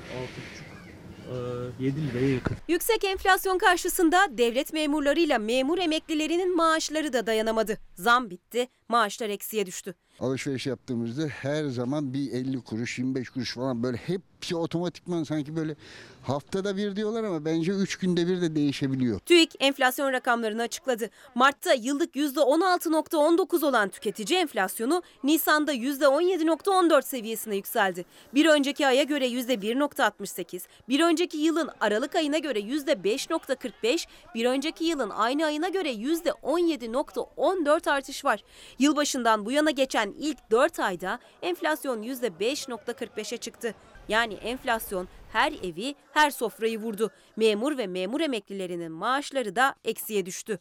6,5, 1.30 1.72
7 1.80 2.07
liraya 2.07 2.34
yakın. 2.34 2.57
Yüksek 2.68 3.03
enflasyon 3.03 3.57
karşısında 3.57 4.18
devlet 4.30 4.73
memurlarıyla 4.73 5.39
memur 5.39 5.77
emeklilerinin 5.77 6.55
maaşları 6.55 7.14
da 7.14 7.27
dayanamadı. 7.27 7.77
Zam 7.95 8.30
bitti, 8.30 8.68
maaşlar 8.89 9.30
eksiye 9.30 9.65
düştü. 9.65 9.95
Alışveriş 10.19 10.68
yaptığımızda 10.68 11.27
her 11.27 11.65
zaman 11.65 12.14
bir 12.14 12.31
50 12.31 12.61
kuruş 12.61 12.99
25 12.99 13.30
kuruş 13.30 13.53
falan 13.53 13.84
böyle 13.84 13.98
hepsi 13.98 14.56
otomatikman 14.56 15.23
sanki 15.23 15.56
böyle 15.56 15.76
haftada 16.23 16.77
bir 16.77 16.95
diyorlar 16.95 17.23
ama 17.23 17.45
bence 17.45 17.72
3 17.72 17.95
günde 17.95 18.27
bir 18.27 18.41
de 18.41 18.56
değişebiliyor. 18.56 19.19
TÜİK 19.19 19.56
enflasyon 19.60 20.14
rakamlarını 20.14 20.61
açıkladı. 20.61 21.10
Mart'ta 21.35 21.73
yıllık 21.73 22.15
%16.19 22.15 23.65
olan 23.65 23.90
tüketici 23.90 24.40
enflasyonu 24.40 25.03
Nisan'da 25.23 25.73
%17.14 25.73 27.02
seviyesine 27.02 27.56
yükseldi. 27.56 28.06
Bir 28.34 28.45
önceki 28.45 28.88
aya 28.88 29.03
göre 29.03 29.27
%1.68, 29.27 30.61
bir 30.90 30.99
önceki 30.99 31.38
yılın 31.38 31.69
Aralık 31.80 32.15
ayına 32.15 32.38
göre 32.38 32.60
%5.45, 32.60 34.07
bir 34.35 34.45
önceki 34.45 34.84
yılın 34.84 35.10
aynı 35.10 35.45
ayına 35.45 35.69
göre 35.69 35.91
%17.14 35.94 37.27
%4 37.38 37.91
artış 37.91 38.26
var. 38.26 38.44
Yılbaşından 38.80 39.45
bu 39.45 39.52
yana 39.52 39.72
geçen 39.72 40.02
ilk 40.11 40.51
4 40.51 40.80
ayda 40.80 41.19
enflasyon 41.41 42.03
%5.45'e 42.03 43.38
çıktı. 43.38 43.75
Yani 44.07 44.34
enflasyon 44.34 45.07
her 45.31 45.51
evi, 45.51 45.95
her 46.11 46.31
sofrayı 46.31 46.80
vurdu. 46.80 47.11
Memur 47.35 47.77
ve 47.77 47.88
memur 47.88 48.21
emeklilerinin 48.21 48.91
maaşları 48.91 49.55
da 49.55 49.75
eksiye 49.84 50.25
düştü. 50.25 50.59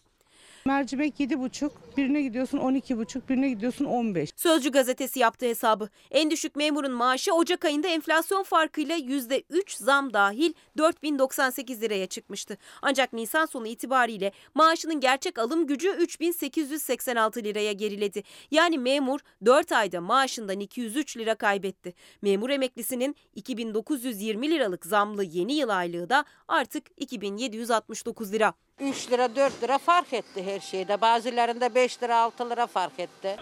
Mercimek 0.65 1.21
7,5, 1.21 1.71
birine 1.97 2.23
gidiyorsun 2.23 2.59
12,5, 2.59 3.29
birine 3.29 3.49
gidiyorsun 3.49 3.85
15. 3.85 4.31
Sözcü 4.37 4.71
gazetesi 4.73 5.19
yaptı 5.19 5.47
hesabı. 5.47 5.89
En 6.11 6.31
düşük 6.31 6.57
memurun 6.57 6.93
maaşı 6.93 7.35
Ocak 7.35 7.65
ayında 7.65 7.89
enflasyon 7.89 8.43
farkıyla 8.43 8.97
%3 8.97 9.77
zam 9.77 10.13
dahil 10.13 10.53
4098 10.79 11.83
liraya 11.83 12.07
çıkmıştı. 12.07 12.59
Ancak 12.83 13.13
Nisan 13.13 13.47
sonu 13.47 13.67
itibariyle 13.67 14.33
maaşının 14.55 15.01
gerçek 15.01 15.39
alım 15.39 15.67
gücü 15.67 15.89
3886 15.89 17.45
liraya 17.45 17.73
geriledi. 17.73 18.23
Yani 18.51 18.79
memur 18.79 19.21
4 19.45 19.73
ayda 19.73 20.01
maaşından 20.01 20.61
203 20.61 21.17
lira 21.17 21.35
kaybetti. 21.35 21.95
Memur 22.23 22.51
emeklisinin 22.51 23.17
2920 23.35 24.51
liralık 24.51 24.87
zamlı 24.87 25.25
yeni 25.25 25.55
yıl 25.55 25.69
aylığı 25.69 26.09
da 26.09 26.25
artık 26.49 26.85
2769 26.97 28.33
lira. 28.33 28.55
3 28.83 29.11
lira 29.11 29.37
4 29.37 29.63
lira 29.63 29.79
fark 29.79 30.13
etti 30.13 30.43
her 30.43 30.61
şeyde. 30.61 31.01
Bazılarında 31.01 31.75
5 31.75 32.03
lira 32.03 32.17
6 32.17 32.51
lira 32.51 32.67
fark 32.67 33.01
etti. 33.01 33.37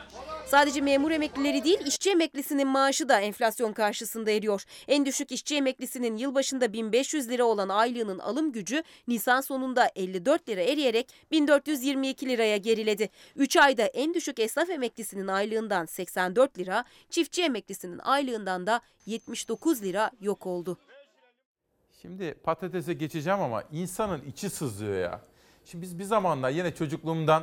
Sadece 0.46 0.80
memur 0.80 1.10
emeklileri 1.10 1.64
değil, 1.64 1.86
işçi 1.86 2.10
emeklisinin 2.10 2.68
maaşı 2.68 3.08
da 3.08 3.20
enflasyon 3.20 3.72
karşısında 3.72 4.30
eriyor. 4.30 4.64
En 4.88 5.06
düşük 5.06 5.32
işçi 5.32 5.56
emeklisinin 5.56 6.16
yılbaşında 6.16 6.72
1500 6.72 7.28
lira 7.28 7.44
olan 7.44 7.68
aylığının 7.68 8.18
alım 8.18 8.52
gücü 8.52 8.82
Nisan 9.08 9.40
sonunda 9.40 9.90
54 9.94 10.48
lira 10.48 10.60
eriyerek 10.60 11.08
1422 11.30 12.28
liraya 12.28 12.56
geriledi. 12.56 13.10
3 13.36 13.56
ayda 13.56 13.82
en 13.82 14.14
düşük 14.14 14.38
esnaf 14.38 14.70
emeklisinin 14.70 15.28
aylığından 15.28 15.86
84 15.86 16.58
lira, 16.58 16.84
çiftçi 17.10 17.42
emeklisinin 17.42 17.98
aylığından 17.98 18.66
da 18.66 18.80
79 19.06 19.82
lira 19.82 20.10
yok 20.20 20.46
oldu. 20.46 20.78
Şimdi 22.02 22.34
patatese 22.34 22.94
geçeceğim 22.94 23.40
ama 23.40 23.62
insanın 23.72 24.22
içi 24.22 24.50
sızlıyor 24.50 24.98
ya. 24.98 25.29
Şimdi 25.64 25.82
biz 25.82 25.98
bir 25.98 26.04
zamanlar 26.04 26.50
yine 26.50 26.74
çocukluğumdan 26.74 27.42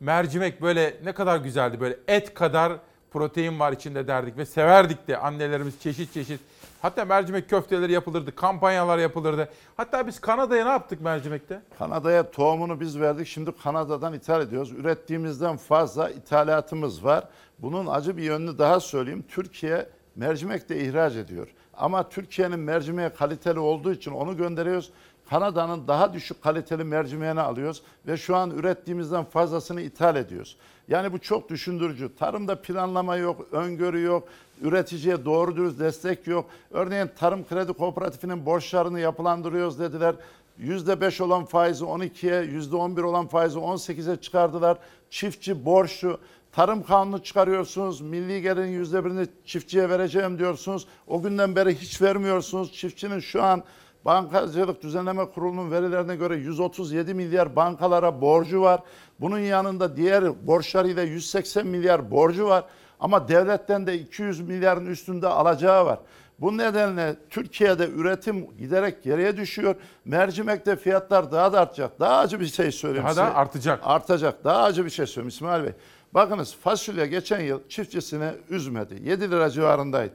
mercimek 0.00 0.62
böyle 0.62 0.96
ne 1.04 1.12
kadar 1.12 1.36
güzeldi 1.36 1.80
böyle 1.80 1.96
et 2.08 2.34
kadar 2.34 2.72
protein 3.10 3.60
var 3.60 3.72
içinde 3.72 4.06
derdik 4.06 4.36
ve 4.36 4.46
severdik 4.46 5.08
de 5.08 5.16
annelerimiz 5.16 5.80
çeşit 5.80 6.14
çeşit. 6.14 6.40
Hatta 6.82 7.04
mercimek 7.04 7.50
köfteleri 7.50 7.92
yapılırdı, 7.92 8.34
kampanyalar 8.34 8.98
yapılırdı. 8.98 9.48
Hatta 9.76 10.06
biz 10.06 10.20
Kanada'ya 10.20 10.64
ne 10.64 10.70
yaptık 10.70 11.00
mercimekte? 11.00 11.62
Kanada'ya 11.78 12.30
tohumunu 12.30 12.80
biz 12.80 13.00
verdik. 13.00 13.26
Şimdi 13.26 13.52
Kanada'dan 13.62 14.12
ithal 14.14 14.42
ediyoruz. 14.42 14.72
Ürettiğimizden 14.72 15.56
fazla 15.56 16.10
ithalatımız 16.10 17.04
var. 17.04 17.24
Bunun 17.58 17.86
acı 17.86 18.16
bir 18.16 18.22
yönünü 18.22 18.58
daha 18.58 18.80
söyleyeyim. 18.80 19.24
Türkiye 19.28 19.88
mercimek 20.16 20.68
de 20.68 20.84
ihraç 20.84 21.16
ediyor. 21.16 21.48
Ama 21.74 22.08
Türkiye'nin 22.08 22.58
mercimeği 22.58 23.10
kaliteli 23.10 23.58
olduğu 23.58 23.92
için 23.92 24.10
onu 24.10 24.36
gönderiyoruz. 24.36 24.90
Kanada'nın 25.30 25.88
daha 25.88 26.12
düşük 26.12 26.42
kaliteli 26.42 26.84
mercimeğini 26.84 27.40
alıyoruz 27.40 27.82
ve 28.06 28.16
şu 28.16 28.36
an 28.36 28.50
ürettiğimizden 28.50 29.24
fazlasını 29.24 29.80
ithal 29.80 30.16
ediyoruz. 30.16 30.56
Yani 30.88 31.12
bu 31.12 31.18
çok 31.18 31.48
düşündürücü. 31.48 32.16
Tarımda 32.18 32.62
planlama 32.62 33.16
yok, 33.16 33.46
öngörü 33.52 34.02
yok, 34.02 34.28
üreticiye 34.60 35.24
doğru 35.24 35.56
dürüst 35.56 35.78
destek 35.80 36.26
yok. 36.26 36.46
Örneğin 36.70 37.10
Tarım 37.18 37.48
Kredi 37.48 37.72
Kooperatifinin 37.72 38.46
borçlarını 38.46 39.00
yapılandırıyoruz 39.00 39.78
dediler. 39.78 40.14
%5 40.60 41.22
olan 41.22 41.44
faizi 41.44 41.84
12'ye, 41.84 42.42
%11 42.42 43.02
olan 43.02 43.26
faizi 43.26 43.58
18'e 43.58 44.16
çıkardılar. 44.16 44.78
Çiftçi 45.10 45.64
borçlu. 45.64 46.18
Tarım 46.52 46.82
kanunu 46.82 47.22
çıkarıyorsunuz. 47.22 48.00
Milli 48.00 48.42
gelirin 48.42 48.70
yüzde 48.70 49.04
birini 49.04 49.26
çiftçiye 49.44 49.88
vereceğim 49.88 50.38
diyorsunuz. 50.38 50.86
O 51.06 51.22
günden 51.22 51.56
beri 51.56 51.74
hiç 51.74 52.02
vermiyorsunuz. 52.02 52.72
Çiftçinin 52.72 53.20
şu 53.20 53.42
an 53.42 53.62
Bankacılık 54.04 54.82
Düzenleme 54.82 55.24
Kurulu'nun 55.30 55.70
verilerine 55.70 56.16
göre 56.16 56.36
137 56.36 57.14
milyar 57.14 57.56
bankalara 57.56 58.20
borcu 58.20 58.62
var. 58.62 58.80
Bunun 59.20 59.38
yanında 59.38 59.96
diğer 59.96 60.46
borçlarıyla 60.46 61.02
180 61.02 61.66
milyar 61.66 62.10
borcu 62.10 62.46
var. 62.46 62.64
Ama 63.00 63.28
devletten 63.28 63.86
de 63.86 63.98
200 63.98 64.40
milyarın 64.40 64.86
üstünde 64.86 65.26
alacağı 65.28 65.86
var. 65.86 65.98
Bu 66.40 66.58
nedenle 66.58 67.16
Türkiye'de 67.30 67.88
üretim 67.88 68.56
giderek 68.58 69.02
geriye 69.02 69.36
düşüyor. 69.36 69.74
Mercimekte 70.04 70.76
fiyatlar 70.76 71.32
daha 71.32 71.52
da 71.52 71.60
artacak. 71.60 72.00
Daha 72.00 72.18
acı 72.18 72.40
bir 72.40 72.46
şey 72.46 72.72
söyleyeyim 72.72 73.04
Daha 73.04 73.14
size. 73.14 73.22
da 73.26 73.34
artacak. 73.34 73.80
Artacak. 73.82 74.44
Daha 74.44 74.62
acı 74.62 74.84
bir 74.84 74.90
şey 74.90 75.06
söyleyeyim 75.06 75.28
İsmail 75.28 75.64
Bey. 75.64 75.72
Bakınız 76.14 76.54
fasulye 76.54 77.06
geçen 77.06 77.40
yıl 77.40 77.60
çiftçisine 77.68 78.34
üzmedi. 78.50 79.08
7 79.08 79.30
lira 79.30 79.50
civarındaydı. 79.50 80.14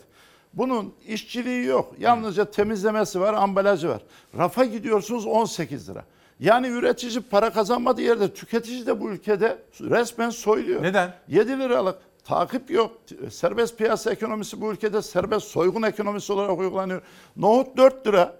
Bunun 0.55 0.93
işçiliği 1.07 1.65
yok. 1.65 1.93
Yalnızca 1.99 2.45
temizlemesi 2.45 3.19
var, 3.19 3.33
ambalajı 3.33 3.89
var. 3.89 4.01
Rafa 4.37 4.65
gidiyorsunuz 4.65 5.25
18 5.25 5.89
lira. 5.89 6.05
Yani 6.39 6.67
üretici 6.67 7.21
para 7.21 7.49
kazanmadığı 7.49 8.01
yerde 8.01 8.33
tüketici 8.33 8.85
de 8.85 9.01
bu 9.01 9.09
ülkede 9.09 9.57
resmen 9.81 10.29
soyuluyor. 10.29 10.83
Neden? 10.83 11.13
7 11.27 11.59
liralık 11.59 11.95
takip 12.23 12.71
yok. 12.71 12.91
Serbest 13.31 13.77
piyasa 13.77 14.11
ekonomisi 14.11 14.61
bu 14.61 14.71
ülkede 14.71 15.01
serbest 15.01 15.47
soygun 15.47 15.81
ekonomisi 15.81 16.33
olarak 16.33 16.59
uygulanıyor. 16.59 17.01
Nohut 17.37 17.77
4 17.77 18.07
lira. 18.07 18.35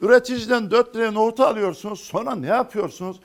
Üreticiden 0.00 0.70
4 0.70 0.96
liraya 0.96 1.10
nohutu 1.10 1.44
alıyorsunuz. 1.44 2.00
Sonra 2.00 2.34
ne 2.34 2.46
yapıyorsunuz? 2.46 3.20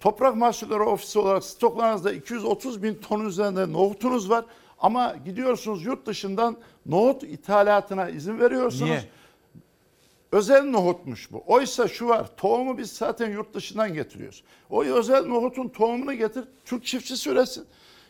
Toprak 0.00 0.36
Mahsulleri 0.36 0.82
Ofisi 0.82 1.18
olarak 1.18 1.44
stoklarınızda 1.44 2.12
230 2.12 2.82
bin 2.82 2.94
ton 2.94 3.24
üzerinde 3.24 3.72
nohutunuz 3.72 4.30
var. 4.30 4.44
Ama 4.80 5.16
gidiyorsunuz 5.24 5.84
yurt 5.84 6.06
dışından 6.06 6.56
nohut 6.86 7.22
ithalatına 7.22 8.08
izin 8.08 8.40
veriyorsunuz. 8.40 8.90
Niye? 8.90 9.04
Özel 10.32 10.64
nohutmuş 10.64 11.32
bu. 11.32 11.42
Oysa 11.46 11.88
şu 11.88 12.08
var, 12.08 12.36
tohumu 12.36 12.78
biz 12.78 12.92
zaten 12.92 13.30
yurt 13.30 13.54
dışından 13.54 13.94
getiriyoruz. 13.94 14.44
O 14.70 14.84
özel 14.84 15.26
nohutun 15.26 15.68
tohumunu 15.68 16.14
getir, 16.14 16.44
Türk 16.64 16.84
çiftçisi 16.84 17.30
üretsin. 17.30 17.66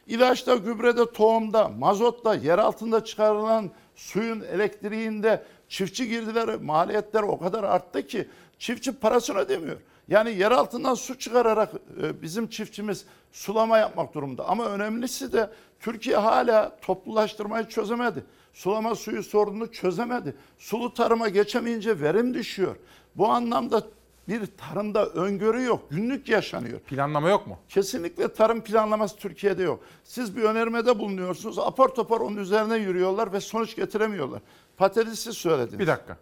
İlaçta, 0.07 0.55
gübrede, 0.55 1.13
tohumda, 1.13 1.69
mazotta, 1.69 2.35
yer 2.35 2.59
altında 2.59 3.05
çıkarılan 3.05 3.71
suyun, 3.95 4.41
elektriğinde 4.41 5.43
çiftçi 5.69 6.09
girdileri, 6.09 6.57
maliyetler 6.57 7.23
o 7.23 7.39
kadar 7.39 7.65
arttı 7.65 8.07
ki 8.07 8.29
çiftçi 8.59 8.93
parasını 8.93 9.39
ödemiyor. 9.39 9.77
Yani 10.09 10.35
yer 10.35 10.51
altından 10.51 10.95
su 10.95 11.19
çıkararak 11.19 11.73
e, 12.03 12.23
bizim 12.23 12.49
çiftçimiz 12.49 13.05
sulama 13.33 13.79
yapmak 13.79 14.15
durumda. 14.15 14.49
Ama 14.49 14.67
önemlisi 14.67 15.33
de 15.33 15.51
Türkiye 15.81 16.17
hala 16.17 16.77
toplulaştırmayı 16.83 17.69
çözemedi. 17.69 18.25
Sulama 18.53 18.95
suyu 18.95 19.23
sorununu 19.23 19.73
çözemedi. 19.73 20.37
Sulu 20.59 20.95
tarıma 20.95 21.29
geçemeyince 21.29 22.01
verim 22.01 22.35
düşüyor. 22.35 22.77
Bu 23.17 23.29
anlamda 23.29 23.83
bir 24.29 24.47
tarımda 24.47 25.07
öngörü 25.07 25.63
yok. 25.63 25.91
Günlük 25.91 26.29
yaşanıyor. 26.29 26.79
Planlama 26.79 27.29
yok 27.29 27.47
mu? 27.47 27.59
Kesinlikle 27.69 28.33
tarım 28.33 28.61
planlaması 28.61 29.17
Türkiye'de 29.17 29.63
yok. 29.63 29.81
Siz 30.05 30.37
bir 30.37 30.43
önermede 30.43 30.99
bulunuyorsunuz. 30.99 31.59
Apar 31.59 31.89
topar 31.89 32.21
onun 32.21 32.37
üzerine 32.37 32.77
yürüyorlar 32.77 33.33
ve 33.33 33.41
sonuç 33.41 33.77
getiremiyorlar. 33.77 34.41
Patatesi 34.77 35.33
söylediniz. 35.33 35.79
Bir 35.79 35.87
dakika. 35.87 36.17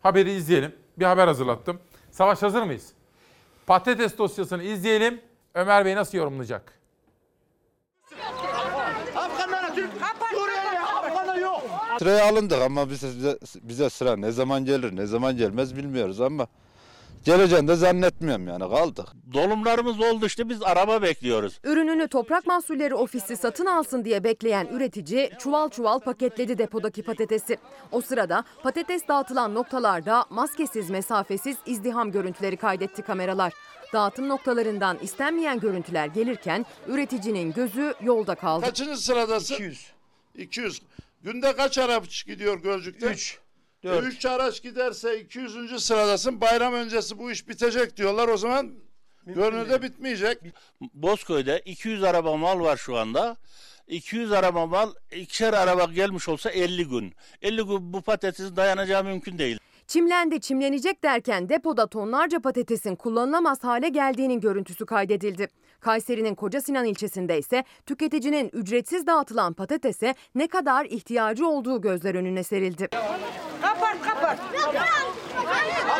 Haberi 0.00 0.30
izleyelim. 0.32 0.72
Bir 0.98 1.04
haber 1.04 1.26
hazırlattım. 1.26 1.80
Savaş 2.10 2.42
hazır 2.42 2.62
mıyız? 2.62 2.92
Patates 3.68 4.18
dosyasını 4.18 4.62
izleyelim. 4.62 5.20
Ömer 5.54 5.84
Bey 5.84 5.96
nasıl 5.96 6.18
yorumlayacak? 6.18 6.72
Afganlara 9.16 9.74
Türk, 9.74 9.90
Suriye'ye 10.34 10.80
Afganlar 10.80 11.36
yok. 11.36 11.62
Sıraya 11.98 12.28
alındık 12.28 12.62
ama 12.62 12.90
bize, 12.90 13.38
bize 13.62 13.90
sıra 13.90 14.16
ne 14.16 14.32
zaman 14.32 14.64
gelir 14.64 14.96
ne 14.96 15.06
zaman 15.06 15.36
gelmez 15.36 15.76
bilmiyoruz 15.76 16.20
ama 16.20 16.46
geleceğini 17.24 17.68
de 17.68 17.74
zannetmiyorum 17.76 18.48
yani 18.48 18.68
kaldık. 18.70 19.06
Dolumlarımız 19.32 20.00
oldu 20.00 20.26
işte 20.26 20.48
biz 20.48 20.62
araba 20.62 21.02
bekliyoruz. 21.02 21.60
Ürününü 21.64 22.08
Toprak 22.08 22.46
Mahsulleri 22.46 22.94
Ofisi 22.94 23.36
satın 23.36 23.66
alsın 23.66 24.04
diye 24.04 24.24
bekleyen 24.24 24.66
üretici 24.66 25.30
çuval 25.38 25.68
çuval 25.68 25.98
paketledi 25.98 26.58
depodaki 26.58 27.02
patatesi. 27.02 27.58
O 27.92 28.00
sırada 28.00 28.44
patates 28.62 29.08
dağıtılan 29.08 29.54
noktalarda 29.54 30.24
maskesiz 30.30 30.90
mesafesiz 30.90 31.56
izdiham 31.66 32.12
görüntüleri 32.12 32.56
kaydetti 32.56 33.02
kameralar. 33.02 33.52
Dağıtım 33.92 34.28
noktalarından 34.28 34.98
istenmeyen 35.02 35.60
görüntüler 35.60 36.06
gelirken 36.06 36.66
üreticinin 36.86 37.52
gözü 37.52 37.94
yolda 38.02 38.34
kaldı. 38.34 38.66
Kaçıncı 38.66 38.96
sıradasın? 38.96 39.54
200. 39.54 39.86
200. 40.34 40.82
Günde 41.22 41.56
kaç 41.56 41.78
araç 41.78 42.26
gidiyor 42.26 42.58
Gölcük'te? 42.62 43.06
3. 43.06 43.38
dört. 43.84 44.04
3 44.06 44.26
araç 44.26 44.62
giderse 44.62 45.20
200. 45.20 45.84
sıradasın. 45.84 46.40
Bayram 46.40 46.74
öncesi 46.74 47.18
bu 47.18 47.30
iş 47.30 47.48
bitecek 47.48 47.96
diyorlar. 47.96 48.28
O 48.28 48.36
zaman 48.36 48.74
görünürde 49.26 49.82
bitmeyecek. 49.82 50.38
Bozköy'de 50.94 51.62
200 51.64 52.04
araba 52.04 52.36
mal 52.36 52.60
var 52.60 52.76
şu 52.76 52.96
anda. 52.96 53.36
200 53.86 54.32
araba 54.32 54.66
mal, 54.66 54.92
ikişer 55.12 55.52
araba 55.52 55.84
gelmiş 55.84 56.28
olsa 56.28 56.50
50 56.50 56.88
gün. 56.88 57.14
50 57.42 57.56
gün 57.56 57.92
bu 57.92 58.02
patatesin 58.02 58.56
dayanacağı 58.56 59.04
mümkün 59.04 59.38
değil. 59.38 59.58
Çimlendi 59.86 60.40
çimlenecek 60.40 61.04
derken 61.04 61.48
depoda 61.48 61.86
tonlarca 61.86 62.40
patatesin 62.40 62.96
kullanılamaz 62.96 63.64
hale 63.64 63.88
geldiğinin 63.88 64.40
görüntüsü 64.40 64.86
kaydedildi. 64.86 65.48
Kayseri'nin 65.80 66.34
Koca 66.34 66.60
Sinan 66.60 66.84
ilçesinde 66.84 67.38
ise 67.38 67.64
tüketicinin 67.86 68.50
ücretsiz 68.52 69.06
dağıtılan 69.06 69.52
patatese 69.52 70.14
ne 70.34 70.48
kadar 70.48 70.84
ihtiyacı 70.84 71.46
olduğu 71.46 71.80
gözler 71.80 72.14
önüne 72.14 72.42
serildi. 72.42 72.88
Kapat 73.62 74.02
kapat. 74.02 74.38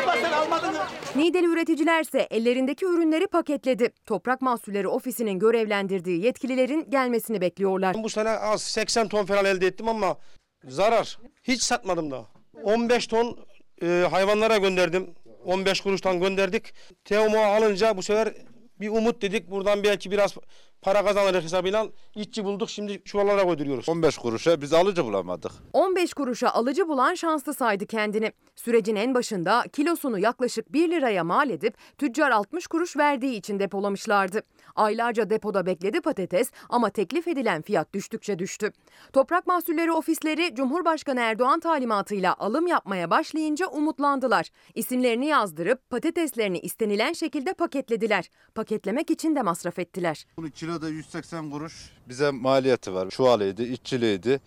Abla 0.03 0.13
sen 0.21 0.31
almadın 0.31 0.73
mı? 0.73 0.79
Niğdeli 1.15 1.45
üreticilerse 1.45 2.19
ellerindeki 2.19 2.85
ürünleri 2.85 3.27
paketledi. 3.27 3.91
Toprak 4.05 4.41
Mahsulleri 4.41 4.87
Ofisi'nin 4.87 5.39
görevlendirdiği 5.39 6.25
yetkililerin 6.25 6.89
gelmesini 6.89 7.41
bekliyorlar. 7.41 7.95
Bu 8.03 8.09
sene 8.09 8.29
az 8.29 8.61
80 8.61 9.07
ton 9.07 9.25
falan 9.25 9.45
elde 9.45 9.67
ettim 9.67 9.87
ama 9.87 10.17
zarar. 10.63 11.19
Hiç 11.43 11.63
satmadım 11.63 12.11
da. 12.11 12.25
15 12.63 13.07
ton 13.07 13.37
e, 13.83 14.07
hayvanlara 14.11 14.57
gönderdim. 14.57 15.15
15 15.45 15.81
kuruştan 15.81 16.19
gönderdik. 16.19 16.73
TMO 17.05 17.39
alınca 17.39 17.97
bu 17.97 18.03
sefer 18.03 18.33
bir 18.81 18.89
umut 18.89 19.21
dedik. 19.21 19.51
Buradan 19.51 19.83
belki 19.83 20.11
biraz 20.11 20.35
para 20.81 21.05
kazanırız 21.05 21.43
hesabıyla 21.43 21.87
işçi 22.15 22.43
bulduk. 22.45 22.69
Şimdi 22.69 23.03
çuvallara 23.03 23.43
koyduruyoruz. 23.43 23.89
15 23.89 24.17
kuruşa 24.17 24.61
biz 24.61 24.73
alıcı 24.73 25.05
bulamadık. 25.05 25.51
15 25.73 26.13
kuruşa 26.13 26.49
alıcı 26.49 26.87
bulan 26.87 27.13
şanslı 27.13 27.53
saydı 27.53 27.85
kendini. 27.85 28.31
Sürecin 28.55 28.95
en 28.95 29.13
başında 29.13 29.63
kilosunu 29.73 30.19
yaklaşık 30.19 30.73
1 30.73 30.91
liraya 30.91 31.23
mal 31.23 31.49
edip 31.49 31.73
tüccar 31.97 32.31
60 32.31 32.67
kuruş 32.67 32.97
verdiği 32.97 33.35
için 33.35 33.59
depolamışlardı. 33.59 34.41
Aylarca 34.75 35.29
depoda 35.29 35.65
bekledi 35.65 36.01
patates 36.01 36.51
ama 36.69 36.89
teklif 36.89 37.27
edilen 37.27 37.61
fiyat 37.61 37.93
düştükçe 37.93 38.39
düştü. 38.39 38.71
Toprak 39.13 39.47
Mahsulleri 39.47 39.91
Ofisleri 39.91 40.55
Cumhurbaşkanı 40.55 41.19
Erdoğan 41.19 41.59
talimatıyla 41.59 42.35
alım 42.39 42.67
yapmaya 42.67 43.09
başlayınca 43.09 43.67
umutlandılar. 43.67 44.49
İsimlerini 44.75 45.25
yazdırıp 45.25 45.89
patateslerini 45.89 46.59
istenilen 46.59 47.13
şekilde 47.13 47.53
paketlediler. 47.53 48.29
Paketlemek 48.55 49.09
için 49.11 49.35
de 49.35 49.41
masraf 49.41 49.79
ettiler. 49.79 50.25
Bunu 50.37 50.49
kiloda 50.49 50.89
180 50.89 51.49
kuruş 51.51 51.89
bize 52.09 52.31
maliyeti 52.31 52.93
var. 52.93 53.09
Çuvalıydı, 53.09 53.63
işçiliğiydi. 53.63 54.41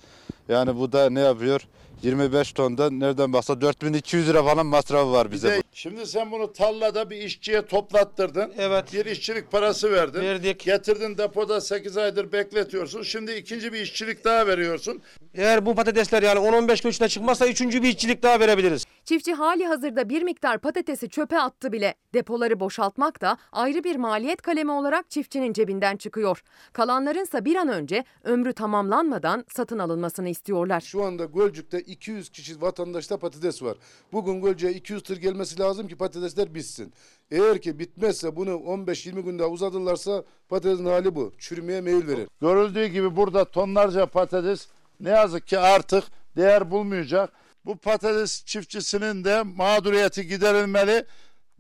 Yani 0.49 0.77
bu 0.77 0.93
da 0.93 1.11
ne 1.11 1.21
yapıyor? 1.21 1.69
25 2.03 2.53
tonda 2.53 2.91
nereden 2.91 3.33
baksa 3.33 3.61
4200 3.61 4.29
lira 4.29 4.43
falan 4.45 4.67
masrafı 4.67 5.13
var 5.13 5.33
bize. 5.33 5.57
bu. 5.59 5.63
Şimdi 5.73 6.07
sen 6.07 6.31
bunu 6.33 6.53
tarlada 6.53 7.11
bir 7.11 7.17
işçiye 7.17 7.67
toplattırdın. 7.67 8.53
Evet. 8.59 8.93
Bir 8.93 9.07
işçilik 9.07 9.51
parası 9.51 9.93
verdin. 9.93 10.21
Verdik. 10.21 10.61
Getirdin 10.65 11.19
depoda 11.19 11.61
8 11.61 11.97
aydır 11.97 12.33
bekletiyorsun. 12.33 13.03
Şimdi 13.03 13.33
ikinci 13.33 13.73
bir 13.73 13.81
işçilik 13.81 14.25
daha 14.25 14.47
veriyorsun. 14.47 15.03
Eğer 15.35 15.67
bu 15.67 15.75
patatesler 15.75 16.23
yani 16.23 16.41
10-15 16.41 16.83
gün 16.83 16.91
içinde 16.91 17.09
çıkmazsa 17.09 17.47
üçüncü 17.49 17.83
bir 17.83 17.89
işçilik 17.89 18.23
daha 18.23 18.41
verebiliriz. 18.41 18.85
Çiftçi 19.05 19.35
hali 19.35 19.67
hazırda 19.67 20.09
bir 20.09 20.23
miktar 20.23 20.59
patatesi 20.59 21.09
çöpe 21.09 21.39
attı 21.41 21.73
bile. 21.73 21.95
Depoları 22.15 22.61
boşaltmak 22.61 23.21
da 23.21 23.37
ayrı 23.53 23.85
bir 23.85 23.97
maliyet 23.97 24.43
kalemi 24.43 24.73
olarak 24.73 25.11
çiftçinin 25.11 25.53
cebinden 25.53 25.97
çıkıyor. 25.97 26.43
Kalanlarınsa 26.73 27.45
bir 27.45 27.57
an 27.57 27.69
önce 27.69 28.05
ömrü 28.25 28.53
tamamlanmadan 28.53 29.45
satın 29.55 29.79
alınmasını 29.79 30.29
istiyorlar. 30.29 30.81
Şu 30.81 31.03
anda 31.05 31.25
Gölcük'te 31.25 31.81
200 31.93 32.29
kişi 32.29 32.61
vatandaşta 32.61 33.17
patates 33.17 33.63
var. 33.63 33.77
Bugün 34.13 34.43
Gölcük'e 34.43 34.75
200 34.75 35.03
tır 35.03 35.17
gelmesi 35.17 35.59
lazım 35.59 35.89
ki 35.89 35.97
patatesler 35.97 36.55
bitsin. 36.55 36.93
Eğer 37.31 37.63
ki 37.63 37.79
bitmezse 37.79 38.37
bunu 38.37 38.51
15-20 38.51 39.21
gün 39.21 39.39
daha 39.39 39.49
uzatırlarsa 39.49 40.25
patatesin 40.49 40.87
hali 40.87 41.15
bu. 41.15 41.33
Çürümeye 41.39 41.81
meyil 41.81 42.09
verir. 42.09 42.29
Görüldüğü 42.41 42.87
gibi 42.87 43.17
burada 43.17 43.45
tonlarca 43.45 44.07
patates 44.07 44.69
ne 45.01 45.11
yazık 45.11 45.47
ki 45.47 45.59
artık 45.59 46.05
değer 46.37 46.71
bulmayacak. 46.71 47.33
Bu 47.65 47.77
patates 47.77 48.45
çiftçisinin 48.45 49.25
de 49.25 49.43
mağduriyeti 49.43 50.27
giderilmeli. 50.27 51.07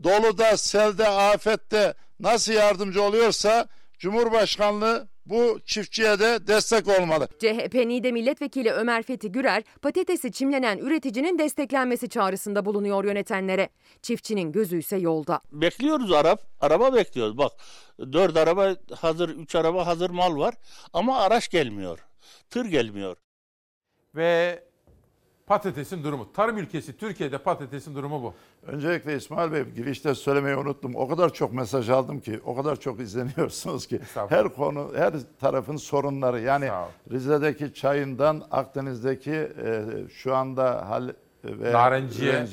Doluda, 0.04 0.56
selde, 0.56 1.08
afette 1.08 1.94
nasıl 2.20 2.52
yardımcı 2.52 3.02
oluyorsa 3.02 3.68
Cumhurbaşkanlığı 3.98 5.08
bu 5.26 5.60
çiftçiye 5.66 6.18
de 6.18 6.46
destek 6.46 6.88
olmalı. 6.88 7.28
CHP 7.38 7.74
Niğde 7.74 8.12
Milletvekili 8.12 8.70
Ömer 8.72 9.02
Fethi 9.02 9.32
Gürer, 9.32 9.62
patatesi 9.82 10.32
çimlenen 10.32 10.78
üreticinin 10.78 11.38
desteklenmesi 11.38 12.08
çağrısında 12.08 12.64
bulunuyor 12.64 13.04
yönetenlere. 13.04 13.68
Çiftçinin 14.02 14.52
gözü 14.52 14.78
ise 14.78 14.96
yolda. 14.96 15.40
Bekliyoruz 15.52 16.12
Arap. 16.12 16.42
Araba 16.60 16.94
bekliyoruz. 16.94 17.38
Bak 17.38 17.52
dört 17.98 18.36
araba 18.36 18.76
hazır, 18.94 19.28
üç 19.28 19.54
araba 19.54 19.86
hazır 19.86 20.10
mal 20.10 20.38
var. 20.38 20.54
Ama 20.92 21.18
araç 21.18 21.48
gelmiyor. 21.48 21.98
Tır 22.50 22.64
gelmiyor. 22.64 23.16
Ve 24.14 24.62
patatesin 25.52 26.04
durumu. 26.04 26.32
Tarım 26.32 26.58
ülkesi 26.58 26.96
Türkiye'de 26.96 27.38
patatesin 27.38 27.94
durumu 27.94 28.22
bu. 28.22 28.34
Öncelikle 28.66 29.16
İsmail 29.16 29.52
Bey 29.52 29.62
girişte 29.62 30.14
söylemeyi 30.14 30.56
unuttum. 30.56 30.94
O 30.96 31.08
kadar 31.08 31.32
çok 31.32 31.52
mesaj 31.52 31.90
aldım 31.90 32.20
ki, 32.20 32.40
o 32.44 32.54
kadar 32.56 32.80
çok 32.80 33.00
izleniyorsunuz 33.00 33.86
ki. 33.86 34.00
Her 34.28 34.48
konu, 34.48 34.90
her 34.96 35.14
tarafın 35.40 35.76
sorunları. 35.76 36.40
Yani 36.40 36.68
Rize'deki 37.10 37.74
çayından 37.74 38.42
Akdeniz'deki 38.50 39.30
e, 39.32 39.84
şu 40.14 40.34
anda 40.34 40.88
hal 40.88 41.08
ve 41.44 41.72
Narenciye. 41.72 42.46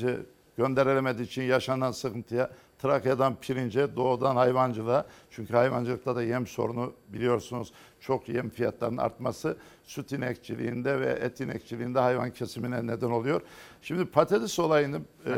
gönderilemediği 0.57 1.27
için 1.27 1.43
yaşanan 1.43 1.91
sıkıntıya, 1.91 2.49
Trakya'dan 2.79 3.35
pirince, 3.35 3.95
doğudan 3.95 4.35
hayvancılığa. 4.35 5.05
Çünkü 5.31 5.53
hayvancılıkta 5.53 6.15
da 6.15 6.23
yem 6.23 6.47
sorunu 6.47 6.93
biliyorsunuz. 7.07 7.73
Çok 7.99 8.29
yem 8.29 8.49
fiyatlarının 8.49 8.97
artması 8.97 9.57
süt 9.83 10.11
inekçiliğinde 10.11 10.99
ve 10.99 11.05
et 11.05 11.39
inekçiliğinde 11.39 11.99
hayvan 11.99 12.31
kesimine 12.31 12.87
neden 12.87 13.09
oluyor. 13.09 13.41
Şimdi 13.81 14.05
patates 14.05 14.59
olayını 14.59 15.01
e, 15.25 15.33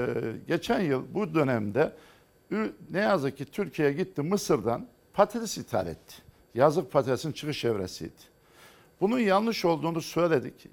geçen 0.48 0.80
yıl 0.80 1.04
bu 1.14 1.34
dönemde 1.34 1.94
ne 2.92 3.00
yazık 3.00 3.38
ki 3.38 3.46
Türkiye 3.46 3.94
gitti 3.94 4.22
Mısır'dan 4.22 4.88
patates 5.14 5.58
ithal 5.58 5.88
etti. 5.88 6.16
Yazık 6.56 6.92
patatesin 6.92 7.32
çıkış 7.32 7.66
evresiydi. 7.66 8.32
Bunun 9.02 9.20
yanlış 9.20 9.66
olduğunu 9.66 10.02
söyledik. 10.02 10.68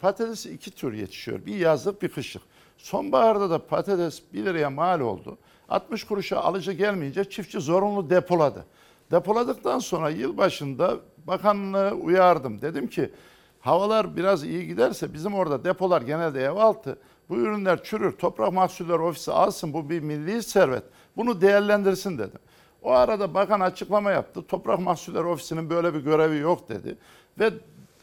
Patates 0.00 0.46
iki 0.46 0.70
tür 0.70 0.92
yetişiyor. 0.92 1.46
Bir 1.46 1.56
yazlık 1.56 2.02
bir 2.02 2.08
kışlık. 2.08 2.42
Sonbaharda 2.78 3.50
da 3.50 3.66
patates 3.66 4.22
1 4.32 4.44
liraya 4.44 4.70
mal 4.70 5.00
oldu. 5.00 5.38
60 5.68 6.04
kuruşa 6.04 6.40
alıcı 6.40 6.72
gelmeyince 6.72 7.24
çiftçi 7.24 7.60
zorunlu 7.60 8.10
depoladı. 8.10 8.64
Depoladıktan 9.10 9.78
sonra 9.78 10.10
yıl 10.10 10.36
başında 10.36 10.96
bakanlığı 11.26 11.90
uyardım. 11.90 12.62
Dedim 12.62 12.86
ki 12.86 13.10
havalar 13.60 14.16
biraz 14.16 14.44
iyi 14.44 14.66
giderse 14.66 15.14
bizim 15.14 15.34
orada 15.34 15.64
depolar 15.64 16.02
genelde 16.02 16.44
ev 16.44 16.56
altı. 16.56 16.98
Bu 17.28 17.36
ürünler 17.36 17.84
çürür. 17.84 18.12
Toprak 18.12 18.52
Mahsulleri 18.52 18.98
Ofisi 18.98 19.32
alsın 19.32 19.72
bu 19.72 19.90
bir 19.90 20.00
milli 20.00 20.42
servet. 20.42 20.82
Bunu 21.16 21.40
değerlendirsin 21.40 22.18
dedim. 22.18 22.38
O 22.82 22.90
arada 22.90 23.34
bakan 23.34 23.60
açıklama 23.60 24.10
yaptı. 24.10 24.42
Toprak 24.46 24.80
Mahsulleri 24.80 25.24
Ofisi'nin 25.24 25.70
böyle 25.70 25.94
bir 25.94 26.00
görevi 26.00 26.38
yok 26.38 26.68
dedi. 26.68 26.96
Ve 27.38 27.50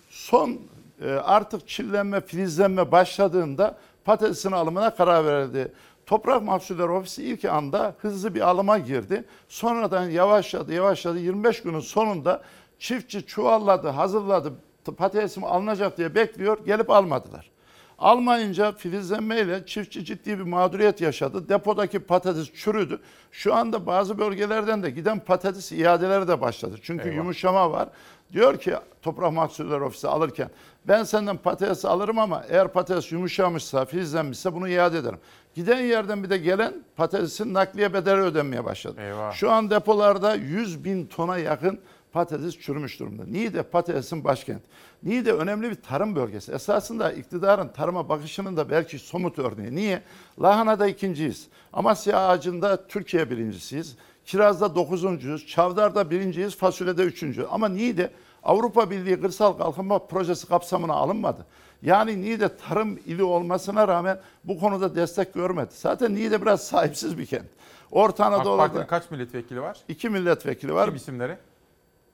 son 0.10 0.60
e, 1.02 1.12
artık 1.12 1.68
çillenme, 1.68 2.22
filizlenme 2.22 2.92
başladığında 2.92 3.78
patatesin 4.06 4.52
alımına 4.52 4.96
karar 4.96 5.26
verildi. 5.26 5.72
Toprak 6.12 6.44
Mahsulleri 6.44 6.90
Ofisi 6.90 7.24
ilk 7.24 7.46
anda 7.46 7.96
hızlı 7.98 8.36
bir 8.36 8.42
alıma 8.42 8.78
girdi. 8.78 9.24
Sonradan 9.48 10.10
yavaşladı, 10.10 10.74
yavaşladı. 10.74 11.20
25 11.20 11.64
günün 11.64 11.80
sonunda 11.80 12.42
çiftçi 12.80 13.26
çuvalladı, 13.26 13.88
hazırladı. 13.88 14.54
Patatesim 14.98 15.44
alınacak 15.44 15.98
diye 15.98 16.16
bekliyor. 16.16 16.66
Gelip 16.66 16.90
almadılar. 16.90 17.52
Almayınca 18.00 18.72
filizlenmeyle 18.72 19.66
çiftçi 19.66 20.06
ciddi 20.06 20.40
bir 20.40 20.44
mağduriyet 20.44 21.02
yaşadı. 21.02 21.50
Depodaki 21.50 22.00
patates 22.00 22.54
çürüdü. 22.54 23.00
Şu 23.32 23.56
anda 23.56 23.86
bazı 23.86 24.18
bölgelerden 24.18 24.84
de 24.84 24.90
giden 24.90 25.20
patates 25.20 25.72
iadeleri 25.72 26.28
de 26.28 26.42
başladı. 26.42 26.76
Çünkü 26.82 27.04
Eyvah. 27.04 27.16
yumuşama 27.16 27.72
var. 27.72 27.90
Diyor 28.34 28.58
ki 28.60 28.74
Toprak 29.02 29.34
Mahsulleri 29.34 29.84
Ofisi 29.84 30.08
alırken 30.08 30.50
ben 30.88 31.04
senden 31.04 31.38
patates 31.38 31.86
alırım 31.86 32.20
ama 32.20 32.44
eğer 32.50 32.68
patates 32.68 33.12
yumuşamışsa, 33.12 33.86
filizlenmişse 33.86 34.54
bunu 34.54 34.70
iade 34.70 34.98
ederim. 34.98 35.20
Giden 35.56 35.82
yerden 35.82 36.24
bir 36.24 36.30
de 36.30 36.38
gelen 36.38 36.74
patatesin 36.96 37.54
nakliye 37.54 37.94
bedeli 37.94 38.22
ödenmeye 38.22 38.66
başladı. 38.66 39.02
Eyvah. 39.02 39.34
Şu 39.34 39.52
an 39.52 39.70
depolarda 39.70 40.36
100 40.36 40.84
bin 40.84 41.06
tona 41.06 41.38
yakın 41.38 41.80
patates 42.12 42.60
çürümüş 42.60 43.00
durumda. 43.00 43.24
Niğde 43.26 43.64
patatesin 43.64 44.24
başkenti. 44.24 44.64
Niğde 45.04 45.34
önemli 45.34 45.70
bir 45.70 45.76
tarım 45.76 46.16
bölgesi. 46.16 46.52
Esasında 46.52 47.12
iktidarın 47.12 47.68
tarıma 47.68 48.10
bakışının 48.10 48.58
da 48.58 48.70
belki 48.70 49.00
somut 49.00 49.40
örneği. 49.40 49.76
Niye? 49.76 50.02
Lahanada 50.42 50.88
ikinciyiz. 50.88 51.48
Amasya 51.74 52.20
ağacında 52.20 52.88
Türkiye 52.88 53.30
birincisiyiz. 53.30 53.96
Kirazda 54.26 54.76
dokuzuncuyuz. 54.76 55.48
Çavdarda 55.48 56.12
birinciyiz. 56.12 56.58
Fasulyede 56.58 57.04
üçüncü. 57.04 57.46
Ama 57.52 57.70
Niğde 57.70 58.12
Avrupa 58.44 58.92
Birliği 58.92 59.22
Kırsal 59.22 59.54
Kalkınma 59.54 60.08
Projesi 60.08 60.48
kapsamına 60.48 60.94
alınmadı. 60.94 61.46
Yani 61.82 62.22
Niğde 62.22 62.58
tarım 62.58 63.00
ili 63.06 63.24
olmasına 63.24 63.88
rağmen 63.88 64.20
bu 64.44 64.60
konuda 64.60 64.96
destek 64.96 65.34
görmedi. 65.34 65.70
Zaten 65.74 66.16
Niğde 66.16 66.42
biraz 66.42 66.68
sahipsiz 66.68 67.18
bir 67.18 67.26
kent. 67.26 67.46
Orta 67.92 68.26
AK 68.26 68.34
Anadolu'da 68.34 68.58
Parti'nin 68.58 68.86
kaç 68.86 69.12
milletvekili 69.12 69.62
var? 69.62 69.78
iki 69.88 70.10
milletvekili 70.10 70.74
var. 70.74 70.86
Kim 70.86 70.96
isimleri? 70.96 71.38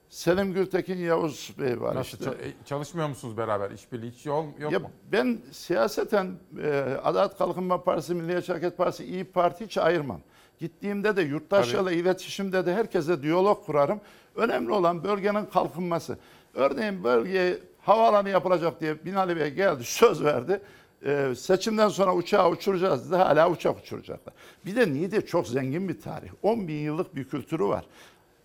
Selim 0.09 0.53
Gültekin 0.53 0.97
Yavuz 0.97 1.53
Bey 1.59 1.81
var 1.81 1.95
Nasıl 1.95 2.17
işte. 2.17 2.29
e, 2.29 2.53
çalışmıyor 2.65 3.07
musunuz 3.09 3.37
beraber? 3.37 3.71
İşbirliği 3.71 4.11
hiç 4.11 4.25
yok, 4.25 4.45
yok 4.59 4.71
ya 4.71 4.79
mu? 4.79 4.91
ben 5.11 5.39
siyaseten 5.51 6.31
e, 6.63 6.97
Adalet 7.03 7.37
Kalkınma 7.37 7.83
Partisi, 7.83 8.13
Milliyetçi 8.15 8.51
Hareket 8.51 8.77
Partisi, 8.77 9.05
İyi 9.05 9.23
Parti 9.23 9.65
hiç 9.65 9.77
ayırmam. 9.77 10.19
Gittiğimde 10.59 11.15
de 11.15 11.21
yurttaşlarla 11.21 11.91
iletişimde 11.91 12.65
de 12.65 12.73
herkese 12.73 13.23
diyalog 13.23 13.65
kurarım. 13.65 14.01
Önemli 14.35 14.71
olan 14.71 15.03
bölgenin 15.03 15.45
kalkınması. 15.45 16.17
Örneğin 16.53 17.03
bölgeye 17.03 17.57
havaalanı 17.87 18.29
yapılacak 18.29 18.81
diye 18.81 19.05
Binali 19.05 19.37
Bey 19.37 19.49
geldi, 19.49 19.83
söz 19.83 20.23
verdi. 20.23 20.61
E, 21.05 21.35
seçimden 21.35 21.89
sonra 21.89 22.15
uçağı 22.15 22.49
uçuracağız 22.49 23.11
dedi. 23.11 23.15
Hala 23.15 23.49
uçak 23.49 23.79
uçuracaklar. 23.79 24.33
Bir 24.65 24.75
de 24.75 24.93
Niğde 24.93 25.25
çok 25.25 25.47
zengin 25.47 25.89
bir 25.89 26.01
tarih. 26.01 26.29
10 26.43 26.67
bin 26.67 26.73
yıllık 26.73 27.15
bir 27.15 27.23
kültürü 27.23 27.63
var. 27.63 27.85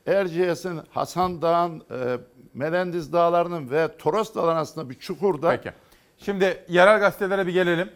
Erciyes'in, 0.06 0.80
Hasan 0.90 1.42
Dağ'ın, 1.42 1.82
e, 1.90 2.18
Melendiz 2.54 3.12
Dağları'nın 3.12 3.70
ve 3.70 3.96
Toros 3.98 4.34
Dağları'nın 4.34 4.56
arasında 4.56 4.90
bir 4.90 4.94
çukurda 4.94 5.50
Peki. 5.50 5.72
Şimdi 6.18 6.64
yerel 6.68 7.00
gazetelere 7.00 7.46
bir 7.46 7.52
gelelim. 7.52 7.90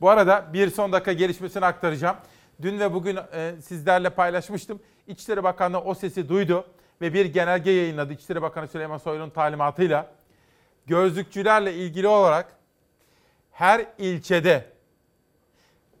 Bu 0.00 0.10
arada 0.10 0.46
bir 0.52 0.70
son 0.70 0.92
dakika 0.92 1.12
gelişmesini 1.12 1.64
aktaracağım. 1.64 2.16
Dün 2.62 2.80
ve 2.80 2.94
bugün 2.94 3.18
e, 3.32 3.52
sizlerle 3.62 4.10
paylaşmıştım. 4.10 4.80
İçişleri 5.06 5.42
Bakanlığı 5.42 5.80
o 5.80 5.94
sesi 5.94 6.28
duydu 6.28 6.64
ve 7.00 7.14
bir 7.14 7.26
genelge 7.26 7.70
yayınladı 7.70 8.12
İçişleri 8.12 8.42
Bakanı 8.42 8.68
Süleyman 8.68 8.98
Soylu'nun 8.98 9.30
talimatıyla. 9.30 10.19
Gözlükçülerle 10.90 11.74
ilgili 11.74 12.08
olarak 12.08 12.52
her 13.52 13.86
ilçede 13.98 14.64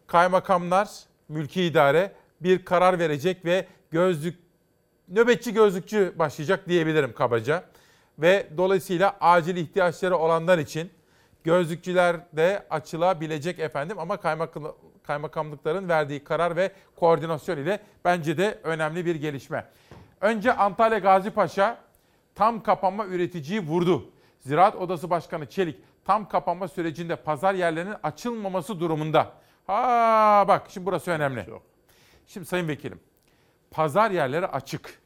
kaymakamlar, 0.06 0.88
mülki 1.28 1.62
idare 1.62 2.12
bir 2.40 2.64
karar 2.64 2.98
verecek 2.98 3.44
ve 3.44 3.66
gözlük 3.90 4.38
nöbetçi 5.08 5.52
gözlükçü 5.52 6.14
başlayacak 6.16 6.68
diyebilirim 6.68 7.14
kabaca. 7.14 7.64
Ve 8.18 8.46
dolayısıyla 8.56 9.16
acil 9.20 9.56
ihtiyaçları 9.56 10.16
olanlar 10.16 10.58
için 10.58 10.90
gözlükçüler 11.44 12.16
de 12.32 12.66
açılabilecek 12.70 13.58
efendim 13.58 13.98
ama 13.98 14.14
kaymakam- 14.14 14.74
kaymakamlıkların 15.02 15.88
verdiği 15.88 16.24
karar 16.24 16.56
ve 16.56 16.72
koordinasyon 16.96 17.56
ile 17.56 17.80
bence 18.04 18.38
de 18.38 18.58
önemli 18.64 19.06
bir 19.06 19.14
gelişme. 19.14 19.66
Önce 20.20 20.52
Antalya 20.52 20.98
Gazi 20.98 21.30
Paşa 21.30 21.78
tam 22.34 22.62
kapanma 22.62 23.06
üreticiyi 23.06 23.60
vurdu. 23.60 24.10
Ziraat 24.40 24.76
Odası 24.76 25.10
Başkanı 25.10 25.46
Çelik 25.46 25.78
tam 26.04 26.28
kapanma 26.28 26.68
sürecinde 26.68 27.16
pazar 27.16 27.54
yerlerinin 27.54 27.96
açılmaması 28.02 28.80
durumunda. 28.80 29.32
Ha 29.66 30.44
bak 30.48 30.66
şimdi 30.68 30.86
burası 30.86 31.10
önemli. 31.10 31.46
Şimdi 32.26 32.46
Sayın 32.46 32.68
Vekilim 32.68 33.00
pazar 33.70 34.10
yerleri 34.10 34.46
açık. 34.46 35.00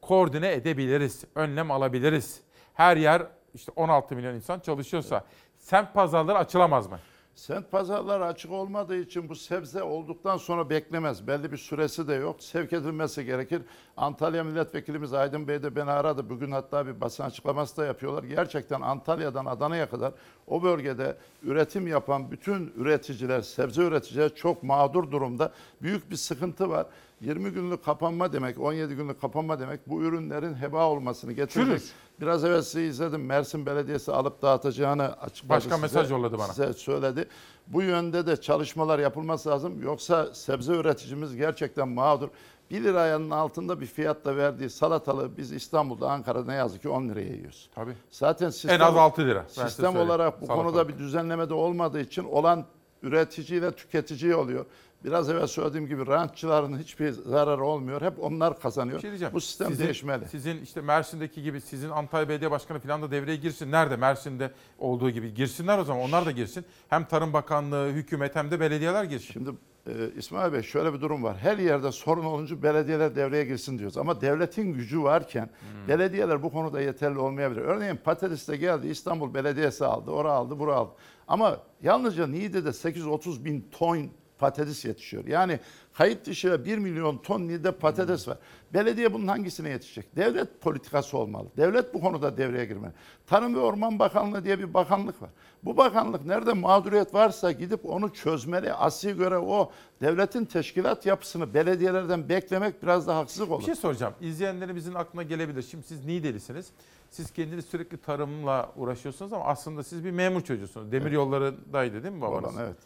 Koordine 0.00 0.52
edebiliriz, 0.52 1.24
önlem 1.34 1.70
alabiliriz. 1.70 2.40
Her 2.74 2.96
yer 2.96 3.22
işte 3.54 3.72
16 3.76 4.16
milyon 4.16 4.34
insan 4.34 4.60
çalışıyorsa 4.60 5.24
semt 5.58 5.94
pazarları 5.94 6.38
açılamaz 6.38 6.90
mı? 6.90 6.98
Sent 7.34 7.70
pazarları 7.70 8.24
açık 8.24 8.52
olmadığı 8.52 8.96
için 8.96 9.28
bu 9.28 9.34
sebze 9.34 9.82
olduktan 9.82 10.36
sonra 10.36 10.70
beklemez. 10.70 11.26
Belli 11.26 11.52
bir 11.52 11.56
süresi 11.56 12.08
de 12.08 12.14
yok. 12.14 12.42
Sevk 12.42 12.72
edilmesi 12.72 13.24
gerekir. 13.24 13.62
Antalya 13.96 14.44
Milletvekilimiz 14.44 15.12
Aydın 15.12 15.48
Bey 15.48 15.62
de 15.62 15.76
beni 15.76 15.90
aradı. 15.90 16.30
Bugün 16.30 16.50
hatta 16.50 16.86
bir 16.86 17.00
basın 17.00 17.24
açıklaması 17.24 17.76
da 17.76 17.84
yapıyorlar. 17.84 18.22
Gerçekten 18.22 18.80
Antalya'dan 18.80 19.46
Adana'ya 19.46 19.90
kadar 19.90 20.12
o 20.46 20.62
bölgede 20.62 21.16
üretim 21.42 21.86
yapan 21.86 22.30
bütün 22.30 22.72
üreticiler, 22.76 23.40
sebze 23.40 23.82
üreticiler 23.82 24.34
çok 24.34 24.62
mağdur 24.62 25.10
durumda. 25.10 25.52
Büyük 25.82 26.10
bir 26.10 26.16
sıkıntı 26.16 26.70
var. 26.70 26.86
20 27.24 27.50
günlük 27.50 27.84
kapanma 27.84 28.32
demek, 28.32 28.60
17 28.60 28.94
günlük 28.94 29.20
kapanma 29.20 29.60
demek 29.60 29.88
bu 29.88 30.02
ürünlerin 30.02 30.54
heba 30.54 30.86
olmasını. 30.88 31.46
Çürür. 31.46 31.82
Biraz 32.20 32.44
evvel 32.44 32.62
size 32.62 32.84
izledim. 32.84 33.26
Mersin 33.26 33.66
Belediyesi 33.66 34.12
alıp 34.12 34.42
dağıtacağını 34.42 35.02
açıkladı. 35.02 35.48
Başka 35.48 35.70
size. 35.70 35.82
mesaj 35.82 36.10
yolladı 36.10 36.38
bana. 36.38 36.46
Size 36.46 36.72
söyledi. 36.72 37.28
Bu 37.66 37.82
yönde 37.82 38.26
de 38.26 38.36
çalışmalar 38.36 38.98
yapılması 38.98 39.48
lazım. 39.48 39.82
Yoksa 39.82 40.34
sebze 40.34 40.72
üreticimiz 40.72 41.36
gerçekten 41.36 41.88
mağdur. 41.88 42.28
1 42.70 42.84
liranın 42.84 43.30
altında 43.30 43.80
bir 43.80 43.86
fiyatla 43.86 44.36
verdiği 44.36 44.70
salatalığı 44.70 45.36
biz 45.36 45.52
İstanbul'da, 45.52 46.10
Ankara'da 46.10 46.52
ne 46.52 46.54
yazık 46.54 46.82
ki 46.82 46.88
10 46.88 47.08
liraya 47.08 47.32
yiyoruz. 47.34 47.70
Tabii. 47.74 47.92
Zaten 48.10 48.50
sistem, 48.50 48.82
az 48.82 48.96
6 48.96 49.22
lira, 49.22 49.44
ben 49.58 49.66
Sistem 49.66 49.96
olarak 49.96 50.40
bu 50.40 50.46
Salatalık. 50.46 50.72
konuda 50.72 50.88
bir 50.88 50.98
düzenleme 50.98 51.48
de 51.48 51.54
olmadığı 51.54 52.00
için 52.00 52.24
olan 52.24 52.64
üreticiyle 53.02 53.72
tüketici 53.72 54.34
oluyor. 54.34 54.64
Biraz 55.04 55.30
evvel 55.30 55.46
söylediğim 55.46 55.86
gibi 55.86 56.06
rantçıların 56.06 56.78
hiçbir 56.78 57.10
zararı 57.10 57.64
olmuyor. 57.64 58.02
Hep 58.02 58.22
onlar 58.22 58.60
kazanıyor. 58.60 58.96
Bir 58.96 59.02
şey 59.02 59.10
diyeceğim. 59.10 59.34
bu 59.34 59.40
sistem 59.40 59.68
sizin, 59.68 59.84
değişmeli. 59.84 60.28
Sizin 60.28 60.62
işte 60.62 60.80
Mersin'deki 60.80 61.42
gibi 61.42 61.60
sizin 61.60 61.90
Antalya 61.90 62.28
Belediye 62.28 62.50
Başkanı 62.50 62.80
falan 62.80 63.02
da 63.02 63.10
devreye 63.10 63.36
girsin. 63.36 63.72
Nerede? 63.72 63.96
Mersin'de 63.96 64.52
olduğu 64.78 65.10
gibi 65.10 65.34
girsinler 65.34 65.78
o 65.78 65.84
zaman. 65.84 66.02
Onlar 66.02 66.26
da 66.26 66.30
girsin. 66.30 66.64
Hem 66.88 67.04
Tarım 67.04 67.32
Bakanlığı, 67.32 67.88
hükümet 67.88 68.36
hem 68.36 68.50
de 68.50 68.60
belediyeler 68.60 69.04
girsin. 69.04 69.32
Şimdi 69.32 69.50
e, 69.86 69.92
İsmail 70.16 70.52
Bey 70.52 70.62
şöyle 70.62 70.92
bir 70.94 71.00
durum 71.00 71.22
var. 71.22 71.36
Her 71.36 71.58
yerde 71.58 71.92
sorun 71.92 72.24
olunca 72.24 72.62
belediyeler 72.62 73.16
devreye 73.16 73.44
girsin 73.44 73.78
diyoruz. 73.78 73.98
Ama 73.98 74.20
devletin 74.20 74.72
gücü 74.72 75.02
varken 75.02 75.50
belediyeler 75.88 76.42
bu 76.42 76.52
konuda 76.52 76.80
yeterli 76.80 77.18
olmayabilir. 77.18 77.60
Örneğin 77.60 77.96
patateste 77.96 78.56
geldi 78.56 78.88
İstanbul 78.88 79.34
Belediyesi 79.34 79.84
aldı, 79.84 80.10
ora 80.10 80.32
aldı, 80.32 80.58
bura 80.58 80.74
aldı. 80.74 80.92
Ama 81.28 81.58
yalnızca 81.82 82.26
Niğde'de 82.26 82.72
830 82.72 83.44
bin 83.44 83.68
ton 83.72 84.10
patates 84.38 84.84
yetişiyor. 84.84 85.26
Yani 85.26 85.60
kayıt 85.92 86.26
dışı 86.26 86.64
1 86.64 86.78
milyon 86.78 87.18
ton 87.18 87.40
Niğde 87.40 87.72
patates 87.72 88.28
var. 88.28 88.38
Belediye 88.74 89.12
bunun 89.12 89.26
hangisine 89.26 89.68
yetişecek? 89.68 90.16
Devlet 90.16 90.60
politikası 90.60 91.18
olmalı. 91.18 91.48
Devlet 91.56 91.94
bu 91.94 92.00
konuda 92.00 92.36
devreye 92.36 92.64
girmeli. 92.64 92.92
Tarım 93.26 93.54
ve 93.54 93.58
Orman 93.58 93.98
Bakanlığı 93.98 94.44
diye 94.44 94.58
bir 94.58 94.74
bakanlık 94.74 95.22
var. 95.22 95.30
Bu 95.64 95.76
bakanlık 95.76 96.24
nerede 96.24 96.52
mağduriyet 96.52 97.14
varsa 97.14 97.52
gidip 97.52 97.86
onu 97.86 98.12
çözmeli. 98.12 98.72
Asli 98.72 99.16
göre 99.16 99.38
o 99.38 99.72
devletin 100.00 100.44
teşkilat 100.44 101.06
yapısını 101.06 101.54
belediyelerden 101.54 102.28
beklemek 102.28 102.82
biraz 102.82 103.06
da 103.06 103.16
haksızlık 103.16 103.50
olur. 103.50 103.60
Bir 103.60 103.66
şey 103.66 103.74
soracağım. 103.74 104.14
İzleyenlerimizin 104.20 104.94
aklına 104.94 105.22
gelebilir. 105.22 105.62
Şimdi 105.62 105.86
siz 105.86 106.04
Niğdelisiniz. 106.04 106.66
Siz 107.10 107.30
kendiniz 107.30 107.64
sürekli 107.64 107.96
tarımla 107.96 108.72
uğraşıyorsunuz 108.76 109.32
ama 109.32 109.44
aslında 109.44 109.82
siz 109.82 110.04
bir 110.04 110.10
memur 110.10 110.40
çocuğusunuz. 110.40 110.92
Demir 110.92 111.12
yollarındaydı 111.12 112.02
değil 112.02 112.14
mi 112.14 112.20
babanız? 112.20 112.54
Olan, 112.54 112.64
evet. 112.64 112.76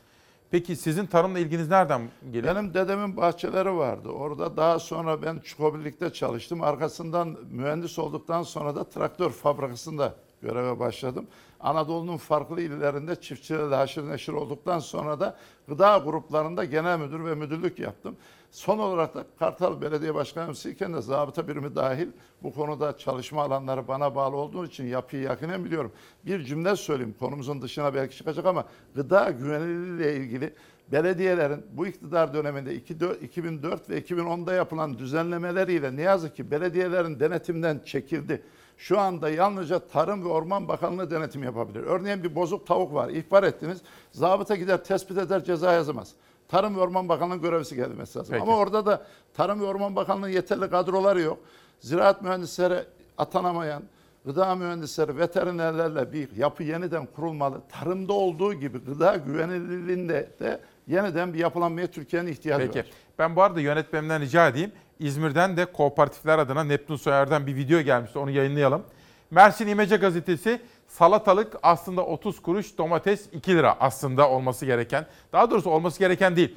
Peki 0.51 0.77
sizin 0.77 1.07
tarımla 1.07 1.39
ilginiz 1.39 1.69
nereden 1.69 2.09
geliyor? 2.33 2.55
Benim 2.55 2.75
dedemin 2.75 3.17
bahçeleri 3.17 3.77
vardı. 3.77 4.09
Orada 4.09 4.57
daha 4.57 4.79
sonra 4.79 5.23
ben 5.23 5.39
Çukobilik'te 5.39 6.13
çalıştım. 6.13 6.63
Arkasından 6.63 7.37
mühendis 7.51 7.99
olduktan 7.99 8.43
sonra 8.43 8.77
da 8.77 8.85
traktör 8.85 9.31
fabrikasında 9.31 10.15
göreve 10.43 10.79
başladım. 10.79 11.27
Anadolu'nun 11.61 12.17
farklı 12.17 12.61
illerinde 12.61 13.21
çiftçilerle 13.21 13.75
haşır 13.75 14.09
neşir 14.09 14.33
olduktan 14.33 14.79
sonra 14.79 15.21
da 15.21 15.37
gıda 15.69 15.99
gruplarında 15.99 16.65
genel 16.65 16.99
müdür 16.99 17.25
ve 17.25 17.35
müdürlük 17.35 17.79
yaptım. 17.79 18.17
Son 18.51 18.79
olarak 18.79 19.15
da 19.15 19.25
Kartal 19.39 19.81
Belediye 19.81 20.15
Başkanımız 20.15 20.67
iken 20.67 20.95
de 20.95 21.01
zabıta 21.01 21.49
birimi 21.49 21.77
dahil 21.77 22.09
bu 22.43 22.55
konuda 22.55 22.99
çalışma 22.99 23.43
alanları 23.43 23.89
bana 23.89 24.15
bağlı 24.15 24.37
olduğu 24.37 24.67
için 24.67 24.87
yapıyı 24.87 25.23
yakinen 25.23 25.65
biliyorum. 25.65 25.93
Bir 26.27 26.45
cümle 26.45 26.77
söyleyeyim 26.77 27.15
konumuzun 27.19 27.63
dışına 27.63 27.95
belki 27.95 28.17
çıkacak 28.17 28.47
ama 28.47 28.65
gıda 28.95 29.31
güvenilirliğiyle 29.31 30.17
ilgili 30.17 30.55
belediyelerin 30.93 31.67
bu 31.73 31.87
iktidar 31.87 32.35
döneminde 32.35 32.75
2004 32.75 33.91
ve 33.91 34.01
2010'da 34.01 34.53
yapılan 34.53 34.99
düzenlemeleriyle 34.99 35.97
ne 35.97 36.03
yazık 36.03 36.37
ki 36.37 36.51
belediyelerin 36.51 37.21
denetimden 37.21 37.81
çekildi. 37.85 38.43
Şu 38.77 38.99
anda 39.01 39.31
yalnızca 39.31 39.79
Tarım 39.79 40.25
ve 40.25 40.29
Orman 40.29 40.69
Bakanlığı 40.69 41.11
denetim 41.11 41.43
yapabilir. 41.43 41.81
Örneğin 41.81 42.23
bir 42.23 42.35
bozuk 42.35 42.67
tavuk 42.67 42.95
var, 42.95 43.09
ihbar 43.09 43.43
ettiniz. 43.43 43.79
Zabıta 44.13 44.57
gider 44.57 44.85
tespit 44.85 45.19
eder 45.19 45.45
ceza 45.45 45.73
yazamaz. 45.73 46.15
Tarım 46.49 46.77
ve 46.77 46.81
Orman 46.81 47.09
Bakanlığı 47.09 47.37
görevlisi 47.37 47.77
gelmesi 47.77 48.19
lazım. 48.19 48.33
Peki. 48.33 48.43
Ama 48.43 48.57
orada 48.57 48.87
da 48.87 49.07
Tarım 49.35 49.61
ve 49.61 49.65
Orman 49.65 49.97
Bakanlığı 49.97 50.31
yeterli 50.31 50.71
kadroları 50.71 51.21
yok. 51.21 51.39
Ziraat 51.81 52.23
mühendisleri 52.23 52.85
atanamayan, 53.19 53.83
gıda 54.25 54.55
mühendisleri, 54.55 55.19
veterinerlerle 55.19 56.13
bir 56.13 56.37
yapı 56.37 56.63
yeniden 56.63 57.07
kurulmalı. 57.07 57.61
Tarımda 57.69 58.13
olduğu 58.13 58.55
gibi 58.55 58.79
gıda 58.79 59.17
güvenilirliğinde 59.17 60.31
de 60.41 60.61
yeniden 60.87 61.35
bir 61.35 61.39
yapılanmaya 61.39 61.87
Türkiye'nin 61.87 62.33
ihtiyacı 62.33 62.67
Peki. 62.67 62.79
var. 62.79 62.87
Ben 63.19 63.37
bu 63.37 63.43
arada 63.43 63.61
yönetmenimden 63.61 64.21
rica 64.21 64.49
edeyim. 64.49 64.73
İzmir'den 64.99 65.57
de 65.57 65.65
kooperatifler 65.65 66.39
adına 66.39 66.65
Neptun 66.65 66.97
Soyer'den 66.97 67.47
bir 67.47 67.57
video 67.57 67.81
gelmişti. 67.81 68.19
Onu 68.19 68.31
yayınlayalım. 68.31 68.83
Mersin 69.31 69.67
İmece 69.67 69.97
Gazetesi 69.97 70.61
salatalık 70.89 71.57
aslında 71.63 72.07
30 72.07 72.43
kuruş, 72.43 72.79
domates 72.79 73.29
2 73.33 73.55
lira 73.57 73.77
aslında 73.81 74.31
olması 74.31 74.67
gereken. 74.67 75.07
Daha 75.33 75.51
doğrusu 75.51 75.71
olması 75.71 75.99
gereken 75.99 76.37
değil. 76.37 76.57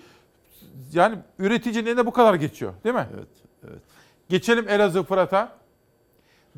Yani 0.94 1.16
üreticinin 1.40 1.86
eline 1.86 2.06
bu 2.06 2.12
kadar 2.12 2.34
geçiyor 2.34 2.74
değil 2.84 2.96
mi? 2.96 3.08
Evet, 3.16 3.28
evet. 3.68 3.82
Geçelim 4.30 4.70
Elazığ 4.70 5.04
Fırat'a. 5.04 5.62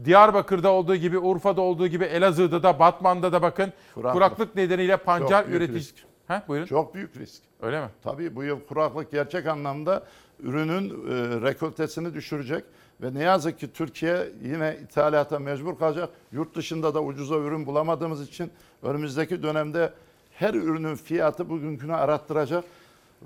Diyarbakır'da 0.06 0.72
olduğu 0.72 0.96
gibi, 0.96 1.20
Urfa'da 1.20 1.62
olduğu 1.62 1.88
gibi 1.88 2.04
Elazığ'da 2.04 2.64
da, 2.64 2.80
Batman'da 2.80 3.34
da 3.34 3.42
bakın 3.42 3.74
Kuraklık. 3.94 4.14
kuraklık 4.14 4.56
nedeniyle 4.56 4.98
pancar 4.98 5.46
üretici. 5.46 5.86
Ha, 6.28 6.44
buyurun. 6.48 6.66
Çok 6.66 6.96
büyük 6.96 7.18
risk. 7.18 7.44
Öyle 7.62 7.82
mi? 7.82 7.88
Tabii 8.04 8.36
bu 8.36 8.44
yıl 8.44 8.60
kuraklık 8.60 9.12
gerçek 9.12 9.48
anlamda 9.48 10.04
ürünün 10.40 10.90
e, 10.90 11.42
rekoltesini 11.42 12.14
düşürecek. 12.14 12.64
Ve 13.04 13.14
ne 13.14 13.24
yazık 13.24 13.60
ki 13.60 13.74
Türkiye 13.74 14.30
yine 14.44 14.78
ithalata 14.84 15.40
mecbur 15.40 15.78
kalacak. 15.78 16.10
Yurt 16.32 16.56
dışında 16.56 16.94
da 16.94 17.04
ucuza 17.04 17.36
ürün 17.36 17.66
bulamadığımız 17.66 18.22
için 18.30 18.52
önümüzdeki 18.84 19.44
dönemde 19.44 19.94
her 20.32 20.54
ürünün 20.54 20.96
fiyatı 20.96 21.50
bugünkünü 21.50 21.96
arattıracak. 21.96 22.64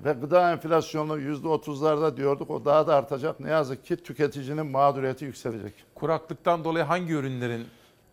Ve 0.04 0.12
gıda 0.12 0.52
enflasyonu 0.52 1.20
%30'larda 1.20 2.16
diyorduk 2.16 2.50
o 2.50 2.64
daha 2.64 2.86
da 2.86 2.94
artacak. 2.94 3.40
Ne 3.40 3.50
yazık 3.50 3.84
ki 3.84 3.96
tüketicinin 3.96 4.66
mağduriyeti 4.66 5.24
yükselecek. 5.24 5.74
Kuraklıktan 5.94 6.64
dolayı 6.64 6.84
hangi 6.84 7.12
ürünlerin 7.12 7.66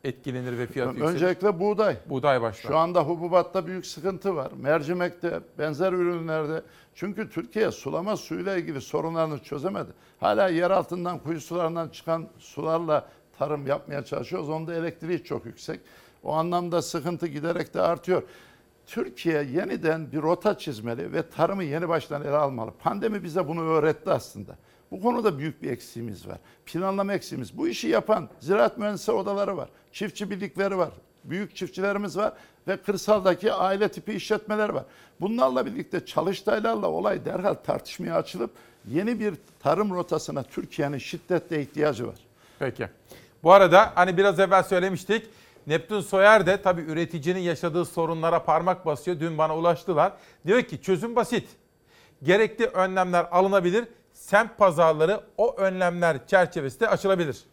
etkilenir 0.06 0.58
ve 0.58 0.68
fiyatı 0.68 0.92
yükselir? 0.92 1.14
Öncelikle 1.14 1.60
buğday. 1.60 1.98
Buğday 2.10 2.42
başta. 2.42 2.68
Şu 2.68 2.78
anda 2.78 3.02
hububatta 3.02 3.68
büyük 3.68 3.86
sıkıntı 3.86 4.36
var. 4.36 4.52
Mercimekte, 4.58 5.40
benzer 5.60 5.94
ürünlerde. 5.94 6.62
Çünkü 6.96 7.30
Türkiye 7.30 7.72
sulama 7.72 8.18
suyuyla 8.18 8.58
ilgili 8.58 8.82
sorunlarını 8.82 9.40
çözemedi. 9.40 9.90
Hala 10.20 10.48
yer 10.48 10.72
altından, 10.72 11.20
kuyu 11.20 11.42
sularından 11.42 11.90
çıkan 11.90 12.28
sularla 12.40 13.08
tarım 13.40 13.68
yapmaya 13.68 14.06
çalışıyoruz. 14.06 14.50
Onda 14.50 14.74
elektriği 14.74 15.24
çok 15.24 15.46
yüksek. 15.46 15.80
O 16.24 16.34
anlamda 16.34 16.82
sıkıntı 16.82 17.28
giderek 17.28 17.74
de 17.74 17.82
artıyor. 17.82 18.24
Türkiye 18.86 19.44
yeniden 19.44 20.12
bir 20.12 20.22
rota 20.22 20.58
çizmeli 20.58 21.14
ve 21.14 21.30
tarımı 21.30 21.64
yeni 21.64 21.90
baştan 21.90 22.22
ele 22.22 22.38
almalı. 22.38 22.72
Pandemi 22.80 23.24
bize 23.24 23.48
bunu 23.48 23.62
öğretti 23.62 24.12
aslında. 24.12 24.58
Bu 24.96 25.02
konuda 25.02 25.38
büyük 25.40 25.64
bir 25.64 25.72
eksiğimiz 25.72 26.28
var. 26.28 26.38
Planlama 26.66 27.14
eksiğimiz. 27.14 27.58
Bu 27.58 27.68
işi 27.68 27.88
yapan 27.88 28.30
ziraat 28.40 28.78
mühendisleri 28.78 29.18
odaları 29.18 29.58
var. 29.58 29.70
Çiftçi 29.92 30.32
birlikleri 30.32 30.78
var. 30.78 30.90
Büyük 31.24 31.56
çiftçilerimiz 31.56 32.18
var 32.18 32.34
ve 32.68 32.78
kırsaldaki 32.78 33.54
aile 33.54 33.90
tipi 33.90 34.14
işletmeler 34.14 34.70
var. 34.70 34.84
Bunlarla 35.22 35.66
birlikte 35.66 36.06
çalıştaylarla 36.06 36.88
olay 36.88 37.26
derhal 37.26 37.54
tartışmaya 37.54 38.16
açılıp 38.16 38.52
yeni 38.88 39.20
bir 39.20 39.34
tarım 39.60 39.96
rotasına 39.96 40.44
Türkiye'nin 40.44 40.98
şiddetle 40.98 41.62
ihtiyacı 41.62 42.08
var. 42.08 42.16
Peki. 42.60 42.88
Bu 43.44 43.52
arada 43.52 43.92
hani 43.96 44.18
biraz 44.18 44.40
evvel 44.40 44.64
söylemiştik. 44.64 45.28
Neptün 45.68 46.00
Soyer 46.00 46.46
de 46.46 46.62
tabii 46.62 46.82
üreticinin 46.82 47.40
yaşadığı 47.40 47.86
sorunlara 47.86 48.44
parmak 48.44 48.86
basıyor. 48.86 49.20
Dün 49.20 49.38
bana 49.38 49.58
ulaştılar. 49.58 50.14
Diyor 50.48 50.62
ki 50.62 50.82
çözüm 50.82 51.16
basit. 51.16 51.48
Gerekli 52.24 52.66
önlemler 52.66 53.28
alınabilir. 53.32 53.86
Semt 54.26 54.58
pazarları 54.58 55.22
o 55.38 55.56
önlemler 55.56 56.28
çerçevesinde 56.28 56.90
açılabilir. 56.90 57.44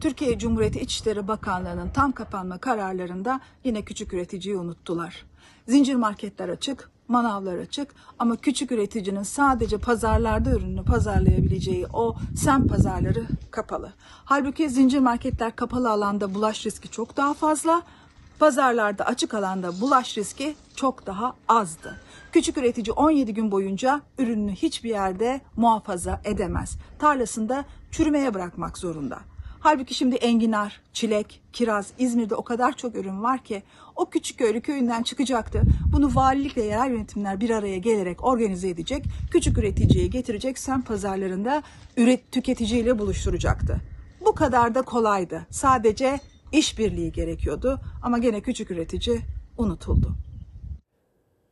Türkiye 0.00 0.38
Cumhuriyeti 0.38 0.80
İçişleri 0.80 1.28
Bakanlığı'nın 1.28 1.88
tam 1.88 2.12
kapanma 2.12 2.58
kararlarında 2.58 3.40
yine 3.64 3.82
küçük 3.82 4.12
üreticiyi 4.12 4.56
unuttular. 4.56 5.26
Zincir 5.68 5.94
marketler 5.94 6.48
açık, 6.48 6.90
manavlar 7.08 7.58
açık 7.58 7.94
ama 8.18 8.36
küçük 8.36 8.72
üreticinin 8.72 9.22
sadece 9.22 9.78
pazarlarda 9.78 10.50
ürününü 10.50 10.84
pazarlayabileceği 10.84 11.86
o 11.92 12.16
sem 12.36 12.66
pazarları 12.66 13.26
kapalı. 13.50 13.92
Halbuki 14.24 14.70
zincir 14.70 14.98
marketler 14.98 15.56
kapalı 15.56 15.90
alanda 15.90 16.34
bulaş 16.34 16.66
riski 16.66 16.90
çok 16.90 17.16
daha 17.16 17.34
fazla, 17.34 17.82
pazarlarda 18.38 19.06
açık 19.06 19.34
alanda 19.34 19.80
bulaş 19.80 20.18
riski 20.18 20.56
çok 20.76 21.06
daha 21.06 21.34
azdı. 21.48 21.96
Küçük 22.32 22.58
üretici 22.58 22.92
17 22.92 23.34
gün 23.34 23.50
boyunca 23.50 24.02
ürününü 24.18 24.52
hiçbir 24.52 24.90
yerde 24.90 25.40
muhafaza 25.56 26.20
edemez. 26.24 26.78
Tarlasında 26.98 27.64
çürümeye 27.90 28.34
bırakmak 28.34 28.78
zorunda. 28.78 29.20
Halbuki 29.60 29.94
şimdi 29.94 30.16
enginar, 30.16 30.80
çilek, 30.92 31.42
kiraz, 31.52 31.92
İzmir'de 31.98 32.34
o 32.34 32.44
kadar 32.44 32.76
çok 32.76 32.96
ürün 32.96 33.22
var 33.22 33.44
ki 33.44 33.62
o 33.96 34.10
küçük 34.10 34.38
köylü 34.38 34.60
köyünden 34.60 35.02
çıkacaktı. 35.02 35.62
Bunu 35.92 36.14
valilikle 36.14 36.62
yerel 36.62 36.90
yönetimler 36.90 37.40
bir 37.40 37.50
araya 37.50 37.78
gelerek 37.78 38.24
organize 38.24 38.68
edecek, 38.68 39.04
küçük 39.30 39.58
üreticiye 39.58 40.06
getirecek, 40.06 40.58
sem 40.58 40.82
pazarlarında 40.82 41.62
üret 41.96 42.32
tüketiciyle 42.32 42.98
buluşturacaktı. 42.98 43.80
Bu 44.26 44.34
kadar 44.34 44.74
da 44.74 44.82
kolaydı. 44.82 45.46
Sadece 45.50 46.20
işbirliği 46.52 47.12
gerekiyordu 47.12 47.80
ama 48.02 48.18
gene 48.18 48.40
küçük 48.40 48.70
üretici 48.70 49.20
unutuldu. 49.58 50.16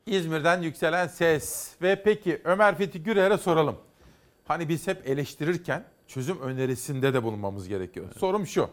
İzmir'den 0.08 0.62
yükselen 0.62 1.06
ses 1.06 1.74
ve 1.82 2.02
peki 2.02 2.40
Ömer 2.44 2.78
Fethi 2.78 3.02
Gürer'e 3.02 3.38
soralım. 3.38 3.76
Hani 4.44 4.68
biz 4.68 4.86
hep 4.86 5.08
eleştirirken 5.08 5.84
çözüm 6.06 6.40
önerisinde 6.40 7.14
de 7.14 7.22
bulunmamız 7.22 7.68
gerekiyor. 7.68 8.06
Sorum 8.18 8.46
şu. 8.46 8.68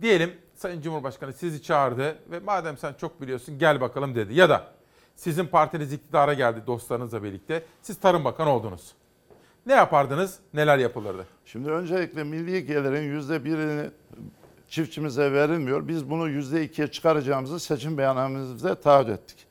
Diyelim 0.00 0.34
Sayın 0.54 0.82
Cumhurbaşkanı 0.82 1.32
sizi 1.32 1.62
çağırdı 1.62 2.18
ve 2.30 2.40
madem 2.40 2.76
sen 2.76 2.92
çok 2.92 3.20
biliyorsun 3.20 3.58
gel 3.58 3.80
bakalım 3.80 4.14
dedi. 4.14 4.34
Ya 4.34 4.48
da 4.48 4.72
sizin 5.16 5.46
partiniz 5.46 5.92
iktidara 5.92 6.34
geldi 6.34 6.62
dostlarınızla 6.66 7.22
birlikte. 7.22 7.64
Siz 7.82 8.00
Tarım 8.00 8.24
Bakanı 8.24 8.50
oldunuz. 8.50 8.94
Ne 9.66 9.72
yapardınız? 9.72 10.38
Neler 10.54 10.78
yapılırdı? 10.78 11.26
Şimdi 11.44 11.70
öncelikle 11.70 12.24
milli 12.24 12.66
gelirin 12.66 13.02
yüzde 13.02 13.44
birini 13.44 13.90
çiftçimize 14.68 15.32
verilmiyor. 15.32 15.88
Biz 15.88 16.10
bunu 16.10 16.28
yüzde 16.28 16.64
ikiye 16.64 16.88
çıkaracağımızı 16.88 17.60
seçim 17.60 17.98
beyannamemizde 17.98 18.74
taahhüt 18.74 19.08
ettik. 19.08 19.46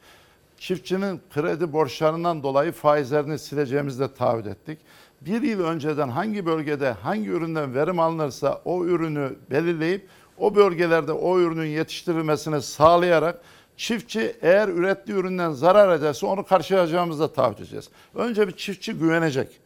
Çiftçinin 0.60 1.22
kredi 1.34 1.73
borçlarından 1.73 2.44
dolayı 2.44 2.72
faizlerini 2.72 3.40
sileceğimizi 3.40 3.99
de 3.99 4.14
taahhüt 4.14 4.48
ettik. 4.48 4.80
Bir 5.22 5.41
yıl 5.41 5.64
önceden 5.64 6.10
hangi 6.10 6.45
bölgede 6.45 6.91
hangi 6.91 7.30
üründen 7.30 7.76
verim 7.76 7.99
alınırsa 7.99 8.61
o 8.65 8.86
ürünü 8.86 9.36
belirleyip 9.52 10.07
o 10.38 10.56
bölgelerde 10.56 11.11
o 11.11 11.40
ürünün 11.40 11.65
yetiştirilmesini 11.65 12.61
sağlayarak 12.61 13.41
çiftçi 13.77 14.36
eğer 14.41 14.68
ürettiği 14.68 15.18
üründen 15.18 15.52
zarar 15.52 15.95
ederse 15.95 16.26
onu 16.26 16.45
karşılayacağımızı 16.45 17.23
da 17.23 17.34
taahhüt 17.34 17.60
edeceğiz. 17.60 17.90
Önce 18.15 18.48
bir 18.48 18.53
çiftçi 18.53 18.94
güvenecek. 18.94 19.60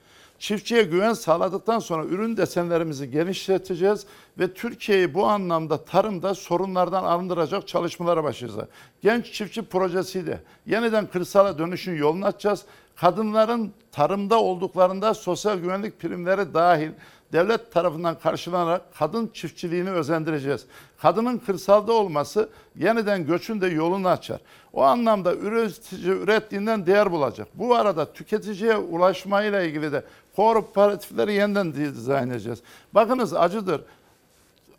Çiftçiye 0.43 0.83
güven 0.83 1.13
sağladıktan 1.13 1.79
sonra 1.79 2.05
ürün 2.05 2.37
desenlerimizi 2.37 3.11
genişleteceğiz 3.11 4.05
ve 4.39 4.53
Türkiye'yi 4.53 5.13
bu 5.13 5.25
anlamda 5.25 5.85
tarımda 5.85 6.35
sorunlardan 6.35 7.03
arındıracak 7.03 7.67
çalışmalara 7.67 8.23
başlayacağız. 8.23 8.69
Genç 9.01 9.33
çiftçi 9.33 9.61
projesiyle 9.61 10.39
yeniden 10.65 11.07
kırsala 11.07 11.57
dönüşün 11.57 11.95
yolunu 11.95 12.25
açacağız. 12.25 12.65
Kadınların 12.95 13.73
tarımda 13.91 14.41
olduklarında 14.41 15.13
sosyal 15.13 15.57
güvenlik 15.57 15.99
primleri 15.99 16.53
dahil 16.53 16.91
devlet 17.33 17.71
tarafından 17.71 18.19
karşılanarak 18.19 18.81
kadın 18.95 19.29
çiftçiliğini 19.33 19.89
özendireceğiz. 19.89 20.65
Kadının 20.97 21.37
kırsalda 21.37 21.93
olması 21.93 22.49
yeniden 22.75 23.25
göçün 23.25 23.61
de 23.61 23.67
yolunu 23.67 24.07
açar. 24.07 24.39
O 24.73 24.83
anlamda 24.83 25.35
üretici 25.35 26.11
ürettiğinden 26.11 26.85
değer 26.85 27.11
bulacak. 27.11 27.47
Bu 27.53 27.75
arada 27.75 28.13
tüketiciye 28.13 28.77
ulaşmayla 28.77 29.61
ilgili 29.61 29.91
de 29.91 30.03
kooperatifleri 30.35 31.33
yeniden 31.33 31.73
dizayn 31.73 32.29
edeceğiz. 32.29 32.59
Bakınız 32.93 33.33
acıdır. 33.33 33.81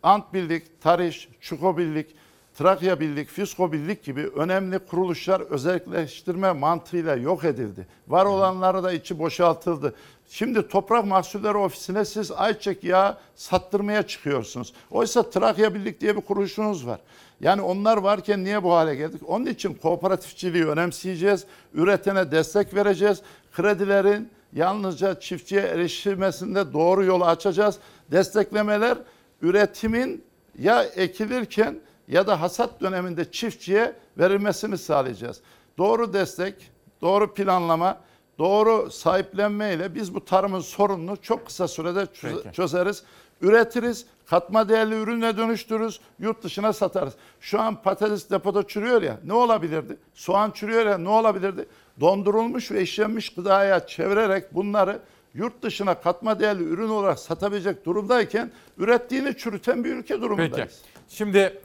Ant 0.03 0.33
Birlik, 0.33 0.81
Tariş, 0.81 1.29
Çuko 1.41 1.77
Birlik, 1.77 2.15
Trakya 2.57 2.99
Birlik, 2.99 3.29
Fisko 3.29 3.71
Birlik 3.71 4.03
gibi 4.03 4.27
önemli 4.27 4.79
kuruluşlar 4.79 5.41
özelleştirme 5.41 6.51
mantığıyla 6.51 7.15
yok 7.15 7.43
edildi. 7.43 7.87
Var 8.07 8.25
olanlara 8.25 8.83
da 8.83 8.91
içi 8.91 9.19
boşaltıldı. 9.19 9.95
Şimdi 10.29 10.67
Toprak 10.67 11.05
Mahsulleri 11.05 11.57
Ofisi'ne 11.57 12.05
siz 12.05 12.31
ayçiçek 12.31 12.83
yağı 12.83 13.17
sattırmaya 13.35 14.03
çıkıyorsunuz. 14.03 14.73
Oysa 14.91 15.29
Trakya 15.29 15.73
Birlik 15.73 16.01
diye 16.01 16.15
bir 16.15 16.21
kuruluşunuz 16.21 16.87
var. 16.87 16.99
Yani 17.41 17.61
onlar 17.61 17.97
varken 17.97 18.43
niye 18.43 18.63
bu 18.63 18.73
hale 18.73 18.95
geldik? 18.95 19.21
Onun 19.27 19.45
için 19.45 19.73
kooperatifçiliği 19.73 20.65
önemseyeceğiz. 20.65 21.45
Üretene 21.73 22.31
destek 22.31 22.73
vereceğiz. 22.73 23.21
Kredilerin 23.53 24.29
yalnızca 24.55 25.19
çiftçiye 25.19 25.61
erişilmesinde 25.61 26.73
doğru 26.73 27.03
yolu 27.03 27.25
açacağız. 27.25 27.79
Desteklemeler 28.11 28.97
üretimin 29.41 30.23
ya 30.59 30.83
ekilirken 30.83 31.79
ya 32.07 32.27
da 32.27 32.41
hasat 32.41 32.81
döneminde 32.81 33.31
çiftçiye 33.31 33.95
verilmesini 34.17 34.77
sağlayacağız. 34.77 35.41
Doğru 35.77 36.13
destek, 36.13 36.71
doğru 37.01 37.33
planlama, 37.33 37.97
doğru 38.39 38.91
sahiplenme 38.91 39.73
ile 39.73 39.95
biz 39.95 40.15
bu 40.15 40.25
tarımın 40.25 40.59
sorununu 40.59 41.17
çok 41.21 41.45
kısa 41.45 41.67
sürede 41.67 42.07
Peki. 42.21 42.55
çözeriz. 42.55 43.03
Üretiriz, 43.41 44.05
katma 44.25 44.69
değerli 44.69 44.95
ürüne 44.95 45.37
dönüştürürüz, 45.37 45.99
yurt 46.19 46.43
dışına 46.43 46.73
satarız. 46.73 47.13
Şu 47.39 47.61
an 47.61 47.81
patates 47.81 48.29
depoda 48.29 48.67
çürüyor 48.67 49.01
ya 49.01 49.19
ne 49.23 49.33
olabilirdi? 49.33 49.97
Soğan 50.13 50.51
çürüyor 50.51 50.85
ya 50.85 50.97
ne 50.97 51.09
olabilirdi? 51.09 51.67
Dondurulmuş 51.99 52.71
ve 52.71 52.81
işlenmiş 52.81 53.33
gıdaya 53.33 53.87
çevirerek 53.87 54.53
bunları 54.53 54.99
yurt 55.33 55.61
dışına 55.63 55.93
katma 56.01 56.39
değerli 56.39 56.63
ürün 56.63 56.89
olarak 56.89 57.19
satabilecek 57.19 57.85
durumdayken 57.85 58.51
ürettiğini 58.77 59.37
çürüten 59.37 59.83
bir 59.83 59.95
ülke 59.95 60.21
durumundayız. 60.21 60.55
Peki. 60.55 61.15
Şimdi 61.15 61.61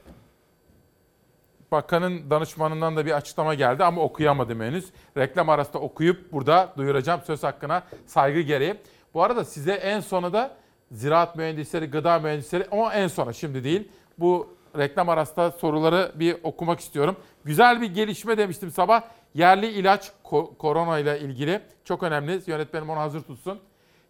bakanın 1.72 2.30
danışmanından 2.30 2.96
da 2.96 3.06
bir 3.06 3.12
açıklama 3.12 3.54
geldi 3.54 3.84
ama 3.84 4.02
okuyamadım 4.02 4.60
henüz. 4.60 4.84
Reklam 5.16 5.48
arasında 5.48 5.78
okuyup 5.78 6.32
burada 6.32 6.72
duyuracağım 6.76 7.20
söz 7.26 7.42
hakkına 7.42 7.82
saygı 8.06 8.40
gereği. 8.40 8.74
Bu 9.14 9.22
arada 9.22 9.44
size 9.44 9.72
en 9.72 10.00
sona 10.00 10.32
da 10.32 10.56
ziraat 10.92 11.36
mühendisleri, 11.36 11.86
gıda 11.86 12.18
mühendisleri 12.18 12.66
ama 12.70 12.94
en 12.94 13.08
sona 13.08 13.32
şimdi 13.32 13.64
değil. 13.64 13.88
Bu 14.18 14.56
reklam 14.78 15.08
arasında 15.08 15.50
soruları 15.50 16.12
bir 16.14 16.36
okumak 16.42 16.80
istiyorum. 16.80 17.16
Güzel 17.44 17.80
bir 17.80 17.94
gelişme 17.94 18.38
demiştim 18.38 18.70
sabah. 18.70 19.02
Yerli 19.34 19.66
ilaç 19.66 20.12
ko- 20.24 20.56
korona 20.56 20.98
ile 20.98 21.20
ilgili. 21.20 21.60
Çok 21.84 22.02
önemli. 22.02 22.42
Yönetmenim 22.46 22.90
onu 22.90 23.00
hazır 23.00 23.22
tutsun. 23.22 23.60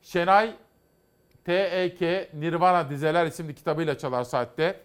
Şenay 0.03 0.55
TEK 1.45 2.01
Nirvana 2.35 2.91
Dizeler 2.91 3.27
isimli 3.27 3.55
kitabıyla 3.55 3.99
çalar 3.99 4.25
saatte. 4.25 4.81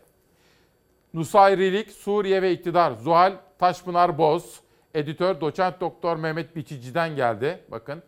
Nusayrilik, 1.14 1.92
Suriye 1.92 2.42
ve 2.42 2.52
İktidar. 2.52 2.92
Zuhal 2.92 3.34
Taşpınar 3.60 4.18
Boz. 4.18 4.60
Editör 4.94 5.42
Doçent 5.42 5.82
Doktor 5.82 6.18
Mehmet 6.18 6.56
Biçici'den 6.56 7.16
geldi. 7.16 7.60
Bakın 7.72 8.04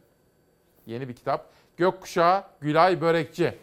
yeni 0.86 1.10
bir 1.10 1.14
kitap. 1.16 1.50
Gökkuşağı 1.78 2.44
Gülay 2.62 3.02
Börekçi. 3.02 3.54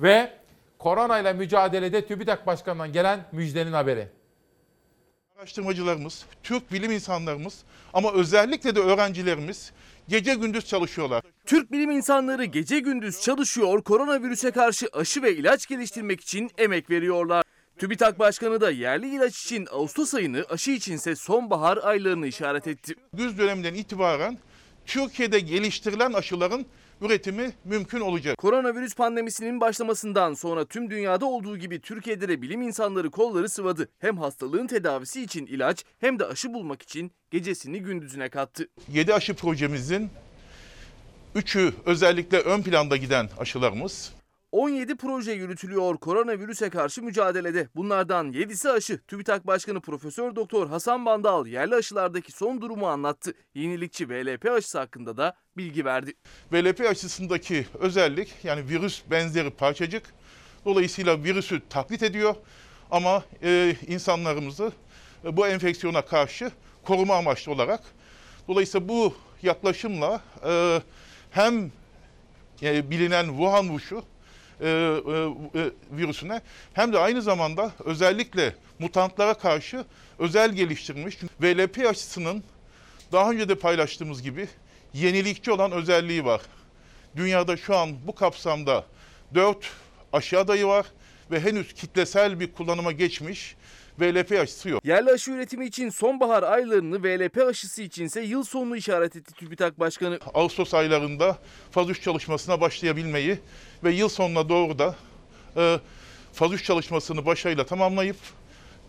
Ve 0.00 0.32
korona 0.78 1.18
ile 1.18 1.32
mücadelede 1.32 2.06
TÜBİTAK 2.06 2.46
Başkanı'ndan 2.46 2.92
gelen 2.92 3.20
müjdenin 3.32 3.72
haberi. 3.72 4.08
Araştırmacılarımız, 5.40 6.24
Türk 6.42 6.72
bilim 6.72 6.92
insanlarımız 6.92 7.58
ama 7.92 8.12
özellikle 8.12 8.74
de 8.74 8.80
öğrencilerimiz 8.80 9.72
gece 10.08 10.34
gündüz 10.34 10.66
çalışıyorlar. 10.66 11.22
Türk 11.46 11.72
bilim 11.72 11.90
insanları 11.90 12.44
gece 12.44 12.78
gündüz 12.78 13.20
çalışıyor, 13.20 13.82
koronavirüse 13.82 14.50
karşı 14.50 14.88
aşı 14.92 15.22
ve 15.22 15.36
ilaç 15.36 15.66
geliştirmek 15.66 16.20
için 16.20 16.50
emek 16.58 16.90
veriyorlar. 16.90 17.44
TÜBİTAK 17.78 18.18
Başkanı 18.18 18.60
da 18.60 18.70
yerli 18.70 19.14
ilaç 19.14 19.42
için 19.42 19.68
Ağustos 19.70 20.14
ayını, 20.14 20.44
aşı 20.48 20.70
içinse 20.70 21.16
sonbahar 21.16 21.78
aylarını 21.82 22.26
işaret 22.26 22.66
etti. 22.66 22.94
Güz 23.12 23.38
döneminden 23.38 23.74
itibaren 23.74 24.38
Türkiye'de 24.86 25.40
geliştirilen 25.40 26.12
aşıların 26.12 26.66
üretimi 27.00 27.52
mümkün 27.64 28.00
olacak. 28.00 28.38
Koronavirüs 28.38 28.94
pandemisinin 28.94 29.60
başlamasından 29.60 30.34
sonra 30.34 30.64
tüm 30.64 30.90
dünyada 30.90 31.26
olduğu 31.26 31.58
gibi 31.58 31.80
Türkiye'de 31.80 32.28
de 32.28 32.42
bilim 32.42 32.62
insanları 32.62 33.10
kolları 33.10 33.48
sıvadı. 33.48 33.88
Hem 33.98 34.18
hastalığın 34.18 34.66
tedavisi 34.66 35.22
için 35.22 35.46
ilaç 35.46 35.84
hem 36.00 36.18
de 36.18 36.26
aşı 36.26 36.54
bulmak 36.54 36.82
için 36.82 37.12
gecesini 37.30 37.80
gündüzüne 37.80 38.28
kattı. 38.28 38.68
7 38.88 39.14
aşı 39.14 39.34
projemizin 39.34 40.10
3'ü 41.36 41.72
özellikle 41.86 42.38
ön 42.38 42.62
planda 42.62 42.96
giden 42.96 43.28
aşılarımız. 43.38 44.19
17 44.52 44.96
proje 44.96 45.32
yürütülüyor 45.32 45.96
koronavirüse 45.96 46.70
karşı 46.70 47.02
mücadelede. 47.02 47.68
Bunlardan 47.76 48.32
7'si 48.32 48.70
aşı. 48.70 49.00
TÜBİTAK 49.06 49.46
Başkanı 49.46 49.80
Profesör 49.80 50.36
Doktor 50.36 50.68
Hasan 50.68 51.06
Bandal 51.06 51.46
yerli 51.46 51.74
aşılardaki 51.74 52.32
son 52.32 52.60
durumu 52.60 52.86
anlattı. 52.86 53.34
Yenilikçi 53.54 54.08
VLP 54.08 54.46
aşısı 54.46 54.78
hakkında 54.78 55.16
da 55.16 55.36
bilgi 55.56 55.84
verdi. 55.84 56.14
VLP 56.52 56.80
aşısındaki 56.80 57.66
özellik 57.78 58.34
yani 58.42 58.68
virüs 58.68 59.02
benzeri 59.10 59.50
parçacık. 59.50 60.02
Dolayısıyla 60.64 61.24
virüsü 61.24 61.62
taklit 61.68 62.02
ediyor 62.02 62.34
ama 62.90 63.22
e, 63.42 63.76
insanlarımızı 63.86 64.72
e, 65.24 65.36
bu 65.36 65.46
enfeksiyona 65.46 66.02
karşı 66.02 66.50
koruma 66.84 67.14
amaçlı 67.14 67.52
olarak. 67.52 67.80
Dolayısıyla 68.48 68.88
bu 68.88 69.14
yaklaşımla 69.42 70.20
e, 70.46 70.82
hem 71.30 71.72
e, 72.62 72.90
bilinen 72.90 73.26
Wuhan 73.26 73.62
Wushu 73.68 74.04
e, 74.60 74.68
e, 74.68 75.60
e, 75.60 75.70
virüsüne 75.90 76.40
hem 76.72 76.92
de 76.92 76.98
aynı 76.98 77.22
zamanda 77.22 77.72
özellikle 77.84 78.54
mutantlara 78.78 79.34
karşı 79.34 79.84
özel 80.18 80.52
geliştirilmiş 80.52 81.18
VLP 81.40 81.86
aşısının 81.86 82.44
daha 83.12 83.30
önce 83.30 83.48
de 83.48 83.54
paylaştığımız 83.54 84.22
gibi 84.22 84.48
yenilikçi 84.94 85.52
olan 85.52 85.72
özelliği 85.72 86.24
var. 86.24 86.40
Dünyada 87.16 87.56
şu 87.56 87.76
an 87.76 87.90
bu 88.06 88.14
kapsamda 88.14 88.84
4 89.34 89.70
aşı 90.12 90.38
adayı 90.38 90.66
var 90.66 90.86
ve 91.30 91.40
henüz 91.40 91.72
kitlesel 91.72 92.40
bir 92.40 92.52
kullanıma 92.52 92.92
geçmiş 92.92 93.56
VLP 94.00 94.32
aşısı 94.32 94.68
yok. 94.68 94.84
Yerli 94.84 95.10
aşı 95.10 95.30
üretimi 95.30 95.66
için 95.66 95.90
sonbahar 95.90 96.42
aylarını 96.42 97.02
VLP 97.02 97.38
aşısı 97.38 97.82
içinse 97.82 98.20
yıl 98.20 98.44
sonunu 98.44 98.76
işaret 98.76 99.16
etti 99.16 99.34
TÜBİTAK 99.34 99.80
Başkanı. 99.80 100.18
Ağustos 100.34 100.74
aylarında 100.74 101.38
faz 101.70 101.90
3 101.90 102.02
çalışmasına 102.02 102.60
başlayabilmeyi 102.60 103.38
ve 103.84 103.90
yıl 103.90 104.08
sonuna 104.08 104.48
doğru 104.48 104.78
da 104.78 104.96
e, 105.56 105.80
faz 106.32 106.52
3 106.52 106.64
çalışmasını 106.64 107.26
başarıyla 107.26 107.66
tamamlayıp 107.66 108.16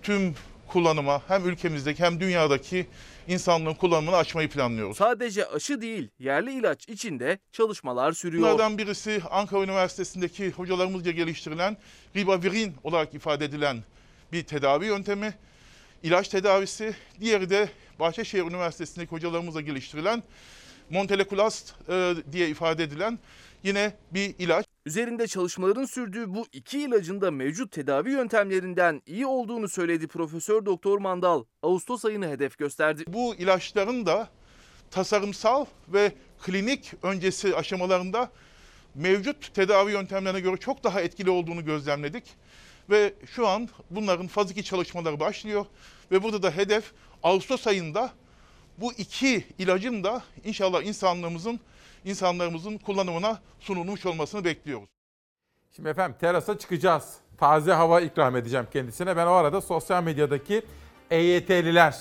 tüm 0.04 0.36
kullanıma 0.68 1.22
hem 1.28 1.50
ülkemizdeki 1.50 2.04
hem 2.04 2.20
dünyadaki 2.20 2.88
insanlığın 3.28 3.74
kullanımını 3.74 4.16
açmayı 4.16 4.50
planlıyoruz. 4.50 4.98
Sadece 4.98 5.48
aşı 5.48 5.82
değil, 5.82 6.10
yerli 6.20 6.54
ilaç 6.54 6.90
için 6.90 7.20
de 7.20 7.40
çalışmalar 7.52 8.12
sürüyor. 8.12 8.44
Bunlardan 8.44 8.78
birisi 8.78 9.22
Ankara 9.32 9.64
Üniversitesi'ndeki 9.64 10.52
hocalarımızca 10.52 11.12
geliştirilen 11.12 11.78
ribavirin 12.16 12.76
olarak 12.84 13.14
ifade 13.14 13.46
edilen 13.46 13.84
bir 14.32 14.44
tedavi 14.44 14.86
yöntemi, 14.86 15.34
ilaç 16.04 16.28
tedavisi. 16.28 16.96
Diğeri 17.20 17.50
de 17.50 17.70
Bahçeşehir 18.00 18.44
Üniversitesi'ndeki 18.44 19.12
hocalarımızla 19.12 19.62
geliştirilen 19.62 20.24
Montelekulast 20.90 21.74
e, 21.90 22.16
diye 22.32 22.50
ifade 22.50 22.84
edilen 22.84 23.20
yine 23.64 23.94
bir 24.12 24.36
ilaç. 24.40 24.66
Üzerinde 24.86 25.28
çalışmaların 25.28 25.86
sürdüğü 25.86 26.36
bu 26.36 26.46
iki 26.54 26.80
ilacın 26.80 27.22
da 27.22 27.32
mevcut 27.32 27.72
tedavi 27.72 28.12
yöntemlerinden 28.12 29.02
iyi 29.06 29.26
olduğunu 29.26 29.70
söyledi 29.70 30.08
Profesör 30.08 30.66
Doktor 30.66 31.00
Mandal. 31.00 31.44
Ağustos 31.64 32.06
ayını 32.06 32.28
hedef 32.28 32.58
gösterdi. 32.58 33.04
Bu 33.08 33.36
ilaçların 33.36 34.06
da 34.06 34.30
tasarımsal 34.92 35.66
ve 35.88 36.12
klinik 36.42 36.94
öncesi 37.04 37.56
aşamalarında 37.56 38.32
mevcut 38.96 39.54
tedavi 39.54 39.92
yöntemlerine 39.92 40.40
göre 40.40 40.58
çok 40.58 40.84
daha 40.84 41.02
etkili 41.02 41.30
olduğunu 41.30 41.66
gözlemledik. 41.66 42.24
Ve 42.90 43.14
şu 43.26 43.48
an 43.48 43.70
bunların 43.90 44.28
faz 44.28 44.52
2 44.52 44.64
çalışmaları 44.64 45.20
başlıyor. 45.20 45.66
Ve 46.12 46.24
burada 46.24 46.44
da 46.44 46.52
hedef 46.52 46.92
Ağustos 47.24 47.68
ayında 47.68 48.12
bu 48.78 48.94
iki 48.94 49.46
ilacın 49.58 50.04
da 50.04 50.24
inşallah 50.44 50.84
insanlığımızın, 50.84 51.60
insanlarımızın 52.06 52.78
kullanımına 52.78 53.42
sunulmuş 53.60 54.06
olmasını 54.06 54.46
bekliyoruz. 54.46 54.90
Şimdi 55.76 55.90
efendim 55.90 56.18
terasa 56.20 56.58
çıkacağız. 56.58 57.16
Taze 57.38 57.74
hava 57.74 58.02
ikram 58.02 58.36
edeceğim 58.36 58.68
kendisine. 58.74 59.18
Ben 59.18 59.26
o 59.26 59.32
arada 59.32 59.62
sosyal 59.62 60.04
medyadaki 60.04 60.62
EYT'liler, 61.12 61.96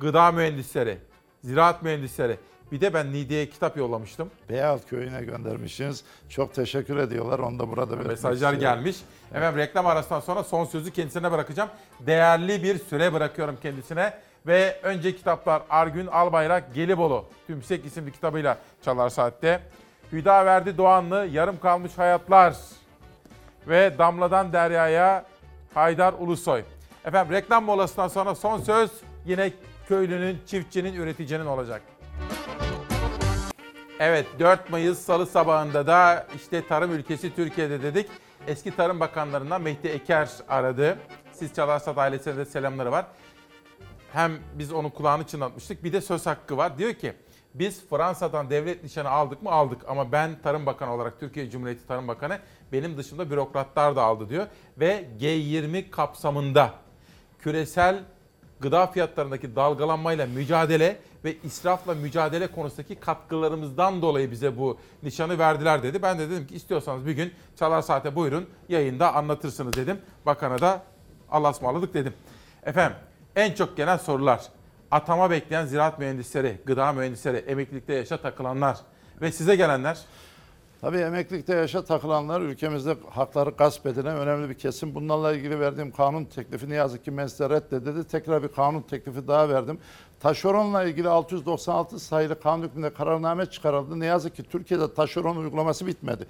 gıda 0.00 0.32
mühendisleri, 0.32 0.98
ziraat 1.44 1.82
mühendisleri, 1.82 2.38
bir 2.72 2.80
de 2.80 2.94
ben 2.94 3.12
Niğde'ye 3.12 3.48
kitap 3.50 3.76
yollamıştım. 3.76 4.30
Beyaz 4.48 4.86
köyüne 4.86 5.24
göndermişsiniz. 5.24 6.04
Çok 6.28 6.54
teşekkür 6.54 6.96
ediyorlar. 6.96 7.38
Onu 7.38 7.58
da 7.58 7.70
burada 7.70 7.96
Mesajlar 7.96 8.32
istiyorum. 8.32 8.58
gelmiş. 8.60 8.96
Efendim 9.34 9.58
reklam 9.58 9.86
arasından 9.86 10.20
sonra 10.20 10.44
son 10.44 10.64
sözü 10.64 10.90
kendisine 10.90 11.32
bırakacağım. 11.32 11.70
Değerli 12.00 12.62
bir 12.62 12.78
süre 12.78 13.12
bırakıyorum 13.12 13.56
kendisine. 13.62 14.12
Ve 14.46 14.76
önce 14.82 15.16
kitaplar 15.16 15.62
Argün 15.70 16.06
Albayrak 16.06 16.74
Gelibolu 16.74 17.24
Tümsek 17.46 17.84
isimli 17.86 18.12
kitabıyla 18.12 18.58
Çalar 18.82 19.08
Saat'te. 19.08 19.60
Hüdaverdi 20.12 20.78
Doğanlı 20.78 21.28
Yarım 21.32 21.60
Kalmış 21.60 21.98
Hayatlar 21.98 22.54
ve 23.68 23.98
Damladan 23.98 24.52
Derya'ya 24.52 25.24
Haydar 25.74 26.14
Ulusoy. 26.18 26.62
Efendim 27.04 27.32
reklam 27.34 27.64
molasından 27.64 28.08
sonra 28.08 28.34
son 28.34 28.60
söz 28.60 28.90
yine 29.26 29.52
köylünün, 29.88 30.38
çiftçinin, 30.46 30.94
üreticinin 30.94 31.46
olacak. 31.46 31.82
Evet 34.00 34.26
4 34.38 34.70
Mayıs 34.70 34.98
Salı 34.98 35.26
sabahında 35.26 35.86
da 35.86 36.26
işte 36.36 36.66
tarım 36.66 36.92
ülkesi 36.92 37.34
Türkiye'de 37.34 37.82
dedik. 37.82 38.06
Eski 38.46 38.76
Tarım 38.76 39.00
Bakanlarından 39.00 39.62
Mehdi 39.62 39.88
Eker 39.88 40.30
aradı. 40.48 40.98
Siz 41.32 41.54
Çalarsat 41.54 41.98
ailesine 41.98 42.36
de 42.36 42.44
selamları 42.44 42.92
var. 42.92 43.06
Hem 44.12 44.32
biz 44.54 44.72
onun 44.72 44.90
kulağını 44.90 45.26
çınlatmıştık 45.26 45.84
bir 45.84 45.92
de 45.92 46.00
söz 46.00 46.26
hakkı 46.26 46.56
var. 46.56 46.78
Diyor 46.78 46.94
ki 46.94 47.12
biz 47.54 47.88
Fransa'dan 47.90 48.50
devlet 48.50 48.84
nişanı 48.84 49.10
aldık 49.10 49.42
mı 49.42 49.50
aldık 49.50 49.82
ama 49.88 50.12
ben 50.12 50.42
Tarım 50.42 50.66
Bakanı 50.66 50.94
olarak 50.94 51.20
Türkiye 51.20 51.50
Cumhuriyeti 51.50 51.86
Tarım 51.86 52.08
Bakanı 52.08 52.38
benim 52.72 52.96
dışımda 52.96 53.30
bürokratlar 53.30 53.96
da 53.96 54.02
aldı 54.02 54.28
diyor. 54.28 54.46
Ve 54.78 55.08
G20 55.20 55.90
kapsamında 55.90 56.70
küresel 57.38 57.98
gıda 58.60 58.86
fiyatlarındaki 58.86 59.56
dalgalanmayla 59.56 60.26
mücadele 60.26 60.98
ve 61.24 61.36
israfla 61.44 61.94
mücadele 61.94 62.46
konusundaki 62.46 62.94
katkılarımızdan 62.94 64.02
dolayı 64.02 64.30
bize 64.30 64.58
bu 64.58 64.78
nişanı 65.02 65.38
verdiler 65.38 65.82
dedi. 65.82 66.02
Ben 66.02 66.18
de 66.18 66.30
dedim 66.30 66.46
ki 66.46 66.54
istiyorsanız 66.54 67.06
bir 67.06 67.12
gün 67.12 67.32
Çalar 67.56 67.82
Saat'e 67.82 68.16
buyurun 68.16 68.48
yayında 68.68 69.14
anlatırsınız 69.14 69.72
dedim. 69.72 70.00
Bakana 70.26 70.60
da 70.60 70.82
Allah'a 71.30 71.50
ısmarladık 71.50 71.94
dedim. 71.94 72.12
Efendim 72.62 72.96
en 73.36 73.52
çok 73.52 73.76
gelen 73.76 73.96
sorular. 73.96 74.42
Atama 74.90 75.30
bekleyen 75.30 75.66
ziraat 75.66 75.98
mühendisleri, 75.98 76.60
gıda 76.66 76.92
mühendisleri, 76.92 77.36
emeklilikte 77.36 77.94
yaşa 77.94 78.16
takılanlar 78.16 78.78
ve 79.20 79.32
size 79.32 79.56
gelenler. 79.56 79.98
Tabii 80.80 80.98
emeklilikte 80.98 81.54
yaşa 81.54 81.84
takılanlar 81.84 82.40
ülkemizde 82.40 82.96
hakları 83.10 83.50
gasp 83.50 83.86
edilen 83.86 84.16
önemli 84.16 84.48
bir 84.48 84.54
kesim. 84.54 84.94
Bunlarla 84.94 85.32
ilgili 85.32 85.60
verdiğim 85.60 85.90
kanun 85.90 86.24
teklifi 86.24 86.68
ne 86.70 86.74
yazık 86.74 87.04
ki 87.04 87.10
mecliste 87.10 87.50
reddedildi. 87.50 88.04
Tekrar 88.04 88.42
bir 88.42 88.48
kanun 88.48 88.82
teklifi 88.82 89.28
daha 89.28 89.48
verdim. 89.48 89.78
Taşeronla 90.20 90.84
ilgili 90.84 91.08
696 91.08 91.98
sayılı 91.98 92.40
kanun 92.40 92.62
hükmünde 92.62 92.90
kararname 92.90 93.46
çıkarıldı. 93.46 94.00
Ne 94.00 94.06
yazık 94.06 94.36
ki 94.36 94.42
Türkiye'de 94.42 94.94
taşeron 94.94 95.36
uygulaması 95.36 95.86
bitmedi. 95.86 96.26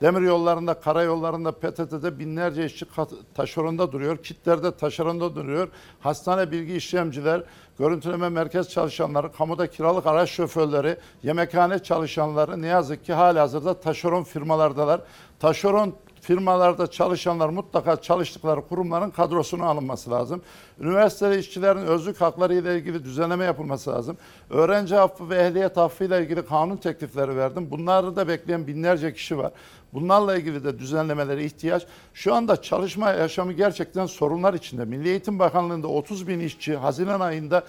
Demir 0.00 0.20
yollarında, 0.20 0.74
karayollarında, 0.74 1.52
PTT'de 1.52 2.18
binlerce 2.18 2.64
işçi 2.66 2.86
taşeronda 3.34 3.92
duruyor. 3.92 4.16
Kitlerde 4.16 4.76
taşeronda 4.76 5.34
duruyor. 5.34 5.68
Hastane 6.00 6.50
bilgi 6.50 6.74
işlemciler, 6.74 7.42
görüntüleme 7.82 8.28
merkez 8.28 8.68
çalışanları, 8.70 9.32
kamuda 9.32 9.66
kiralık 9.66 10.06
araç 10.06 10.30
şoförleri, 10.30 10.96
yemekhane 11.22 11.78
çalışanları 11.78 12.62
ne 12.62 12.66
yazık 12.66 13.04
ki 13.04 13.12
halihazırda 13.12 13.80
taşeron 13.80 14.22
firmalardalar. 14.22 15.00
Taşeron 15.40 15.94
firmalarda 16.22 16.86
çalışanlar 16.86 17.48
mutlaka 17.48 17.96
çalıştıkları 17.96 18.68
kurumların 18.68 19.10
kadrosuna 19.10 19.66
alınması 19.66 20.10
lazım. 20.10 20.42
Üniversiteli 20.80 21.38
işçilerin 21.38 21.86
özlük 21.86 22.20
hakları 22.20 22.54
ile 22.54 22.78
ilgili 22.78 23.04
düzenleme 23.04 23.44
yapılması 23.44 23.90
lazım. 23.90 24.16
Öğrenci 24.50 24.98
affı 24.98 25.30
ve 25.30 25.36
ehliyet 25.36 25.78
affı 25.78 26.04
ile 26.04 26.22
ilgili 26.22 26.46
kanun 26.46 26.76
teklifleri 26.76 27.36
verdim. 27.36 27.68
Bunları 27.70 28.16
da 28.16 28.28
bekleyen 28.28 28.66
binlerce 28.66 29.12
kişi 29.14 29.38
var. 29.38 29.52
Bunlarla 29.92 30.36
ilgili 30.36 30.64
de 30.64 30.78
düzenlemelere 30.78 31.44
ihtiyaç. 31.44 31.86
Şu 32.14 32.34
anda 32.34 32.62
çalışma 32.62 33.10
yaşamı 33.10 33.52
gerçekten 33.52 34.06
sorunlar 34.06 34.54
içinde. 34.54 34.84
Milli 34.84 35.08
Eğitim 35.08 35.38
Bakanlığı'nda 35.38 35.88
30 35.88 36.28
bin 36.28 36.40
işçi 36.40 36.76
Haziran 36.76 37.20
ayında 37.20 37.64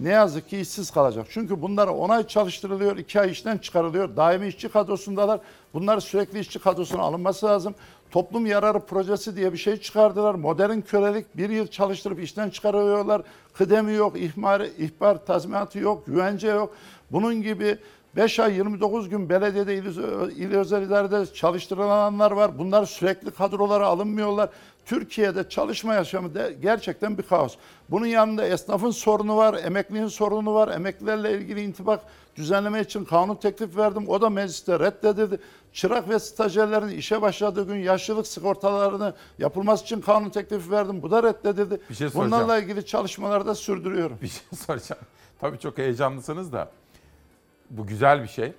ne 0.00 0.10
yazık 0.10 0.48
ki 0.48 0.60
işsiz 0.60 0.90
kalacak. 0.90 1.26
Çünkü 1.30 1.62
bunlar 1.62 1.88
10 1.88 2.08
ay 2.08 2.26
çalıştırılıyor, 2.26 2.96
2 2.96 3.20
ay 3.20 3.30
işten 3.30 3.58
çıkarılıyor. 3.58 4.16
Daimi 4.16 4.46
işçi 4.46 4.68
kadrosundalar. 4.68 5.40
Bunlar 5.74 6.00
sürekli 6.00 6.38
işçi 6.38 6.58
kadrosuna 6.58 7.02
alınması 7.02 7.46
lazım. 7.46 7.74
Toplum 8.10 8.46
yararı 8.46 8.80
projesi 8.80 9.36
diye 9.36 9.52
bir 9.52 9.58
şey 9.58 9.76
çıkardılar. 9.76 10.34
Modern 10.34 10.80
kölelik 10.80 11.36
bir 11.36 11.50
yıl 11.50 11.66
çalıştırıp 11.66 12.22
işten 12.22 12.50
çıkarıyorlar. 12.50 13.22
Kıdemi 13.52 13.92
yok, 13.92 14.20
ihbar, 14.20 14.60
ihbar 14.60 15.26
tazminatı 15.26 15.78
yok, 15.78 16.06
güvence 16.06 16.48
yok. 16.48 16.74
Bunun 17.12 17.42
gibi 17.42 17.78
5 18.16 18.40
ay 18.40 18.54
29 18.54 19.08
gün 19.08 19.28
belediyede 19.28 19.74
il, 19.74 19.84
il 20.36 20.54
özel 20.54 20.82
idarede 20.82 21.26
çalıştırılanlar 21.34 22.30
var. 22.30 22.58
Bunlar 22.58 22.86
sürekli 22.86 23.30
kadrolara 23.30 23.86
alınmıyorlar. 23.86 24.48
Türkiye'de 24.86 25.48
çalışma 25.48 25.94
yaşamı 25.94 26.34
de 26.34 26.56
gerçekten 26.62 27.18
bir 27.18 27.22
kaos. 27.22 27.56
Bunun 27.90 28.06
yanında 28.06 28.46
esnafın 28.46 28.90
sorunu 28.90 29.36
var, 29.36 29.54
emeklinin 29.64 30.08
sorunu 30.08 30.54
var. 30.54 30.68
Emeklilerle 30.68 31.32
ilgili 31.32 31.60
intibak 31.62 32.00
düzenleme 32.36 32.80
için 32.80 33.04
kanun 33.04 33.34
teklif 33.34 33.76
verdim. 33.76 34.08
O 34.08 34.20
da 34.20 34.30
mecliste 34.30 34.78
reddedildi. 34.78 35.40
Çırak 35.72 36.08
ve 36.08 36.18
stajyerlerin 36.18 36.88
işe 36.88 37.22
başladığı 37.22 37.66
gün 37.66 37.76
yaşlılık 37.76 38.26
sigortalarını 38.26 39.14
yapılması 39.38 39.84
için 39.84 40.00
kanun 40.00 40.30
teklifi 40.30 40.70
verdim. 40.70 41.02
Bu 41.02 41.10
da 41.10 41.22
reddedildi. 41.22 41.80
Bir 41.90 41.94
şey 41.94 42.08
soracağım. 42.10 42.32
Bunlarla 42.32 42.58
ilgili 42.58 42.86
çalışmaları 42.86 43.46
da 43.46 43.54
sürdürüyorum. 43.54 44.18
Bir 44.22 44.28
şey 44.28 44.42
soracağım. 44.66 45.02
Tabii 45.40 45.58
çok 45.58 45.78
heyecanlısınız 45.78 46.52
da. 46.52 46.70
Bu 47.70 47.86
güzel 47.86 48.22
bir 48.22 48.28
şey. 48.28 48.52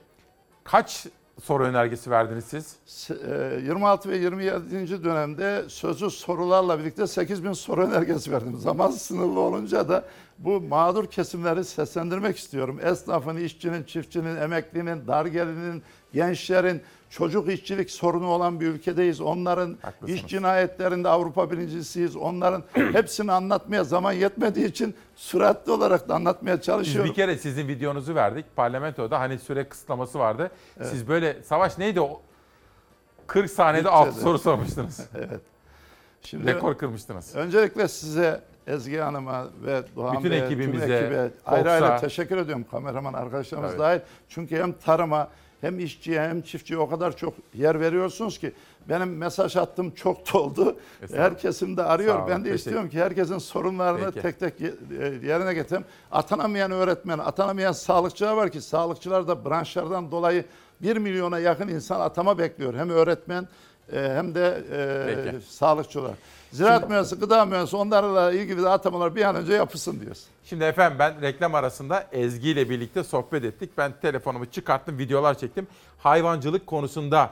Kaç 0.64 1.08
soru 1.42 1.64
önergesi 1.64 2.12
verdiniz 2.12 2.46
siz? 2.46 2.76
Se- 2.88 3.58
e, 3.58 3.62
26 3.62 4.10
ve 4.10 4.18
27. 4.18 5.04
dönemde 5.04 5.64
sözlü 5.68 6.10
sorularla 6.10 6.80
birlikte 6.80 7.08
8000 7.08 7.54
soru 7.54 7.84
önergesi 7.88 8.32
verdim. 8.32 8.58
Zaman 8.60 8.92
sınırlı 8.92 9.40
olunca 9.40 9.90
da 9.90 10.06
bu 10.40 10.62
mağdur 10.62 11.06
kesimleri 11.08 11.64
seslendirmek 11.66 12.38
istiyorum. 12.38 12.80
Esnafın, 12.84 13.36
işçinin, 13.38 13.84
çiftçinin, 13.84 14.36
emeklinin, 14.36 15.08
dar 15.08 15.26
gelinin, 15.26 15.84
gençlerin, 16.14 16.82
çocuk 17.18 17.50
işçilik 17.50 17.92
sorunu 17.92 18.28
olan 18.28 18.60
bir 18.60 18.68
ülkedeyiz. 18.68 19.22
Onların 19.22 19.78
iş 20.08 20.26
cinayetlerinde 20.28 21.10
Avrupa 21.10 21.52
birincisiyiz. 21.52 22.16
Onların 22.16 22.64
hepsini 22.74 23.32
anlatmaya 23.32 23.84
zaman 23.84 24.12
yetmediği 24.12 24.66
için 24.66 24.96
süratli 25.16 25.72
olarak 25.72 26.10
da 26.10 26.16
anlatmaya 26.16 26.58
Biz 26.58 26.66
çalışıyorum. 26.66 27.10
bir 27.10 27.16
kere 27.16 27.38
sizin 27.38 27.68
videonuzu 27.68 28.16
verdik. 28.16 28.46
Parlamentoda 28.56 29.20
hani 29.20 29.40
süre 29.40 29.70
kısıtlaması 29.70 30.20
vardı. 30.20 30.52
Siz 30.82 31.08
böyle 31.08 31.44
savaş 31.44 31.78
neydi 31.78 32.02
o? 32.02 32.22
40 33.28 33.52
saniyede 33.52 33.90
6 33.90 34.08
Bütçede. 34.10 34.24
soru 34.24 34.40
sormuştunuz. 34.40 34.98
evet. 35.16 35.42
Şimdi 36.22 36.48
Rekor 36.48 36.78
kırmıştınız. 36.78 37.36
Öncelikle 37.36 37.88
size 37.88 38.42
Ezgi 38.68 38.98
Hanım'a 38.98 39.48
ve 39.66 39.84
Doğan 39.96 40.18
Bütün 40.18 40.32
Bey'e, 40.32 40.46
ekibimize, 40.46 40.86
tüm 40.86 40.94
ekibe 40.96 41.30
Fox'a. 41.30 41.52
ayrı 41.52 41.72
ayrı 41.72 42.02
teşekkür 42.02 42.38
ediyorum 42.38 42.66
kameraman 42.72 43.14
arkadaşlarımız 43.14 43.72
Evet. 43.72 43.80
dahil. 43.80 44.00
Çünkü 44.30 44.58
hem 44.58 44.74
tarıma 44.74 45.28
hem 45.66 45.80
işçiye 45.80 46.22
hem 46.22 46.42
çiftçiye 46.42 46.80
o 46.80 46.90
kadar 46.90 47.18
çok 47.18 47.34
yer 47.54 47.80
veriyorsunuz 47.80 48.38
ki 48.40 48.52
benim 48.90 49.18
mesaj 49.18 49.56
attığım 49.58 49.92
çok 49.92 50.34
doldu. 50.34 50.78
Estağfurullah. 51.02 51.26
Her 51.32 51.38
kesim 51.38 51.78
de 51.78 51.84
arıyor. 51.84 52.20
Ben 52.28 52.40
de 52.40 52.44
teşekkür- 52.44 52.56
istiyorum 52.56 52.90
ki 52.90 53.00
herkesin 53.00 53.38
sorunlarını 53.38 54.12
Peki. 54.12 54.22
tek 54.22 54.40
tek 54.40 54.62
e, 54.62 54.66
yerine 55.28 55.54
getireyim. 55.54 55.86
Atanamayan 56.12 56.72
öğretmen, 56.72 57.20
atanamayan 57.20 57.72
sağlıkçılar 57.72 58.34
var 58.34 58.50
ki 58.50 58.62
sağlıkçılar 58.62 59.28
da 59.28 59.46
branşlardan 59.46 60.12
dolayı 60.12 60.46
1 60.82 60.98
milyona 60.98 61.40
yakın 61.40 61.68
insan 61.68 62.00
atama 62.02 62.38
bekliyor. 62.38 62.74
Hem 62.74 62.90
öğretmen 62.90 63.48
e, 63.94 64.00
hem 64.00 64.36
de 64.36 64.64
e, 64.72 65.32
Peki. 65.32 65.46
sağlıkçılar. 65.46 66.12
Ziraat 66.56 66.80
Şimdi- 66.82 66.92
mühendisi, 66.92 67.16
gıda 67.16 67.46
mühendisi 67.46 67.76
onlarla 67.76 68.32
ilgili 68.32 68.64
de 68.64 68.70
atamalar 68.70 69.16
bir 69.16 69.22
an 69.24 69.36
önce 69.36 69.54
yapılsın 69.54 70.00
diyoruz. 70.02 70.24
Şimdi 70.44 70.64
efendim 70.64 71.00
ben 71.00 71.22
reklam 71.22 71.56
arasında 71.56 72.08
Ezgi 72.12 72.50
ile 72.50 72.70
birlikte 72.70 73.04
sohbet 73.04 73.44
ettik. 73.44 73.70
Ben 73.78 73.94
telefonumu 74.02 74.46
çıkarttım, 74.46 74.98
videolar 74.98 75.38
çektim. 75.38 75.68
Hayvancılık 75.98 76.68
konusunda 76.68 77.30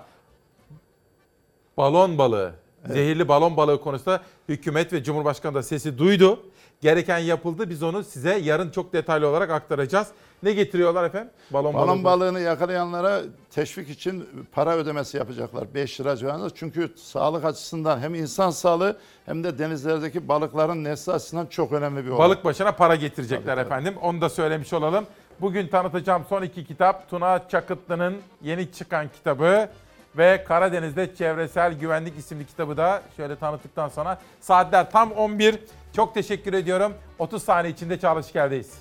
balon 1.77 2.17
balığı, 2.17 2.53
zehirli 2.87 3.27
balon 3.27 3.57
balığı 3.57 3.81
konusunda 3.81 4.21
hükümet 4.49 4.93
ve 4.93 5.03
Cumhurbaşkanı 5.03 5.53
da 5.55 5.63
sesi 5.63 5.97
duydu. 5.97 6.39
Gereken 6.83 7.17
yapıldı. 7.19 7.69
Biz 7.69 7.83
onu 7.83 8.03
size 8.03 8.37
yarın 8.37 8.69
çok 8.69 8.93
detaylı 8.93 9.27
olarak 9.27 9.49
aktaracağız. 9.49 10.07
Ne 10.43 10.53
getiriyorlar 10.53 11.03
efendim? 11.03 11.29
Balon, 11.51 11.73
Balon 11.73 11.87
balığı. 11.87 12.03
balığını 12.03 12.39
yakalayanlara 12.39 13.21
teşvik 13.51 13.89
için 13.89 14.25
para 14.51 14.75
ödemesi 14.75 15.17
yapacaklar. 15.17 15.73
5 15.73 16.01
lira 16.01 16.15
civarında. 16.17 16.49
Çünkü 16.49 16.91
sağlık 16.95 17.45
açısından 17.45 17.99
hem 17.99 18.15
insan 18.15 18.49
sağlığı 18.49 18.97
hem 19.25 19.43
de 19.43 19.59
denizlerdeki 19.59 20.27
balıkların 20.27 20.83
nesli 20.83 21.11
açısından 21.11 21.45
çok 21.45 21.71
önemli 21.71 22.05
bir 22.05 22.09
olay. 22.09 22.19
Balık 22.19 22.45
başına 22.45 22.71
para 22.71 22.95
getirecekler 22.95 23.57
efendim. 23.57 23.93
Onu 24.01 24.21
da 24.21 24.29
söylemiş 24.29 24.73
olalım. 24.73 25.05
Bugün 25.41 25.67
tanıtacağım 25.67 26.23
son 26.29 26.41
iki 26.41 26.65
kitap 26.65 27.09
Tuna 27.09 27.47
Çakıtlı'nın 27.49 28.15
yeni 28.41 28.71
çıkan 28.71 29.07
kitabı 29.09 29.69
ve 30.17 30.43
Karadeniz'de 30.47 31.15
Çevresel 31.15 31.73
Güvenlik 31.73 32.17
isimli 32.17 32.45
kitabı 32.45 32.77
da 32.77 33.01
şöyle 33.17 33.35
tanıttıktan 33.35 33.89
sonra 33.89 34.19
saatler 34.39 34.91
tam 34.91 35.11
11. 35.11 35.59
Çok 35.95 36.13
teşekkür 36.13 36.53
ediyorum. 36.53 36.93
30 37.19 37.43
saniye 37.43 37.73
içinde 37.73 37.99
Çağla 37.99 38.23
Şiker'deyiz. 38.23 38.73